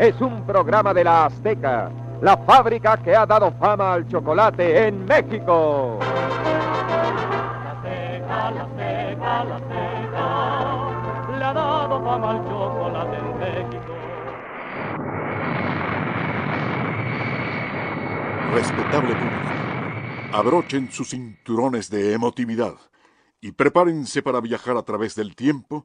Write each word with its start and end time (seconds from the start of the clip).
Es 0.00 0.18
un 0.22 0.46
programa 0.46 0.94
de 0.94 1.04
la 1.04 1.26
Azteca, 1.26 1.90
la 2.22 2.34
fábrica 2.38 2.96
que 2.96 3.14
ha 3.14 3.26
dado 3.26 3.52
fama 3.60 3.92
al 3.92 4.08
chocolate 4.08 4.86
en 4.86 5.04
México. 5.04 5.98
La 6.00 7.72
Azteca, 7.72 8.50
la 8.50 8.62
Azteca, 8.62 9.44
la 9.44 9.56
Azteca, 9.56 11.36
le 11.36 11.44
ha 11.44 11.52
dado 11.52 12.02
fama 12.02 12.30
al 12.30 12.38
chocolate 12.48 13.16
en 13.18 13.38
México. 13.40 13.92
Respetable 18.54 19.14
público, 19.16 19.52
abrochen 20.32 20.90
sus 20.90 21.10
cinturones 21.10 21.90
de 21.90 22.14
emotividad 22.14 22.72
y 23.42 23.52
prepárense 23.52 24.22
para 24.22 24.40
viajar 24.40 24.78
a 24.78 24.82
través 24.82 25.14
del 25.14 25.36
tiempo 25.36 25.84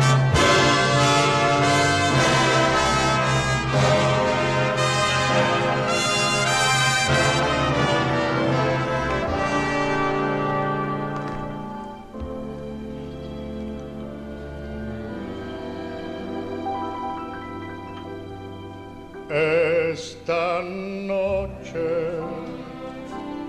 Esta 19.33 20.61
noche 20.61 21.79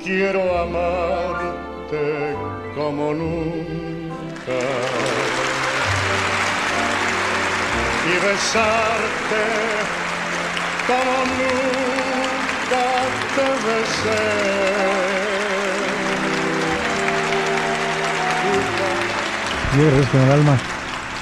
quiero 0.01 0.41
amarte 0.61 2.37
como 2.77 3.13
nunca 3.13 4.61
y 8.07 8.13
besarte 8.25 9.45
como 10.87 11.15
nunca 11.35 12.85
te 13.35 13.47
besé. 13.67 14.23
Agradezco 19.73 20.17
en 20.17 20.23
el 20.23 20.31
alma 20.31 20.57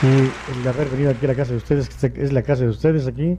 y 0.03 0.59
el 0.59 0.69
haber 0.69 0.89
venido 0.91 1.11
aquí 1.13 1.25
a 1.25 1.29
la 1.29 1.35
casa 1.35 1.53
de 1.53 1.57
ustedes, 1.57 1.89
que 1.89 2.13
es 2.23 2.31
la 2.31 2.43
casa 2.43 2.65
de 2.65 2.69
ustedes 2.69 3.07
aquí. 3.07 3.39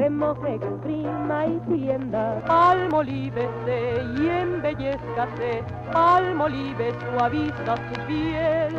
Remoje, 0.00 0.54
exprima 0.54 1.44
y 1.44 1.60
tienda. 1.68 2.42
Almolívese 2.48 4.02
y 4.16 4.28
embellezcase, 4.28 5.62
almolive 5.92 6.94
suaviza 7.04 7.76
su 7.76 8.06
piel. 8.06 8.74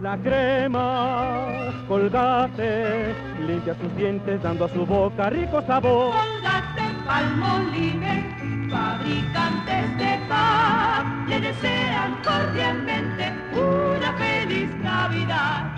La 0.00 0.18
crema, 0.18 1.46
colgate, 1.86 3.14
limpia 3.46 3.76
sus 3.76 3.94
dientes 3.94 4.42
dando 4.42 4.64
a 4.64 4.68
su 4.68 4.84
boca 4.84 5.30
rico 5.30 5.62
sabor. 5.62 6.12
Colgate, 6.12 6.82
palmolive, 7.06 8.68
fabricantes 8.68 9.96
de 9.96 10.26
paz, 10.28 11.04
le 11.28 11.40
desean 11.40 12.18
cordialmente 12.24 13.32
una 13.54 14.12
feliz 14.14 14.74
Navidad. 14.82 15.77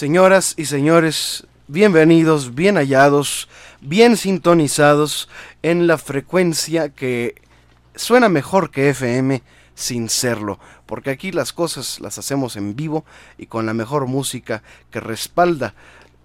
Señoras 0.00 0.54
y 0.56 0.64
señores, 0.64 1.46
bienvenidos, 1.68 2.54
bien 2.54 2.76
hallados, 2.76 3.50
bien 3.82 4.16
sintonizados 4.16 5.28
en 5.60 5.86
la 5.86 5.98
frecuencia 5.98 6.88
que 6.88 7.34
suena 7.94 8.30
mejor 8.30 8.70
que 8.70 8.88
FM 8.88 9.42
sin 9.74 10.08
serlo, 10.08 10.58
porque 10.86 11.10
aquí 11.10 11.32
las 11.32 11.52
cosas 11.52 12.00
las 12.00 12.16
hacemos 12.16 12.56
en 12.56 12.76
vivo 12.76 13.04
y 13.36 13.44
con 13.44 13.66
la 13.66 13.74
mejor 13.74 14.06
música 14.06 14.62
que 14.90 15.00
respalda 15.00 15.74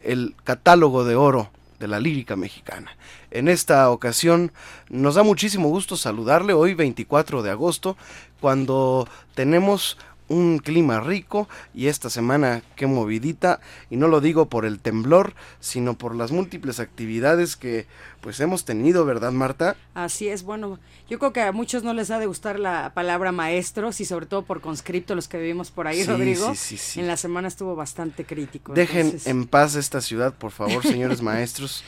el 0.01 0.35
catálogo 0.45 1.03
de 1.03 1.15
oro 1.15 1.51
de 1.77 1.89
la 1.89 1.99
lírica 1.99 2.37
mexicana. 2.37 2.95
En 3.29 3.49
esta 3.49 3.89
ocasión 3.89 4.53
nos 4.87 5.15
da 5.15 5.23
muchísimo 5.23 5.67
gusto 5.67 5.97
saludarle 5.97 6.53
hoy 6.53 6.75
24 6.75 7.43
de 7.43 7.51
agosto, 7.51 7.97
cuando 8.39 9.09
tenemos 9.33 9.97
un 10.27 10.59
clima 10.59 10.99
rico 10.99 11.47
y 11.73 11.87
esta 11.87 12.09
semana 12.09 12.63
qué 12.75 12.87
movidita. 12.87 13.59
Y 13.89 13.97
no 13.97 14.07
lo 14.07 14.21
digo 14.21 14.47
por 14.47 14.65
el 14.65 14.79
temblor 14.79 15.33
sino 15.59 15.97
por 15.97 16.15
las 16.15 16.31
múltiples 16.31 16.79
actividades 16.79 17.55
que 17.55 17.87
pues 18.25 18.39
hemos 18.39 18.65
tenido 18.65 19.05
verdad 19.05 19.31
Marta 19.31 19.75
así 19.93 20.27
es 20.27 20.41
bueno 20.43 20.79
yo 21.07 21.19
creo 21.19 21.31
que 21.31 21.41
a 21.41 21.51
muchos 21.51 21.83
no 21.83 21.93
les 21.93 22.09
ha 22.09 22.17
de 22.17 22.25
gustar 22.25 22.59
la 22.59 22.91
palabra 22.95 23.31
maestros 23.31 24.01
y 24.01 24.05
sobre 24.05 24.25
todo 24.25 24.41
por 24.41 24.61
conscripto 24.61 25.13
los 25.13 25.27
que 25.27 25.37
vivimos 25.37 25.69
por 25.69 25.85
ahí 25.87 26.01
Sí, 26.01 26.09
Rodrigo 26.09 26.49
sí, 26.55 26.55
sí, 26.55 26.77
sí. 26.77 26.99
en 26.99 27.07
la 27.07 27.17
semana 27.17 27.47
estuvo 27.47 27.75
bastante 27.75 28.25
crítico 28.25 28.73
dejen 28.73 29.05
entonces- 29.05 29.27
en 29.27 29.45
paz 29.45 29.75
esta 29.75 30.01
ciudad 30.01 30.33
por 30.33 30.49
favor 30.51 30.81
señores 30.81 31.21
maestros. 31.21 31.83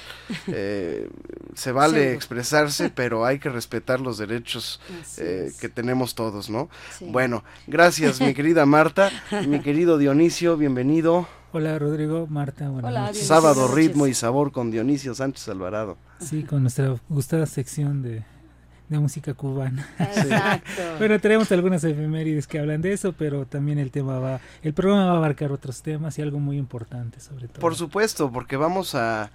Eh, 0.47 1.09
se 1.55 1.71
vale 1.71 2.13
expresarse 2.13 2.89
pero 2.95 3.25
hay 3.25 3.39
que 3.39 3.49
respetar 3.49 3.99
los 3.99 4.19
derechos 4.19 4.79
eh, 5.17 5.51
que 5.59 5.69
tenemos 5.69 6.13
todos 6.15 6.49
no 6.51 6.69
Sí. 6.97 7.05
bueno 7.09 7.43
gracias 7.65 8.21
mi 8.21 8.33
querida 8.35 8.65
Marta. 8.67 9.09
Mi 9.47 9.59
querido 9.61 9.97
Dionisio 9.97 10.55
bienvenido. 10.55 11.27
Hola 11.53 11.79
Rodrigo, 11.79 12.27
Marta, 12.27 12.69
buenas 12.69 12.91
Hola, 12.91 13.07
noches. 13.07 13.25
Sábado, 13.25 13.67
ritmo 13.73 14.05
y 14.05 14.13
sabor 14.13 14.51
con 14.51 14.69
Dionisio 14.69 15.15
Sánchez 15.15 15.47
Alvarado. 15.47 15.97
Sí, 16.19 16.43
con 16.43 16.61
nuestra 16.61 16.95
gustada 17.09 17.45
sección 17.45 18.01
de, 18.01 18.23
de 18.89 18.99
música 18.99 19.33
cubana. 19.33 19.87
Exacto. 19.99 20.81
bueno, 20.99 21.19
tenemos 21.19 21.51
algunas 21.51 21.83
efemérides 21.83 22.47
que 22.47 22.59
hablan 22.59 22.81
de 22.81 22.93
eso, 22.93 23.13
pero 23.13 23.45
también 23.45 23.79
el 23.79 23.91
tema 23.91 24.19
va, 24.19 24.39
el 24.61 24.73
programa 24.73 25.05
va 25.05 25.13
a 25.13 25.17
abarcar 25.17 25.51
otros 25.51 25.81
temas 25.81 26.17
y 26.17 26.21
algo 26.21 26.39
muy 26.39 26.57
importante 26.57 27.19
sobre 27.19 27.47
todo. 27.47 27.59
Por 27.59 27.75
supuesto, 27.75 28.31
porque 28.31 28.57
vamos 28.57 28.95
a, 28.95 29.31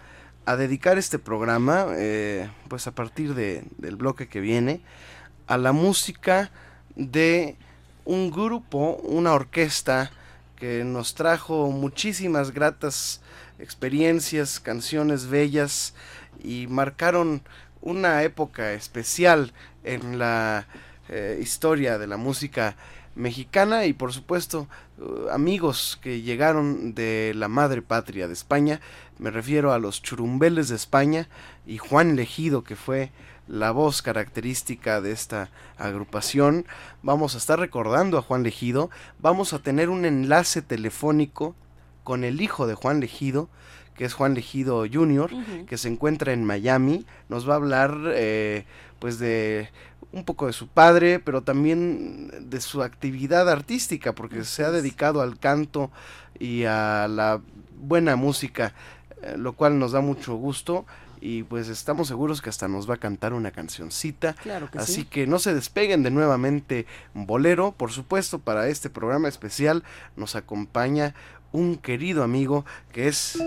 a 0.46 0.56
dedicar 0.56 0.98
este 0.98 1.18
programa, 1.18 1.86
eh, 1.96 2.48
pues 2.68 2.86
a 2.86 2.92
partir 2.92 3.34
de, 3.34 3.64
del 3.78 3.96
bloque 3.96 4.28
que 4.28 4.40
viene, 4.40 4.80
a 5.46 5.58
la 5.58 5.72
música 5.72 6.50
de 6.96 7.56
un 8.04 8.30
grupo, 8.30 8.96
una 9.04 9.32
orquesta 9.32 10.10
que 10.62 10.84
nos 10.84 11.16
trajo 11.16 11.72
muchísimas 11.72 12.52
gratas 12.52 13.20
experiencias, 13.58 14.60
canciones 14.60 15.26
bellas 15.26 15.92
y 16.40 16.68
marcaron 16.68 17.42
una 17.80 18.22
época 18.22 18.72
especial 18.72 19.52
en 19.82 20.20
la 20.20 20.68
eh, 21.08 21.40
historia 21.42 21.98
de 21.98 22.06
la 22.06 22.16
música 22.16 22.76
mexicana 23.16 23.86
y 23.86 23.92
por 23.92 24.12
supuesto 24.12 24.68
uh, 24.98 25.30
amigos 25.30 25.98
que 26.00 26.22
llegaron 26.22 26.94
de 26.94 27.32
la 27.34 27.48
madre 27.48 27.82
patria 27.82 28.28
de 28.28 28.32
España, 28.32 28.80
me 29.18 29.32
refiero 29.32 29.72
a 29.72 29.80
los 29.80 30.00
churumbeles 30.00 30.68
de 30.68 30.76
España 30.76 31.28
y 31.66 31.78
Juan 31.78 32.14
Legido 32.14 32.62
que 32.62 32.76
fue 32.76 33.10
la 33.52 33.70
voz 33.70 34.00
característica 34.00 35.02
de 35.02 35.12
esta 35.12 35.50
agrupación. 35.76 36.64
Vamos 37.02 37.34
a 37.34 37.38
estar 37.38 37.58
recordando 37.58 38.16
a 38.16 38.22
Juan 38.22 38.42
Legido, 38.42 38.88
vamos 39.18 39.52
a 39.52 39.58
tener 39.58 39.90
un 39.90 40.06
enlace 40.06 40.62
telefónico 40.62 41.54
con 42.02 42.24
el 42.24 42.40
hijo 42.40 42.66
de 42.66 42.74
Juan 42.74 43.00
Legido, 43.00 43.50
que 43.94 44.06
es 44.06 44.14
Juan 44.14 44.32
Legido 44.32 44.86
Jr., 44.90 45.30
que 45.66 45.76
se 45.76 45.88
encuentra 45.88 46.32
en 46.32 46.46
Miami. 46.46 47.04
Nos 47.28 47.46
va 47.46 47.52
a 47.52 47.56
hablar 47.56 47.94
eh, 48.14 48.64
pues 48.98 49.18
de 49.18 49.68
un 50.12 50.24
poco 50.24 50.46
de 50.46 50.54
su 50.54 50.68
padre, 50.68 51.18
pero 51.18 51.42
también 51.42 52.48
de 52.48 52.60
su 52.62 52.82
actividad 52.82 53.50
artística, 53.50 54.14
porque 54.14 54.44
se 54.44 54.64
ha 54.64 54.70
dedicado 54.70 55.20
al 55.20 55.38
canto 55.38 55.90
y 56.38 56.64
a 56.64 57.06
la 57.06 57.42
buena 57.78 58.16
música, 58.16 58.72
eh, 59.20 59.34
lo 59.36 59.52
cual 59.52 59.78
nos 59.78 59.92
da 59.92 60.00
mucho 60.00 60.36
gusto. 60.36 60.86
Y 61.24 61.44
pues 61.44 61.68
estamos 61.68 62.08
seguros 62.08 62.42
que 62.42 62.50
hasta 62.50 62.66
nos 62.66 62.90
va 62.90 62.94
a 62.94 62.96
cantar 62.96 63.32
una 63.32 63.52
cancioncita. 63.52 64.34
Claro 64.34 64.68
que 64.68 64.78
Así 64.78 65.02
sí. 65.02 65.04
que 65.04 65.28
no 65.28 65.38
se 65.38 65.54
despeguen 65.54 66.02
de 66.02 66.10
nuevamente 66.10 66.84
Bolero. 67.14 67.70
Por 67.70 67.92
supuesto, 67.92 68.40
para 68.40 68.66
este 68.66 68.90
programa 68.90 69.28
especial 69.28 69.84
nos 70.16 70.34
acompaña 70.34 71.14
un 71.52 71.76
querido 71.76 72.24
amigo 72.24 72.64
que 72.90 73.06
es 73.06 73.38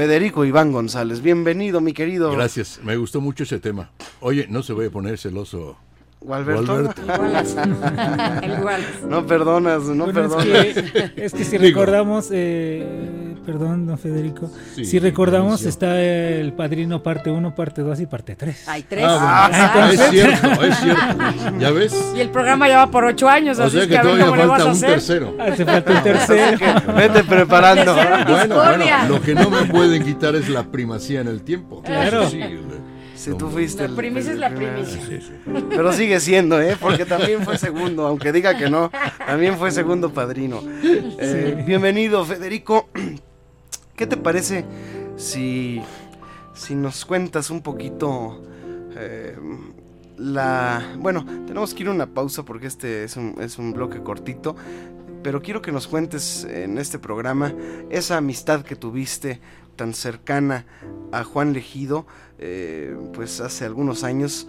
Federico 0.00 0.46
Iván 0.46 0.72
González. 0.72 1.20
Bienvenido, 1.20 1.82
mi 1.82 1.92
querido. 1.92 2.32
Gracias, 2.32 2.80
me 2.82 2.96
gustó 2.96 3.20
mucho 3.20 3.42
ese 3.42 3.60
tema. 3.60 3.90
Oye, 4.20 4.46
no 4.48 4.62
se 4.62 4.72
voy 4.72 4.86
a 4.86 4.90
poner 4.90 5.18
celoso. 5.18 5.76
Gualberto. 6.20 6.64
Gualberto. 6.66 7.02
Igualas. 7.02 7.56
Igualas. 8.58 8.86
No 9.08 9.26
perdonas, 9.26 9.82
no 9.84 10.04
Bueno, 10.04 10.20
es, 10.20 10.28
perdonas. 10.28 10.54
que, 10.92 11.12
es 11.24 11.32
que 11.32 11.44
si 11.44 11.52
Digo. 11.58 11.80
recordamos, 11.80 12.28
eh, 12.30 13.34
perdón, 13.46 13.86
don 13.86 13.98
Federico, 13.98 14.50
Sí, 14.74 14.84
si 14.84 14.98
recordamos 14.98 15.62
está 15.64 15.98
el 16.00 16.52
Padrino 16.52 17.02
parte 17.02 17.30
1, 17.30 17.54
parte 17.54 17.80
2 17.80 18.00
y 18.00 18.06
parte 18.06 18.36
3. 18.36 18.68
Hay 18.68 18.82
tres. 18.82 19.06
Ah, 19.08 19.48
bueno, 19.72 19.90
Exacto. 19.92 20.04
es 20.04 20.10
cierto, 20.10 20.62
es 20.64 20.78
cierto. 20.78 21.58
¿Ya 21.58 21.70
ves? 21.70 22.12
Y 22.14 22.20
el 22.20 22.28
programa 22.28 22.68
ya 22.68 22.76
va 22.76 22.90
por 22.90 23.04
ocho 23.04 23.26
años, 23.28 23.58
O 23.58 23.62
así 23.64 23.72
sea 23.72 23.80
es 23.82 23.86
que 23.88 23.92
que 23.94 23.98
a 23.98 24.02
ver 24.02 24.18
todavía 24.18 24.46
vas 24.46 24.62
falta 24.62 24.72
un 24.74 24.80
tercero. 24.92 25.34
Hace 25.40 25.64
falta 25.64 25.92
el 25.92 26.02
tercero. 26.02 26.58
Vete 26.96 27.24
preparando. 27.24 27.94
Tercero. 27.94 28.24
Bueno, 28.28 28.54
bueno, 28.56 28.84
lo 29.08 29.22
que 29.22 29.34
no 29.34 29.48
me 29.50 29.64
pueden 29.64 30.04
quitar 30.04 30.34
es 30.36 30.48
la 30.50 30.64
primacía 30.64 31.22
en 31.22 31.28
el 31.28 31.40
tiempo. 31.42 31.80
Claro. 31.82 32.22
Eso 32.22 32.30
sí, 32.30 32.42
el- 32.42 32.60
Si 33.20 33.34
tú 33.34 33.50
fuiste 33.50 33.82
La 33.82 33.88
el- 33.90 33.94
primicia 33.96 34.32
es 34.32 34.38
la 34.38 34.48
primicia. 34.54 35.00
Sí, 35.06 35.20
sí. 35.20 35.32
Pero 35.68 35.92
sigue 35.92 36.18
siendo, 36.20 36.60
¿eh? 36.60 36.76
Porque 36.80 37.04
también 37.04 37.42
fue 37.42 37.58
segundo, 37.58 38.06
aunque 38.06 38.32
diga 38.32 38.56
que 38.56 38.70
no, 38.70 38.90
también 39.26 39.58
fue 39.58 39.70
segundo 39.72 40.10
padrino. 40.12 40.62
Eh, 40.82 41.54
Sí. 41.58 41.62
Bienvenido, 41.64 42.24
Federico. 42.24 42.88
¿Qué 43.94 44.06
te 44.06 44.16
parece 44.16 44.64
si, 45.16 45.82
si 46.54 46.74
nos 46.74 47.04
cuentas 47.04 47.50
un 47.50 47.60
poquito 47.60 48.42
eh, 48.96 49.36
la... 50.16 50.94
Bueno, 50.98 51.26
tenemos 51.46 51.74
que 51.74 51.82
ir 51.82 51.88
a 51.88 51.92
una 51.92 52.06
pausa 52.06 52.42
porque 52.44 52.66
este 52.68 53.04
es 53.04 53.16
un, 53.16 53.36
es 53.40 53.58
un 53.58 53.74
bloque 53.74 54.00
cortito, 54.02 54.56
pero 55.22 55.42
quiero 55.42 55.60
que 55.60 55.72
nos 55.72 55.86
cuentes 55.88 56.44
en 56.44 56.78
este 56.78 56.98
programa 56.98 57.52
esa 57.90 58.16
amistad 58.16 58.62
que 58.62 58.76
tuviste 58.76 59.40
tan 59.76 59.92
cercana 59.92 60.64
a 61.12 61.24
Juan 61.24 61.52
Legido, 61.52 62.06
eh, 62.40 62.96
pues 63.12 63.40
hace 63.40 63.64
algunos 63.66 64.02
años. 64.02 64.46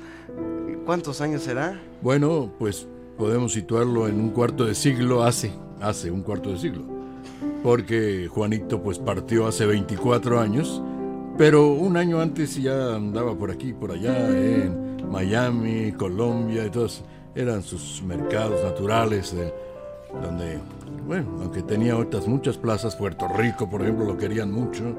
¿Cuántos 0.85 1.21
años 1.21 1.43
será? 1.43 1.79
Bueno, 2.01 2.51
pues 2.57 2.87
podemos 3.17 3.53
situarlo 3.53 4.07
en 4.07 4.19
un 4.19 4.29
cuarto 4.31 4.65
de 4.65 4.73
siglo 4.73 5.23
hace, 5.23 5.51
hace 5.79 6.09
un 6.09 6.23
cuarto 6.23 6.49
de 6.51 6.57
siglo. 6.57 6.83
Porque 7.61 8.27
Juanito 8.27 8.81
pues 8.81 8.97
partió 8.97 9.45
hace 9.45 9.65
24 9.65 10.39
años, 10.39 10.81
pero 11.37 11.73
un 11.73 11.97
año 11.97 12.19
antes 12.19 12.55
ya 12.55 12.95
andaba 12.95 13.37
por 13.37 13.51
aquí, 13.51 13.73
por 13.73 13.91
allá, 13.91 14.29
en 14.29 15.07
Miami, 15.11 15.91
Colombia, 15.91 16.71
todos 16.71 17.03
eran 17.35 17.61
sus 17.61 18.01
mercados 18.01 18.63
naturales, 18.63 19.33
eh, 19.33 19.53
donde, 20.21 20.59
bueno, 21.05 21.39
aunque 21.41 21.61
tenía 21.61 21.97
otras 21.97 22.27
muchas 22.27 22.57
plazas, 22.57 22.95
Puerto 22.95 23.27
Rico, 23.27 23.69
por 23.69 23.81
ejemplo, 23.81 24.05
lo 24.05 24.17
querían 24.17 24.51
mucho, 24.51 24.95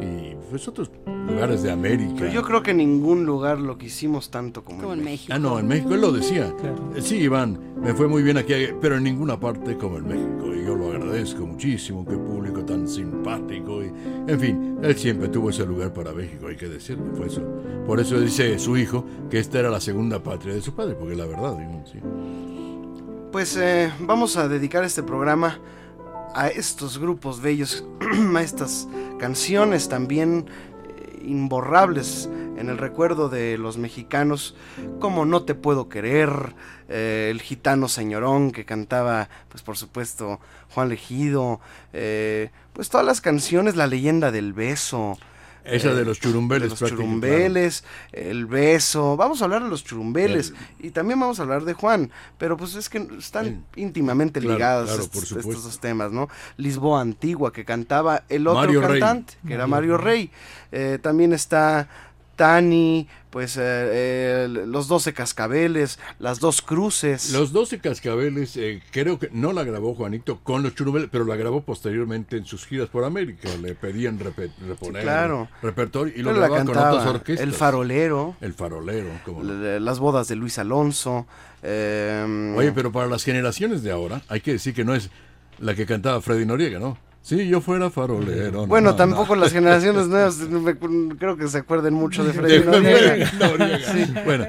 y 0.00 0.34
pues 0.50 0.68
otros 0.68 0.90
lugares 1.06 1.62
de 1.62 1.70
América. 1.70 2.14
Pero 2.18 2.30
yo 2.30 2.42
creo 2.42 2.62
que 2.62 2.72
en 2.72 2.78
ningún 2.78 3.24
lugar 3.24 3.58
lo 3.58 3.78
quisimos 3.78 4.30
tanto 4.30 4.62
como, 4.62 4.80
Como 4.80 4.92
en 4.92 5.00
México. 5.00 5.10
México. 5.10 5.32
Ah, 5.34 5.38
no, 5.38 5.58
en 5.58 5.66
México 5.66 5.94
él 5.94 6.00
lo 6.00 6.12
decía. 6.12 6.54
Claro. 6.60 6.90
Sí, 7.00 7.16
Iván, 7.16 7.58
me 7.80 7.94
fue 7.94 8.08
muy 8.08 8.22
bien 8.22 8.36
aquí, 8.36 8.52
pero 8.80 8.96
en 8.96 9.04
ninguna 9.04 9.38
parte 9.38 9.76
como 9.76 9.98
en 9.98 10.06
México. 10.06 10.54
Y 10.54 10.64
yo 10.64 10.74
lo 10.74 10.92
agradezco 10.92 11.46
muchísimo, 11.46 12.04
qué 12.04 12.16
público 12.16 12.64
tan 12.64 12.86
simpático. 12.88 13.82
Y, 13.82 13.92
en 14.26 14.40
fin, 14.40 14.78
él 14.82 14.96
siempre 14.96 15.28
tuvo 15.28 15.50
ese 15.50 15.66
lugar 15.66 15.92
para 15.92 16.12
México, 16.12 16.46
hay 16.48 16.56
que 16.56 16.68
decirlo. 16.68 17.04
Fue 17.14 17.26
eso. 17.26 17.42
Por 17.86 18.00
eso 18.00 18.20
dice 18.20 18.58
su 18.58 18.76
hijo 18.76 19.04
que 19.30 19.38
esta 19.38 19.58
era 19.58 19.70
la 19.70 19.80
segunda 19.80 20.22
patria 20.22 20.54
de 20.54 20.62
su 20.62 20.74
padre, 20.74 20.94
porque 20.94 21.16
la 21.16 21.26
verdad, 21.26 21.56
sí. 21.90 21.98
Pues 23.32 23.56
eh, 23.56 23.92
vamos 24.00 24.36
a 24.36 24.46
dedicar 24.46 24.84
este 24.84 25.02
programa 25.02 25.58
a 26.34 26.48
estos 26.48 26.98
grupos 26.98 27.40
bellos, 27.40 27.84
a 28.36 28.42
estas 28.42 28.88
canciones 29.18 29.88
también 29.88 30.46
eh, 30.86 31.22
imborrables 31.24 32.28
en 32.56 32.68
el 32.68 32.78
recuerdo 32.78 33.28
de 33.28 33.58
los 33.58 33.78
mexicanos, 33.78 34.54
como 35.00 35.24
No 35.24 35.42
te 35.42 35.54
puedo 35.54 35.88
querer, 35.88 36.54
eh, 36.88 37.28
el 37.30 37.40
gitano 37.40 37.88
señorón 37.88 38.52
que 38.52 38.64
cantaba, 38.64 39.28
pues 39.48 39.62
por 39.62 39.76
supuesto, 39.76 40.40
Juan 40.70 40.88
Legido, 40.88 41.60
eh, 41.92 42.50
pues 42.72 42.90
todas 42.90 43.06
las 43.06 43.20
canciones, 43.20 43.76
la 43.76 43.86
leyenda 43.86 44.30
del 44.30 44.52
beso, 44.52 45.18
Esa 45.64 45.94
de 45.94 46.04
los 46.04 46.20
churumbeles, 46.20 46.74
de 46.74 46.80
los 46.80 46.90
churumbeles, 46.90 47.84
el 48.12 48.46
beso. 48.46 49.16
Vamos 49.16 49.40
a 49.40 49.44
hablar 49.44 49.62
de 49.62 49.70
los 49.70 49.84
churumbeles 49.84 50.52
y 50.78 50.90
también 50.90 51.18
vamos 51.20 51.40
a 51.40 51.42
hablar 51.42 51.64
de 51.64 51.72
Juan, 51.72 52.10
pero 52.38 52.56
pues 52.56 52.74
es 52.74 52.88
que 52.88 53.06
están 53.18 53.64
íntimamente 53.76 54.40
Claro, 54.40 54.54
ligados 54.54 54.90
claro, 54.90 55.02
estos, 55.04 55.64
dos 55.64 55.80
temas, 55.80 56.12
¿no? 56.12 56.28
Lisboa 56.56 57.00
Antigua, 57.00 57.52
que 57.52 57.64
cantaba 57.64 58.24
el 58.28 58.46
otro 58.46 58.60
Mario 58.60 58.80
Rey. 58.82 59.00
cantante, 59.00 59.34
que 59.46 59.54
era 59.54 59.66
Mario 59.66 59.84
Mario 59.84 59.98
Rey. 59.98 60.30
Eh, 60.72 60.98
también 61.00 61.32
está 61.32 61.88
Tani, 62.36 63.08
pues 63.30 63.56
eh, 63.56 63.60
eh, 63.62 64.48
los 64.48 64.88
12 64.88 65.12
cascabeles, 65.12 65.98
las 66.18 66.40
dos 66.40 66.62
cruces. 66.62 67.32
Los 67.32 67.52
12 67.52 67.78
cascabeles, 67.80 68.56
eh, 68.56 68.82
creo 68.90 69.18
que 69.18 69.28
no 69.32 69.52
la 69.52 69.64
grabó 69.64 69.94
Juanito 69.94 70.40
con 70.42 70.62
los 70.62 70.74
churumbeles, 70.74 71.08
pero 71.10 71.24
la 71.24 71.36
grabó 71.36 71.62
posteriormente 71.62 72.36
en 72.36 72.44
sus 72.44 72.66
giras 72.66 72.88
por 72.88 73.04
América. 73.04 73.48
Le 73.60 73.74
pedían 73.74 74.18
reponer 74.18 75.02
claro. 75.02 75.48
repertorio 75.62 76.12
y 76.14 76.22
lo 76.22 76.30
Pero 76.30 76.40
grababa 76.40 76.64
con 76.64 76.76
otras 76.76 77.06
orquestas. 77.06 77.46
El 77.46 77.52
Farolero. 77.54 78.36
El 78.40 78.54
farolero, 78.54 79.08
como 79.24 79.42
Las 79.42 79.98
bodas 79.98 80.28
de 80.28 80.36
Luis 80.36 80.58
Alonso. 80.58 81.26
eh, 81.62 82.54
Oye, 82.56 82.72
pero 82.72 82.92
para 82.92 83.06
las 83.08 83.24
generaciones 83.24 83.82
de 83.82 83.90
ahora, 83.90 84.22
hay 84.28 84.40
que 84.40 84.52
decir 84.52 84.74
que 84.74 84.84
no 84.84 84.94
es 84.94 85.10
la 85.58 85.74
que 85.74 85.86
cantaba 85.86 86.20
Freddy 86.20 86.46
Noriega, 86.46 86.78
¿no? 86.78 86.98
Si 87.26 87.48
yo 87.48 87.62
fuera 87.62 87.88
farolero. 87.88 88.52
no, 88.52 88.66
Bueno, 88.66 88.90
no, 88.90 88.96
tampoco 88.96 89.34
no. 89.34 89.40
las 89.44 89.52
generaciones 89.54 90.08
nuevas 90.08 90.36
me- 90.40 90.76
creo 91.16 91.38
que 91.38 91.48
se 91.48 91.56
acuerden 91.56 91.94
mucho 91.94 92.22
de 92.22 92.34
Freddy 92.34 92.62
Noriega. 92.66 93.26
Sí. 93.80 94.12
Bueno, 94.26 94.46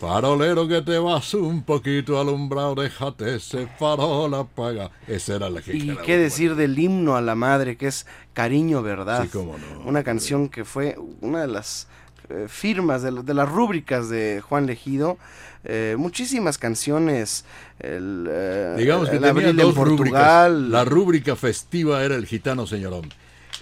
farolero 0.00 0.66
que 0.66 0.82
te 0.82 0.98
vas 0.98 1.32
un 1.34 1.62
poquito 1.62 2.20
alumbrado, 2.20 2.74
déjate 2.74 3.36
ese 3.36 3.68
farol 3.78 4.34
apaga. 4.34 4.90
Esa 5.06 5.36
era 5.36 5.48
la 5.48 5.62
que 5.62 5.76
Y 5.76 5.96
qué 6.04 6.18
decir 6.18 6.56
del 6.56 6.76
himno 6.76 7.14
a 7.16 7.20
la 7.20 7.36
madre, 7.36 7.76
que 7.76 7.86
es 7.86 8.06
Cariño 8.32 8.82
Verdad. 8.82 9.22
Sí, 9.22 9.28
cómo 9.32 9.56
no. 9.56 9.80
Una 9.88 10.02
canción 10.02 10.48
que 10.48 10.64
fue 10.64 10.96
una 11.20 11.42
de 11.42 11.46
las 11.48 11.86
eh, 12.28 12.46
firmas, 12.48 13.02
de, 13.02 13.10
de 13.22 13.34
las 13.34 13.48
rúbricas 13.48 14.08
de 14.08 14.42
Juan 14.46 14.66
Legido. 14.66 15.18
Eh, 15.64 15.96
muchísimas 15.98 16.58
canciones. 16.58 17.44
El, 17.80 18.26
eh, 18.30 18.74
Digamos 18.78 19.08
que 19.08 19.16
el 19.16 19.22
tenía 19.22 19.52
dos 19.52 19.74
rúbricas. 19.74 19.96
Portugal. 20.12 20.70
La 20.70 20.84
rúbrica 20.84 21.36
festiva 21.36 22.02
era 22.04 22.14
el 22.16 22.26
gitano 22.26 22.66
señorón. 22.66 23.08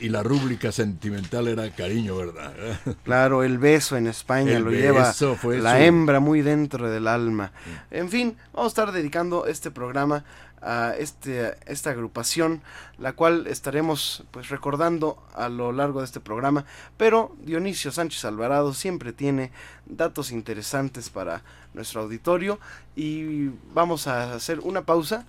Y 0.01 0.09
la 0.09 0.23
rúbrica 0.25 0.73
sentimental 0.73 1.47
era 1.47 1.71
cariño, 1.71 2.17
¿verdad? 2.17 2.53
Claro, 3.05 3.45
el 3.45 3.59
beso 3.59 3.97
en 3.97 4.09
España 4.09 4.57
El 4.57 4.65
lo 4.65 4.71
lleva 4.73 5.01
la 5.01 5.13
su- 5.13 5.37
hembra 5.77 6.19
muy 6.19 6.43
dentro 6.43 6.91
del 6.91 7.07
alma. 7.07 7.53
En 7.91 8.09
fin, 8.09 8.37
vamos 8.53 8.73
a 8.73 8.73
estar 8.83 8.93
dedicando 8.93 9.47
este 9.47 9.71
programa 9.71 10.25
a 10.63 10.95
este, 10.97 11.57
esta 11.67 11.91
agrupación, 11.91 12.63
la 12.99 13.13
cual 13.15 13.47
estaremos 13.49 14.25
pues 14.31 14.49
recordando 14.49 15.23
a 15.35 15.49
lo 15.49 15.73
largo 15.73 16.01
de 16.01 16.07
este 16.07 16.21
programa. 16.21 16.65
Pero 16.97 17.35
Dionisio 17.41 17.91
Sánchez 17.91 18.25
Alvarado 18.25 18.73
siempre 18.73 19.13
tiene 19.13 19.51
datos 19.87 20.31
interesantes 20.31 21.11
para 21.11 21.43
nuestro 21.75 22.03
auditorio 22.03 22.59
y 22.95 23.49
vamos 23.75 24.07
a 24.07 24.35
hacer 24.35 24.61
una 24.61 24.83
pausa 24.83 25.27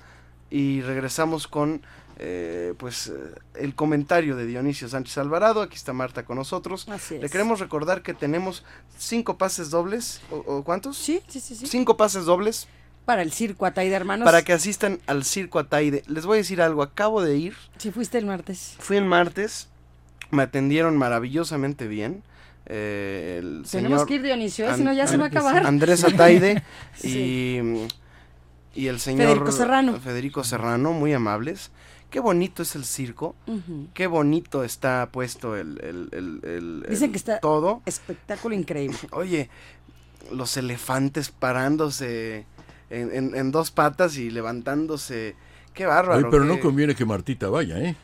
y 0.50 0.82
regresamos 0.82 1.48
con 1.48 1.82
eh, 2.20 2.76
pues 2.78 3.12
el 3.56 3.74
comentario 3.74 4.36
de 4.36 4.46
Dionisio 4.46 4.88
Sánchez 4.88 5.18
Alvarado. 5.18 5.64
Aquí 5.64 5.76
está 5.76 5.94
Marta 5.94 6.26
con 6.26 6.38
nosotros. 6.38 6.88
Así 6.90 7.18
Le 7.18 7.26
es. 7.26 7.32
queremos 7.32 7.60
recordar 7.60 8.04
que 8.04 8.14
tenemos 8.14 8.64
cinco 9.00 9.38
pases 9.40 9.72
dobles. 9.72 10.22
¿O, 10.30 10.36
o 10.38 10.64
cuántos? 10.64 10.96
Sí, 10.96 11.24
sí, 11.28 11.40
sí, 11.40 11.56
sí. 11.56 11.66
Cinco 11.66 11.98
pases 11.98 12.26
dobles 12.26 12.68
Para 13.06 13.22
el 13.22 13.32
circo 13.34 13.66
Ataide 13.66 13.94
Hermanos. 13.96 14.26
para 14.26 14.44
que 14.44 14.54
asistan 14.54 15.00
al 15.08 15.26
Circo 15.26 15.60
Ataide. 15.60 16.04
Les 16.08 16.26
voy 16.26 16.36
a 16.36 16.42
decir 16.42 16.62
algo. 16.62 16.84
Acabo 16.84 17.22
de 17.22 17.36
ir. 17.38 17.54
Si 17.78 17.92
fuiste 17.92 18.18
el 18.18 18.26
martes. 18.26 18.76
Fui 18.80 18.96
el 18.98 19.06
martes. 19.06 19.68
Me 20.32 20.44
atendieron 20.44 20.98
maravillosamente 20.98 21.88
bien. 21.88 22.24
Eh, 22.66 23.40
el 23.40 23.66
Tenemos 23.70 23.70
señor 23.70 24.08
que 24.08 24.16
ir, 24.16 24.22
Dionisio, 24.24 24.70
¿eh? 24.70 24.76
Si 24.78 24.84
no 24.84 24.94
ya 24.94 25.06
se 25.06 25.18
va 25.18 25.26
a 25.26 25.28
acabar. 25.28 25.66
Andrés 25.68 26.04
Ataide 26.06 26.64
Sí. 26.96 27.60
y, 28.74 28.82
y 28.82 28.88
el 28.88 29.00
señor 29.02 29.28
Federico 29.28 29.52
Serrano. 29.52 30.00
Federico 30.00 30.44
Serrano, 30.46 30.94
muy 30.94 31.12
amables. 31.14 31.72
Qué 32.10 32.20
bonito 32.22 32.62
es 32.64 32.76
el 32.76 32.86
circo. 32.86 33.36
Qué 33.94 34.08
bonito 34.08 34.64
está 34.64 35.10
puesto 35.12 35.58
el, 35.58 35.80
el- 35.84 36.10
el- 36.14 36.50
el- 36.50 36.86
Dicen 36.90 37.12
que 37.12 37.18
está 37.18 37.40
todo. 37.40 37.82
espectáculo 37.86 38.56
increíble. 38.56 38.98
Oye, 39.12 39.50
los 40.32 40.56
elefantes 40.56 41.32
parándose 41.32 42.46
en, 42.94 43.14
en- 43.14 43.36
en 43.36 43.52
dos 43.52 43.72
patas 43.72 44.18
y 44.18 44.30
levantándose. 44.30 45.36
Qué 45.74 45.86
bárbaro. 45.86 46.20
Oye, 46.20 46.28
pero 46.30 46.44
qué- 46.44 46.50
no 46.50 46.60
conviene 46.60 46.96
que 46.96 47.06
Martita 47.06 47.50
vaya, 47.50 47.78
¿eh? 47.80 47.96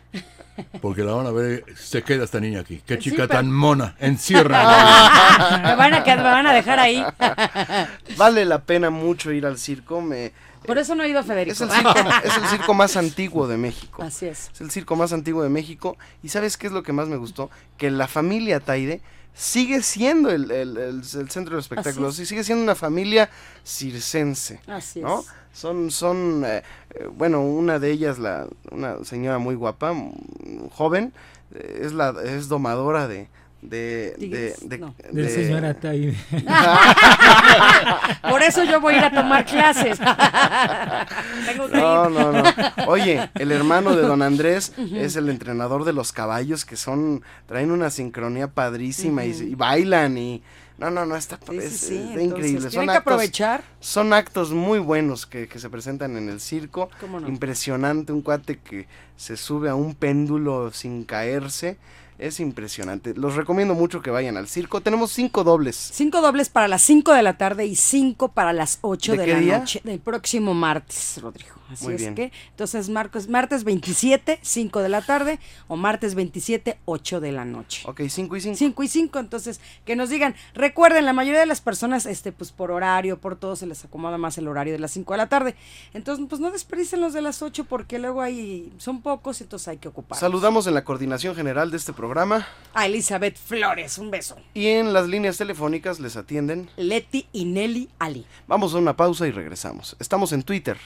Porque 0.81 1.03
la 1.03 1.13
van 1.13 1.25
a 1.27 1.31
ver, 1.31 1.63
se 1.77 2.01
queda 2.03 2.25
esta 2.25 2.39
niña 2.39 2.60
aquí. 2.62 2.81
Qué 2.86 2.98
chica 3.00 3.15
pero- 3.17 3.27
tan 3.29 3.51
mona, 3.51 3.96
encierra. 4.00 4.58
me, 5.63 5.75
van 5.75 5.93
a, 5.93 6.03
quedar- 6.03 6.17
me 6.17 6.24
van 6.24 6.48
a 6.48 6.53
dejar 6.53 6.79
ahí. 6.79 7.03
Vale 8.17 8.46
la 8.46 8.60
pena 8.63 8.89
mucho 8.89 9.31
ir 9.31 9.46
al 9.46 9.58
circo. 9.58 10.01
Me, 10.01 10.31
Por 10.65 10.77
eso 10.77 10.96
no 10.96 11.03
ha 11.03 11.08
ido 11.08 11.24
Federico. 11.24 11.53
es, 11.53 11.62
el 11.62 11.72
circo, 11.72 11.93
es 12.25 12.38
el 12.38 12.46
circo 12.48 12.74
más 12.74 12.98
antiguo 12.98 13.48
de 13.48 13.58
México. 13.58 14.03
Así 14.03 14.25
es. 14.25 14.50
Es 14.53 14.62
el 14.62 14.72
circo 14.72 14.96
más 14.96 15.13
antiguo 15.13 15.43
de 15.43 15.50
México. 15.50 15.98
¿Y 16.24 16.29
sabes 16.29 16.58
qué 16.58 16.67
es 16.67 16.74
lo 16.74 16.84
que 16.84 16.91
más 16.93 17.08
me 17.08 17.17
gustó? 17.17 17.50
Que 17.77 17.89
la 17.91 18.08
familia 18.08 18.60
Taide 18.60 19.01
sigue 19.34 19.82
siendo 19.82 20.30
el, 20.32 20.52
el- 20.52 20.78
el- 20.78 20.96
el 21.00 21.04
centro 21.30 21.52
de 21.52 21.56
los 21.58 21.66
espectáculos. 21.66 22.14
Así 22.16 22.24
Y 22.24 22.26
sigue 22.26 22.44
siendo 22.44 22.64
una 22.64 22.76
familia 22.76 23.30
circense. 23.66 24.60
Así 24.68 25.02
¿no? 25.02 25.20
es. 25.22 25.28
Son, 25.54 25.90
son 25.92 26.44
eh, 26.46 26.64
eh, 26.92 27.08
bueno, 27.12 27.42
una 27.42 27.80
de 27.80 27.92
ellas, 27.92 28.20
la, 28.20 28.48
una 28.72 29.04
señora 29.04 29.40
muy 29.40 29.56
guapa, 29.56 29.94
mm, 29.94 30.70
joven, 30.72 31.12
eh, 31.56 31.82
es 31.84 31.94
la 31.94 32.14
es 32.24 32.48
domadora 32.48 33.08
de 33.08 33.28
de, 33.62 33.78
de, 33.78 34.16
Tigres, 34.18 34.70
de- 34.70 34.78
no. 34.78 34.96
Del 35.12 35.25
de- 35.25 35.30
señor 35.34 35.66
Ataide. 35.66 36.16
Por 38.30 38.42
eso 38.44 38.63
yo 38.63 38.80
voy 38.82 38.96
a 38.96 38.98
ir 38.98 39.04
a 39.06 39.12
tomar 39.12 39.46
clases. 39.46 39.98
Tengo 41.46 41.68
que 41.70 41.78
No, 41.78 42.06
ir. 42.06 42.12
no, 42.12 42.32
no. 42.32 42.44
Oye, 42.88 43.30
el 43.36 43.51
hermano 43.51 43.96
de 43.96 44.01
don 44.04 44.22
Andrés 44.22 44.74
es 44.94 45.16
el 45.16 45.30
entrenador 45.30 45.84
de 45.84 45.94
los 45.94 46.12
caballos 46.12 46.66
que 46.66 46.75
son, 46.75 47.24
traen 47.48 47.72
una 47.72 47.89
sincronía 47.89 48.48
padrísima 48.48 49.25
y, 49.25 49.56
bailan 49.56 50.18
y... 50.18 50.44
No, 50.78 50.89
no, 50.89 51.06
no, 51.06 51.18
está, 51.18 51.38
Sí, 51.50 51.58
es- 51.58 51.78
sí, 51.78 51.96
está 51.98 52.22
entonces, 52.22 52.24
increíble. 52.51 52.70
tienen 52.70 52.89
que 52.89 52.96
aprovechar. 52.96 53.63
Son 53.82 54.13
actos 54.13 54.51
muy 54.51 54.80
buenos 54.80 55.25
que, 55.25 55.50
que 55.50 55.60
se 55.60 55.70
presentan 55.70 56.16
en 56.16 56.30
el 56.30 56.39
circo. 56.39 56.89
¿Cómo 57.01 57.20
no? 57.20 57.28
Impresionante, 57.28 58.13
un 58.13 58.22
cuate 58.22 58.60
que 58.60 58.88
se 59.18 59.36
sube 59.36 59.70
a 59.70 59.75
un 59.75 59.94
péndulo 59.94 60.72
sin 60.72 61.04
caerse. 61.04 61.78
Es 62.20 62.42
impresionante. 62.42 63.14
Los 63.16 63.36
recomiendo 63.36 63.74
mucho 63.76 64.02
que 64.02 64.12
vayan 64.12 64.36
al 64.36 64.48
circo. 64.50 64.82
Tenemos 64.82 65.12
cinco 65.12 65.46
dobles. 65.46 65.76
Cinco 65.94 66.22
dobles 66.22 66.50
para 66.50 66.68
las 66.68 66.82
5 66.82 67.14
de 67.14 67.24
la 67.24 67.38
tarde 67.38 67.66
y 67.66 67.76
cinco 67.76 68.28
para 68.34 68.52
las 68.52 68.80
8 68.82 69.14
¿De 69.14 69.26
la 69.26 69.40
día? 69.40 69.60
noche 69.60 69.80
del 69.86 70.00
próximo 70.00 70.54
martes, 70.54 71.18
Rodrigo. 71.22 71.59
Así 71.72 71.86
Muy 71.86 71.96
es 71.96 72.02
bien. 72.02 72.16
que, 72.16 72.32
entonces, 72.50 72.90
marcos, 72.90 73.28
martes 73.28 73.64
27, 73.64 74.40
5 74.42 74.82
de 74.82 74.90
la 74.90 75.02
tarde 75.02 75.40
o 75.68 75.76
martes 75.76 76.16
27, 76.16 76.78
8 76.86 77.20
de 77.20 77.32
la 77.32 77.46
noche. 77.46 77.84
Ok, 77.86 78.02
cinco 78.10 78.36
y 78.36 78.42
cinco. 78.42 78.58
5 78.58 78.84
y 78.84 78.88
5, 78.88 79.20
entonces, 79.20 79.62
que 79.86 79.96
nos 79.96 80.10
digan, 80.10 80.36
recuerden, 80.54 81.06
la 81.06 81.14
mayoría 81.14 81.40
de 81.40 81.46
las 81.46 81.62
personas, 81.62 82.06
este, 82.06 82.32
pues 82.32 82.52
por 82.52 82.72
horario, 82.72 83.20
por 83.20 83.36
todo, 83.36 83.56
se 83.56 83.66
les 83.66 83.86
acomoda 83.86 84.18
más 84.18 84.38
el 84.38 84.48
horario 84.48 84.74
de 84.74 84.80
las 84.80 84.92
5 84.92 85.14
de 85.14 85.18
la 85.18 85.30
tarde. 85.30 85.56
Entonces, 85.94 86.26
pues 86.28 86.42
no 86.42 86.52
desperdicien 86.52 87.02
los 87.02 87.14
de 87.14 87.22
las 87.22 87.42
8 87.42 87.66
porque 87.66 88.00
luego 88.00 88.22
hay, 88.22 88.72
son 88.78 89.02
pocos, 89.02 89.42
entonces 89.42 89.68
hay 89.68 89.78
que 89.78 89.88
ocupar. 89.88 90.18
Saludamos 90.18 90.68
en 90.68 90.74
la 90.74 90.84
coordinación 90.84 91.36
general 91.36 91.72
de 91.72 91.78
este 91.78 91.94
programa. 91.94 92.48
A 92.74 92.86
Elizabeth 92.86 93.38
Flores, 93.38 93.98
un 93.98 94.12
beso. 94.12 94.36
Y 94.54 94.68
en 94.68 94.94
las 94.94 95.08
líneas 95.08 95.38
telefónicas 95.38 96.00
les 96.00 96.16
atienden. 96.16 96.70
Leti 96.78 97.28
y 97.32 97.46
Nelly 97.46 97.90
Ali. 98.00 98.26
Vamos 98.48 98.74
a 98.74 98.78
una 98.78 98.96
pausa 98.96 99.28
y 99.28 99.32
regresamos. 99.32 99.96
Estamos 100.00 100.32
en 100.32 100.44
Twitter. 100.44 100.78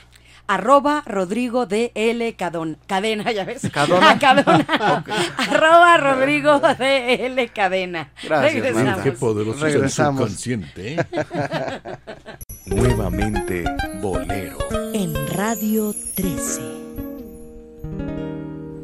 Arroba 0.45 1.03
Rodrigo 1.05 1.65
DL 1.65 2.35
Cadon, 2.35 2.77
Cadena, 2.85 3.31
ya 3.31 3.45
ves. 3.45 3.61
Cadona. 3.71 4.11
Ah, 4.11 4.19
Cadona. 4.19 5.03
Arroba 5.37 5.97
Rodrigo 5.97 6.59
DL 6.59 7.49
Cadena. 7.53 8.11
Gracias, 8.23 8.53
Regresamos. 8.53 9.01
Qué 9.03 9.11
poderoso 9.13 9.65
es 9.65 9.73
el 9.73 9.79
Regresamos. 9.81 10.21
subconsciente, 10.21 10.95
¿eh? 10.95 11.05
Nuevamente 12.65 13.63
Bolero. 14.01 14.57
En 14.93 15.13
Radio 15.29 15.93
13. 16.15 16.61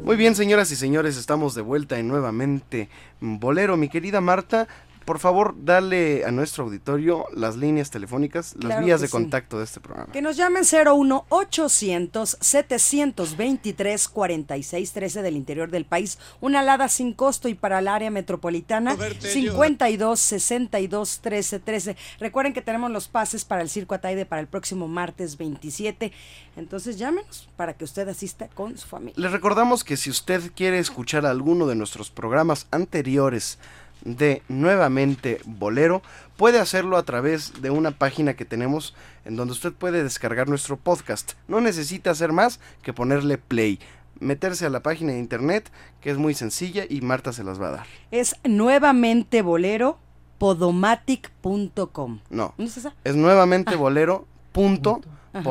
Muy 0.02 0.16
bien, 0.16 0.34
señoras 0.34 0.70
y 0.72 0.76
señores, 0.76 1.16
estamos 1.16 1.54
de 1.54 1.62
vuelta 1.62 1.98
en 1.98 2.08
nuevamente 2.08 2.88
Bolero. 3.20 3.76
Mi 3.76 3.88
querida 3.88 4.20
Marta, 4.20 4.66
por 5.10 5.18
favor, 5.18 5.56
dale 5.64 6.24
a 6.24 6.30
nuestro 6.30 6.62
auditorio 6.62 7.26
las 7.34 7.56
líneas 7.56 7.90
telefónicas, 7.90 8.54
las 8.54 8.66
Claro 8.66 8.86
vías 8.86 9.00
de 9.00 9.08
sí. 9.08 9.10
contacto 9.10 9.58
de 9.58 9.64
este 9.64 9.80
programa. 9.80 10.12
Que 10.12 10.22
nos 10.22 10.36
llamen 10.36 10.62
01 10.62 11.24
800 11.28 12.36
723 12.40 14.08
4613 14.08 15.22
del 15.22 15.34
interior 15.34 15.68
del 15.68 15.84
país, 15.84 16.20
una 16.40 16.60
alada 16.60 16.88
sin 16.88 17.12
costo 17.12 17.48
y 17.48 17.54
para 17.54 17.80
el 17.80 17.88
área 17.88 18.08
metropolitana 18.12 18.96
52 19.18 20.20
62 20.20 21.18
13 21.20 21.58
13. 21.58 21.96
Recuerden 22.20 22.52
que 22.52 22.62
tenemos 22.62 22.92
los 22.92 23.08
pases 23.08 23.44
para 23.44 23.62
el 23.62 23.68
Circo 23.68 23.96
Ataide 23.96 24.26
para 24.26 24.40
el 24.40 24.46
próximo 24.46 24.86
martes 24.86 25.36
27. 25.36 26.12
Entonces 26.56 26.98
llámenos 26.98 27.48
para 27.56 27.74
que 27.74 27.82
usted 27.82 28.08
asista 28.08 28.46
con 28.46 28.78
su 28.78 28.86
familia. 28.86 29.14
Les 29.16 29.32
recordamos 29.32 29.82
que 29.82 29.96
si 29.96 30.08
usted 30.08 30.52
quiere 30.54 30.78
escuchar 30.78 31.26
alguno 31.26 31.66
de 31.66 31.74
nuestros 31.74 32.10
programas 32.10 32.68
anteriores 32.70 33.58
de 34.04 34.42
Nuevamente 34.48 35.40
Bolero, 35.44 36.02
puede 36.36 36.58
hacerlo 36.58 36.96
a 36.96 37.02
través 37.04 37.60
de 37.62 37.70
una 37.70 37.90
página 37.90 38.34
que 38.34 38.44
tenemos 38.44 38.94
en 39.24 39.36
donde 39.36 39.52
usted 39.52 39.72
puede 39.72 40.02
descargar 40.02 40.48
nuestro 40.48 40.76
podcast. 40.76 41.32
No 41.48 41.60
necesita 41.60 42.10
hacer 42.10 42.32
más 42.32 42.60
que 42.82 42.92
ponerle 42.92 43.38
play, 43.38 43.78
meterse 44.18 44.66
a 44.66 44.70
la 44.70 44.80
página 44.80 45.12
de 45.12 45.18
internet, 45.18 45.70
que 46.00 46.10
es 46.10 46.18
muy 46.18 46.34
sencilla 46.34 46.84
y 46.88 47.00
Marta 47.00 47.32
se 47.32 47.44
las 47.44 47.60
va 47.60 47.68
a 47.68 47.72
dar. 47.72 47.86
Es 48.10 48.36
nuevamente 48.44 49.42
bolero 49.42 49.98
podomatic.com. 50.38 52.20
No, 52.30 52.54
¿No 52.56 52.64
es 52.64 52.76
esa? 52.76 52.94
es 53.04 53.14
nuevamente 53.16 53.76
bolero 53.76 54.26
punto 54.52 55.00
Ah, 55.32 55.42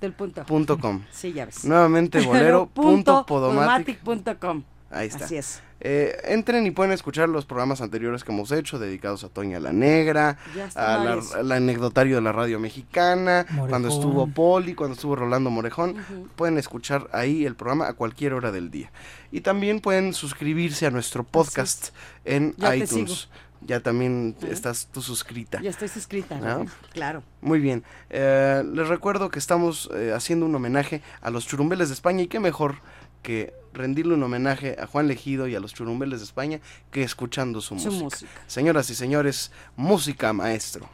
el 0.00 0.12
punto. 0.12 0.44
punto 0.44 0.78
com. 0.78 1.02
Sí, 1.12 1.32
ya 1.32 1.46
ves. 1.46 1.64
Nuevamente 1.64 2.20
bolero 2.26 2.66
punto 2.66 3.24
Punto 3.24 3.26
podomatic 3.26 4.00
podomatic.com. 4.00 4.62
Ahí 4.90 5.08
está. 5.08 5.26
Así 5.26 5.36
es. 5.36 5.60
Eh, 5.80 6.16
entren 6.24 6.66
y 6.66 6.70
pueden 6.72 6.92
escuchar 6.92 7.28
los 7.28 7.44
programas 7.46 7.80
anteriores 7.80 8.24
que 8.24 8.32
hemos 8.32 8.50
hecho, 8.50 8.78
dedicados 8.78 9.22
a 9.22 9.28
Toña 9.28 9.60
la 9.60 9.72
Negra, 9.72 10.38
al 10.74 11.52
anecdotario 11.52 12.16
de 12.16 12.22
la 12.22 12.32
radio 12.32 12.58
mexicana, 12.58 13.46
Morejón. 13.50 13.68
cuando 13.68 13.88
estuvo 13.88 14.26
Poli, 14.26 14.74
cuando 14.74 14.94
estuvo 14.94 15.14
Rolando 15.14 15.50
Morejón. 15.50 15.96
Pueden 16.36 16.58
escuchar 16.58 17.08
ahí 17.12 17.44
el 17.44 17.54
programa 17.54 17.86
a 17.88 17.92
cualquier 17.92 18.32
hora 18.34 18.50
del 18.50 18.70
día. 18.70 18.90
Y 19.30 19.42
también 19.42 19.80
pueden 19.80 20.14
suscribirse 20.14 20.86
a 20.86 20.90
nuestro 20.90 21.22
podcast 21.22 21.90
en 22.24 22.54
Ya 22.56 22.70
te 22.70 22.78
iTunes. 22.78 23.10
sigo. 23.10 23.32
Ya 23.60 23.80
también 23.80 24.36
estás 24.48 24.88
tú 24.92 25.02
suscrita. 25.02 25.60
Ya 25.60 25.70
estoy 25.70 25.88
suscrita. 25.88 26.38
¿no? 26.38 26.66
Claro. 26.92 27.24
Muy 27.40 27.58
bien. 27.58 27.82
Eh, 28.08 28.62
les 28.72 28.86
recuerdo 28.88 29.30
que 29.30 29.40
estamos 29.40 29.90
eh, 29.94 30.12
haciendo 30.14 30.46
un 30.46 30.54
homenaje 30.54 31.02
a 31.20 31.30
los 31.30 31.46
churumbeles 31.46 31.88
de 31.88 31.94
España 31.94 32.22
y 32.22 32.28
qué 32.28 32.38
mejor 32.38 32.76
que 33.22 33.52
rendirle 33.72 34.14
un 34.14 34.22
homenaje 34.22 34.76
a 34.80 34.86
Juan 34.86 35.08
Legido 35.08 35.46
y 35.48 35.54
a 35.54 35.60
los 35.60 35.74
churumbeles 35.74 36.20
de 36.20 36.24
España 36.24 36.60
que 36.90 37.02
escuchando 37.02 37.60
su, 37.60 37.78
Su 37.78 37.86
música. 37.92 38.04
música. 38.04 38.30
Señoras 38.46 38.90
y 38.90 38.94
señores, 38.94 39.52
música 39.76 40.32
maestro. 40.32 40.88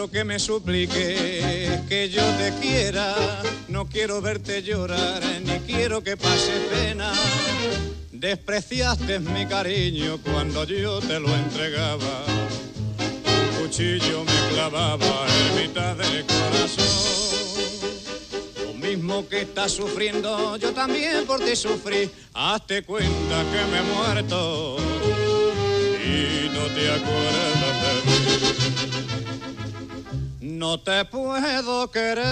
Quiero 0.00 0.12
que 0.12 0.24
me 0.24 0.38
supliques 0.38 1.80
que 1.86 2.08
yo 2.08 2.22
te 2.38 2.54
quiera, 2.58 3.14
no 3.68 3.86
quiero 3.86 4.22
verte 4.22 4.62
llorar, 4.62 5.22
ni 5.44 5.58
quiero 5.66 6.02
que 6.02 6.16
pase 6.16 6.52
pena. 6.70 7.12
Despreciaste 8.10 9.18
mi 9.18 9.44
cariño 9.44 10.18
cuando 10.22 10.64
yo 10.64 11.00
te 11.00 11.20
lo 11.20 11.28
entregaba. 11.34 12.24
Un 13.26 13.60
cuchillo 13.60 14.24
me 14.24 14.54
clavaba 14.54 15.26
en 15.28 15.66
mitad 15.66 15.94
del 15.96 16.24
corazón. 16.24 16.86
Lo 18.64 18.72
mismo 18.72 19.28
que 19.28 19.42
estás 19.42 19.72
sufriendo, 19.72 20.56
yo 20.56 20.72
también 20.72 21.26
por 21.26 21.40
ti 21.40 21.54
sufrí. 21.54 22.10
Hazte 22.32 22.84
cuenta 22.84 23.44
que 23.52 23.70
me 23.70 23.78
he 23.80 23.82
muerto 23.82 24.78
y 26.02 26.48
no 26.54 26.74
te 26.74 26.90
acuerdas. 26.90 27.69
No 30.60 30.78
te 30.78 31.06
puedo 31.06 31.90
querer 31.90 32.26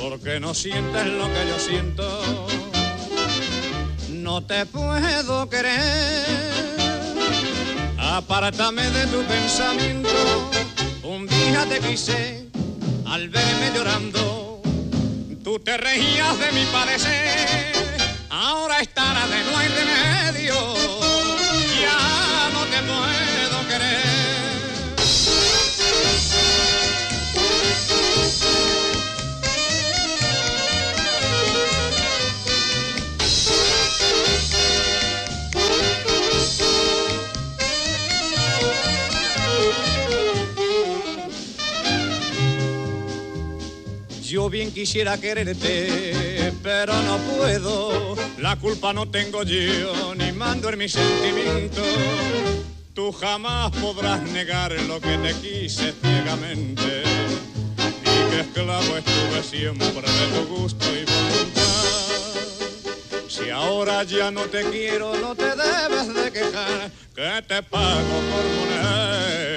porque 0.00 0.38
no 0.38 0.54
sientes 0.54 1.04
lo 1.04 1.26
que 1.34 1.48
yo 1.48 1.58
siento. 1.58 2.22
No 4.10 4.40
te 4.40 4.66
puedo 4.66 5.48
querer. 5.48 6.24
Apártame 7.98 8.88
de 8.88 9.06
tu 9.08 9.20
pensamiento. 9.24 10.08
Un 11.02 11.26
día 11.26 11.66
te 11.68 11.80
quise 11.80 12.50
al 13.04 13.28
verme 13.28 13.72
llorando. 13.74 14.62
Tú 15.42 15.58
te 15.58 15.76
reías 15.76 16.38
de 16.38 16.52
mi 16.52 16.66
padecer. 16.66 17.72
Ahora 18.30 18.78
es 18.78 18.94
tarde, 18.94 19.42
no 19.50 19.58
hay 19.58 19.68
remedio. 19.80 20.54
Ya 21.80 22.50
no 22.52 22.64
te 22.66 22.80
puedo 22.84 23.66
querer. 23.66 24.05
Bien 44.50 44.70
quisiera 44.70 45.18
quererte, 45.18 46.52
pero 46.62 46.94
no 47.02 47.18
puedo. 47.18 48.16
La 48.38 48.54
culpa 48.56 48.92
no 48.92 49.10
tengo 49.10 49.42
yo, 49.42 50.14
ni 50.14 50.30
mando 50.32 50.70
en 50.70 50.78
mis 50.78 50.92
sentimientos. 50.92 51.84
Tú 52.94 53.12
jamás 53.12 53.72
podrás 53.72 54.22
negar 54.22 54.72
lo 54.82 55.00
que 55.00 55.18
te 55.18 55.34
quise 55.34 55.92
ciegamente. 56.00 57.02
Y 58.02 58.30
que 58.30 58.40
esclavo 58.40 58.96
estuve 58.96 59.42
siempre 59.42 60.00
de 60.00 60.26
tu 60.38 60.46
gusto 60.54 60.86
y 60.86 61.04
voluntad. 61.04 61.62
Si 63.28 63.50
ahora 63.50 64.04
ya 64.04 64.30
no 64.30 64.42
te 64.42 64.62
quiero, 64.70 65.16
no 65.16 65.34
te 65.34 65.56
debes 65.56 66.14
de 66.14 66.32
quejar, 66.32 66.90
que 67.14 67.42
te 67.48 67.62
pago 67.64 68.20
por 68.30 68.44
moneda. 68.56 69.56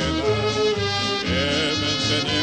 Que 1.24 1.76
me 1.80 1.88
enseñaste 1.94 2.39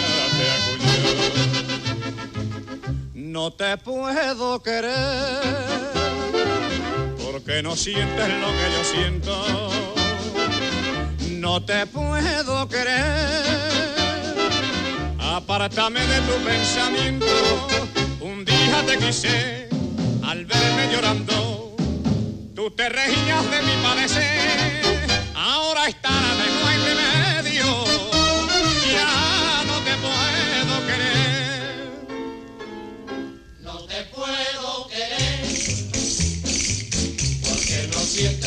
No 3.36 3.52
te 3.52 3.76
puedo 3.76 4.62
querer 4.62 5.42
porque 7.22 7.62
no 7.62 7.76
sientes 7.76 8.28
lo 8.40 8.46
que 8.46 8.66
yo 8.72 8.82
siento. 8.82 9.70
No 11.32 11.62
te 11.62 11.84
puedo 11.86 12.66
querer. 12.66 13.44
Apártame 15.18 16.00
de 16.00 16.20
tu 16.22 16.44
pensamiento. 16.46 17.26
Un 18.22 18.42
día 18.46 18.82
te 18.86 18.96
quise 18.96 19.68
al 20.24 20.46
verme 20.46 20.90
llorando. 20.90 21.76
Tú 22.54 22.70
te 22.70 22.88
reías 22.88 23.50
de 23.50 23.62
mi 23.64 23.82
padecer. 23.82 24.80
Ahora 25.34 25.88
es 25.88 26.00
tarde, 26.00 26.44
no 26.62 26.70
porque 38.16 38.45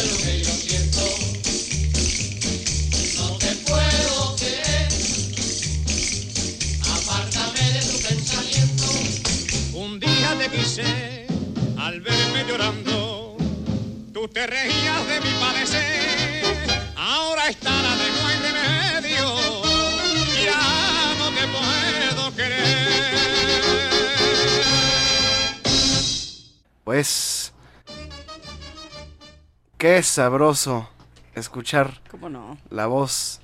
qué 29.79 30.03
sabroso 30.03 30.89
escuchar 31.35 32.01
¿Cómo 32.11 32.27
no? 32.29 32.57
la 32.69 32.85
voz 32.85 33.39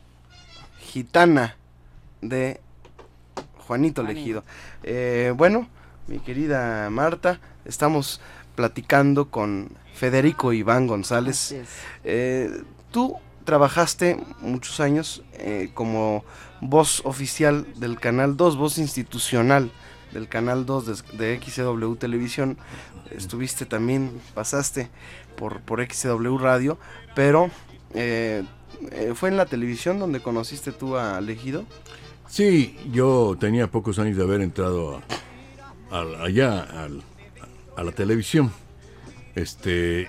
gitana 0.79 1.55
de 2.21 2.59
Juanito 3.65 4.03
Juani. 4.03 4.19
Legido. 4.19 4.43
Eh, 4.83 5.33
bueno, 5.35 5.69
mi 6.07 6.19
querida 6.19 6.89
Marta, 6.89 7.39
estamos 7.63 8.19
platicando 8.53 9.29
con 9.31 9.69
Federico 9.93 10.51
Iván 10.51 10.87
González. 10.87 11.55
Eh, 12.03 12.63
tú 12.91 13.15
trabajaste 13.45 14.21
muchos 14.41 14.81
años 14.81 15.23
eh, 15.35 15.71
como 15.73 16.25
voz 16.59 17.01
oficial 17.05 17.65
del 17.79 17.97
Canal 17.97 18.35
2, 18.35 18.57
voz 18.57 18.77
institucional 18.77 19.71
del 20.15 20.27
Canal 20.29 20.65
2 20.65 20.85
de, 21.17 21.17
de 21.17 21.39
XCW 21.41 21.95
Televisión. 21.95 22.57
Estuviste 23.11 23.65
también, 23.65 24.11
pasaste 24.33 24.89
por, 25.37 25.59
por 25.61 25.85
Radio, 26.39 26.79
pero 27.13 27.51
eh, 27.93 28.43
eh, 28.91 29.11
fue 29.13 29.29
en 29.29 29.37
la 29.37 29.45
televisión 29.45 29.99
donde 29.99 30.21
conociste 30.21 30.71
tú 30.71 30.95
a 30.97 31.19
Legido. 31.21 31.65
Sí, 32.27 32.77
yo 32.91 33.35
tenía 33.39 33.69
pocos 33.69 33.99
años 33.99 34.17
de 34.17 34.23
haber 34.23 34.41
entrado 34.41 35.01
a- 35.91 35.99
al- 35.99 36.15
allá 36.21 36.61
al- 36.61 37.03
a 37.77 37.83
la 37.83 37.91
televisión. 37.91 38.51
Este, 39.35 40.07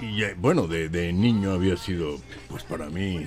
y 0.00 0.22
bueno, 0.38 0.66
de, 0.68 0.88
niño 1.12 1.50
había 1.52 1.76
sido, 1.76 2.16
pues 2.48 2.62
para 2.62 2.86
mí, 2.88 3.26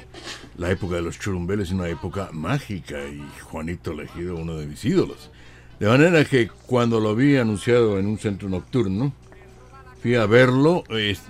la 0.57 0.71
época 0.71 0.95
de 0.95 1.01
los 1.01 1.19
churumbeles 1.19 1.71
una 1.71 1.87
época 1.89 2.29
mágica 2.31 3.03
y 3.05 3.21
Juanito 3.43 3.93
Legido 3.93 4.35
uno 4.37 4.55
de 4.55 4.65
mis 4.65 4.83
ídolos. 4.85 5.29
De 5.79 5.87
manera 5.87 6.25
que 6.25 6.49
cuando 6.67 6.99
lo 6.99 7.15
vi 7.15 7.37
anunciado 7.37 7.99
en 7.99 8.07
un 8.07 8.17
centro 8.17 8.49
nocturno, 8.49 9.13
fui 10.01 10.15
a 10.15 10.25
verlo. 10.25 10.83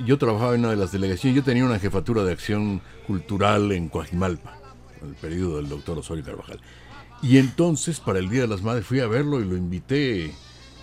yo 0.05 0.17
trabajaba 0.17 0.55
en 0.55 0.61
una 0.61 0.71
de 0.71 0.75
las 0.75 0.91
delegaciones, 0.91 1.35
yo 1.35 1.43
tenía 1.43 1.65
una 1.65 1.79
jefatura 1.79 2.23
de 2.23 2.33
acción 2.33 2.81
cultural 3.05 3.71
en 3.71 3.89
Coajimalpa, 3.89 4.57
en 5.01 5.09
el 5.09 5.15
periodo 5.15 5.57
del 5.57 5.69
doctor 5.69 5.99
Osorio 5.99 6.23
Carvajal. 6.23 6.59
Y 7.21 7.37
entonces, 7.37 7.99
para 7.99 8.19
el 8.19 8.29
Día 8.29 8.41
de 8.41 8.47
las 8.47 8.61
Madres, 8.61 8.85
fui 8.85 8.99
a 9.01 9.07
verlo 9.07 9.41
y 9.41 9.45
lo 9.45 9.57
invité. 9.57 10.33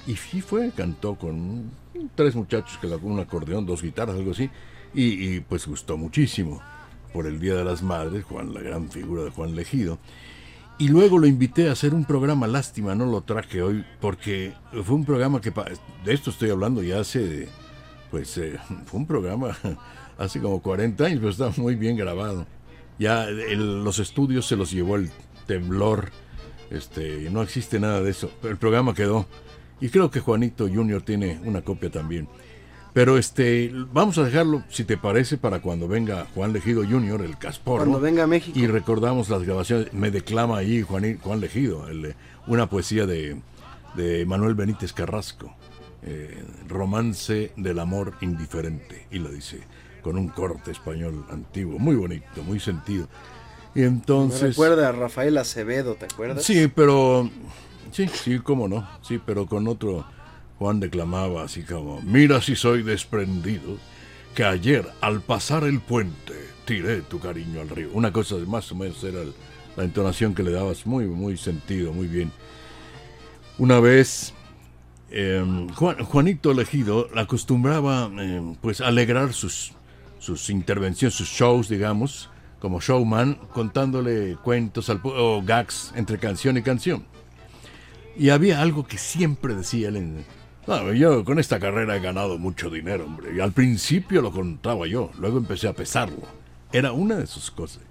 Y 0.07 0.17
sí 0.17 0.41
fue, 0.43 0.71
cantó 0.71 1.15
con 1.15 1.71
tres 2.15 2.35
muchachos 2.35 2.79
que 2.79 2.87
un 2.87 3.19
acordeón, 3.19 3.67
dos 3.67 3.83
guitarras, 3.83 4.17
algo 4.17 4.33
así. 4.33 4.51
Y, 4.95 5.41
pues 5.41 5.67
gustó 5.67 5.97
muchísimo. 5.97 6.63
Por 7.13 7.27
el 7.27 7.41
Día 7.41 7.55
de 7.55 7.65
las 7.65 7.83
Madres, 7.83 8.25
Juan, 8.25 8.53
la 8.53 8.61
gran 8.61 8.91
figura 8.91 9.25
de 9.25 9.31
Juan 9.31 9.57
Legido. 9.57 9.99
Y 10.79 10.89
luego 10.89 11.19
lo 11.19 11.27
invité 11.27 11.69
a 11.69 11.73
hacer 11.73 11.95
un 11.95 12.05
programa, 12.05 12.47
lástima, 12.47 12.95
no 12.95 13.07
lo 13.07 13.23
traje 13.23 13.63
hoy, 13.63 13.85
porque 14.01 14.53
fue 14.85 14.95
un 14.95 15.07
programa 15.07 15.41
que, 15.41 15.51
de 16.05 16.13
esto 16.13 16.29
estoy 16.31 16.51
hablando 16.51 16.83
ya 16.83 17.01
hace, 17.01 17.49
pues 18.11 18.37
eh, 18.37 18.59
fue 18.87 19.01
un 19.01 19.07
programa 19.07 19.57
hace 20.19 20.41
como 20.41 20.61
40 20.61 21.05
años, 21.05 21.19
pero 21.21 21.31
está 21.31 21.61
muy 21.63 21.77
bien 21.77 21.97
grabado. 21.97 22.47
Ya 22.99 23.25
el- 23.25 23.85
los 23.85 23.99
estudios 23.99 24.47
se 24.47 24.57
los 24.57 24.71
llevó 24.71 24.97
el 24.97 25.11
temblor, 25.47 26.11
este, 26.71 27.31
no 27.31 27.41
existe 27.43 27.81
nada 27.81 28.03
de 28.03 28.11
eso, 28.11 28.31
pero 28.43 28.53
el 28.53 28.59
programa 28.59 28.95
quedó. 28.95 29.27
Y 29.81 29.89
creo 29.89 30.11
que 30.11 30.21
Juanito 30.21 30.69
Junior 30.69 31.01
tiene 31.03 31.39
una 31.45 31.63
copia 31.63 31.91
también. 31.91 32.29
Pero 32.97 33.19
este, 33.19 33.71
vamos 33.93 34.17
a 34.17 34.25
dejarlo, 34.25 34.65
si 34.71 34.85
te 34.85 34.97
parece, 34.97 35.37
para 35.37 35.61
cuando 35.61 35.87
venga 35.87 36.27
Juan 36.35 36.55
Legido 36.55 36.83
Junior, 36.83 37.21
el 37.21 37.37
Casporro. 37.37 37.81
Cuando 37.85 38.01
venga 38.01 38.23
a 38.23 38.27
México. 38.27 38.59
Y 38.59 38.67
recordamos 38.67 39.29
las 39.29 39.43
grabaciones. 39.43 39.93
Me 39.93 40.11
declama 40.11 40.57
ahí 40.57 40.81
Juan, 40.81 41.19
Juan 41.19 41.41
Legido, 41.41 41.87
el, 41.89 42.15
una 42.47 42.71
poesía 42.71 43.05
de, 43.05 43.37
de 43.97 44.25
Manuel 44.25 44.55
Benítez 44.55 44.95
Carrasco. 44.95 45.55
eh, 46.07 46.43
romance 46.69 47.53
del 47.57 47.79
amor 47.81 48.15
indiferente. 48.23 49.07
Y 49.11 49.19
lo 49.19 49.29
dice 49.29 49.61
con 50.03 50.17
un 50.17 50.29
corte 50.29 50.71
español 50.71 51.27
antiguo, 51.31 51.79
muy 51.79 51.97
bonito, 51.97 52.43
muy 52.45 52.61
sentido. 52.61 53.09
Y 53.75 53.81
Me 53.81 53.87
entonces... 53.87 54.41
recuerda 54.41 54.89
a 54.89 54.93
Rafael 54.93 55.37
Acevedo, 55.37 55.97
¿te 55.97 56.07
acuerdas? 56.07 56.45
Sí, 56.45 56.71
pero. 56.75 57.29
Sí, 57.91 58.09
sí, 58.09 58.39
cómo 58.39 58.69
no. 58.69 58.89
Sí, 59.03 59.21
pero 59.25 59.47
con 59.47 59.69
otro. 59.69 60.07
Juan 60.59 60.81
declamaba 60.81 61.43
así 61.45 61.63
como: 61.63 62.01
Mira 62.03 62.41
si 62.41 62.57
soy 62.57 62.83
desprendido, 62.83 63.79
que 64.35 64.45
ayer 64.45 64.87
al 65.01 65.21
pasar 65.21 65.65
el 65.65 65.81
puente 65.81 66.35
tiré 66.65 67.01
tu 67.03 67.21
cariño 67.21 67.61
al 67.61 67.69
río. 67.69 67.91
Una 67.93 68.13
cosa 68.13 68.37
de 68.37 68.47
más 68.47 68.71
o 68.73 68.75
menos 68.75 69.03
era 69.05 69.21
la 69.77 69.85
entonación 69.85 70.35
que 70.35 70.43
le 70.43 70.51
dabas, 70.53 70.87
muy, 70.87 71.07
muy 71.07 71.37
sentido, 71.37 71.93
muy 71.93 72.07
bien. 72.07 72.33
Una 73.59 73.81
vez. 73.81 74.33
eh, 75.11 75.45
Juan- 75.77 76.03
Juanito 76.05 76.51
Elegido 76.51 77.09
acostumbraba 77.15 78.11
eh, 78.19 78.43
pues 78.61 78.81
alegrar 78.81 79.33
sus, 79.33 79.73
sus 80.19 80.51
intervenciones, 80.51 81.15
sus 81.15 81.29
shows, 81.29 81.69
digamos, 81.69 82.29
como 82.59 82.81
showman, 82.81 83.35
contándole 83.53 84.37
cuentos 84.43 84.91
al 84.91 85.01
o 85.05 85.43
gags 85.45 85.93
entre 85.95 86.19
canción 86.19 86.57
y 86.57 86.63
canción. 86.63 87.05
Y 88.19 88.31
había 88.31 88.61
algo 88.63 88.87
que 88.87 88.99
siempre 88.99 89.55
decía 89.55 89.89
él 89.89 89.97
en... 89.97 90.25
"No, 90.67 90.93
yo 90.93 91.25
con 91.25 91.39
esta 91.39 91.61
carrera 91.61 91.97
he 91.97 92.01
ganado 92.01 92.39
mucho 92.39 92.71
dinero, 92.71 93.05
hombre. 93.05 93.35
Y 93.37 93.41
al 93.41 93.53
principio 93.53 94.23
lo 94.23 94.33
contaba 94.33 94.87
yo, 94.87 95.11
luego 95.19 95.39
empecé 95.39 95.69
a 95.69 95.75
pesarlo. 95.75 96.23
Era 96.73 96.93
una 96.93 97.17
de 97.17 97.27
sus 97.27 97.51
cosas. 97.51 97.83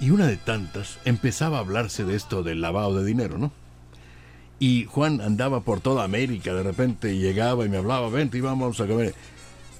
Y 0.00 0.10
una 0.10 0.26
de 0.26 0.36
tantas, 0.36 0.98
empezaba 1.04 1.58
a 1.58 1.60
hablarse 1.60 2.04
de 2.04 2.16
esto 2.16 2.42
del 2.42 2.60
lavado 2.60 2.96
de 2.96 3.04
dinero, 3.04 3.38
¿no? 3.38 3.52
Y 4.58 4.84
Juan 4.84 5.20
andaba 5.22 5.60
por 5.60 5.80
toda 5.80 6.04
América, 6.04 6.52
de 6.52 6.62
repente 6.62 7.16
llegaba 7.16 7.64
y 7.64 7.68
me 7.70 7.78
hablaba, 7.78 8.10
vente 8.10 8.40
vamos 8.40 8.80
a 8.80 8.86
comer. 8.86 9.14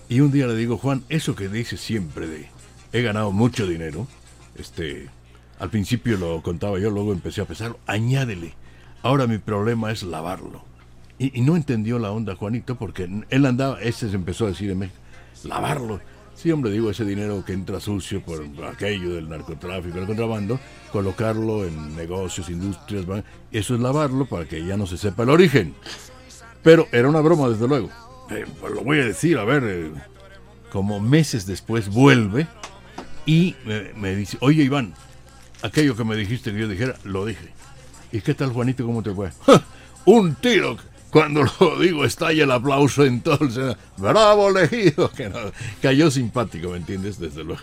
Y 0.08 0.20
un 0.20 0.32
día 0.32 0.46
le 0.46 0.56
digo, 0.56 0.78
Juan, 0.78 1.04
eso 1.08 1.36
que 1.36 1.48
dices 1.48 1.80
siempre 1.80 2.26
de 2.26 2.48
he 2.92 3.02
ganado 3.02 3.30
mucho 3.30 3.66
dinero, 3.66 4.08
este, 4.56 5.08
al 5.58 5.70
principio 5.70 6.16
lo 6.16 6.42
contaba 6.42 6.78
yo, 6.78 6.90
luego 6.90 7.12
empecé 7.12 7.42
a 7.42 7.44
pesarlo, 7.44 7.78
añádele, 7.86 8.54
ahora 9.02 9.26
mi 9.26 9.38
problema 9.38 9.92
es 9.92 10.02
lavarlo. 10.02 10.69
Y, 11.20 11.38
y 11.38 11.42
no 11.42 11.54
entendió 11.54 11.98
la 11.98 12.10
onda 12.10 12.34
Juanito 12.34 12.76
porque 12.76 13.06
él 13.28 13.46
andaba, 13.46 13.78
ese 13.82 14.08
se 14.08 14.16
empezó 14.16 14.46
a 14.46 14.48
decir 14.48 14.70
en 14.70 14.78
México, 14.78 14.98
lavarlo. 15.44 16.00
Sí, 16.34 16.50
hombre, 16.50 16.70
digo, 16.70 16.90
ese 16.90 17.04
dinero 17.04 17.44
que 17.44 17.52
entra 17.52 17.78
sucio 17.78 18.22
por 18.22 18.42
aquello 18.64 19.14
del 19.14 19.28
narcotráfico, 19.28 19.98
el 19.98 20.06
contrabando, 20.06 20.58
colocarlo 20.90 21.66
en 21.66 21.94
negocios, 21.94 22.48
industrias, 22.48 23.04
eso 23.52 23.74
es 23.74 23.80
lavarlo 23.80 24.24
para 24.24 24.46
que 24.46 24.64
ya 24.64 24.78
no 24.78 24.86
se 24.86 24.96
sepa 24.96 25.24
el 25.24 25.28
origen. 25.28 25.74
Pero 26.62 26.88
era 26.90 27.10
una 27.10 27.20
broma, 27.20 27.50
desde 27.50 27.68
luego. 27.68 27.90
Eh, 28.30 28.46
pues 28.58 28.72
lo 28.72 28.82
voy 28.82 29.00
a 29.00 29.04
decir, 29.04 29.36
a 29.36 29.44
ver, 29.44 29.62
eh, 29.66 29.92
como 30.72 31.00
meses 31.00 31.44
después 31.44 31.90
vuelve 31.90 32.46
y 33.26 33.56
me, 33.66 33.92
me 33.92 34.16
dice, 34.16 34.38
oye 34.40 34.62
Iván, 34.62 34.94
aquello 35.60 35.94
que 35.94 36.04
me 36.04 36.16
dijiste 36.16 36.50
que 36.50 36.60
yo 36.60 36.68
dijera, 36.68 36.94
lo 37.04 37.26
dije. 37.26 37.50
¿Y 38.10 38.22
qué 38.22 38.32
tal 38.32 38.54
Juanito, 38.54 38.86
cómo 38.86 39.02
te 39.02 39.12
fue? 39.12 39.30
¡Ja! 39.44 39.62
Un 40.06 40.34
tiro. 40.36 40.78
Cuando 41.10 41.42
lo 41.60 41.78
digo, 41.78 42.04
estalla 42.04 42.44
el 42.44 42.50
aplauso 42.50 43.04
entonces. 43.04 43.76
¡Bravo, 43.96 44.48
elegido! 44.50 45.10
Que 45.10 45.28
no, 45.28 45.38
cayó 45.82 46.10
simpático, 46.10 46.70
¿me 46.70 46.76
entiendes? 46.78 47.18
Desde 47.18 47.42
luego. 47.44 47.62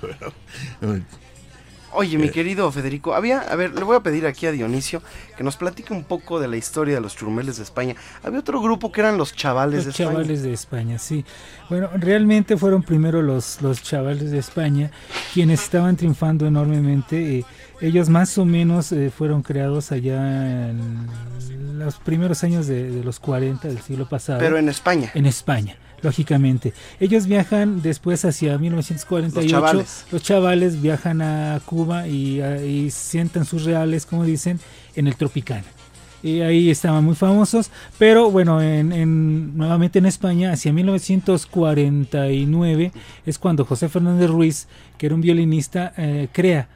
Oye, 1.93 2.17
mi 2.17 2.27
Eh. 2.27 2.31
querido 2.31 2.69
Federico, 2.71 3.15
había, 3.15 3.39
a 3.39 3.55
ver, 3.55 3.73
le 3.73 3.83
voy 3.83 3.95
a 3.95 4.01
pedir 4.01 4.27
aquí 4.27 4.45
a 4.45 4.51
Dionisio 4.51 5.01
que 5.37 5.43
nos 5.43 5.55
platique 5.55 5.93
un 5.93 6.03
poco 6.03 6.39
de 6.39 6.47
la 6.49 6.57
historia 6.57 6.95
de 6.95 7.01
los 7.01 7.15
churumbeles 7.15 7.57
de 7.57 7.63
España. 7.63 7.95
Había 8.23 8.39
otro 8.41 8.61
grupo 8.61 8.91
que 8.91 8.99
eran 9.01 9.17
los 9.17 9.33
chavales 9.33 9.85
de 9.85 9.91
Los 9.91 9.95
España. 9.99 10.09
chavales 10.11 10.43
de 10.43 10.53
España, 10.53 10.99
sí. 10.99 11.23
Bueno, 11.69 11.89
realmente 11.95 12.57
fueron 12.57 12.83
primero 12.83 13.21
los, 13.21 13.61
los 13.61 13.81
chavales 13.81 14.29
de 14.31 14.37
España 14.37 14.91
quienes 15.33 15.63
estaban 15.63 15.95
triunfando 15.95 16.45
enormemente. 16.45 17.39
eh, 17.39 17.45
ellos 17.81 18.09
más 18.09 18.37
o 18.37 18.45
menos 18.45 18.91
eh, 18.91 19.11
fueron 19.15 19.41
creados 19.43 19.91
allá 19.91 20.69
en 20.69 21.07
los 21.79 21.95
primeros 21.97 22.43
años 22.43 22.67
de, 22.67 22.91
de 22.91 23.03
los 23.03 23.19
40 23.19 23.67
del 23.67 23.79
siglo 23.79 24.07
pasado. 24.09 24.39
Pero 24.39 24.57
en 24.57 24.67
España. 24.69 25.11
En 25.13 25.25
España, 25.27 25.75
lógicamente. 26.01 26.73
Ellos 26.99 27.27
viajan 27.27 27.81
después 27.81 28.25
hacia 28.25 28.57
1948. 28.57 29.41
Los 29.41 29.51
chavales. 29.51 30.05
Los 30.11 30.23
chavales 30.23 30.81
viajan 30.81 31.21
a 31.21 31.59
Cuba 31.65 32.07
y, 32.07 32.41
a- 32.41 32.63
y 32.65 32.89
sientan 32.91 33.45
sus 33.45 33.63
reales, 33.63 34.05
como 34.05 34.23
dicen, 34.23 34.59
en 34.95 35.07
el 35.07 35.15
Tropicana. 35.15 35.63
Y 36.23 36.41
ahí 36.41 36.71
estaban 36.71 37.03
muy 37.05 37.13
famosos, 37.13 37.69
pero 37.99 38.31
bueno, 38.31 38.59
en, 38.59 38.91
en- 38.91 39.55
nuevamente 39.55 39.99
en 39.99 40.07
España, 40.07 40.51
hacia 40.51 40.73
1949, 40.73 42.91
es 43.25 43.37
cuando 43.37 43.65
José 43.65 43.87
Fernández 43.87 44.27
Ruiz, 44.29 44.67
que 44.97 45.05
era 45.05 45.13
un 45.15 45.21
violinista, 45.21 45.93
eh, 45.95 46.27
crea 46.31 46.67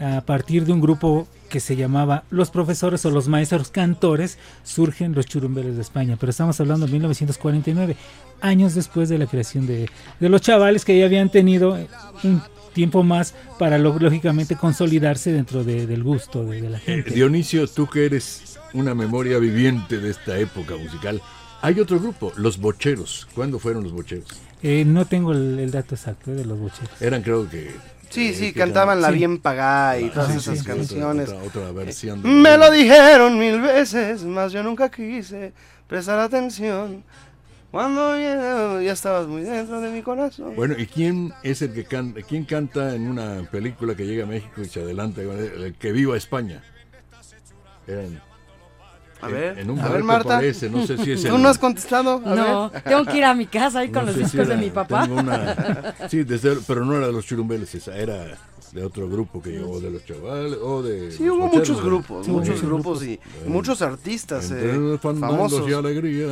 a 0.00 0.20
partir 0.22 0.64
de 0.64 0.72
un 0.72 0.80
grupo 0.80 1.26
que 1.48 1.60
se 1.60 1.76
llamaba 1.76 2.24
Los 2.30 2.50
Profesores 2.50 3.04
o 3.06 3.10
Los 3.10 3.28
Maestros 3.28 3.70
Cantores, 3.70 4.38
surgen 4.64 5.14
los 5.14 5.26
churumbeles 5.26 5.76
de 5.76 5.82
España. 5.82 6.16
Pero 6.18 6.30
estamos 6.30 6.58
hablando 6.60 6.86
de 6.86 6.92
1949, 6.92 7.96
años 8.40 8.74
después 8.74 9.08
de 9.08 9.18
la 9.18 9.26
creación 9.26 9.66
de, 9.66 9.88
de 10.20 10.28
los 10.28 10.40
chavales 10.40 10.84
que 10.84 10.98
ya 10.98 11.06
habían 11.06 11.30
tenido 11.30 11.78
un 12.24 12.42
tiempo 12.74 13.02
más 13.02 13.34
para 13.58 13.78
lógicamente 13.78 14.56
consolidarse 14.56 15.32
dentro 15.32 15.64
de- 15.64 15.86
del 15.86 16.02
gusto 16.02 16.44
de, 16.44 16.60
de 16.60 16.68
la 16.70 16.78
Eh, 16.78 16.82
gente. 16.82 17.10
Dionisio, 17.14 17.66
tú 17.68 17.86
que 17.86 18.04
eres 18.06 18.58
una 18.74 18.94
memoria 18.94 19.38
viviente 19.38 19.98
de 19.98 20.10
esta 20.10 20.38
época 20.38 20.76
musical, 20.76 21.22
hay 21.62 21.80
otro 21.80 21.98
grupo, 21.98 22.32
Los 22.36 22.58
Bocheros. 22.58 23.26
¿Cuándo 23.34 23.58
fueron 23.58 23.82
Los 23.84 23.92
Bocheros? 23.92 24.26
Eh, 24.62 24.84
no 24.84 25.06
tengo 25.06 25.32
el, 25.32 25.58
el 25.58 25.70
dato 25.70 25.94
exacto 25.94 26.32
eh, 26.32 26.34
de 26.34 26.44
los 26.44 26.58
bocheros. 26.58 26.90
Eran 27.00 27.22
creo 27.22 27.48
que... 27.48 27.70
Sí, 28.08 28.34
sí, 28.34 28.52
cantaban 28.52 29.00
La. 29.00 29.10
Bien 29.10 29.38
Pagá 29.38 29.98
y 29.98 30.10
todas 30.10 30.32
sí, 30.32 30.38
esas 30.38 30.62
canciones. 30.62 31.30
Otra, 31.30 31.72
versión. 31.72 32.20
Me 32.22 32.56
lo 32.56 32.70
dijeron 32.70 33.38
mil 33.38 33.60
veces, 33.60 34.22
mas 34.24 34.52
yo 34.52 34.62
nunca 34.62 34.90
quise 34.90 35.52
prestar 35.86 36.18
atención. 36.18 37.04
Cuando 37.70 38.18
ya, 38.18 38.80
ya 38.80 38.92
estabas 38.92 39.26
muy 39.26 39.42
dentro 39.42 39.80
de 39.80 39.90
mi 39.90 40.00
corazón. 40.00 40.54
Bueno, 40.56 40.74
¿y 40.78 40.86
quién 40.86 41.34
es 41.42 41.60
el 41.62 41.74
que 41.74 41.84
canta, 41.84 42.22
quién 42.22 42.44
canta 42.44 42.94
en 42.94 43.06
una 43.08 43.42
película 43.50 43.94
que 43.94 44.06
llega 44.06 44.24
a 44.24 44.26
México 44.26 44.62
y 44.62 44.66
se 44.66 44.80
adelanta, 44.80 45.20
el 45.20 45.74
que 45.78 45.92
viva 45.92 46.16
España? 46.16 46.62
Eran- 47.86 48.22
A 49.22 49.28
ver, 49.28 49.58
en 49.58 49.70
un 49.70 49.80
a 49.80 49.88
ver, 49.88 50.02
Marta. 50.04 50.34
aparece, 50.34 50.68
no 50.68 50.86
sé 50.86 50.98
si 50.98 51.12
es 51.12 51.22
¿Tú 51.24 51.36
el- 51.36 51.42
no 51.42 51.48
has 51.48 51.58
contestado? 51.58 52.20
A 52.24 52.34
No, 52.34 52.70
ver. 52.70 52.82
tengo 52.82 53.04
que 53.06 53.16
ir 53.18 53.24
a 53.24 53.34
mi 53.34 53.46
casa 53.46 53.80
ahí 53.80 53.88
con 53.90 54.04
los 54.06 54.14
si 54.14 54.22
discos 54.22 54.46
de 54.48 54.56
mi 54.56 54.70
papá. 54.70 55.08
una- 55.10 55.94
sí, 56.10 56.22
desde- 56.24 56.58
pero 56.66 56.84
no 56.84 56.96
era 56.96 57.06
de 57.06 57.12
los 57.12 57.24
churumbeles, 57.24 57.74
esa 57.74 57.96
era 57.96 58.36
de 58.72 58.84
otro 58.84 59.08
grupo 59.08 59.40
que 59.40 59.50
llegó, 59.50 59.80
de 59.80 59.90
los 59.90 60.04
chavales, 60.04 60.58
o 60.62 60.82
de... 60.82 61.10
Sí, 61.12 61.28
hubo 61.30 61.46
muchos 61.48 61.82
grupos, 61.82 62.28
muchos 62.28 62.60
sí. 62.60 62.66
grupos 62.66 63.02
y 63.04 63.18
muchos 63.46 63.80
artistas 63.80 64.50
Entre 64.50 64.74
eh, 64.94 64.98
famosos. 64.98 65.66
y 65.68 65.72
alegría. 65.72 66.26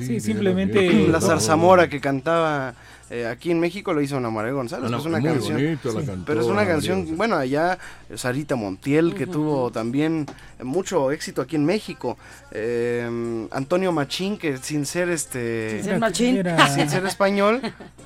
Sí, 0.00 0.20
simplemente- 0.20 1.08
La 1.08 1.20
zarzamora 1.20 1.88
que 1.88 2.00
cantaba 2.00 2.74
eh, 3.10 3.26
aquí 3.26 3.50
en 3.50 3.60
México 3.60 3.92
lo 3.92 4.00
hizo 4.00 4.16
Ana 4.16 4.30
María 4.30 4.52
González. 4.52 4.86
Ana- 4.86 4.96
que 4.96 5.00
es 5.02 5.06
una 5.06 5.18
muy 5.18 5.28
canción. 5.30 5.54
bonito 5.54 5.92
la 5.92 6.06
cantó 6.06 6.24
pero 6.24 6.40
es 6.40 6.46
una 6.46 6.66
canción, 6.66 7.16
bueno, 7.16 7.36
allá 7.36 7.78
eh, 8.08 8.16
Sarita 8.16 8.56
Montiel, 8.56 9.14
que 9.14 9.26
tuvo 9.26 9.70
también 9.70 10.26
mucho 10.62 11.10
éxito 11.12 11.42
aquí 11.42 11.56
en 11.56 11.64
México. 11.66 12.16
Eh, 12.50 13.46
Antonio 13.50 13.92
Machín, 13.92 14.38
que 14.38 14.56
sin 14.56 14.86
ser 14.86 15.10
este. 15.10 15.70
Sin 15.76 15.84
ser 15.84 15.98
machín. 15.98 16.36
Era- 16.38 16.66
sin 16.74 16.88
ser 16.88 17.04
español, 17.04 17.60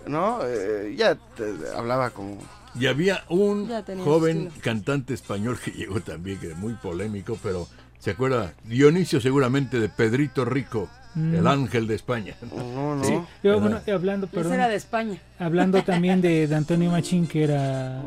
¿no? 0.07 0.41
Eh, 0.45 0.95
ya 0.97 1.15
te- 1.15 1.55
hablaba 1.77 2.11
como. 2.11 2.39
Y 2.79 2.87
había 2.87 3.25
un 3.29 3.69
joven 4.05 4.39
estilo. 4.49 4.63
cantante 4.63 5.15
español 5.15 5.59
que 5.65 5.71
llegó 5.77 6.01
también, 6.01 6.39
que 6.39 6.49
es 6.53 6.57
muy 6.57 6.75
polémico, 6.75 7.39
pero 7.43 7.67
¿se 7.99 8.11
acuerda? 8.11 8.53
Dionisio 8.65 9.21
seguramente 9.21 9.79
de 9.81 9.89
Pedrito 9.89 10.45
Rico, 10.45 10.89
Mm. 11.19 11.35
el 11.35 11.47
ángel 11.47 11.87
de 11.87 11.95
España. 11.97 12.35
No, 12.43 12.95
no. 12.95 13.05
Sí, 13.09 13.15
yo, 13.43 13.61
bueno, 13.61 13.81
hablando, 13.93 14.27
perdón, 14.29 14.55
era 14.55 14.69
de 14.69 14.77
España. 14.77 15.19
hablando 15.39 15.83
también 15.85 16.21
de, 16.21 16.47
de 16.47 16.55
Antonio 16.55 16.91
Machín, 16.91 17.27
que 17.27 17.45
era, 17.45 18.01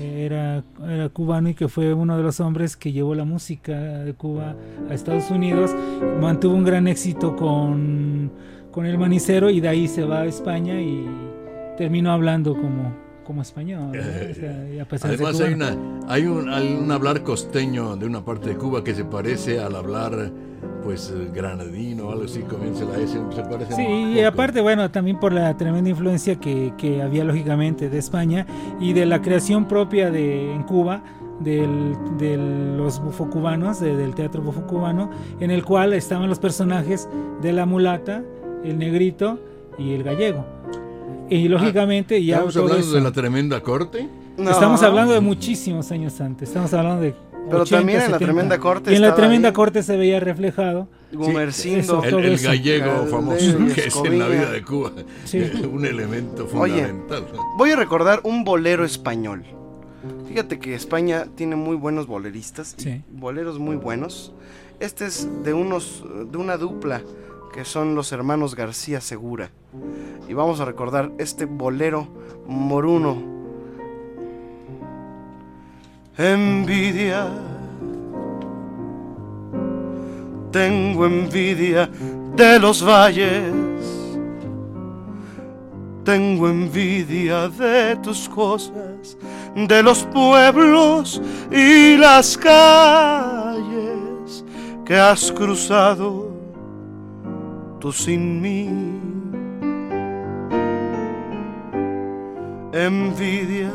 era, 0.00 0.62
era 0.88 1.08
cubano 1.08 1.48
y 1.48 1.54
que 1.54 1.68
fue 1.68 1.92
uno 1.92 2.16
de 2.16 2.22
los 2.22 2.40
hombres 2.40 2.76
que 2.76 2.92
llevó 2.92 3.14
la 3.14 3.24
música 3.24 3.72
de 3.72 4.14
Cuba 4.14 4.54
a 4.88 4.94
Estados 4.94 5.30
Unidos, 5.30 5.74
mantuvo 6.20 6.54
un 6.54 6.64
gran 6.64 6.86
éxito 6.86 7.34
con, 7.36 8.30
con 8.70 8.86
el 8.86 8.98
manicero 8.98 9.50
y 9.50 9.60
de 9.60 9.68
ahí 9.68 9.88
se 9.88 10.04
va 10.04 10.20
a 10.20 10.26
España 10.26 10.80
y 10.80 11.04
terminó 11.76 12.12
hablando 12.12 12.54
como, 12.54 12.94
como 13.24 13.42
español. 13.42 13.92
¿no? 13.92 14.00
O 14.00 14.34
sea, 14.34 14.68
y 14.72 14.78
a 14.78 14.84
pesar 14.84 15.10
de 15.10 15.16
ser 15.16 15.26
Además 15.26 15.40
hay, 15.40 15.54
una, 15.54 15.76
hay, 16.08 16.26
un, 16.26 16.48
hay 16.48 16.74
un 16.74 16.90
hablar 16.92 17.22
costeño 17.22 17.96
de 17.96 18.06
una 18.06 18.24
parte 18.24 18.50
de 18.50 18.56
Cuba 18.56 18.84
que 18.84 18.94
se 18.94 19.04
parece 19.04 19.60
al 19.60 19.74
hablar 19.76 20.30
pues 20.82 21.10
eh, 21.16 21.30
granadino 21.34 22.08
o 22.08 22.12
algo 22.12 22.24
así, 22.24 22.40
comienza 22.40 22.84
la 22.84 22.98
S, 22.98 23.18
se 23.34 23.42
parece 23.42 23.74
Sí, 23.74 23.82
y 23.82 24.20
aparte, 24.20 24.60
bueno, 24.60 24.90
también 24.90 25.18
por 25.18 25.32
la 25.32 25.56
tremenda 25.56 25.88
influencia 25.90 26.36
que, 26.36 26.74
que 26.76 27.00
había 27.02 27.24
lógicamente 27.24 27.88
de 27.88 27.98
España 27.98 28.46
y 28.80 28.92
de 28.92 29.06
la 29.06 29.22
creación 29.22 29.66
propia 29.66 30.10
de 30.10 30.52
en 30.54 30.62
Cuba 30.64 31.02
del, 31.40 31.96
de 32.18 32.36
los 32.76 33.02
bufocubanos, 33.02 33.80
de- 33.80 33.96
del 33.96 34.14
teatro 34.14 34.42
bufocubano, 34.42 35.10
en 35.40 35.50
el 35.50 35.64
cual 35.64 35.94
estaban 35.94 36.28
los 36.28 36.38
personajes 36.38 37.08
de 37.42 37.52
la 37.52 37.64
mulata, 37.66 38.22
el 38.62 38.78
negrito 38.78 39.40
y 39.78 39.92
el 39.94 40.02
gallego. 40.04 40.44
Y 41.30 41.48
lógicamente 41.48 42.22
ya 42.24 42.36
¿Estamos 42.36 42.56
hablando 42.56 42.78
eso- 42.80 42.92
de 42.94 43.00
la 43.00 43.12
tremenda 43.12 43.60
corte? 43.62 44.08
Estamos 44.38 44.82
hablando 44.82 45.12
de 45.12 45.20
muchísimos 45.20 45.90
años 45.92 46.20
antes, 46.20 46.48
estamos 46.48 46.72
hablando 46.74 47.02
de 47.02 47.14
Pero 47.48 47.62
80, 47.62 47.76
también 47.78 47.96
en 48.00 48.10
la 48.10 48.18
70. 48.18 48.24
tremenda 48.26 48.58
corte 48.58 48.92
Y 48.92 48.96
en 48.96 49.02
la 49.02 49.14
tremenda 49.14 49.48
ahí. 49.48 49.54
corte 49.54 49.82
se 49.82 49.96
veía 49.96 50.18
reflejado 50.18 50.88
Gumercindo. 51.12 52.02
eso, 52.02 52.18
El, 52.18 52.24
el 52.24 52.38
gallego 52.38 53.06
famoso 53.06 53.58
que 53.74 53.86
es 53.86 53.96
en 53.96 54.18
la 54.18 54.28
vida 54.28 54.50
de 54.50 54.62
Cuba 54.62 54.90
Sí. 55.24 55.38
un 55.72 55.84
elemento 55.86 56.48
Oye, 56.54 56.72
fundamental. 56.86 57.26
voy 57.56 57.70
a 57.70 57.76
recordar 57.76 58.20
un 58.24 58.44
bolero 58.44 58.84
español. 58.84 59.44
Fíjate 60.28 60.58
que 60.58 60.74
España 60.74 61.26
tiene 61.36 61.54
muy 61.56 61.76
buenos 61.76 62.06
boleristas 62.06 62.74
Sí. 62.76 63.02
boleros 63.12 63.58
muy 63.58 63.76
buenos. 63.76 64.32
Este 64.80 65.06
es 65.06 65.28
de 65.44 65.54
unos 65.54 66.02
de 66.30 66.36
una 66.38 66.56
dupla 66.56 67.02
que 67.54 67.64
son 67.64 67.94
los 67.94 68.10
hermanos 68.10 68.56
García 68.56 69.00
Segura. 69.00 69.48
Y 70.28 70.34
vamos 70.34 70.58
a 70.58 70.64
recordar 70.64 71.12
este 71.18 71.44
bolero 71.44 72.08
moruno. 72.48 73.16
Envidia. 76.18 77.28
Tengo 80.50 81.06
envidia 81.06 81.88
de 82.34 82.58
los 82.58 82.84
valles. 82.84 83.54
Tengo 86.02 86.48
envidia 86.48 87.48
de 87.48 87.94
tus 88.02 88.28
cosas, 88.28 89.16
de 89.54 89.80
los 89.80 90.02
pueblos 90.06 91.22
y 91.52 91.96
las 91.96 92.36
calles 92.36 93.64
que 94.84 94.96
has 94.96 95.30
cruzado 95.30 96.33
sin 97.92 98.40
mí. 98.40 98.68
Envidia, 102.72 103.72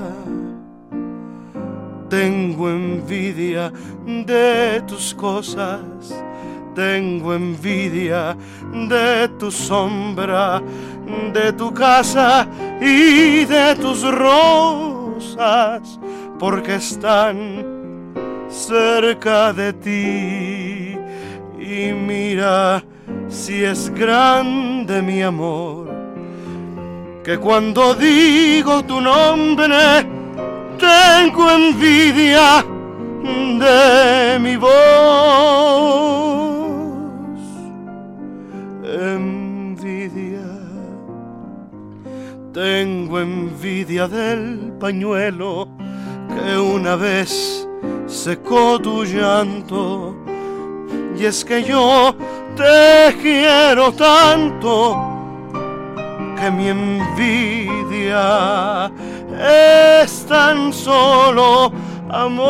tengo 2.09 2.69
envidia 2.69 3.71
de 4.05 4.81
tus 4.85 5.13
cosas, 5.13 5.79
tengo 6.75 7.33
envidia 7.33 8.35
de 8.89 9.29
tu 9.39 9.49
sombra, 9.51 10.61
de 11.33 11.53
tu 11.53 11.73
casa 11.73 12.47
y 12.81 13.45
de 13.45 13.75
tus 13.75 14.03
rosas, 14.11 15.99
porque 16.37 16.75
están 16.75 17.65
cerca 18.49 19.53
de 19.53 19.73
ti. 19.73 20.97
Y 21.57 21.93
mira 21.93 22.83
si 23.29 23.63
es 23.63 23.89
grande 23.93 25.01
mi 25.01 25.21
amor, 25.21 25.87
que 27.23 27.37
cuando 27.37 27.93
digo 27.93 28.83
tu 28.83 28.99
nombre, 28.99 30.05
tengo 30.77 31.51
envidia 31.51 32.65
de 33.23 34.39
mi 34.39 34.55
voz. 34.55 34.69
Envidia. 38.83 40.49
Tengo 42.53 43.19
envidia 43.19 44.07
del 44.07 44.73
pañuelo 44.79 45.67
que 46.29 46.57
una 46.57 46.95
vez 46.95 47.67
secó 48.07 48.79
tu 48.79 49.03
llanto. 49.03 50.15
Y 51.17 51.25
es 51.25 51.43
que 51.43 51.63
yo 51.63 52.15
te 52.59 53.15
quiero 53.21 53.93
tanto 53.93 54.97
que 56.37 56.51
mi 56.51 56.67
envidia 56.67 58.21
es 60.03 60.25
tan 60.25 60.73
solo 60.73 61.71
amor. 62.09 62.49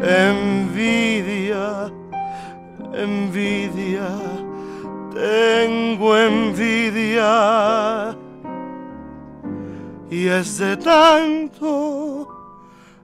Envidia, 0.00 1.90
envidia, 2.94 4.08
tengo 5.12 6.16
envidia. 6.16 8.16
Y 10.10 10.28
es 10.28 10.58
de 10.58 10.76
tanto 10.76 12.28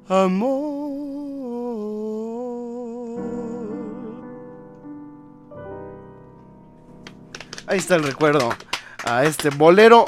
amor. 0.09 1.24
Ahí 7.67 7.79
está 7.79 7.97
el 7.97 8.03
recuerdo 8.03 8.55
a 9.05 9.25
este 9.25 9.49
bolero 9.49 10.05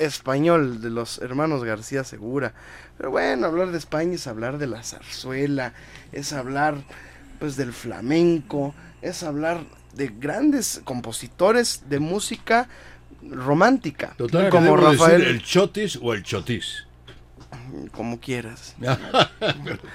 español 0.00 0.80
de 0.80 0.90
los 0.90 1.18
hermanos 1.18 1.62
García 1.62 2.02
Segura. 2.02 2.52
Pero 2.96 3.12
bueno, 3.12 3.46
hablar 3.46 3.70
de 3.70 3.78
España 3.78 4.14
es 4.14 4.26
hablar 4.26 4.58
de 4.58 4.66
la 4.66 4.82
zarzuela, 4.82 5.72
es 6.10 6.32
hablar 6.32 6.74
pues 7.38 7.56
del 7.56 7.72
flamenco, 7.72 8.74
es 9.02 9.22
hablar 9.22 9.60
de 9.94 10.08
grandes 10.08 10.80
compositores 10.82 11.88
de 11.88 12.00
música 12.00 12.68
romántica, 13.22 14.14
Total, 14.16 14.44
¿qué 14.44 14.50
como 14.50 14.76
decir, 14.76 14.98
Rafael, 14.98 15.22
¿El 15.22 15.42
chotis 15.42 15.98
o 16.02 16.12
el 16.12 16.22
chotis? 16.24 16.86
Como 17.92 18.18
quieras. 18.20 18.74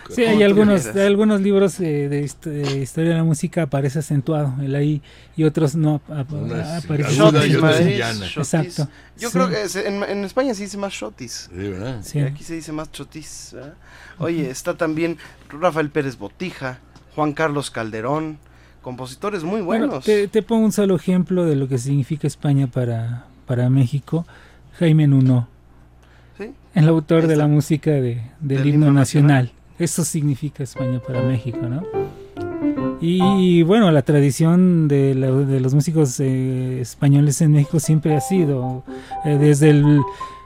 Sí, 0.09 0.23
hay 0.23 0.41
algunos, 0.43 0.85
hay 0.87 1.05
algunos 1.05 1.41
libros 1.41 1.79
eh, 1.79 2.09
de, 2.09 2.23
hist- 2.23 2.45
de 2.49 2.81
historia 2.81 3.11
de 3.11 3.17
la 3.17 3.23
música 3.23 3.63
aparece 3.63 3.99
acentuado 3.99 4.53
el 4.61 4.75
ahí 4.75 5.01
y 5.35 5.43
otros 5.43 5.75
no 5.75 6.01
ap- 6.09 6.31
es 6.51 6.83
aparece. 6.83 7.15
Shotis, 7.15 7.55
es. 7.55 8.37
Exacto. 8.37 8.89
Yo 9.17 9.29
Sí. 9.29 9.33
creo 9.33 9.49
que 9.49 9.69
se- 9.69 9.87
en, 9.87 10.03
en 10.03 10.23
España 10.23 10.53
se 10.53 10.63
dice 10.63 10.77
más 10.77 10.93
shotis. 10.93 11.49
Sí, 11.51 11.57
¿verdad? 11.69 11.99
Sí. 12.03 12.19
Y 12.19 12.21
aquí 12.21 12.43
se 12.43 12.55
dice 12.55 12.71
más 12.71 12.91
chotis. 12.91 13.51
¿verdad? 13.53 13.73
Oye, 14.19 14.49
está 14.49 14.75
también 14.75 15.17
Rafael 15.49 15.89
Pérez 15.89 16.17
Botija, 16.17 16.79
Juan 17.15 17.33
Carlos 17.33 17.69
Calderón, 17.71 18.37
compositores 18.81 19.43
muy 19.43 19.61
Bueno, 19.61 19.87
buenos. 19.87 20.05
te, 20.05 20.27
te 20.27 20.41
pongo 20.41 20.65
un 20.65 20.71
solo 20.71 20.95
ejemplo 20.95 21.45
de 21.45 21.55
lo 21.55 21.67
que 21.67 21.77
significa 21.77 22.27
España 22.27 22.67
para, 22.67 23.25
para 23.45 23.69
México. 23.69 24.25
Jaime 24.79 25.07
Nuno, 25.07 25.47
Sí. 26.37 26.51
el 26.73 26.87
autor 26.89 27.27
de 27.27 27.35
la 27.37 27.47
música 27.47 27.91
de- 27.91 28.21
del, 28.39 28.57
Del 28.59 28.67
himno 28.67 28.87
himno 28.87 28.99
nacional. 28.99 29.51
Eso 29.79 30.03
significa 30.03 30.63
España 30.63 30.99
para 31.05 31.21
México, 31.21 31.59
¿no? 31.69 31.81
Y 33.01 33.63
bueno, 33.63 33.91
la 33.91 34.01
tradición 34.01 34.87
de, 34.87 35.15
la- 35.15 35.31
de 35.31 35.59
los 35.59 35.73
músicos 35.73 36.19
eh, 36.19 36.79
españoles 36.81 37.41
en 37.41 37.51
México 37.51 37.79
siempre 37.79 38.15
ha 38.15 38.21
sido, 38.21 38.83
eh, 39.25 39.37
desde 39.37 39.69
el- 39.71 40.01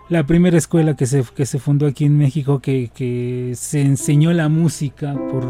la 0.09 0.23
primera 0.25 0.57
escuela 0.57 0.95
que 0.95 1.05
se, 1.05 1.23
que 1.35 1.45
se 1.45 1.59
fundó 1.59 1.85
aquí 1.85 2.05
en 2.05 2.17
México, 2.17 2.59
que, 2.59 2.89
que 2.93 3.53
se 3.55 3.81
enseñó 3.81 4.33
la 4.33 4.49
música 4.49 5.13
por, 5.31 5.43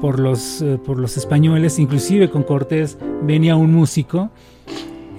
por, 0.00 0.20
los, 0.20 0.62
eh, 0.62 0.78
por 0.84 0.98
los 0.98 1.16
españoles, 1.16 1.78
inclusive 1.80 2.30
con 2.30 2.44
Cortés 2.44 2.96
venía 3.22 3.56
un 3.56 3.72
músico. 3.74 4.30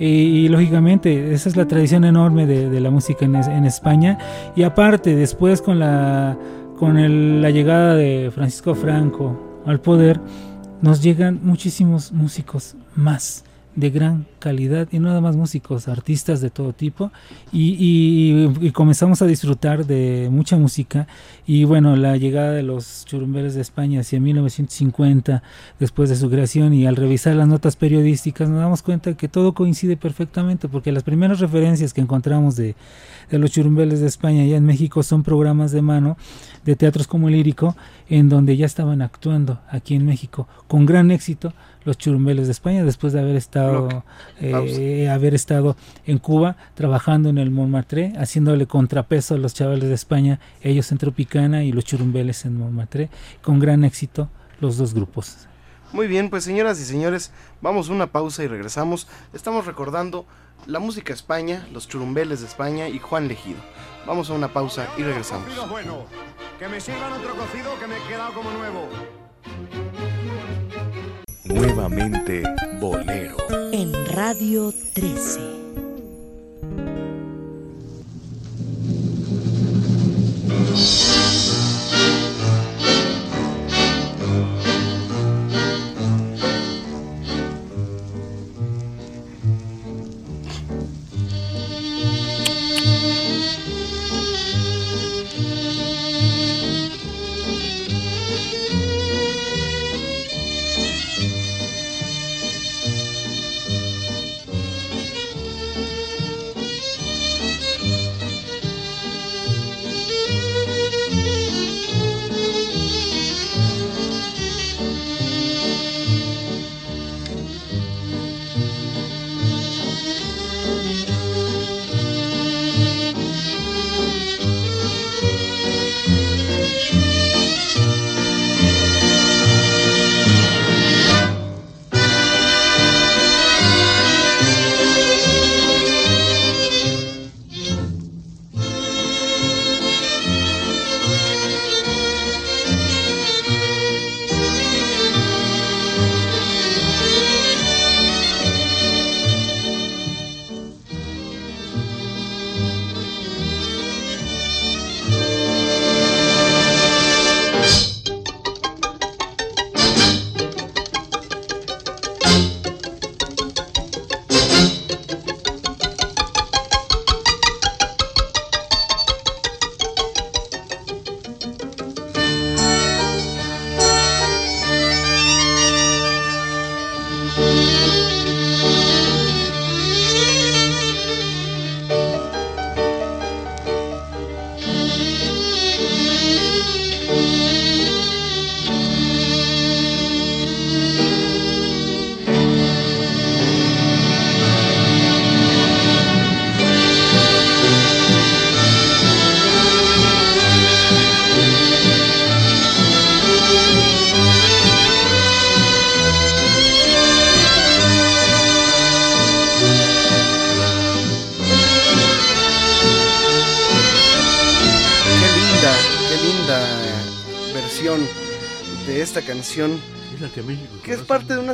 Y, 0.04 0.48
lógicamente 0.50 1.32
esa 1.34 1.48
es 1.48 1.56
la 1.56 1.68
tradición 1.68 2.04
enorme 2.06 2.48
de, 2.48 2.80
la 2.80 2.90
música 2.90 3.24
en, 3.26 3.36
en 3.36 3.66
España. 3.66 4.18
Y 4.56 4.64
aparte, 4.64 5.16
después 5.16 5.62
con 5.62 5.78
la, 5.80 6.38
con 6.80 6.98
el- 6.98 7.42
la 7.42 7.52
llegada 7.52 7.96
de 7.96 8.32
Francisco 8.34 8.74
Franco 8.74 9.62
al 9.66 9.80
poder, 9.80 10.20
nos 10.82 11.04
llegan 11.04 11.40
muchísimos 11.44 12.12
músicos 12.12 12.76
más 12.96 13.44
de 13.76 13.90
gran 13.90 14.26
calidad 14.40 14.88
y 14.92 15.00
nada 15.00 15.22
más 15.22 15.36
músicos, 15.36 15.88
artistas 15.88 16.42
de 16.42 16.50
todo 16.50 16.74
tipo. 16.74 17.12
Y, 17.54 17.76
y- 17.80 18.68
y 18.68 18.72
comenzamos 18.72 19.22
a 19.22 19.26
disfrutar 19.28 19.86
de 19.86 20.28
mucha 20.32 20.58
música. 20.58 21.08
Y 21.48 21.64
bueno, 21.64 21.96
la 21.96 22.18
llegada 22.18 22.52
de 22.52 22.64
los 22.64 23.06
churumbeles 23.06 23.56
de 23.56 23.62
España 23.62 24.02
hacia 24.02 24.20
1950 24.20 25.42
después 25.80 26.10
de 26.10 26.16
su 26.16 26.30
creación 26.30 26.74
y 26.74 26.86
al 26.86 26.96
revisar 26.96 27.36
las 27.36 27.48
notas 27.48 27.76
periodísticas 27.76 28.50
nos 28.50 28.60
damos 28.60 28.82
cuenta 28.82 29.14
que 29.16 29.28
todo 29.28 29.54
coincide 29.54 29.98
perfectamente 29.98 30.68
porque 30.68 30.92
las 30.92 31.04
primeras 31.04 31.40
referencias 31.40 31.94
que 31.94 32.02
encontramos 32.02 32.56
de, 32.56 32.76
de 33.32 33.40
los 33.40 33.52
churumbeles 33.52 34.02
de 34.02 34.08
España 34.08 34.46
ya 34.46 34.58
en 34.58 34.66
México 34.66 35.02
son 35.04 35.24
programas 35.24 35.72
de 35.72 35.82
mano 35.82 36.18
de 36.66 36.76
teatros 36.76 37.08
como 37.08 37.30
el 37.30 37.34
lírico 37.34 37.76
en 38.10 38.30
donde 38.30 38.58
ya 38.58 38.66
estaban 38.66 39.02
actuando 39.02 39.62
aquí 39.70 39.96
en 39.96 40.06
México 40.06 40.48
con 40.68 40.86
gran 40.86 41.10
éxito 41.12 41.54
los 41.86 41.98
churumbeles 41.98 42.46
de 42.48 42.52
España 42.52 42.84
después 42.84 43.14
de 43.14 43.22
haber 43.22 43.38
estado 43.38 44.04
eh, 44.42 45.10
haber 45.10 45.34
estado 45.34 45.78
en 46.06 46.20
Cuba 46.20 46.58
trabajando 46.76 47.30
en 47.30 47.38
el 47.38 47.50
Montmartre 47.50 48.14
haciéndole 48.18 48.68
contrapeso 48.68 49.36
a 49.36 49.38
los 49.38 49.54
chavales 49.54 49.88
de 49.88 49.96
España 49.96 50.40
ellos 50.62 50.92
en 50.92 50.98
Tropicana 50.98 51.64
y 51.64 51.72
los 51.72 51.86
churumbeles 51.86 52.46
en 52.46 52.58
Montmartre 52.58 53.10
con 53.42 53.60
gran 53.60 53.86
éxito 53.86 54.30
los 54.60 54.78
dos 54.78 54.94
grupos 54.94 55.48
Muy 55.94 56.08
bien, 56.08 56.30
pues 56.30 56.44
señoras 56.46 56.80
y 56.80 56.86
señores, 56.86 57.32
vamos 57.62 57.90
a 57.90 57.94
una 57.94 58.08
pausa 58.08 58.44
y 58.44 58.48
regresamos. 58.48 59.08
Estamos 59.34 59.66
recordando 59.66 60.26
la 60.66 60.80
música 60.80 61.14
España, 61.14 61.68
los 61.74 61.88
churumbeles 61.88 62.40
de 62.42 62.48
España 62.48 62.88
y 62.88 63.00
Juan 63.00 63.28
Legido. 63.28 63.60
Vamos 64.06 64.30
a 64.30 64.34
una 64.34 64.54
pausa 64.54 64.88
y 64.98 65.04
regresamos. 65.04 65.46
Cocido 65.46 65.68
bueno. 65.68 66.06
Que 66.58 66.68
me 66.68 66.80
sirvan 66.80 67.12
otro 67.14 67.36
cocido 67.36 67.78
que 67.80 67.88
me 67.88 67.98
he 67.98 68.08
quedado 68.08 68.34
como 68.34 68.52
nuevo. 68.52 68.88
Nuevamente 71.44 72.44
Bolero. 72.80 73.38
En 73.74 73.94
Radio 74.14 74.74
13. 74.94 75.61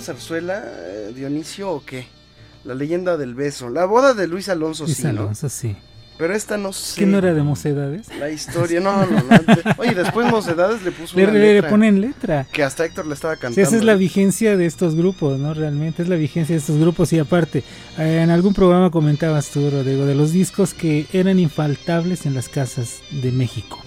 Zarzuela, 0.07 0.63
eh, 0.65 1.11
Dionisio, 1.15 1.69
o 1.71 1.85
qué? 1.85 2.07
La 2.63 2.73
leyenda 2.73 3.17
del 3.17 3.35
beso. 3.35 3.69
La 3.69 3.85
boda 3.85 4.13
de 4.13 4.27
Luis 4.27 4.49
Alonso, 4.49 4.85
Luis 4.85 4.97
sí, 4.97 5.03
¿no? 5.03 5.09
Alonso, 5.09 5.47
sí. 5.49 5.75
Pero 6.17 6.33
esta 6.33 6.57
no 6.57 6.73
sé. 6.73 6.99
¿Que 7.01 7.05
no 7.05 7.19
era 7.19 7.31
de 7.35 7.43
Mocedades? 7.43 8.07
La 8.19 8.31
historia, 8.31 8.79
no, 8.79 9.05
no, 9.05 9.21
no. 9.21 9.23
Oye, 9.77 9.93
después 9.93 10.27
Mocedades 10.31 10.81
le 10.81 10.91
puso 10.91 11.15
Le, 11.15 11.25
una 11.25 11.33
le- 11.33 11.39
le 11.39 11.53
letra. 11.53 11.69
ponen 11.69 12.01
letra. 12.01 12.47
Que 12.51 12.63
hasta 12.63 12.85
Héctor 12.85 13.05
le 13.05 13.13
estaba 13.13 13.35
Sí, 13.35 13.41
cantando. 13.41 13.61
esa 13.67 13.77
es 13.77 13.83
la 13.83 13.93
vigencia 13.93 14.57
de 14.57 14.65
estos 14.65 14.95
grupos, 14.95 15.37
¿no? 15.39 15.53
Realmente 15.53 16.01
es 16.01 16.09
la 16.09 16.15
vigencia 16.15 16.55
de 16.55 16.59
estos 16.59 16.79
grupos. 16.79 17.13
Y 17.13 17.19
aparte, 17.19 17.63
eh, 17.99 18.21
en 18.23 18.31
algún 18.31 18.55
programa 18.55 18.89
comentabas 18.89 19.49
tú, 19.51 19.69
Rodrigo, 19.69 20.05
de 20.07 20.15
los 20.15 20.31
discos 20.31 20.73
que 20.73 21.05
eran 21.13 21.37
infaltables 21.37 22.25
en 22.25 22.33
las 22.33 22.49
casas 22.49 23.01
de 23.11 23.31
México. 23.31 23.79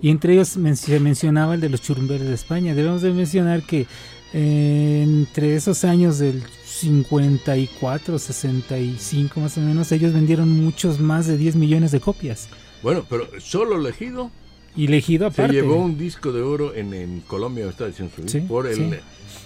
Y 0.00 0.10
entre 0.10 0.32
ellos 0.32 0.56
men- 0.56 0.76
se 0.76 0.98
mencionaba 0.98 1.54
el 1.54 1.60
de 1.60 1.68
los 1.68 1.80
churumbeles 1.80 2.26
de 2.26 2.34
España. 2.34 2.74
Debemos 2.74 3.02
de 3.02 3.12
mencionar 3.12 3.62
que 3.62 3.86
entre 4.32 5.54
esos 5.56 5.84
años 5.84 6.18
del 6.18 6.42
54, 6.64 8.18
65 8.18 9.40
más 9.40 9.56
o 9.58 9.60
menos, 9.60 9.90
ellos 9.92 10.12
vendieron 10.12 10.50
muchos 10.64 11.00
más 11.00 11.26
de 11.26 11.36
10 11.36 11.56
millones 11.56 11.90
de 11.92 12.00
copias. 12.00 12.48
Bueno, 12.82 13.04
pero 13.08 13.28
solo 13.40 13.76
elegido 13.76 14.30
Y 14.76 14.86
elegido 14.86 15.30
se 15.30 15.40
aparte. 15.42 15.54
llevó 15.56 15.76
un 15.76 15.98
disco 15.98 16.30
de 16.32 16.42
oro 16.42 16.74
en, 16.74 16.94
en 16.94 17.20
Colombia 17.22 17.66
o 17.66 17.70
Estados 17.70 17.98
Unidos 17.98 18.30
Sí, 18.30 18.40
por 18.40 18.66
el, 18.66 18.76
sí. 18.76 18.90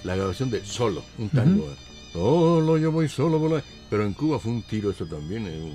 la 0.04 0.16
grabación 0.16 0.50
de 0.50 0.64
Solo, 0.64 1.02
un 1.18 1.28
tango. 1.30 1.66
Solo, 2.12 2.76
yo 2.76 2.92
voy 2.92 3.08
solo. 3.08 3.62
Pero 3.88 4.04
en 4.04 4.12
Cuba 4.12 4.38
fue 4.38 4.52
un 4.52 4.62
tiro 4.62 4.90
eso 4.90 5.06
también. 5.06 5.46
eh, 5.46 5.72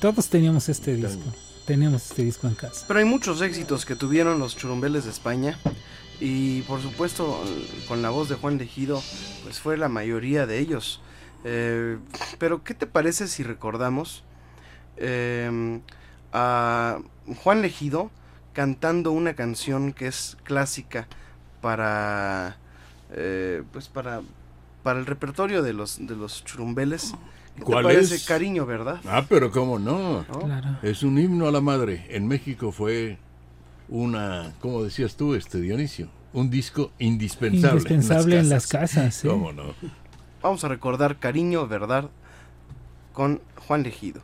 Todos 0.00 0.28
teníamos 0.28 0.68
este 0.68 0.96
disco. 0.96 1.22
Teníamos 1.64 2.10
este 2.10 2.24
disco 2.24 2.46
en 2.46 2.54
casa. 2.54 2.84
Pero 2.86 3.00
hay 3.00 3.06
muchos 3.06 3.40
éxitos 3.40 3.84
que 3.86 3.96
tuvieron 3.96 4.38
los 4.38 4.56
churumbeles 4.56 5.04
de 5.04 5.10
España. 5.10 5.58
Y 6.20 6.62
por 6.62 6.80
supuesto, 6.80 7.42
con 7.88 8.00
la 8.02 8.10
voz 8.10 8.28
de 8.28 8.36
Juan 8.36 8.58
Legido, 8.58 9.02
pues 9.42 9.60
fue 9.60 9.76
la 9.76 9.88
mayoría 9.88 10.46
de 10.46 10.58
ellos. 10.58 11.00
Eh, 11.44 11.98
pero, 12.38 12.64
¿qué 12.64 12.74
te 12.74 12.86
parece 12.86 13.28
si 13.28 13.42
recordamos 13.42 14.24
eh, 14.96 15.80
a 16.32 16.98
Juan 17.42 17.62
Legido 17.62 18.10
cantando 18.52 19.12
una 19.12 19.34
canción 19.34 19.92
que 19.92 20.06
es 20.06 20.38
clásica 20.44 21.06
para, 21.60 22.56
eh, 23.12 23.62
pues 23.72 23.88
para, 23.88 24.22
para 24.82 24.98
el 24.98 25.06
repertorio 25.06 25.62
de 25.62 25.74
los, 25.74 26.04
de 26.06 26.16
los 26.16 26.44
churumbeles? 26.44 27.12
¿Qué 27.54 27.60
te 27.60 27.64
¿Cuál 27.64 27.84
parece? 27.84 28.16
es? 28.16 28.24
Cariño, 28.24 28.64
¿verdad? 28.66 29.00
Ah, 29.06 29.24
pero 29.28 29.50
cómo 29.50 29.78
no. 29.78 30.24
Claro. 30.44 30.78
Es 30.82 31.02
un 31.02 31.18
himno 31.18 31.46
a 31.46 31.52
la 31.52 31.60
madre. 31.60 32.06
En 32.10 32.26
México 32.26 32.72
fue 32.72 33.18
una, 33.88 34.52
¿cómo 34.60 34.82
decías 34.82 35.16
tú, 35.16 35.34
este 35.34 35.60
Dionisio? 35.60 36.08
Un 36.32 36.50
disco 36.50 36.90
indispensable. 36.98 37.76
Indispensable 37.76 38.38
en 38.38 38.48
las 38.48 38.66
casas, 38.66 39.14
sí. 39.14 39.28
¿Cómo 39.28 39.52
no? 39.52 39.74
Vamos 40.42 40.64
a 40.64 40.68
recordar 40.68 41.18
Cariño, 41.18 41.66
¿verdad? 41.66 42.10
Con 43.12 43.40
Juan 43.66 43.82
Legido. 43.82 44.20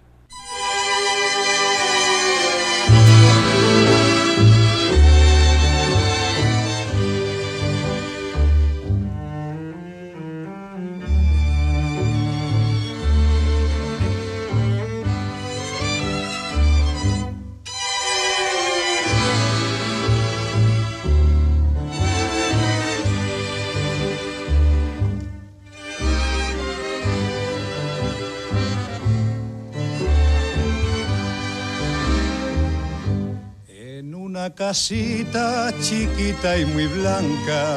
Una 34.33 34.49
casita 34.55 35.70
chiquita 35.83 36.57
y 36.57 36.64
muy 36.64 36.87
blanca, 36.87 37.76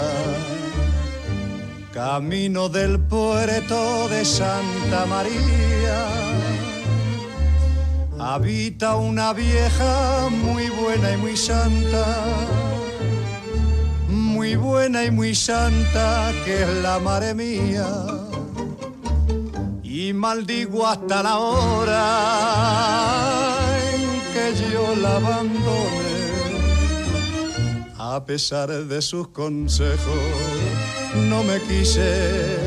camino 1.93 2.69
del 2.69 2.97
puerto 2.97 4.07
de 4.07 4.23
Santa 4.23 5.05
María, 5.05 6.07
habita 8.17 8.95
una 8.95 9.33
vieja 9.33 10.29
muy 10.29 10.69
buena 10.69 11.11
y 11.11 11.17
muy 11.17 11.35
santa, 11.35 12.05
muy 14.07 14.55
buena 14.55 15.03
y 15.03 15.11
muy 15.11 15.35
santa 15.35 16.31
que 16.45 16.63
es 16.63 16.69
la 16.81 16.99
madre 16.99 17.33
mía. 17.33 17.85
Y 19.83 20.13
maldigo 20.13 20.87
hasta 20.87 21.21
la 21.21 21.37
hora 21.37 21.97
en 23.91 24.21
que 24.31 24.53
yo 24.71 24.95
la 25.01 25.17
abandone. 25.17 26.04
A 28.15 28.25
pesar 28.25 28.69
de 28.69 29.01
sus 29.01 29.27
consejos, 29.27 29.99
no 31.27 31.43
me 31.43 31.59
quise 31.59 32.57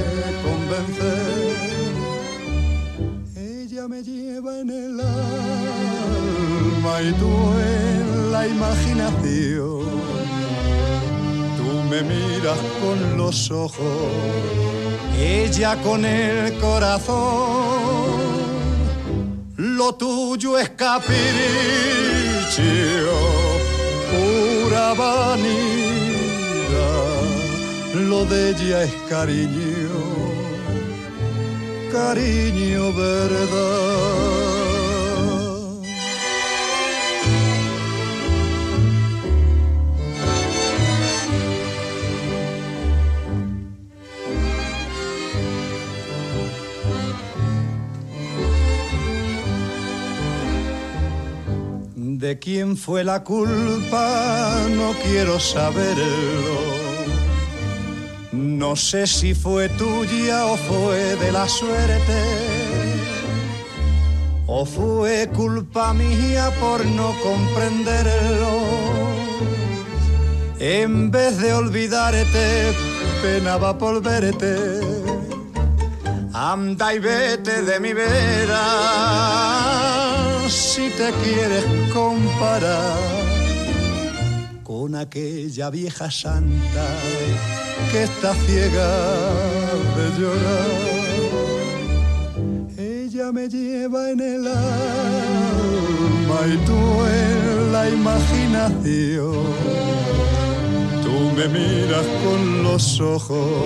convencer. 0.45 1.57
Ella 3.35 3.89
me 3.89 4.03
lleva 4.03 4.61
en 4.61 4.69
el 4.69 5.01
alma 5.01 7.01
y 7.01 7.15
tú 7.15 7.33
en 7.59 8.31
la 8.31 8.47
imaginación. 8.47 9.87
Tú 11.57 11.83
me 11.89 12.03
miras 12.03 12.59
con 12.83 13.17
los 13.17 13.51
ojos, 13.51 14.13
ella 15.19 15.81
con 15.83 16.05
el 16.05 16.59
corazón. 16.59 18.21
Lo 19.57 19.95
tuyo 19.95 20.59
es 20.59 20.69
capricho, 20.69 21.09
pura 24.79 24.95
vanidad. 24.95 25.49
Lo 28.09 28.25
de 28.25 28.51
ella 28.51 28.85
es 28.85 28.95
cariño, 29.09 29.91
cariño 31.93 32.93
verdad. 32.93 34.48
De 52.19 52.37
quién 52.41 52.77
fue 52.77 53.05
la 53.05 53.23
culpa, 53.23 54.67
no 54.77 54.93
quiero 55.05 55.39
saberlo. 55.39 56.59
No 58.33 58.75
sé 58.75 59.07
si 59.07 59.35
fue 59.35 59.69
tuya 59.69 60.47
o 60.47 60.57
fue 60.57 61.15
de 61.15 61.31
la 61.31 61.47
suerte. 61.47 62.21
O 64.49 64.67
fue 64.67 65.31
culpa 65.33 65.95
mía 65.95 66.51
por 66.59 66.85
no 66.87 67.15
comprenderlo. 67.23 68.63
En 70.59 71.13
vez 71.13 71.39
de 71.39 71.53
olvidarte, 71.53 72.73
penaba 73.23 73.79
por 73.79 74.03
verte. 74.03 74.81
Anda 76.33 76.95
y 76.95 76.99
vete 76.99 77.63
de 77.63 77.79
mi 77.79 77.93
vera 77.93 79.68
si 80.69 80.91
te 80.91 81.11
quieres 81.25 81.65
comparar 81.95 82.99
con 84.63 84.95
aquella 84.95 85.71
vieja 85.71 86.11
santa 86.11 86.87
que 87.91 88.03
está 88.03 88.35
ciega 88.35 88.91
de 89.97 90.05
llorar. 90.19 90.71
Ella 92.77 93.33
me 93.33 93.49
lleva 93.49 94.11
en 94.11 94.21
el 94.21 94.47
alma 94.47 96.39
y 96.55 96.57
tú 96.67 96.81
en 97.07 97.73
la 97.73 97.89
imaginación. 97.89 99.47
Tú 101.03 101.17
me 101.35 101.49
miras 101.49 102.07
con 102.23 102.63
los 102.63 103.01
ojos, 103.01 103.65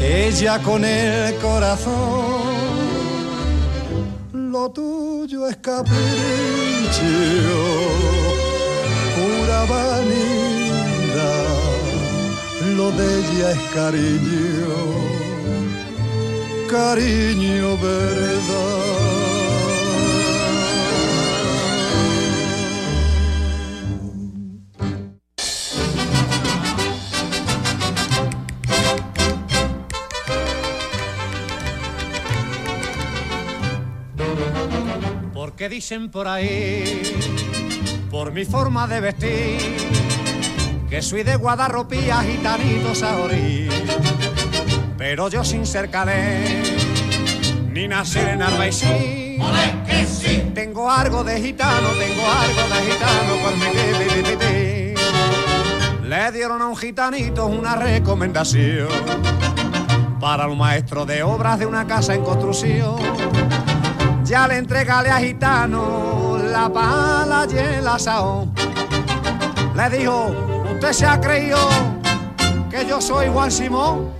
ella 0.00 0.62
con 0.62 0.84
el 0.84 1.34
corazón. 1.38 2.57
Lo 4.60 4.68
tuyo 4.70 5.46
es 5.46 5.56
capricho, 5.58 5.94
pura 9.14 9.60
vanidad. 9.66 11.46
Lo 12.76 12.90
de 12.90 13.06
ella 13.20 13.52
es 13.52 13.60
cariño, 13.72 14.74
cariño 16.68 17.78
verdad. 17.78 19.07
Dicen 35.68 36.10
por 36.10 36.26
ahí, 36.26 37.02
por 38.10 38.32
mi 38.32 38.44
forma 38.46 38.86
de 38.86 39.00
vestir, 39.00 39.58
que 40.88 41.02
soy 41.02 41.22
de 41.22 41.36
Guadarropía, 41.36 42.22
gitanito 42.22 42.94
saorí. 42.94 43.68
Pero 44.96 45.28
yo 45.28 45.44
sin 45.44 45.66
ser 45.66 45.90
calé, 45.90 46.62
ni 47.70 47.86
nacer 47.86 48.28
en 48.28 48.42
Albaicín. 48.42 49.42
Tengo 50.54 50.90
algo 50.90 51.22
de 51.22 51.40
gitano, 51.40 51.88
tengo 51.90 52.22
algo 52.26 52.74
de 52.74 52.92
gitano, 52.92 53.34
por 53.42 53.56
mi 53.56 53.66
que- 53.66 53.98
que- 54.08 54.22
que- 54.22 54.38
que- 54.38 54.94
Le 56.08 56.32
dieron 56.32 56.62
a 56.62 56.66
un 56.66 56.76
gitanito 56.76 57.46
una 57.46 57.76
recomendación 57.76 58.88
para 60.18 60.48
un 60.48 60.56
maestro 60.58 61.04
de 61.04 61.22
obras 61.22 61.58
de 61.58 61.66
una 61.66 61.86
casa 61.86 62.14
en 62.14 62.24
construcción. 62.24 62.96
Ya 64.28 64.46
le 64.46 64.58
entregale 64.58 65.08
a 65.08 65.20
gitano 65.20 66.36
la 66.36 66.70
pala 66.70 67.46
y 67.50 67.56
el 67.56 67.88
asaón. 67.88 68.52
Le 69.74 69.98
dijo, 69.98 70.34
usted 70.74 70.92
se 70.92 71.06
ha 71.06 71.18
creído 71.18 71.56
que 72.68 72.84
yo 72.86 73.00
soy 73.00 73.28
Juan 73.28 73.50
Simón. 73.50 74.12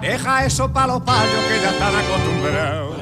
Deja 0.00 0.46
eso 0.46 0.72
para 0.72 0.86
los 0.86 1.02
payos 1.02 1.44
que 1.48 1.60
ya 1.60 1.70
están 1.70 1.94
acostumbrados. 1.94 2.96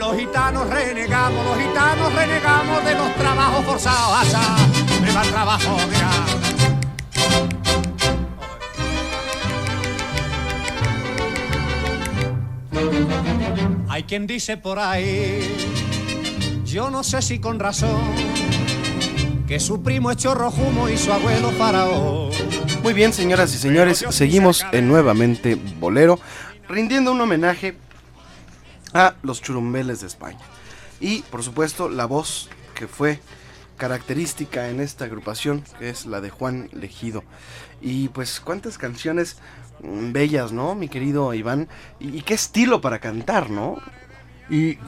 Los 0.00 0.16
gitanos 0.16 0.68
renegamos, 0.68 1.44
los 1.44 1.58
gitanos 1.58 2.12
renegamos 2.12 2.84
de 2.84 2.94
los 2.94 3.14
trabajos 3.14 3.64
forzados. 3.66 4.26
Asa, 4.26 4.56
viva 5.00 5.22
el 5.22 5.30
trabajo, 5.30 5.76
mira. 5.88 6.43
Hay 13.88 14.04
quien 14.04 14.26
dice 14.26 14.56
por 14.56 14.78
ahí, 14.78 15.40
yo 16.64 16.90
no 16.90 17.04
sé 17.04 17.22
si 17.22 17.38
con 17.38 17.60
razón, 17.60 18.02
que 19.46 19.60
su 19.60 19.82
primo 19.82 20.10
es 20.10 20.16
chorro 20.16 20.50
humo 20.50 20.88
y 20.88 20.96
su 20.96 21.12
abuelo 21.12 21.50
faraón. 21.52 22.30
Muy 22.82 22.92
bien, 22.92 23.12
señoras 23.12 23.54
y 23.54 23.58
señores, 23.58 24.04
seguimos 24.10 24.64
en 24.72 24.88
nuevamente 24.88 25.54
Bolero, 25.54 26.18
rindiendo 26.68 27.12
un 27.12 27.20
homenaje 27.20 27.76
a 28.92 29.14
los 29.22 29.40
churumbeles 29.40 30.00
de 30.00 30.06
España. 30.06 30.40
Y, 31.00 31.22
por 31.22 31.42
supuesto, 31.42 31.88
la 31.88 32.06
voz 32.06 32.48
que 32.74 32.88
fue 32.88 33.20
característica 33.76 34.68
en 34.68 34.80
esta 34.80 35.04
agrupación, 35.04 35.64
que 35.78 35.90
es 35.90 36.06
la 36.06 36.20
de 36.20 36.30
Juan 36.30 36.68
Legido. 36.72 37.24
Y 37.80 38.08
pues, 38.08 38.40
cuántas 38.40 38.78
canciones 38.78 39.36
bellas, 40.12 40.52
¿no, 40.52 40.74
mi 40.74 40.88
querido 40.88 41.34
Iván? 41.34 41.68
Y, 42.00 42.22
qué 42.22 42.34
estilo 42.34 42.80
para 42.80 42.98
cantar, 42.98 43.50
¿no? 43.50 43.76
Y 44.50 44.78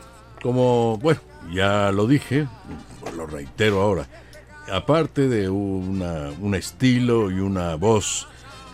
como, 0.42 0.98
bueno, 0.98 1.20
ya 1.52 1.90
lo 1.92 2.06
dije, 2.06 2.46
lo 3.16 3.26
reitero 3.26 3.80
ahora, 3.80 4.06
aparte 4.70 5.28
de 5.28 5.48
una, 5.48 6.30
un 6.40 6.54
estilo 6.54 7.30
y 7.30 7.40
una 7.40 7.76
voz 7.76 8.28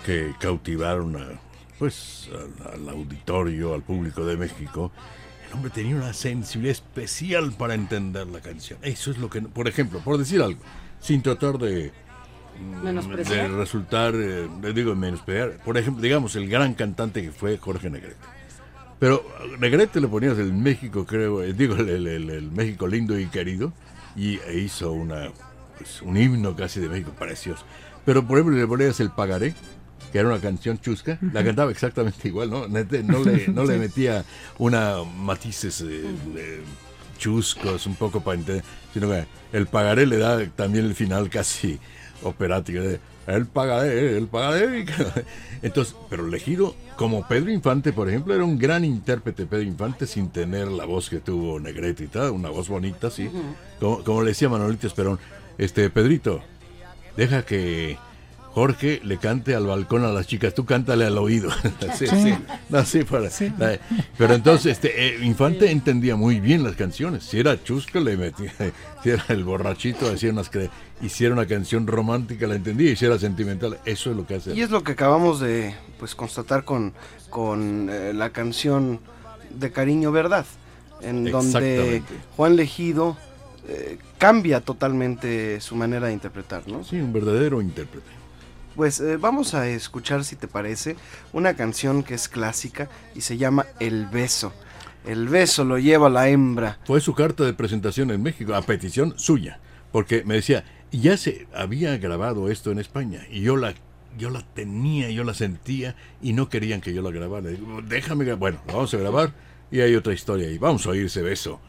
que 0.04 0.34
cautivaron 0.40 1.16
a, 1.16 1.40
pues, 1.78 2.28
al, 2.32 2.72
al 2.72 2.88
auditorio, 2.88 3.74
al 3.74 3.82
público 3.82 4.24
de 4.24 4.36
México, 4.36 4.90
el 5.52 5.58
hombre 5.58 5.70
tenía 5.70 5.96
una 5.96 6.14
sensibilidad 6.14 6.72
especial 6.72 7.52
para 7.52 7.74
entender 7.74 8.26
la 8.26 8.40
canción. 8.40 8.78
Eso 8.80 9.10
es 9.10 9.18
lo 9.18 9.28
que, 9.28 9.42
por 9.42 9.68
ejemplo, 9.68 10.00
por 10.00 10.16
decir 10.16 10.40
algo, 10.40 10.60
sin 10.98 11.20
tratar 11.20 11.58
de. 11.58 11.92
De 13.34 13.48
resultar, 13.56 14.14
eh, 14.16 14.48
digo, 14.74 14.94
menospreciar, 14.94 15.58
por 15.64 15.76
ejemplo, 15.78 16.02
digamos, 16.02 16.36
el 16.36 16.48
gran 16.48 16.74
cantante 16.74 17.22
que 17.22 17.30
fue 17.32 17.58
Jorge 17.58 17.90
Negrete. 17.90 18.16
Pero 18.98 19.24
Negrete 19.58 20.00
le 20.00 20.08
ponías 20.08 20.38
el 20.38 20.52
México, 20.52 21.04
creo, 21.06 21.42
eh, 21.42 21.52
digo, 21.52 21.74
el, 21.76 21.88
el- 22.06 22.30
el- 22.30 22.50
México 22.52 22.86
lindo 22.86 23.18
y 23.18 23.26
querido, 23.26 23.72
y 24.14 24.38
e 24.46 24.58
hizo 24.58 24.92
una, 24.92 25.30
pues, 25.78 26.02
un 26.02 26.16
himno 26.16 26.54
casi 26.54 26.78
de 26.80 26.88
México 26.88 27.12
precioso. 27.18 27.64
Pero, 28.04 28.26
por 28.26 28.38
ejemplo, 28.38 28.56
le 28.58 28.66
ponías 28.66 29.00
el 29.00 29.10
Pagaré, 29.10 29.54
que 30.12 30.18
era 30.18 30.28
una 30.28 30.38
canción 30.40 30.78
chusca, 30.78 31.18
la 31.32 31.42
cantaba 31.42 31.70
exactamente 31.70 32.28
igual, 32.28 32.50
¿no? 32.50 32.68
Nete- 32.68 33.02
No 33.02 33.24
le, 33.24 33.48
no 33.48 33.64
le 33.64 33.78
metía 33.78 34.24
una 34.58 34.98
matices 35.04 35.80
eh, 35.88 36.60
chuscos 37.18 37.86
un 37.86 37.94
poco 37.96 38.20
para 38.22 38.38
entender, 38.38 38.64
sino 38.92 39.08
que 39.08 39.24
el 39.52 39.66
Pagaré 39.66 40.06
le 40.06 40.18
da 40.18 40.44
también 40.50 40.84
el 40.84 40.94
final 40.94 41.28
casi 41.30 41.78
operático. 42.24 42.80
de, 42.80 43.00
el 43.26 43.46
pagaré, 43.46 44.16
el 44.18 44.26
pagaré. 44.26 44.84
Entonces, 45.62 45.94
pero 46.10 46.26
elegido 46.26 46.74
como 46.96 47.26
Pedro 47.28 47.50
Infante, 47.52 47.92
por 47.92 48.08
ejemplo, 48.08 48.34
era 48.34 48.44
un 48.44 48.58
gran 48.58 48.84
intérprete 48.84 49.46
Pedro 49.46 49.62
Infante 49.62 50.06
sin 50.06 50.28
tener 50.30 50.68
la 50.68 50.84
voz 50.84 51.08
que 51.08 51.18
tuvo 51.18 51.60
Negrete 51.60 52.04
y 52.04 52.06
tal, 52.08 52.30
una 52.32 52.50
voz 52.50 52.68
bonita, 52.68 53.10
sí. 53.10 53.30
como, 53.78 54.02
como 54.02 54.22
le 54.22 54.30
decía 54.30 54.48
Manolito 54.48 54.86
Esperón, 54.88 55.18
este 55.58 55.88
Pedrito, 55.90 56.40
deja 57.16 57.42
que 57.44 57.96
Jorge 58.54 59.00
le 59.04 59.16
cante 59.18 59.54
al 59.54 59.66
balcón 59.66 60.04
a 60.04 60.08
las 60.12 60.26
chicas, 60.26 60.52
tú 60.54 60.64
cántale 60.66 61.06
al 61.06 61.16
oído. 61.16 61.50
sí, 61.96 62.06
Sí. 62.06 62.22
sí. 62.22 62.34
No, 62.68 62.84
sí, 62.84 63.02
para- 63.04 63.30
la- 63.58 63.78
Pero 64.18 64.34
entonces, 64.34 64.72
este, 64.72 65.06
eh, 65.06 65.24
Infante 65.24 65.70
entendía 65.70 66.16
muy 66.16 66.38
bien 66.40 66.62
las 66.64 66.74
canciones. 66.76 67.22
Si 67.24 67.38
era 67.38 67.62
chusco, 67.62 67.98
le 68.00 68.16
metía. 68.16 68.52
Si 69.02 69.10
era 69.10 69.24
el 69.28 69.44
borrachito, 69.44 70.10
hacía 70.10 70.30
unas 70.30 70.48
que. 70.48 70.70
Hiciera 71.00 71.34
una 71.34 71.46
canción 71.46 71.86
romántica, 71.86 72.46
la 72.46 72.54
entendía. 72.54 72.92
Y 72.92 72.96
si 72.96 73.04
era 73.06 73.18
sentimental, 73.18 73.80
eso 73.84 74.10
es 74.10 74.16
lo 74.16 74.26
que 74.26 74.36
hace. 74.36 74.54
Y 74.54 74.62
es 74.62 74.70
lo 74.70 74.84
que 74.84 74.92
acabamos 74.92 75.40
de 75.40 75.74
pues 75.98 76.14
constatar 76.14 76.64
con, 76.64 76.92
con 77.28 77.88
eh, 77.90 78.12
la 78.14 78.30
canción 78.30 79.00
de 79.50 79.72
Cariño 79.72 80.12
Verdad, 80.12 80.46
en 81.00 81.24
donde. 81.24 82.02
Juan 82.36 82.54
Legido 82.56 83.16
eh, 83.68 83.98
cambia 84.18 84.60
totalmente 84.60 85.60
su 85.60 85.76
manera 85.76 86.06
de 86.08 86.12
interpretar, 86.12 86.66
¿no? 86.68 86.84
Sí, 86.84 86.96
un 86.96 87.12
verdadero 87.12 87.60
intérprete. 87.60 88.06
Pues 88.74 89.00
eh, 89.00 89.18
vamos 89.18 89.54
a 89.54 89.68
escuchar, 89.68 90.24
si 90.24 90.36
te 90.36 90.48
parece, 90.48 90.96
una 91.32 91.54
canción 91.54 92.02
que 92.02 92.14
es 92.14 92.28
clásica 92.28 92.88
y 93.14 93.20
se 93.20 93.36
llama 93.36 93.66
El 93.78 94.06
beso. 94.06 94.52
El 95.04 95.28
beso 95.28 95.64
lo 95.64 95.78
lleva 95.78 96.08
la 96.08 96.28
hembra. 96.28 96.78
Fue 96.84 97.00
su 97.00 97.14
carta 97.14 97.44
de 97.44 97.54
presentación 97.54 98.10
en 98.10 98.22
México, 98.22 98.54
a 98.54 98.62
petición 98.62 99.14
suya. 99.16 99.58
Porque 99.90 100.24
me 100.24 100.34
decía, 100.34 100.64
ya 100.90 101.16
se 101.16 101.46
había 101.54 101.98
grabado 101.98 102.50
esto 102.50 102.70
en 102.70 102.78
España. 102.78 103.26
Y 103.30 103.40
yo 103.42 103.56
la, 103.56 103.74
yo 104.16 104.30
la 104.30 104.42
tenía, 104.54 105.10
yo 105.10 105.24
la 105.24 105.34
sentía. 105.34 105.96
Y 106.22 106.32
no 106.32 106.48
querían 106.48 106.80
que 106.80 106.94
yo 106.94 107.02
la 107.02 107.10
grabara. 107.10 107.50
Déjame. 107.86 108.32
Bueno, 108.34 108.60
vamos 108.66 108.94
a 108.94 108.98
grabar. 108.98 109.32
Y 109.70 109.80
hay 109.80 109.94
otra 109.94 110.12
historia. 110.12 110.50
Y 110.50 110.58
vamos 110.58 110.86
a 110.86 110.90
oír 110.90 111.06
ese 111.06 111.22
beso. 111.22 111.60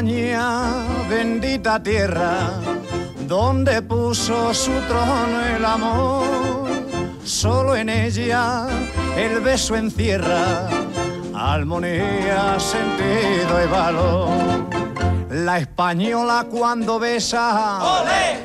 España, 0.00 0.86
bendita 1.10 1.82
tierra, 1.82 2.52
donde 3.28 3.82
puso 3.82 4.54
su 4.54 4.72
trono 4.88 5.44
el 5.54 5.62
amor, 5.62 6.24
solo 7.22 7.76
en 7.76 7.90
ella 7.90 8.66
el 9.14 9.40
beso 9.40 9.76
encierra 9.76 10.70
armonía, 11.34 12.58
sentido 12.58 13.62
y 13.62 13.68
valor. 13.68 14.28
La 15.32 15.58
española 15.58 16.46
cuando 16.50 16.98
besa 16.98 17.78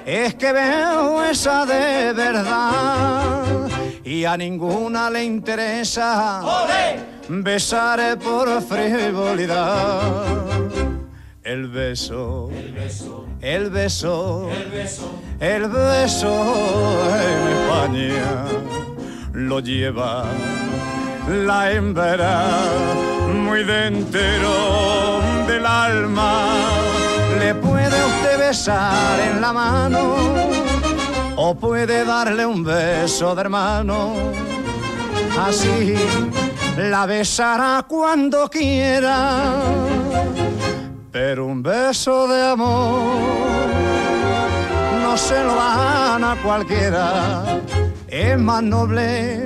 es 0.06 0.36
que 0.36 0.51
veo 0.51 1.24
esa 1.24 1.66
de 1.66 2.12
verdad 2.12 3.70
y 4.03 4.26
a 4.26 4.36
ninguna 4.36 5.10
le 5.10 5.24
interesa 5.24 6.41
besar 7.30 8.20
por 8.20 8.62
frivolidad. 8.62 10.26
El 11.45 11.67
beso, 11.67 12.49
el 12.51 12.71
beso, 12.71 13.27
el 13.39 13.69
beso, 13.69 14.49
el 15.39 15.67
beso 15.67 17.07
en 17.19 17.47
España 17.53 18.45
lo 19.31 19.59
lleva 19.59 20.25
la 21.29 21.71
hembra 21.71 22.47
muy 23.31 23.63
dentro 23.63 25.21
del 25.47 25.67
alma. 25.67 26.47
Le 27.37 27.53
puede 27.53 28.03
usted 28.05 28.39
besar 28.39 29.19
en 29.19 29.39
la 29.39 29.53
mano 29.53 30.15
o 31.35 31.53
puede 31.53 32.05
darle 32.05 32.43
un 32.43 32.63
beso 32.63 33.35
de 33.35 33.41
hermano. 33.41 34.15
Así 35.39 35.93
la 36.77 37.05
besará 37.05 37.85
cuando 37.87 38.49
quiera, 38.49 39.61
pero 41.16 41.45
un 41.45 41.63
beso 41.63 42.28
de 42.28 42.41
amor 42.41 43.16
no 45.01 45.16
se 45.16 45.41
lo 45.41 45.55
dan 45.55 46.22
a 46.26 46.36
cualquiera. 46.43 47.61
Es 48.09 48.38
más 48.38 48.61
noble, 48.61 49.45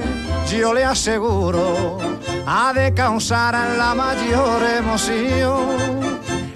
yo 0.49 0.73
le 0.73 0.83
aseguro, 0.83 1.99
ha 2.47 2.73
de 2.73 2.91
causar 2.95 3.53
la 3.77 3.93
mayor 3.93 4.63
emoción. 4.79 5.59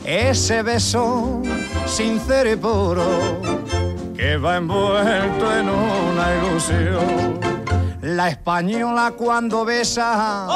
Ese 0.03 0.63
beso 0.63 1.43
sincero 1.85 2.49
y 2.49 2.55
puro 2.55 3.05
que 4.17 4.37
va 4.37 4.57
envuelto 4.57 5.45
en 5.59 5.69
una 5.69 6.25
ilusión. 6.37 7.52
La 8.13 8.29
española 8.29 9.13
cuando 9.17 9.65
besa 9.65 10.47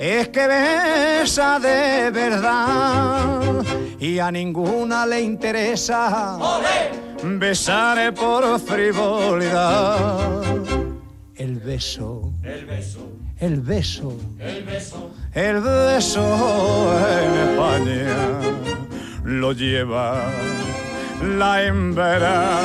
es 0.00 0.28
que 0.30 0.46
besa 0.48 1.60
de 1.60 2.10
verdad 2.10 3.40
y 4.00 4.18
a 4.18 4.32
ninguna 4.32 5.06
le 5.06 5.20
interesa 5.20 6.36
besar 7.22 8.12
por 8.14 8.58
frivolidad. 8.58 10.42
El 11.36 11.60
beso, 11.60 12.32
El 12.42 12.66
beso, 12.66 13.06
el 13.38 13.60
beso, 13.60 14.16
el 14.40 14.64
beso, 14.64 15.10
el 15.34 15.60
beso 15.60 16.98
en 17.22 17.34
España 17.48 18.40
lo 19.22 19.52
lleva 19.52 20.24
la 21.22 21.64
hembra 21.64 22.60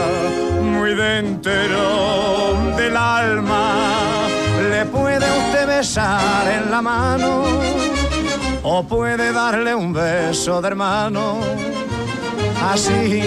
muy 0.61 0.93
dentro 0.93 2.73
del 2.77 2.95
alma. 2.95 4.12
Le 4.83 4.89
puede 4.89 5.25
usted 5.39 5.65
besar 5.65 6.45
en 6.45 6.69
la 6.69 6.81
mano 6.81 7.43
o 8.63 8.83
puede 8.83 9.31
darle 9.31 9.73
un 9.73 9.93
beso 9.93 10.61
de 10.61 10.67
hermano. 10.67 11.37
Así 12.69 13.23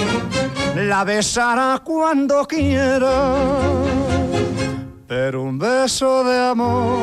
la 0.74 1.02
besará 1.04 1.80
cuando 1.82 2.44
quiera, 2.44 3.32
pero 5.06 5.44
un 5.44 5.58
beso 5.58 6.24
de 6.24 6.48
amor 6.50 6.98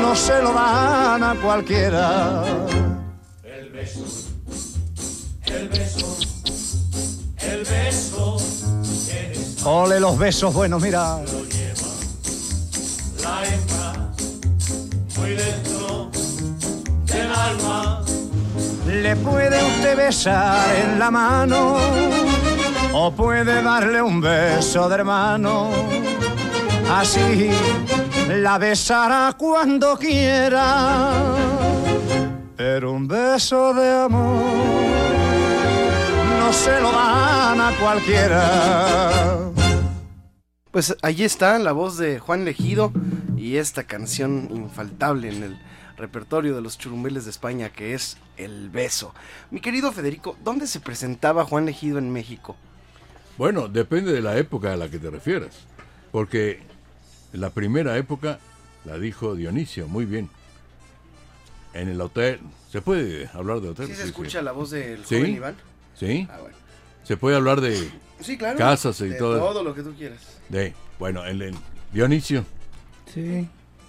no 0.00 0.14
se 0.14 0.40
lo 0.40 0.52
dan 0.52 1.24
a 1.24 1.34
cualquiera. 1.42 2.44
el 3.42 3.70
beso, 3.70 4.04
el 5.46 5.68
beso, 5.68 6.16
el 7.40 7.58
beso 7.64 8.38
Ole 9.64 10.00
los 10.00 10.18
besos 10.18 10.52
buenos, 10.52 10.82
mira. 10.82 11.18
La 13.22 13.44
hembra 13.44 13.92
muy 15.16 15.30
dentro 15.34 16.10
del 17.06 17.32
alma. 17.32 18.04
Le 18.86 19.16
puede 19.16 19.62
usted 19.64 19.96
besar 19.96 20.76
en 20.76 20.98
la 20.98 21.10
mano 21.10 21.76
o 22.92 23.10
puede 23.12 23.62
darle 23.62 24.02
un 24.02 24.20
beso 24.20 24.88
de 24.88 24.94
hermano. 24.96 25.70
Así 26.90 27.50
la 28.28 28.58
besará 28.58 29.34
cuando 29.38 29.96
quiera, 29.96 31.22
pero 32.56 32.92
un 32.92 33.08
beso 33.08 33.72
de 33.72 34.02
amor 34.04 34.42
no 36.38 36.52
se 36.52 36.80
lo 36.80 36.92
dan 36.92 37.60
a 37.60 37.72
cualquiera. 37.80 39.52
Pues 40.72 40.96
allí 41.02 41.24
está 41.24 41.58
la 41.58 41.72
voz 41.72 41.98
de 41.98 42.18
Juan 42.18 42.44
Legido 42.44 42.92
y 43.36 43.56
esta 43.56 43.84
canción 43.84 44.48
infaltable 44.50 45.28
en 45.28 45.42
el 45.42 45.58
repertorio 45.98 46.54
de 46.54 46.62
los 46.62 46.78
churumbeles 46.78 47.24
de 47.24 47.30
España 47.30 47.68
que 47.70 47.92
es 47.94 48.16
El 48.38 48.70
Beso. 48.70 49.14
Mi 49.50 49.60
querido 49.60 49.92
Federico, 49.92 50.36
¿dónde 50.42 50.66
se 50.66 50.80
presentaba 50.80 51.44
Juan 51.44 51.66
Legido 51.66 51.98
en 51.98 52.10
México? 52.10 52.56
Bueno, 53.36 53.68
depende 53.68 54.12
de 54.12 54.22
la 54.22 54.38
época 54.38 54.72
a 54.72 54.76
la 54.76 54.88
que 54.88 54.98
te 54.98 55.10
refieras. 55.10 55.66
Porque 56.10 56.62
la 57.32 57.50
primera 57.50 57.96
época 57.98 58.38
la 58.84 58.98
dijo 58.98 59.34
Dionisio, 59.34 59.88
muy 59.88 60.06
bien. 60.06 60.30
En 61.74 61.88
el 61.88 62.00
hotel. 62.00 62.40
¿Se 62.70 62.80
puede 62.80 63.28
hablar 63.34 63.60
de 63.60 63.68
hotel? 63.70 63.86
¿Sí 63.88 63.94
se 63.94 64.04
escucha 64.04 64.40
la 64.42 64.52
voz 64.52 64.70
del 64.70 65.04
¿Sí? 65.04 65.16
joven 65.18 65.34
Iván? 65.36 65.54
Sí. 65.98 66.26
Ah, 66.30 66.38
bueno. 66.40 66.56
Se 67.04 67.16
puede 67.16 67.36
hablar 67.36 67.60
de 67.60 67.90
Sí, 68.20 68.36
claro. 68.38 68.56
casas 68.58 69.00
y 69.00 69.08
de 69.08 69.16
todo. 69.16 69.38
todo 69.38 69.62
lo 69.64 69.74
que 69.74 69.82
tú 69.82 69.92
quieras. 69.94 70.20
De, 70.52 70.72
bueno, 71.00 71.24
el, 71.24 71.42
el- 71.42 71.54
Dionisio, 71.92 72.44
Sí. 73.12 73.46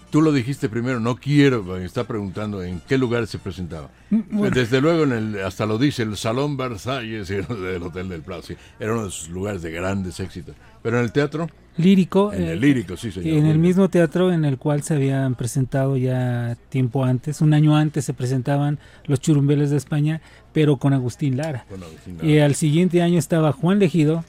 tú 0.09 0.21
lo 0.21 0.31
dijiste 0.33 0.67
primero, 0.67 0.99
no 0.99 1.15
quiero, 1.15 1.63
me 1.63 1.85
está 1.85 2.05
preguntando 2.05 2.61
en 2.63 2.81
qué 2.87 2.97
lugar 2.97 3.27
se 3.27 3.37
presentaba. 3.39 3.89
Mm, 4.09 4.19
bueno. 4.31 4.55
Desde 4.55 4.81
luego, 4.81 5.03
en 5.03 5.11
el, 5.13 5.43
hasta 5.43 5.65
lo 5.65 5.77
dice, 5.77 6.03
el 6.03 6.17
Salón 6.17 6.57
Versalles 6.57 7.27
del 7.29 7.83
Hotel 7.83 8.09
del 8.09 8.21
Plaza. 8.21 8.47
sí, 8.47 8.55
Era 8.79 8.93
uno 8.93 9.05
de 9.05 9.11
sus 9.11 9.29
lugares 9.29 9.61
de 9.61 9.71
grandes 9.71 10.19
éxitos. 10.19 10.55
Pero 10.81 10.97
en 10.97 11.03
el 11.05 11.11
teatro, 11.11 11.47
Lírico. 11.75 12.31
En 12.33 12.43
el 12.43 12.49
eh, 12.49 12.55
lírico, 12.57 12.95
sí, 12.97 13.11
señor. 13.11 13.35
En 13.35 13.47
el 13.47 13.57
mismo 13.57 13.89
teatro 13.89 14.31
en 14.31 14.45
el 14.45 14.59
cual 14.59 14.83
se 14.83 14.93
habían 14.93 15.33
presentado 15.33 15.97
ya 15.97 16.55
tiempo 16.69 17.03
antes, 17.03 17.41
un 17.41 17.51
año 17.55 17.75
antes 17.75 18.05
se 18.05 18.13
presentaban 18.13 18.77
los 19.05 19.19
churumbeles 19.19 19.71
de 19.71 19.77
España, 19.77 20.21
pero 20.51 20.77
con 20.77 20.93
Agustín 20.93 21.35
Lara. 21.35 21.65
Con 21.67 21.81
Agustín 21.81 22.17
Lara. 22.17 22.29
Y 22.29 22.37
al 22.37 22.53
siguiente 22.53 23.01
año 23.01 23.17
estaba 23.17 23.53
Juan 23.53 23.79
Legido 23.79 24.23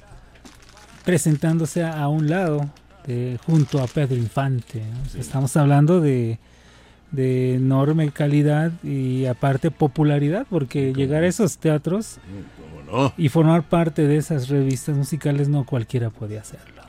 presentándose 1.05 1.85
a 1.85 2.09
un 2.09 2.29
lado, 2.31 2.69
de- 3.07 3.39
junto 3.47 3.81
a 3.83 3.87
Pedro 3.87 4.17
Infante. 4.17 4.81
¿no? 4.81 5.03
O 5.03 5.09
sea, 5.11 5.21
Estamos 5.21 5.57
hablando 5.57 6.01
de, 6.01 6.39
de 7.13 7.55
enorme 7.57 8.11
calidad 8.11 8.73
y 8.83 9.27
aparte 9.27 9.71
popularidad, 9.71 10.47
porque 10.49 10.93
llegar 10.95 11.23
a 11.25 11.27
esos 11.27 11.59
teatros 11.59 12.19
no? 12.91 13.13
y 13.17 13.29
formar 13.29 13.63
parte 13.69 14.07
de 14.07 14.17
esas 14.17 14.49
revistas 14.49 14.97
musicales 14.97 15.49
no 15.49 15.65
cualquiera 15.65 16.11
podía 16.11 16.41
hacerlo. 16.41 16.83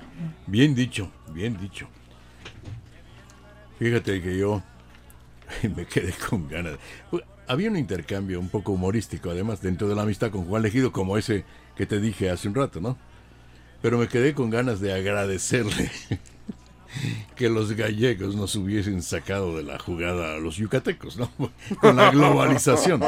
Bien 0.47 0.73
dicho, 0.75 1.11
bien 1.33 1.57
dicho. 1.59 1.87
Fíjate 3.79 4.21
que 4.21 4.37
yo 4.37 4.63
me 5.75 5.85
quedé 5.85 6.13
con 6.29 6.47
ganas. 6.47 6.77
Había 7.47 7.69
un 7.69 7.77
intercambio 7.77 8.39
un 8.39 8.49
poco 8.49 8.71
humorístico, 8.71 9.29
además, 9.29 9.61
dentro 9.61 9.87
de 9.87 9.95
la 9.95 10.01
amistad 10.03 10.31
con 10.31 10.45
Juan 10.45 10.63
Legido, 10.63 10.91
como 10.91 11.17
ese 11.17 11.43
que 11.75 11.85
te 11.85 11.99
dije 11.99 12.29
hace 12.29 12.47
un 12.47 12.55
rato, 12.55 12.79
¿no? 12.79 12.97
Pero 13.85 13.99
me 13.99 14.07
quedé 14.07 14.33
con 14.33 14.49
ganas 14.49 14.79
de 14.79 14.91
agradecerle 14.93 15.91
que 17.35 17.49
los 17.49 17.73
gallegos 17.73 18.35
nos 18.35 18.55
hubiesen 18.55 19.03
sacado 19.03 19.55
de 19.55 19.61
la 19.61 19.77
jugada 19.77 20.33
a 20.33 20.37
los 20.39 20.55
yucatecos, 20.55 21.17
¿no? 21.17 21.29
Con 21.81 21.95
la 21.97 22.09
globalización. 22.09 22.99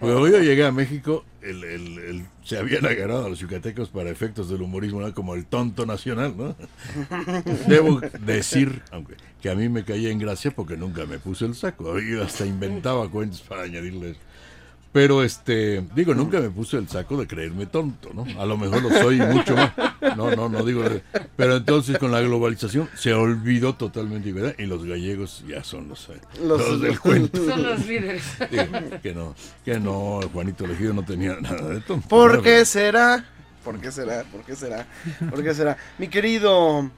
Cuando 0.00 0.26
yo 0.26 0.40
llegué 0.40 0.64
a 0.66 0.72
México, 0.72 1.24
el- 1.42 1.62
el- 1.62 2.26
se 2.42 2.58
habían 2.58 2.86
agarrado 2.86 3.26
a 3.26 3.28
los 3.28 3.38
yucatecos 3.38 3.90
para 3.90 4.10
efectos 4.10 4.48
del 4.50 4.62
humorismo, 4.62 5.00
¿no? 5.00 5.14
Como 5.14 5.36
el 5.36 5.46
tonto 5.46 5.86
nacional, 5.86 6.34
¿no? 6.36 6.56
Debo 7.68 8.00
decir, 8.26 8.82
aunque 8.90 9.14
que 9.40 9.48
a 9.48 9.54
mí 9.54 9.68
me 9.68 9.84
caía 9.84 10.10
en 10.10 10.18
gracia 10.18 10.50
porque 10.50 10.76
nunca 10.76 11.06
me 11.06 11.20
puse 11.20 11.44
el 11.44 11.54
saco. 11.54 12.00
Yo 12.00 12.24
hasta 12.24 12.46
inventaba 12.46 13.08
cuentos 13.08 13.42
para 13.42 13.62
añadirles. 13.62 14.16
Pero 14.92 15.22
este, 15.22 15.84
digo, 15.94 16.14
nunca 16.14 16.40
me 16.40 16.50
puse 16.50 16.76
el 16.76 16.88
saco 16.88 17.16
de 17.16 17.28
creerme 17.28 17.66
tonto, 17.66 18.10
¿no? 18.12 18.26
A 18.40 18.44
lo 18.44 18.58
mejor 18.58 18.82
lo 18.82 18.90
soy 18.90 19.18
mucho 19.18 19.54
más. 19.54 19.72
No, 20.16 20.34
no, 20.34 20.48
no 20.48 20.64
digo. 20.64 20.82
Pero 21.36 21.56
entonces 21.58 21.96
con 21.98 22.10
la 22.10 22.20
globalización 22.20 22.88
se 22.96 23.14
olvidó 23.14 23.74
totalmente, 23.76 24.32
¿verdad? 24.32 24.54
Y 24.58 24.66
los 24.66 24.84
gallegos 24.84 25.44
ya 25.46 25.62
son 25.62 25.88
los, 25.88 26.08
eh, 26.08 26.20
Los- 26.42 26.60
los 26.68 26.80
del 26.80 26.98
cuento. 27.00 27.44
Son 27.46 27.62
los 27.62 27.86
líderes. 27.86 28.22
Digo, 28.50 28.64
que 29.00 29.14
no, 29.14 29.34
que 29.64 29.78
no, 29.78 30.20
Juanito 30.32 30.64
Elegido 30.64 30.92
no 30.92 31.04
tenía 31.04 31.36
nada 31.40 31.68
de 31.68 31.80
tonto. 31.82 32.08
¿Por 32.08 32.42
qué 32.42 32.64
será? 32.64 33.24
¿Por 33.62 33.78
qué 33.78 33.92
será? 33.92 34.24
¿Por 34.24 34.42
qué 34.42 34.56
será? 34.56 34.86
¿Por 35.30 35.44
qué 35.44 35.54
será? 35.54 35.76
Mi 35.98 36.08
querido 36.08 36.90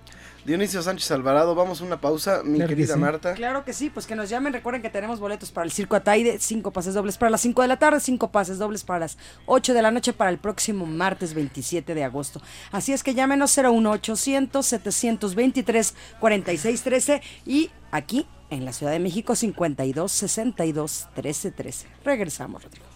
Dionisio 0.45 0.83
Sánchez 0.83 1.09
Alvarado, 1.13 1.55
vamos 1.55 1.81
a 1.81 1.85
una 1.85 2.01
pausa. 2.01 2.43
Mi 2.43 2.57
Claro 2.57 2.69
que 2.69 2.75
querida 2.75 2.95
sí. 2.95 3.01
Marta. 3.01 3.35
Claro 3.35 3.65
que 3.65 3.73
sí, 3.73 3.91
pues 3.91 4.07
que 4.07 4.17
nos 4.17 4.29
llamen. 4.29 4.53
Recuerden 4.53 4.83
que 4.83 4.91
tenemos 4.91 5.21
boletos 5.21 5.53
para 5.53 5.65
el 5.65 5.71
Circo 5.71 5.95
Ataide, 5.95 6.39
cinco 6.41 6.73
pases 6.73 6.95
dobles 6.95 7.17
para 7.17 7.31
las 7.31 7.41
5 7.43 7.63
de 7.63 7.69
la 7.69 7.79
tarde, 7.79 8.01
cinco 8.01 8.33
pases 8.33 8.59
dobles 8.59 8.83
para 8.83 9.01
las 9.01 9.19
8 9.47 9.73
de 9.73 9.83
la 9.83 9.93
noche 9.93 10.13
para 10.13 10.31
el 10.31 10.39
próximo 10.39 10.85
martes 10.85 11.35
27 11.35 11.95
de 11.95 12.03
agosto. 12.03 12.43
Así 12.73 12.93
es 12.93 13.05
que 13.05 13.15
llámenos 13.15 13.57
01800 13.57 14.67
723 14.67 15.95
4613 16.19 17.23
y 17.47 17.71
aquí 17.93 18.27
en 18.51 18.65
la 18.65 18.73
Ciudad 18.73 18.93
de 18.93 18.99
México 18.99 19.37
52 19.37 20.11
62 20.11 21.09
13 21.15 21.51
13. 21.53 21.87
Regresamos, 22.05 22.65
Rodrigo. 22.65 22.87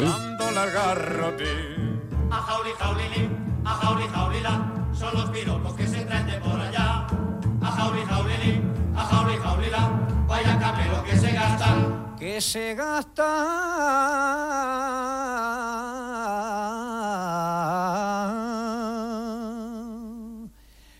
Dando 0.00 0.48
el 0.48 0.70
garrote. 0.72 1.44
A 3.68 3.72
jauli 3.82 4.06
jaulila, 4.08 4.54
son 4.92 5.14
los 5.14 5.30
piropos 5.30 5.74
que 5.74 5.86
se 5.86 6.04
traen 6.06 6.26
de 6.26 6.38
por 6.38 6.58
allá. 6.58 7.06
A 7.62 7.70
jauli 7.76 8.02
jaulili, 8.10 8.62
a 8.96 9.02
jauli 9.04 9.36
jaulila, 9.36 9.82
vaya 10.26 10.58
camelo 10.58 11.04
que 11.04 11.16
se 11.16 11.30
gastan. 11.32 12.16
que 12.18 12.40
se 12.40 12.74
gasta 12.74 13.28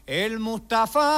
el 0.06 0.38
Mustafa. 0.38 1.08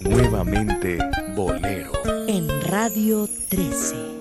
Nuevamente 0.00 0.98
Bolero. 1.34 1.92
En 2.26 2.48
Radio 2.70 3.28
13. 3.50 4.13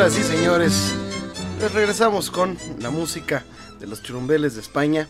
Señoras 0.00 0.18
y 0.18 0.34
señores, 0.34 0.94
pues 1.58 1.74
regresamos 1.74 2.30
con 2.30 2.56
la 2.78 2.88
música 2.88 3.44
de 3.80 3.86
los 3.86 4.02
churumbeles 4.02 4.54
de 4.54 4.62
España. 4.62 5.06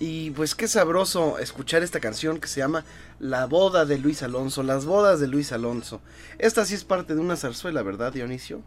Y 0.00 0.30
pues 0.30 0.56
qué 0.56 0.66
sabroso 0.66 1.38
escuchar 1.38 1.84
esta 1.84 2.00
canción 2.00 2.40
que 2.40 2.48
se 2.48 2.58
llama 2.58 2.84
La 3.20 3.46
boda 3.46 3.84
de 3.84 3.98
Luis 3.98 4.24
Alonso, 4.24 4.64
las 4.64 4.84
bodas 4.84 5.20
de 5.20 5.28
Luis 5.28 5.52
Alonso. 5.52 6.00
Esta 6.40 6.64
sí 6.64 6.74
es 6.74 6.82
parte 6.82 7.14
de 7.14 7.20
una 7.20 7.36
zarzuela, 7.36 7.84
¿verdad, 7.84 8.12
Dionisio? 8.12 8.62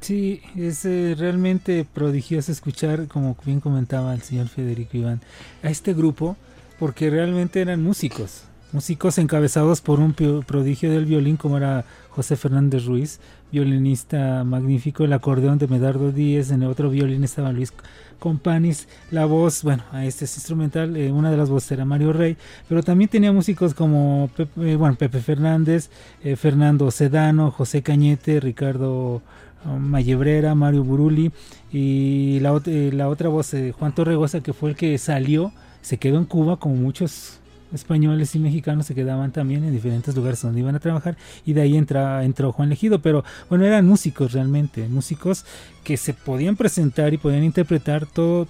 Sí, 0.00 0.42
es 0.54 0.84
eh, 0.84 1.16
realmente 1.18 1.84
prodigioso 1.92 2.52
escuchar, 2.52 3.08
como 3.08 3.36
bien 3.44 3.58
comentaba 3.58 4.14
el 4.14 4.22
señor 4.22 4.46
Federico 4.46 4.96
Iván, 4.96 5.20
a 5.64 5.70
este 5.70 5.92
grupo, 5.92 6.36
porque 6.78 7.10
realmente 7.10 7.60
eran 7.60 7.82
músicos, 7.82 8.44
músicos 8.70 9.18
encabezados 9.18 9.80
por 9.80 9.98
un 9.98 10.14
prodigio 10.14 10.92
del 10.92 11.04
violín 11.04 11.36
como 11.36 11.56
era 11.56 11.84
José 12.10 12.36
Fernández 12.36 12.84
Ruiz, 12.84 13.18
violinista 13.54 14.42
magnífico, 14.42 15.04
el 15.04 15.12
acordeón 15.12 15.58
de 15.58 15.68
Medardo 15.68 16.10
Díez, 16.10 16.50
en 16.50 16.62
el 16.64 16.68
otro 16.68 16.90
violín 16.90 17.22
estaba 17.22 17.52
Luis 17.52 17.72
Companis, 18.18 18.88
la 19.12 19.26
voz, 19.26 19.62
bueno, 19.62 19.84
a 19.92 20.04
este 20.04 20.24
es 20.24 20.36
instrumental, 20.36 20.96
eh, 20.96 21.12
una 21.12 21.30
de 21.30 21.36
las 21.36 21.50
voces 21.50 21.70
era 21.70 21.84
Mario 21.84 22.12
Rey, 22.12 22.36
pero 22.68 22.82
también 22.82 23.08
tenía 23.08 23.32
músicos 23.32 23.72
como 23.72 24.28
Pepe, 24.36 24.72
eh, 24.72 24.76
bueno, 24.76 24.96
Pepe 24.96 25.20
Fernández, 25.20 25.88
eh, 26.24 26.34
Fernando 26.34 26.90
Sedano, 26.90 27.52
José 27.52 27.82
Cañete, 27.82 28.40
Ricardo 28.40 29.22
um, 29.64 29.78
Mallebrera, 29.78 30.56
Mario 30.56 30.82
Buruli 30.82 31.30
y 31.72 32.40
la, 32.40 32.60
eh, 32.66 32.90
la 32.92 33.08
otra 33.08 33.28
voz, 33.28 33.54
Juan 33.78 33.94
Torregosa, 33.94 34.40
que 34.40 34.52
fue 34.52 34.70
el 34.70 34.76
que 34.76 34.98
salió, 34.98 35.52
se 35.80 35.98
quedó 35.98 36.18
en 36.18 36.24
Cuba 36.24 36.56
como 36.56 36.74
muchos 36.74 37.40
españoles 37.74 38.34
y 38.34 38.38
mexicanos 38.38 38.86
se 38.86 38.94
quedaban 38.94 39.32
también 39.32 39.64
en 39.64 39.72
diferentes 39.72 40.14
lugares 40.14 40.40
donde 40.40 40.60
iban 40.60 40.74
a 40.74 40.80
trabajar 40.80 41.16
y 41.44 41.52
de 41.52 41.62
ahí 41.62 41.76
entra, 41.76 42.24
entró 42.24 42.52
Juan 42.52 42.68
Legido, 42.68 43.00
pero 43.00 43.24
bueno, 43.48 43.64
eran 43.64 43.86
músicos 43.86 44.32
realmente, 44.32 44.88
músicos 44.88 45.44
que 45.82 45.96
se 45.96 46.14
podían 46.14 46.56
presentar 46.56 47.12
y 47.12 47.18
podían 47.18 47.44
interpretar 47.44 48.06
todo, 48.06 48.48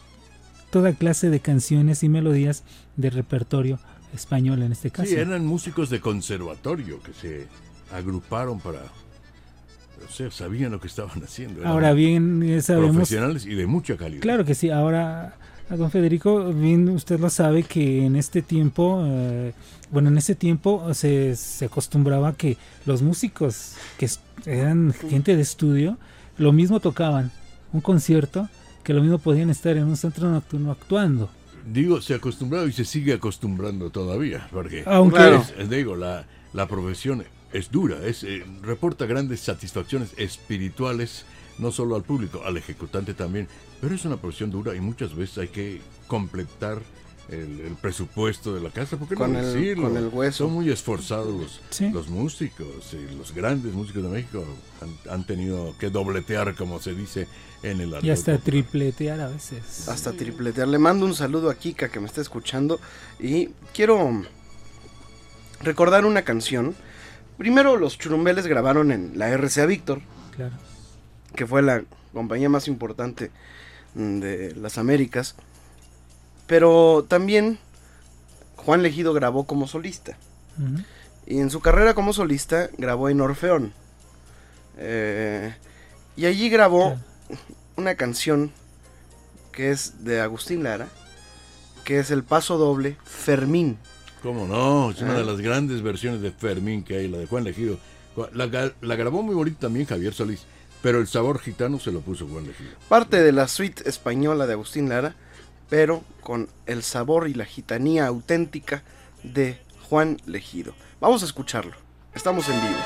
toda 0.70 0.92
clase 0.92 1.30
de 1.30 1.40
canciones 1.40 2.02
y 2.02 2.08
melodías 2.08 2.64
de 2.96 3.10
repertorio 3.10 3.78
español 4.14 4.62
en 4.62 4.72
este 4.72 4.90
caso. 4.90 5.08
Sí, 5.08 5.16
eran 5.16 5.44
músicos 5.44 5.90
de 5.90 6.00
conservatorio 6.00 7.02
que 7.02 7.12
se 7.12 7.48
agruparon 7.92 8.60
para... 8.60 8.80
O 10.06 10.12
sea, 10.12 10.30
sabían 10.30 10.72
lo 10.72 10.80
que 10.80 10.88
estaban 10.88 11.22
haciendo. 11.22 11.60
eran 11.60 11.72
Ahora 11.72 11.92
bien, 11.92 12.42
eh, 12.42 12.60
sabemos... 12.60 12.94
Profesionales 12.96 13.46
y 13.46 13.54
de 13.54 13.66
mucha 13.66 13.96
calidad. 13.96 14.20
Claro 14.20 14.44
que 14.44 14.54
sí, 14.54 14.70
ahora, 14.70 15.36
a 15.70 15.76
don 15.76 15.90
Federico, 15.90 16.52
bien 16.52 16.88
usted 16.90 17.18
lo 17.18 17.30
sabe 17.30 17.62
que 17.62 18.04
en 18.04 18.16
este 18.16 18.42
tiempo, 18.42 19.02
eh, 19.06 19.52
bueno, 19.90 20.08
en 20.08 20.18
ese 20.18 20.34
tiempo 20.34 20.92
se, 20.94 21.36
se 21.36 21.64
acostumbraba 21.66 22.34
que 22.34 22.56
los 22.86 23.02
músicos 23.02 23.72
que 23.98 24.08
eran 24.46 24.92
gente 24.92 25.34
de 25.36 25.42
estudio, 25.42 25.96
lo 26.36 26.52
mismo 26.52 26.80
tocaban 26.80 27.32
un 27.72 27.80
concierto, 27.80 28.48
que 28.82 28.92
lo 28.92 29.00
mismo 29.00 29.18
podían 29.18 29.48
estar 29.50 29.76
en 29.76 29.84
un 29.84 29.96
centro 29.96 30.28
nocturno 30.30 30.70
actuando. 30.70 31.30
Digo, 31.66 32.02
se 32.02 32.14
acostumbrado 32.14 32.68
y 32.68 32.72
se 32.72 32.84
sigue 32.84 33.14
acostumbrando 33.14 33.88
todavía, 33.90 34.46
porque 34.52 34.82
Aunque- 34.86 35.16
Claro. 35.16 35.42
es- 35.58 35.70
digo, 35.70 35.96
la, 35.96 36.26
la 36.52 36.68
profesión 36.68 37.24
es 37.54 37.70
dura, 37.70 37.96
es, 38.04 38.22
eh, 38.22 38.44
reporta 38.62 39.06
grandes 39.06 39.40
satisfacciones 39.40 40.10
espirituales, 40.18 41.24
no 41.58 41.70
solo 41.72 41.96
al 41.96 42.02
público, 42.02 42.42
al 42.44 42.56
ejecutante 42.56 43.14
también, 43.14 43.48
pero 43.80 43.94
es 43.94 44.04
una 44.04 44.16
profesión 44.16 44.50
dura 44.50 44.74
y 44.74 44.80
muchas 44.80 45.14
veces 45.14 45.38
hay 45.38 45.48
que 45.48 45.80
completar 46.08 46.78
el, 47.30 47.60
el 47.60 47.74
presupuesto 47.80 48.54
de 48.54 48.60
la 48.60 48.68
casa, 48.70 48.98
porque 48.98 49.14
Con 49.14 49.32
no 49.32 49.38
el- 49.38 49.46
decirlo? 49.46 49.88
con 49.88 49.96
el 49.96 50.08
hueso. 50.08 50.44
Son 50.44 50.52
muy 50.52 50.70
esforzados 50.70 51.28
los, 51.40 51.60
Sí. 51.70 51.88
los 51.90 52.08
músicos, 52.08 52.92
y 52.92 53.14
los 53.16 53.32
grandes 53.34 53.72
músicos 53.72 54.02
de 54.02 54.08
México 54.10 54.44
han, 54.82 55.12
han 55.12 55.24
tenido 55.26 55.74
que 55.78 55.88
dobletear, 55.88 56.54
como 56.54 56.80
se 56.80 56.94
dice 56.94 57.26
en 57.62 57.80
el 57.80 57.88
Y 57.90 57.94
argot 57.94 58.10
hasta 58.10 58.32
popular. 58.32 58.40
tripletear 58.44 59.20
a 59.20 59.28
veces. 59.28 59.88
Hasta 59.88 60.12
tripletear. 60.12 60.68
Le 60.68 60.78
mando 60.78 61.06
un 61.06 61.14
saludo 61.14 61.48
a 61.48 61.54
Kika 61.54 61.88
que 61.88 61.98
me 61.98 62.04
está 62.06 62.20
escuchando 62.20 62.78
y 63.18 63.48
quiero 63.72 64.22
recordar 65.62 66.04
una 66.04 66.22
canción. 66.22 66.74
Primero 67.38 67.76
los 67.78 67.98
churumbeles 67.98 68.46
grabaron 68.46 68.92
en 68.92 69.18
la 69.18 69.28
RCA 69.34 69.66
Víctor, 69.66 70.02
Claro. 70.36 70.54
Que 71.36 71.46
fue 71.46 71.62
la 71.62 71.82
compañía 72.12 72.48
más 72.48 72.68
importante 72.68 73.30
mm, 73.94 74.18
de 74.20 74.54
las 74.56 74.78
Américas. 74.78 75.34
Pero 76.46 77.04
también 77.08 77.58
Juan 78.56 78.82
Legido 78.82 79.12
grabó 79.14 79.44
como 79.44 79.66
solista. 79.66 80.16
Y 81.26 81.38
en 81.40 81.50
su 81.50 81.60
carrera 81.60 81.94
como 81.94 82.12
solista 82.12 82.68
grabó 82.78 83.08
en 83.08 83.20
Orfeón. 83.20 83.72
Eh, 84.78 85.54
y 86.16 86.26
allí 86.26 86.48
grabó 86.48 86.98
una 87.76 87.94
canción 87.96 88.52
que 89.52 89.70
es 89.70 90.04
de 90.04 90.20
Agustín 90.20 90.62
Lara, 90.64 90.88
que 91.84 91.98
es 91.98 92.10
el 92.10 92.24
paso 92.24 92.58
doble 92.58 92.96
Fermín. 93.04 93.78
¿Cómo 94.22 94.46
no? 94.46 94.90
Es 94.90 95.00
una 95.02 95.12
Ah. 95.14 95.18
de 95.18 95.24
las 95.24 95.40
grandes 95.40 95.82
versiones 95.82 96.20
de 96.22 96.30
Fermín 96.30 96.82
que 96.82 96.96
hay, 96.96 97.08
la 97.08 97.18
de 97.18 97.26
Juan 97.26 97.44
Legido. 97.44 97.78
La, 98.32 98.46
la 98.80 98.96
grabó 98.96 99.22
muy 99.22 99.34
bonito 99.34 99.58
también 99.60 99.86
Javier 99.86 100.14
Solís, 100.14 100.44
pero 100.84 101.00
el 101.00 101.06
sabor 101.06 101.40
gitano 101.40 101.80
se 101.80 101.90
lo 101.90 102.02
puso 102.02 102.28
Juan 102.28 102.46
Legido. 102.46 102.72
Parte 102.90 103.22
de 103.22 103.32
la 103.32 103.48
suite 103.48 103.88
española 103.88 104.46
de 104.46 104.52
Agustín 104.52 104.90
Lara, 104.90 105.16
pero 105.70 106.04
con 106.20 106.50
el 106.66 106.82
sabor 106.82 107.26
y 107.26 107.32
la 107.32 107.46
gitanía 107.46 108.06
auténtica 108.06 108.82
de 109.22 109.58
Juan 109.88 110.18
Legido. 110.26 110.74
Vamos 111.00 111.22
a 111.22 111.24
escucharlo. 111.24 111.72
Estamos 112.12 112.46
en 112.50 112.60
vivo. 112.60 112.76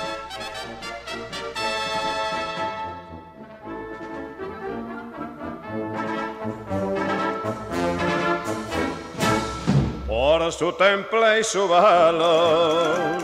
por 10.07 10.53
su 10.53 10.73
temple 10.75 11.41
y 11.41 11.45
su 11.45 11.67
valor, 11.67 13.19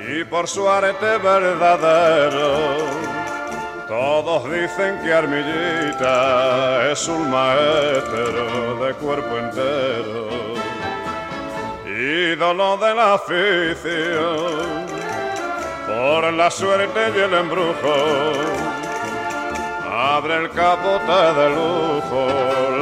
y 0.00 0.24
por 0.24 0.48
su 0.48 0.68
arte 0.68 1.18
verdadero. 1.18 2.91
Todos 3.92 4.44
dicen 4.50 5.00
que 5.02 5.12
Armillita 5.12 6.90
es 6.90 7.06
un 7.08 7.30
maestro 7.30 8.86
de 8.86 8.94
cuerpo 8.94 9.36
entero, 9.36 10.28
ídolo 11.84 12.78
de 12.78 12.94
la 12.94 13.12
afición, 13.12 14.86
por 15.86 16.32
la 16.32 16.50
suerte 16.50 17.00
y 17.14 17.18
el 17.18 17.34
embrujo. 17.34 17.94
Abre 19.90 20.36
el 20.38 20.50
capote 20.52 21.34
de 21.38 21.50
lujo, 21.50 22.28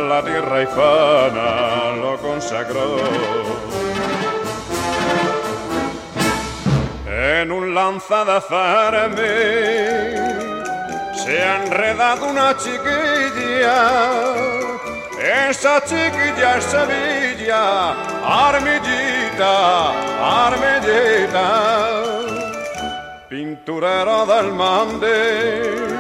la 0.09 0.23
tierra 0.23 0.63
hispana 0.63 1.97
lo 2.01 2.19
consagró. 2.19 2.99
En 7.05 7.51
un 7.51 7.75
lanza 7.75 8.25
de 8.25 8.41
Fermín 8.43 10.30
se 11.31 11.41
ha 11.41 11.65
enredado 11.65 12.27
una 12.27 12.57
chiquilla, 12.57 13.79
esa 15.49 15.81
chiquilla 15.85 16.59
es 16.59 16.65
Sevilla, 16.65 17.93
armillita, 18.49 19.93
armillita, 20.47 21.47
pinturero 23.29 24.27
del 24.27 24.53
mandil 24.53 25.91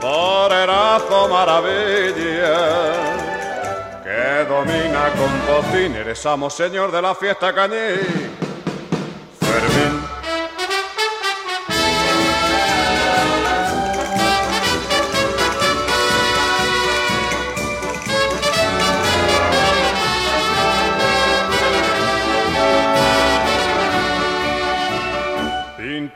torerazo 0.00 1.28
maravilla 1.28 2.56
que 4.02 4.46
domina 4.48 5.10
con 5.18 5.32
bocín. 5.46 5.94
Eres 5.94 6.24
amo 6.24 6.48
señor 6.48 6.90
de 6.90 7.02
la 7.02 7.14
fiesta 7.14 7.52
cañí. 7.52 7.98
Fermín 9.40 10.15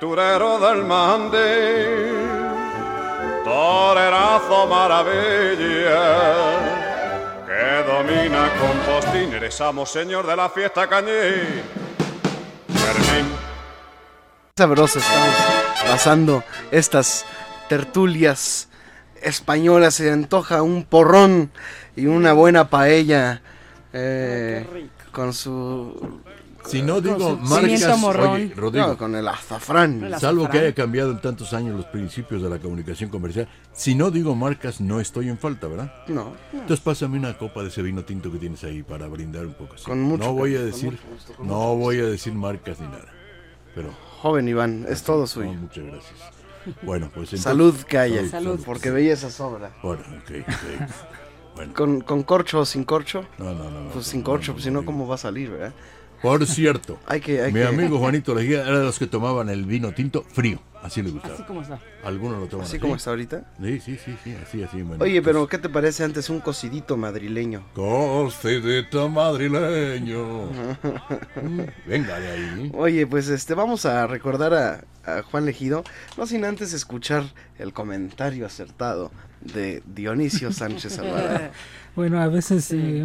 pinturero 0.00 0.58
del 0.58 0.84
mandil 0.86 2.26
torerazo 3.44 4.66
maravilla 4.66 6.00
que 7.46 7.84
domina 7.86 8.48
con 8.58 8.78
postín. 8.94 9.34
Eres 9.34 9.60
amo 9.60 9.84
señor 9.84 10.26
de 10.26 10.36
la 10.36 10.48
fiesta 10.48 10.88
cañí 10.88 11.10
Fermín. 12.68 13.30
Sabroso 14.56 15.00
estamos 15.00 15.34
pasando 15.86 16.44
estas 16.70 17.26
tertulias 17.68 18.68
españolas. 19.20 19.96
Se 19.96 20.10
antoja 20.10 20.62
un 20.62 20.84
porrón 20.84 21.50
y 21.94 22.06
una 22.06 22.32
buena 22.32 22.70
paella 22.70 23.42
eh, 23.92 24.88
con 25.12 25.34
su 25.34 26.22
Si 26.70 26.82
no 26.82 27.00
digo 27.00 27.36
marcas, 27.36 28.02
oye, 28.04 28.52
Rodrigo, 28.54 28.86
No, 28.88 28.96
con 28.98 29.14
el 29.14 29.26
azafrán. 29.28 30.02
El 30.04 30.18
salvo 30.18 30.42
azafrán. 30.42 30.50
que 30.50 30.58
haya 30.66 30.74
cambiado 30.74 31.10
en 31.10 31.20
tantos 31.20 31.52
años 31.52 31.76
los 31.76 31.86
principios 31.86 32.42
de 32.42 32.48
la 32.50 32.58
comunicación 32.58 33.10
comercial, 33.10 33.48
si 33.72 33.94
no 33.94 34.10
digo 34.10 34.34
marcas, 34.34 34.80
no 34.80 35.00
estoy 35.00 35.28
en 35.28 35.38
falta, 35.38 35.66
¿verdad? 35.66 35.92
No. 36.08 36.32
Entonces 36.52 36.80
pásame 36.80 37.18
una 37.18 37.36
copa 37.36 37.62
de 37.62 37.68
ese 37.68 37.82
vino 37.82 38.04
tinto 38.04 38.30
que 38.30 38.38
tienes 38.38 38.62
ahí 38.64 38.82
para 38.82 39.06
brindar 39.08 39.46
un 39.46 39.54
poco. 39.54 39.74
así. 39.74 39.84
Con 39.84 40.00
mucho 40.02 40.24
no 40.24 40.32
voy 40.34 40.56
a 40.56 40.60
decir, 40.62 40.98
gusto, 41.10 41.42
no 41.42 41.76
voy 41.76 41.98
a 41.98 42.04
decir 42.06 42.32
marcas 42.34 42.78
ni 42.80 42.86
nada. 42.86 43.06
Pero 43.74 43.90
Joven 44.20 44.48
Iván, 44.48 44.86
es 44.88 45.02
todo 45.02 45.26
suyo. 45.26 45.52
no, 45.52 45.60
muchas 45.62 45.84
gracias. 45.84 46.18
Bueno, 46.82 47.06
pues 47.06 47.32
entonces- 47.32 47.40
Salud 47.42 47.74
que 47.84 47.98
haya. 47.98 48.16
Salud, 48.28 48.30
Salud, 48.50 48.60
porque 48.66 48.90
belleza 48.90 49.30
sobra. 49.30 49.70
Bueno, 49.82 50.02
ok, 50.22 50.30
ok. 50.46 50.90
Bueno. 51.56 51.74
¿Con, 51.74 52.00
¿Con 52.02 52.22
corcho 52.22 52.60
o 52.60 52.64
sin 52.64 52.84
corcho? 52.84 53.26
No, 53.36 53.52
no, 53.52 53.68
no. 53.70 53.80
no. 53.82 53.90
Pues 53.90 54.06
sin 54.06 54.22
corcho, 54.22 54.52
pues 54.52 54.64
si 54.64 54.70
no, 54.70 54.84
¿cómo 54.84 55.06
va 55.08 55.16
a 55.16 55.18
salir, 55.18 55.50
verdad? 55.50 55.72
Por 56.22 56.46
cierto, 56.46 56.98
Hay 57.06 57.20
que, 57.20 57.40
hay 57.42 57.52
mi 57.52 57.60
que- 57.60 57.66
amigo 57.66 57.98
Juanito 57.98 58.34
Lejía 58.34 58.62
era 58.66 58.78
de 58.80 58.84
los 58.84 58.98
que 58.98 59.06
tomaban 59.06 59.48
el 59.48 59.64
vino 59.64 59.92
tinto 59.92 60.22
frío. 60.22 60.60
Así 60.82 61.02
le 61.02 61.10
gustaba. 61.10 61.34
Así 61.34 61.42
como 61.42 61.60
está. 61.60 61.78
Algunos 62.02 62.40
lo 62.40 62.46
toman 62.46 62.64
Así 62.64 62.78
como 62.78 62.96
está 62.96 63.10
ahorita. 63.10 63.44
Sí, 63.62 63.80
sí, 63.80 63.98
sí, 64.02 64.16
sí, 64.24 64.34
así, 64.42 64.62
así. 64.62 64.80
bueno, 64.80 65.04
Oye, 65.04 65.20
pero 65.20 65.46
¿qué 65.46 65.58
te 65.58 65.68
parece 65.68 66.04
antes 66.04 66.30
un 66.30 66.40
cocidito 66.40 66.96
madrileño? 66.96 67.66
Cocidito 67.74 69.10
madrileño. 69.10 70.44
Mm, 71.42 71.60
Venga 71.86 72.18
de 72.18 72.28
ahí. 72.30 72.72
Oye, 72.74 73.06
pues 73.06 73.28
este, 73.28 73.52
vamos 73.54 73.84
a 73.84 74.06
recordar 74.06 74.54
a, 74.54 74.84
a 75.18 75.22
Juan 75.22 75.44
Legido, 75.44 75.84
no 76.16 76.26
sin 76.26 76.46
antes 76.46 76.72
escuchar 76.72 77.24
el 77.58 77.74
comentario 77.74 78.46
acertado 78.46 79.10
de 79.42 79.82
Dionisio 79.86 80.52
Sánchez 80.52 80.98
Alvarado. 80.98 81.50
Bueno, 81.96 82.20
a 82.22 82.28
veces 82.28 82.70
eh, 82.70 83.04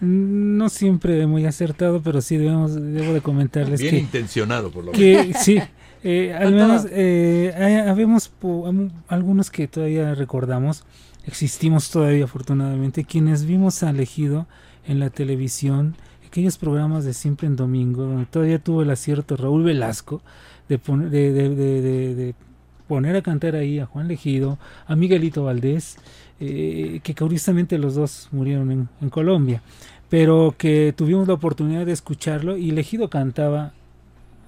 no 0.00 0.68
siempre 0.68 1.26
muy 1.26 1.46
acertado, 1.46 2.02
pero 2.02 2.20
sí 2.20 2.36
debemos, 2.36 2.74
debo 2.74 3.12
de 3.14 3.20
comentarles 3.20 3.80
Bien 3.80 3.92
que, 3.94 3.98
intencionado, 4.00 4.70
por 4.70 4.84
lo 4.84 4.92
que 4.92 5.16
menos. 5.18 5.42
sí, 5.42 5.58
eh, 6.02 6.34
al 6.38 6.52
menos 6.52 6.86
eh, 6.90 7.54
hay- 7.56 7.88
habemos 7.88 8.28
po- 8.28 8.70
algunos 9.08 9.50
que 9.50 9.66
todavía 9.68 10.14
recordamos, 10.14 10.84
existimos 11.26 11.90
todavía 11.90 12.24
afortunadamente, 12.24 13.04
quienes 13.04 13.44
vimos 13.46 13.82
a 13.82 13.90
Elegido 13.90 14.46
en 14.86 15.00
la 15.00 15.08
televisión, 15.10 15.96
aquellos 16.26 16.58
programas 16.58 17.04
de 17.04 17.14
siempre 17.14 17.46
en 17.46 17.56
domingo, 17.56 18.02
donde 18.02 18.26
todavía 18.26 18.58
tuvo 18.58 18.82
el 18.82 18.90
acierto 18.90 19.36
Raúl 19.36 19.62
Velasco 19.62 20.20
de, 20.68 20.78
de- 20.78 21.32
de- 21.32 21.54
de- 21.54 22.14
de 22.14 22.34
poner 22.88 23.16
a 23.16 23.22
cantar 23.22 23.54
ahí 23.56 23.78
a 23.78 23.86
Juan 23.86 24.08
Legido, 24.08 24.58
a 24.86 24.94
Miguelito 24.96 25.44
Valdés, 25.44 25.96
eh, 26.40 27.00
que 27.02 27.14
curiosamente 27.14 27.78
los 27.78 27.94
dos 27.94 28.28
murieron 28.32 28.70
en, 28.70 28.88
en 29.00 29.10
Colombia, 29.10 29.62
pero 30.08 30.54
que 30.56 30.92
tuvimos 30.96 31.26
la 31.28 31.34
oportunidad 31.34 31.86
de 31.86 31.92
escucharlo 31.92 32.56
y 32.56 32.70
Legido 32.70 33.08
cantaba, 33.10 33.72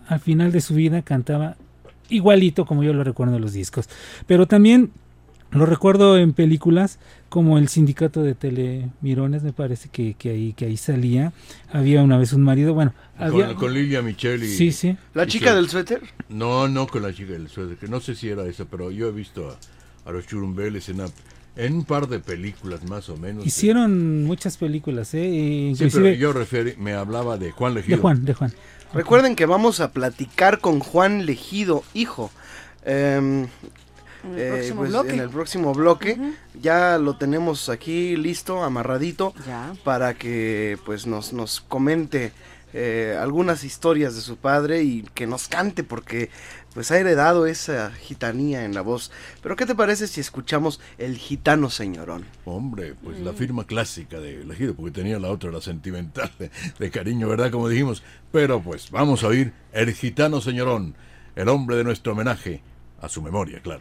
al 0.09 0.20
final 0.20 0.53
de 0.53 0.61
su 0.61 0.74
vida 0.74 1.03
cantaba 1.03 1.57
igualito 2.09 2.66
como 2.66 2.84
yo 2.84 2.93
lo 2.93 3.03
recuerdo 3.03 3.37
en 3.37 3.43
los 3.43 3.53
discos, 3.53 3.89
pero 4.26 4.47
también 4.47 4.91
lo 5.53 5.64
recuerdo 5.64 6.18
en 6.18 6.32
películas 6.32 6.99
como 7.28 7.57
el 7.59 7.68
sindicato 7.68 8.22
de 8.22 8.34
Telemirones, 8.34 9.43
me 9.45 9.53
parece 9.53 9.89
que, 9.89 10.14
que 10.14 10.30
ahí 10.30 10.53
que 10.53 10.66
ahí 10.66 10.76
salía. 10.76 11.32
Había 11.72 12.03
una 12.03 12.18
vez 12.18 12.32
un 12.32 12.43
marido, 12.43 12.74
bueno, 12.74 12.93
había 13.16 13.47
Con, 13.49 13.55
con 13.57 13.74
Lilia 13.74 14.03
Micheli. 14.03 14.49
Sí, 14.49 14.72
sí. 14.72 14.97
¿La 15.14 15.22
y 15.24 15.28
chica 15.28 15.51
su- 15.51 15.57
del 15.57 15.68
suéter? 15.68 16.03
No, 16.28 16.66
no 16.68 16.87
con 16.89 17.03
la 17.03 17.12
chica 17.14 17.32
del 17.32 17.49
suéter, 17.49 17.76
que 17.76 17.87
no 17.89 18.01
sé 18.01 18.14
si 18.16 18.28
era 18.28 18.45
esa, 18.47 18.64
pero 18.64 18.91
yo 18.91 19.09
he 19.09 19.12
visto 19.12 19.49
a, 19.49 20.09
a 20.09 20.12
los 20.12 20.26
churumbeles 20.26 20.89
en, 20.89 20.97
una- 20.97 21.11
en 21.57 21.74
un 21.74 21.84
par 21.84 22.07
de 22.09 22.20
películas 22.20 22.84
más 22.84 23.09
o 23.09 23.16
menos. 23.16 23.46
Hicieron 23.46 24.24
muchas 24.24 24.57
películas, 24.57 25.14
¿eh? 25.14 25.24
E 25.26 25.74
Sí, 25.74 25.74
pero 25.78 25.86
inclusive 25.88 26.16
yo 26.18 26.32
referí, 26.32 26.74
me 26.78 26.92
hablaba 26.92 27.36
de 27.38 27.50
Juan 27.50 27.74
Legido. 27.74 27.96
de 27.96 28.02
Juan, 28.02 28.24
de 28.24 28.34
Juan. 28.34 28.52
Recuerden 28.94 29.34
que 29.36 29.46
vamos 29.46 29.80
a 29.80 29.90
platicar 29.92 30.61
con 30.61 30.80
Juan 30.80 31.26
Legido, 31.26 31.82
hijo. 31.94 32.30
Em, 32.84 33.46
En 34.24 34.34
el 34.34 34.38
eh, 34.40 34.48
próximo 34.52 34.76
pues, 34.80 34.90
bloque. 34.90 35.11
en 35.12 35.20
el 35.20 35.30
próximo 35.30 35.72
bloque 35.74 36.18
ya 36.61 36.98
lo 36.98 37.16
tenemos 37.16 37.68
aquí 37.68 38.16
listo, 38.16 38.62
amarradito, 38.64 39.34
Ya. 39.46 39.72
para 39.84 40.14
que 40.14 40.78
pues 40.84 41.07
nos, 41.07 41.32
nos 41.32 41.61
comente 41.61 42.32
eh, 42.72 43.16
algunas 43.20 43.64
historias 43.64 44.14
de 44.16 44.20
su 44.22 44.36
padre 44.36 44.82
y 44.82 45.02
que 45.14 45.26
nos 45.26 45.48
cante 45.48 45.82
porque 45.84 46.28
pues 46.77 46.91
ha 46.91 46.99
heredado 46.99 47.47
esa 47.47 47.91
gitanía 47.91 48.66
en 48.66 48.74
la 48.74 48.83
voz. 48.83 49.11
Pero 49.43 49.57
¿qué 49.57 49.64
te 49.64 49.74
parece 49.74 50.07
si 50.07 50.20
escuchamos 50.20 50.79
El 50.99 51.16
Gitano 51.16 51.70
Señorón? 51.70 52.27
Hombre, 52.45 52.95
pues 53.03 53.18
Mm. 53.18 53.24
la 53.24 53.33
firma 53.33 53.64
clásica 53.66 54.20
de 54.20 54.45
Legido, 54.45 54.74
porque 54.74 54.91
tenía 54.91 55.18
la 55.18 55.31
otra, 55.31 55.51
la 55.51 55.62
sentimental, 55.62 56.31
de, 56.39 56.51
de 56.79 56.91
cariño, 56.91 57.29
¿verdad? 57.29 57.51
Como 57.51 57.70
dijimos. 57.70 58.03
Pero 58.31 58.61
pues 58.61 58.91
vamos 58.91 59.24
a 59.24 59.29
oír 59.29 59.55
El 59.72 59.91
Gitano 59.95 60.43
Señorón, 60.43 60.95
el 61.35 61.49
hombre 61.49 61.77
de 61.77 61.85
nuestro 61.85 62.12
homenaje, 62.12 62.61
a 63.01 63.09
su 63.09 63.22
memoria, 63.22 63.61
claro. 63.62 63.81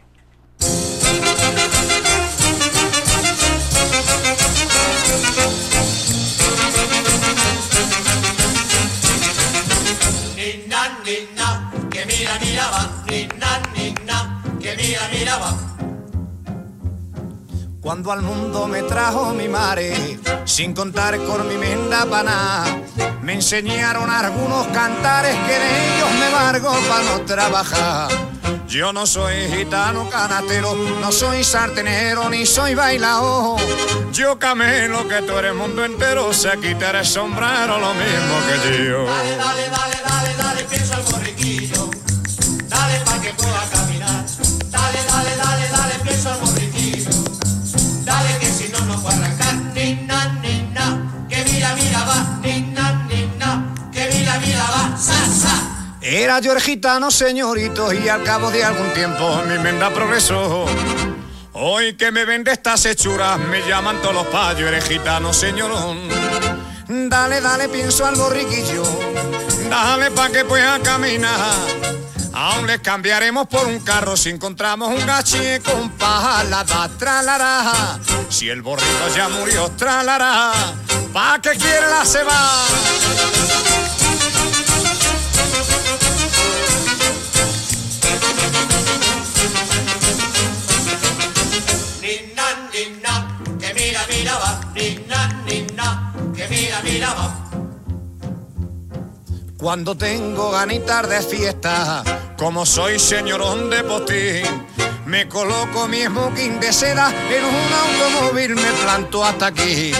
Cuando 17.86 18.10
al 18.10 18.20
mundo 18.20 18.66
me 18.66 18.82
trajo 18.82 19.32
mi 19.32 19.46
madre, 19.46 20.18
sin 20.44 20.74
contar 20.74 21.16
con 21.24 21.46
mi 21.46 21.56
menda 21.56 22.04
paná, 22.04 22.64
me 23.22 23.34
enseñaron 23.34 24.10
algunos 24.10 24.66
cantares 24.74 25.36
que 25.46 25.52
de 25.52 25.94
ellos 25.94 26.10
me 26.18 26.28
valgo 26.30 26.72
para 26.88 27.04
no 27.04 27.20
trabajar. 27.20 28.08
Yo 28.66 28.92
no 28.92 29.06
soy 29.06 29.36
gitano 29.52 30.10
canatero, 30.10 30.74
no 31.00 31.12
soy 31.12 31.44
sartenero 31.44 32.28
ni 32.28 32.44
soy 32.44 32.74
bailao. 32.74 33.56
Yo 34.12 34.36
camelo 34.36 35.06
que 35.06 35.22
tú 35.22 35.38
eres 35.38 35.54
mundo 35.54 35.84
entero, 35.84 36.32
se 36.32 36.58
quitará 36.58 36.98
el 36.98 37.06
sombrero 37.06 37.78
lo 37.78 37.94
mismo 37.94 38.34
que 38.48 38.84
yo. 38.84 39.04
Dale, 39.04 39.36
dale, 39.36 39.70
dale, 39.70 39.96
dale, 40.08 40.34
dale, 40.36 40.64
piensa 40.64 40.96
al 40.96 41.02
borriquillo. 41.04 41.88
Dale 42.66 42.98
pa' 43.04 43.20
que 43.20 43.32
pueda 43.34 43.62
caminar. 43.70 44.24
Dale, 44.70 44.98
dale, 45.08 45.36
dale, 45.36 45.68
dale, 45.68 45.94
piensa 46.02 46.34
al 46.34 46.45
Era 56.08 56.38
yo 56.38 56.52
el 56.52 56.60
gitano, 56.60 57.10
señorito, 57.10 57.92
y 57.92 58.08
al 58.08 58.22
cabo 58.22 58.52
de 58.52 58.62
algún 58.62 58.92
tiempo 58.92 59.42
mi 59.44 59.58
menda 59.58 59.92
progresó. 59.92 60.64
Hoy 61.52 61.96
que 61.96 62.12
me 62.12 62.24
vende 62.24 62.52
estas 62.52 62.84
hechuras, 62.84 63.40
me 63.40 63.66
llaman 63.66 64.00
todos 64.00 64.14
los 64.14 64.26
payos, 64.28 64.68
eres 64.68 64.84
gitano, 64.84 65.32
señorón. 65.32 65.98
Dale, 66.86 67.40
dale, 67.40 67.68
pienso 67.68 68.06
al 68.06 68.14
borriquillo, 68.14 68.84
dale 69.68 70.12
pa' 70.12 70.28
que 70.28 70.44
pueda 70.44 70.78
caminar. 70.78 71.56
Aún 72.32 72.68
les 72.68 72.78
cambiaremos 72.78 73.48
por 73.48 73.66
un 73.66 73.80
carro 73.80 74.16
si 74.16 74.30
encontramos 74.30 74.90
un 74.90 75.04
gache 75.04 75.60
con 75.60 75.90
pala, 75.90 76.62
da 76.62 76.88
tralará. 76.96 77.98
Si 78.28 78.48
el 78.48 78.62
borrico 78.62 79.08
ya 79.16 79.28
murió, 79.28 79.72
tralará. 79.72 80.52
¿Pa' 81.12 81.40
qué 81.42 81.50
quiere 81.50 81.88
la 81.88 82.04
ceba? 82.04 82.64
Nina, 82.76 83.05
Cuando 99.66 99.96
tengo 99.96 100.52
ganitas 100.52 101.08
de 101.08 101.20
fiesta, 101.20 102.04
como 102.38 102.64
soy 102.64 103.00
señorón 103.00 103.68
de 103.68 103.82
postín, 103.82 104.64
me 105.06 105.26
coloco 105.26 105.88
mi 105.88 106.04
smoking 106.04 106.60
de 106.60 106.72
seda 106.72 107.12
en 107.28 107.44
un 107.44 107.72
automóvil, 108.12 108.54
me 108.54 108.70
planto 108.84 109.24
hasta 109.24 109.46
aquí. 109.46 109.90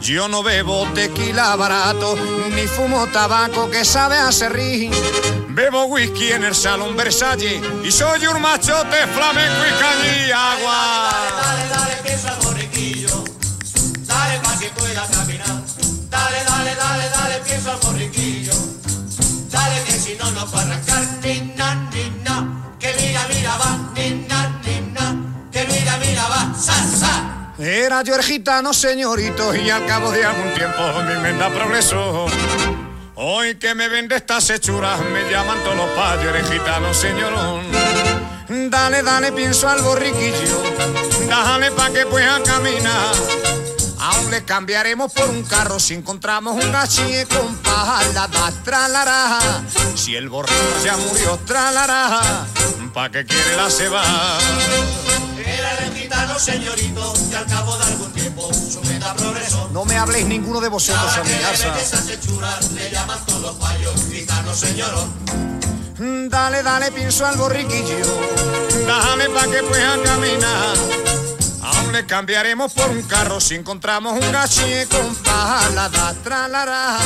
Yo 0.00 0.26
no 0.26 0.42
bebo 0.42 0.84
tequila 0.94 1.54
barato, 1.54 2.16
ni 2.56 2.66
fumo 2.66 3.06
tabaco 3.06 3.70
que 3.70 3.84
sabe 3.84 4.16
a 4.16 4.32
serrín. 4.32 4.90
Bebo 5.50 5.84
whisky 5.84 6.32
en 6.32 6.42
el 6.42 6.54
salón 6.56 6.96
Versalles 6.96 7.62
y 7.84 7.92
soy 7.92 8.26
un 8.26 8.42
machote 8.42 9.06
flamenco 9.14 9.62
y 9.64 9.80
cañí 9.80 10.32
agua. 10.32 11.10
Dale, 11.40 11.68
dale, 11.68 11.94
piensa 12.02 12.30
al 12.34 12.42
borriquillo. 12.42 13.24
Dale 14.08 14.40
pa' 14.40 14.58
que 14.58 14.70
pueda 14.70 15.06
caminar. 15.06 15.62
Dale, 16.10 16.44
dale, 16.48 16.74
dale, 16.74 17.08
dale, 17.10 17.38
piensa 17.44 17.74
al 17.74 17.78
borriquillo. 17.78 18.73
Dale 19.54 19.84
que 19.84 19.92
si 19.92 20.16
no, 20.16 20.30
no 20.32 20.46
puedo 20.50 20.66
arrancar. 20.66 21.04
Nina, 21.22 21.88
nina, 21.92 22.34
que 22.80 22.92
mira, 23.00 23.22
mira 23.32 23.56
va. 23.56 23.70
Nina, 23.94 24.60
nina, 24.64 25.04
que 25.52 25.64
mira, 25.72 25.96
mira 25.98 26.24
va. 26.28 26.54
Sa, 26.58 26.74
sa. 27.00 27.14
Era 27.58 28.02
yo 28.02 28.16
el 28.16 28.22
gitano, 28.22 28.74
señorito, 28.74 29.54
y 29.54 29.70
al 29.70 29.86
cabo 29.86 30.10
de 30.10 30.24
algún 30.24 30.52
tiempo 30.54 30.82
mi 31.06 31.16
menda 31.22 31.48
progresó. 31.50 32.26
Hoy 33.14 33.54
que 33.54 33.76
me 33.76 33.88
vende 33.88 34.16
estas 34.16 34.50
hechuras, 34.50 34.98
me 35.12 35.30
llaman 35.30 35.62
todos 35.62 35.76
los 35.76 35.88
payos, 35.90 36.24
eres 36.34 36.50
gitano, 36.50 36.92
señorón. 36.92 37.62
Dale, 38.70 39.04
dale, 39.04 39.30
pienso 39.30 39.68
al 39.68 39.80
borriquillo, 39.82 40.62
dale 41.28 41.70
pa' 41.70 41.90
que 41.90 42.06
pueda 42.06 42.42
caminar. 42.42 43.14
Aún 44.04 44.30
le 44.30 44.44
cambiaremos 44.44 45.10
por 45.14 45.30
un 45.30 45.42
carro 45.44 45.80
si 45.80 45.94
encontramos 45.94 46.62
un 46.62 46.70
gachie 46.70 47.24
con 47.24 47.56
paja, 47.56 48.00
tralará. 48.62 49.40
Si 49.94 50.14
el 50.14 50.28
borrico 50.28 50.60
ya 50.84 50.94
murió, 50.98 51.38
tralará, 51.46 52.46
pa' 52.92 53.10
que 53.10 53.24
quiere 53.24 53.56
la 53.56 53.70
ceba. 53.70 54.02
Era 55.38 55.78
el 55.78 55.94
gitano, 55.94 56.38
señorito, 56.38 57.14
y 57.30 57.34
al 57.34 57.46
cabo 57.46 57.78
de 57.78 57.84
algún 57.84 58.12
tiempo 58.12 58.52
su 58.52 58.82
meta 58.82 59.14
progresó. 59.14 59.70
No 59.72 59.86
me 59.86 59.96
habléis 59.96 60.26
ninguno 60.26 60.60
de 60.60 60.68
vosotros 60.68 61.10
a 61.16 61.22
mi 61.22 61.30
que 61.30 61.40
casa. 61.40 61.80
esas 61.80 62.06
hechuras, 62.10 62.72
le 62.72 62.90
llaman 62.90 63.24
todos 63.24 63.56
payos, 63.56 64.02
gitano, 64.12 64.54
señorón. 64.54 65.14
Dale, 66.28 66.62
dale, 66.62 66.92
pienso 66.92 67.24
al 67.24 67.38
borriquillo, 67.38 67.96
dale 68.86 69.30
pa' 69.30 69.46
que 69.46 69.62
pueda 69.62 70.02
caminar. 70.02 70.76
Aún 71.64 71.92
le 71.92 72.04
cambiaremos 72.04 72.72
por 72.72 72.90
un 72.90 73.02
carro 73.02 73.40
si 73.40 73.54
encontramos 73.54 74.12
un 74.12 74.32
gachie 74.32 74.86
con 74.88 75.14
paja, 75.16 76.14
tralará. 76.22 76.98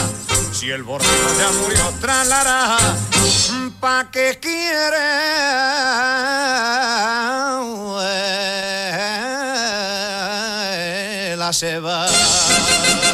Si 0.52 0.70
el 0.70 0.82
borrico 0.82 1.28
ya 1.38 1.50
murió, 1.60 1.94
tralará. 2.00 2.76
Pa' 3.80 4.10
que 4.10 4.40
quiere 4.40 4.98
la 11.36 11.52
ceba. 11.52 12.06
Guapa 12.06 13.07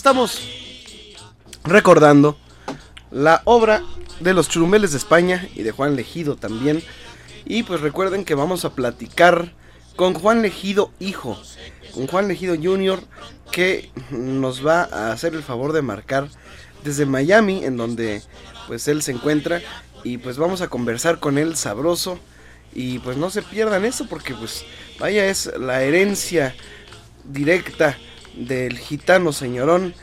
estamos 0.00 0.40
recordando 1.62 2.38
la 3.10 3.42
obra 3.44 3.82
de 4.20 4.32
los 4.32 4.48
Churumbeles 4.48 4.92
de 4.92 4.96
España 4.96 5.46
y 5.54 5.62
de 5.62 5.72
Juan 5.72 5.94
Legido 5.94 6.36
también. 6.36 6.82
Y 7.44 7.64
pues 7.64 7.82
recuerden 7.82 8.24
que 8.24 8.34
vamos 8.34 8.64
a 8.64 8.72
platicar 8.72 9.52
con 9.96 10.14
Juan 10.14 10.40
Legido 10.40 10.90
hijo, 11.00 11.38
con 11.92 12.06
Juan 12.06 12.28
Legido 12.28 12.56
Jr. 12.56 12.98
que 13.52 13.90
nos 14.10 14.66
va 14.66 14.84
a 14.84 15.12
hacer 15.12 15.34
el 15.34 15.42
favor 15.42 15.74
de 15.74 15.82
marcar 15.82 16.28
desde 16.82 17.04
Miami 17.04 17.66
en 17.66 17.76
donde 17.76 18.22
pues 18.68 18.88
él 18.88 19.02
se 19.02 19.12
encuentra 19.12 19.60
y 20.02 20.16
pues 20.16 20.38
vamos 20.38 20.62
a 20.62 20.68
conversar 20.68 21.20
con 21.20 21.36
él 21.36 21.56
sabroso 21.56 22.18
y 22.72 23.00
pues 23.00 23.18
no 23.18 23.28
se 23.28 23.42
pierdan 23.42 23.84
eso 23.84 24.06
porque 24.08 24.32
pues 24.32 24.64
vaya 24.98 25.26
es 25.26 25.52
la 25.58 25.82
herencia 25.82 26.54
directa 27.24 27.98
del 28.34 28.78
gitano 28.78 29.32
señorón. 29.32 29.94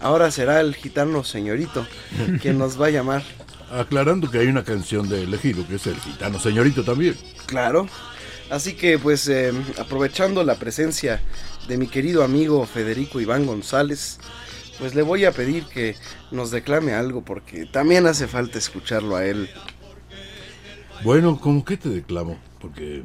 Ahora 0.00 0.30
será 0.30 0.60
el 0.60 0.74
gitano 0.74 1.24
señorito 1.24 1.86
quien 2.42 2.58
nos 2.58 2.80
va 2.80 2.86
a 2.86 2.90
llamar. 2.90 3.22
Aclarando 3.70 4.30
que 4.30 4.38
hay 4.38 4.46
una 4.46 4.64
canción 4.64 5.08
de 5.08 5.24
elegido 5.24 5.66
que 5.66 5.76
es 5.76 5.86
el 5.86 5.96
gitano 5.96 6.38
señorito 6.38 6.84
también. 6.84 7.16
Claro. 7.46 7.88
Así 8.50 8.74
que 8.74 8.98
pues 8.98 9.28
eh, 9.28 9.52
aprovechando 9.78 10.44
la 10.44 10.54
presencia 10.54 11.20
de 11.66 11.76
mi 11.76 11.88
querido 11.88 12.22
amigo 12.22 12.64
Federico 12.64 13.20
Iván 13.20 13.44
González, 13.44 14.18
pues 14.78 14.94
le 14.94 15.02
voy 15.02 15.24
a 15.24 15.32
pedir 15.32 15.64
que 15.64 15.96
nos 16.30 16.50
declame 16.50 16.92
algo 16.92 17.24
porque 17.24 17.66
también 17.66 18.06
hace 18.06 18.28
falta 18.28 18.58
escucharlo 18.58 19.16
a 19.16 19.24
él. 19.24 19.50
Bueno, 21.02 21.38
¿cómo 21.40 21.64
que 21.64 21.76
te 21.76 21.88
declamo? 21.88 22.38
Porque 22.60 23.02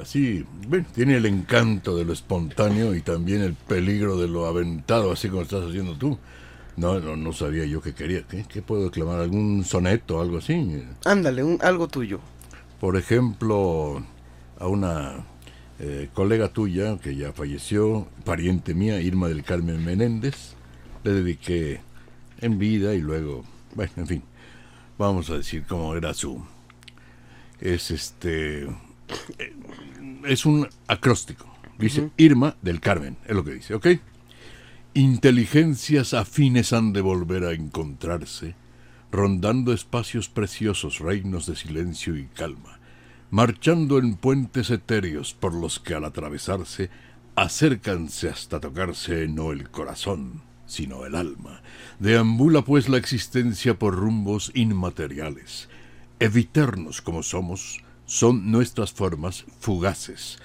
así, 0.00 0.44
ven, 0.68 0.86
tiene 0.94 1.16
el 1.16 1.26
encanto 1.26 1.96
de 1.96 2.04
lo 2.04 2.12
espontáneo 2.12 2.94
y 2.94 3.00
también 3.02 3.42
el 3.42 3.54
peligro 3.54 4.18
de 4.18 4.28
lo 4.28 4.46
aventado, 4.46 5.12
así 5.12 5.28
como 5.28 5.42
estás 5.42 5.64
haciendo 5.64 5.96
tú. 5.96 6.18
No, 6.76 7.00
no, 7.00 7.16
no 7.16 7.32
sabía 7.32 7.64
yo 7.66 7.82
que 7.82 7.92
quería. 7.94 8.22
¿Qué, 8.22 8.44
qué 8.48 8.62
puedo 8.62 8.84
declamar? 8.84 9.20
¿Algún 9.20 9.64
soneto 9.64 10.18
o 10.18 10.20
algo 10.22 10.38
así? 10.38 10.84
Ándale, 11.04 11.42
un, 11.42 11.58
algo 11.60 11.88
tuyo. 11.88 12.20
Por 12.80 12.96
ejemplo, 12.96 14.04
a 14.60 14.68
una 14.68 15.24
eh, 15.80 16.08
colega 16.14 16.52
tuya 16.52 16.98
que 16.98 17.16
ya 17.16 17.32
falleció, 17.32 18.06
pariente 18.24 18.74
mía, 18.74 19.00
Irma 19.00 19.26
del 19.26 19.42
Carmen 19.42 19.84
Menéndez, 19.84 20.54
le 21.02 21.12
dediqué 21.12 21.80
en 22.40 22.58
vida 22.60 22.94
y 22.94 23.00
luego, 23.00 23.44
bueno, 23.74 23.92
en 23.96 24.06
fin, 24.06 24.22
vamos 24.98 25.30
a 25.30 25.38
decir 25.38 25.64
cómo 25.68 25.96
era 25.96 26.14
su... 26.14 26.44
Es 27.60 27.90
este... 27.90 28.62
eh, 28.62 29.54
Es 30.24 30.46
un 30.46 30.68
acróstico. 30.86 31.46
Dice. 31.78 32.10
Irma 32.16 32.56
del 32.60 32.80
Carmen, 32.80 33.16
es 33.26 33.36
lo 33.36 33.44
que 33.44 33.52
dice, 33.52 33.74
¿ok? 33.74 33.86
Inteligencias 34.94 36.12
afines 36.12 36.72
han 36.72 36.92
de 36.92 37.00
volver 37.00 37.44
a 37.44 37.52
encontrarse, 37.52 38.56
rondando 39.12 39.72
espacios 39.72 40.28
preciosos, 40.28 40.98
reinos 40.98 41.46
de 41.46 41.54
silencio 41.54 42.16
y 42.16 42.26
calma, 42.26 42.80
marchando 43.30 43.98
en 43.98 44.16
puentes 44.16 44.70
etéreos 44.70 45.34
por 45.34 45.54
los 45.54 45.78
que 45.78 45.94
al 45.94 46.04
atravesarse 46.04 46.90
acércanse 47.36 48.28
hasta 48.28 48.58
tocarse 48.58 49.28
no 49.28 49.52
el 49.52 49.70
corazón, 49.70 50.42
sino 50.66 51.06
el 51.06 51.14
alma. 51.14 51.62
Deambula 52.00 52.62
pues 52.62 52.88
la 52.88 52.98
existencia 52.98 53.78
por 53.78 53.94
rumbos 53.94 54.50
inmateriales. 54.54 55.68
Eviternos 56.18 57.02
como 57.02 57.22
somos, 57.22 57.84
son 58.08 58.50
nuestras 58.50 58.90
formas 58.90 59.44
fugaces. 59.60 60.38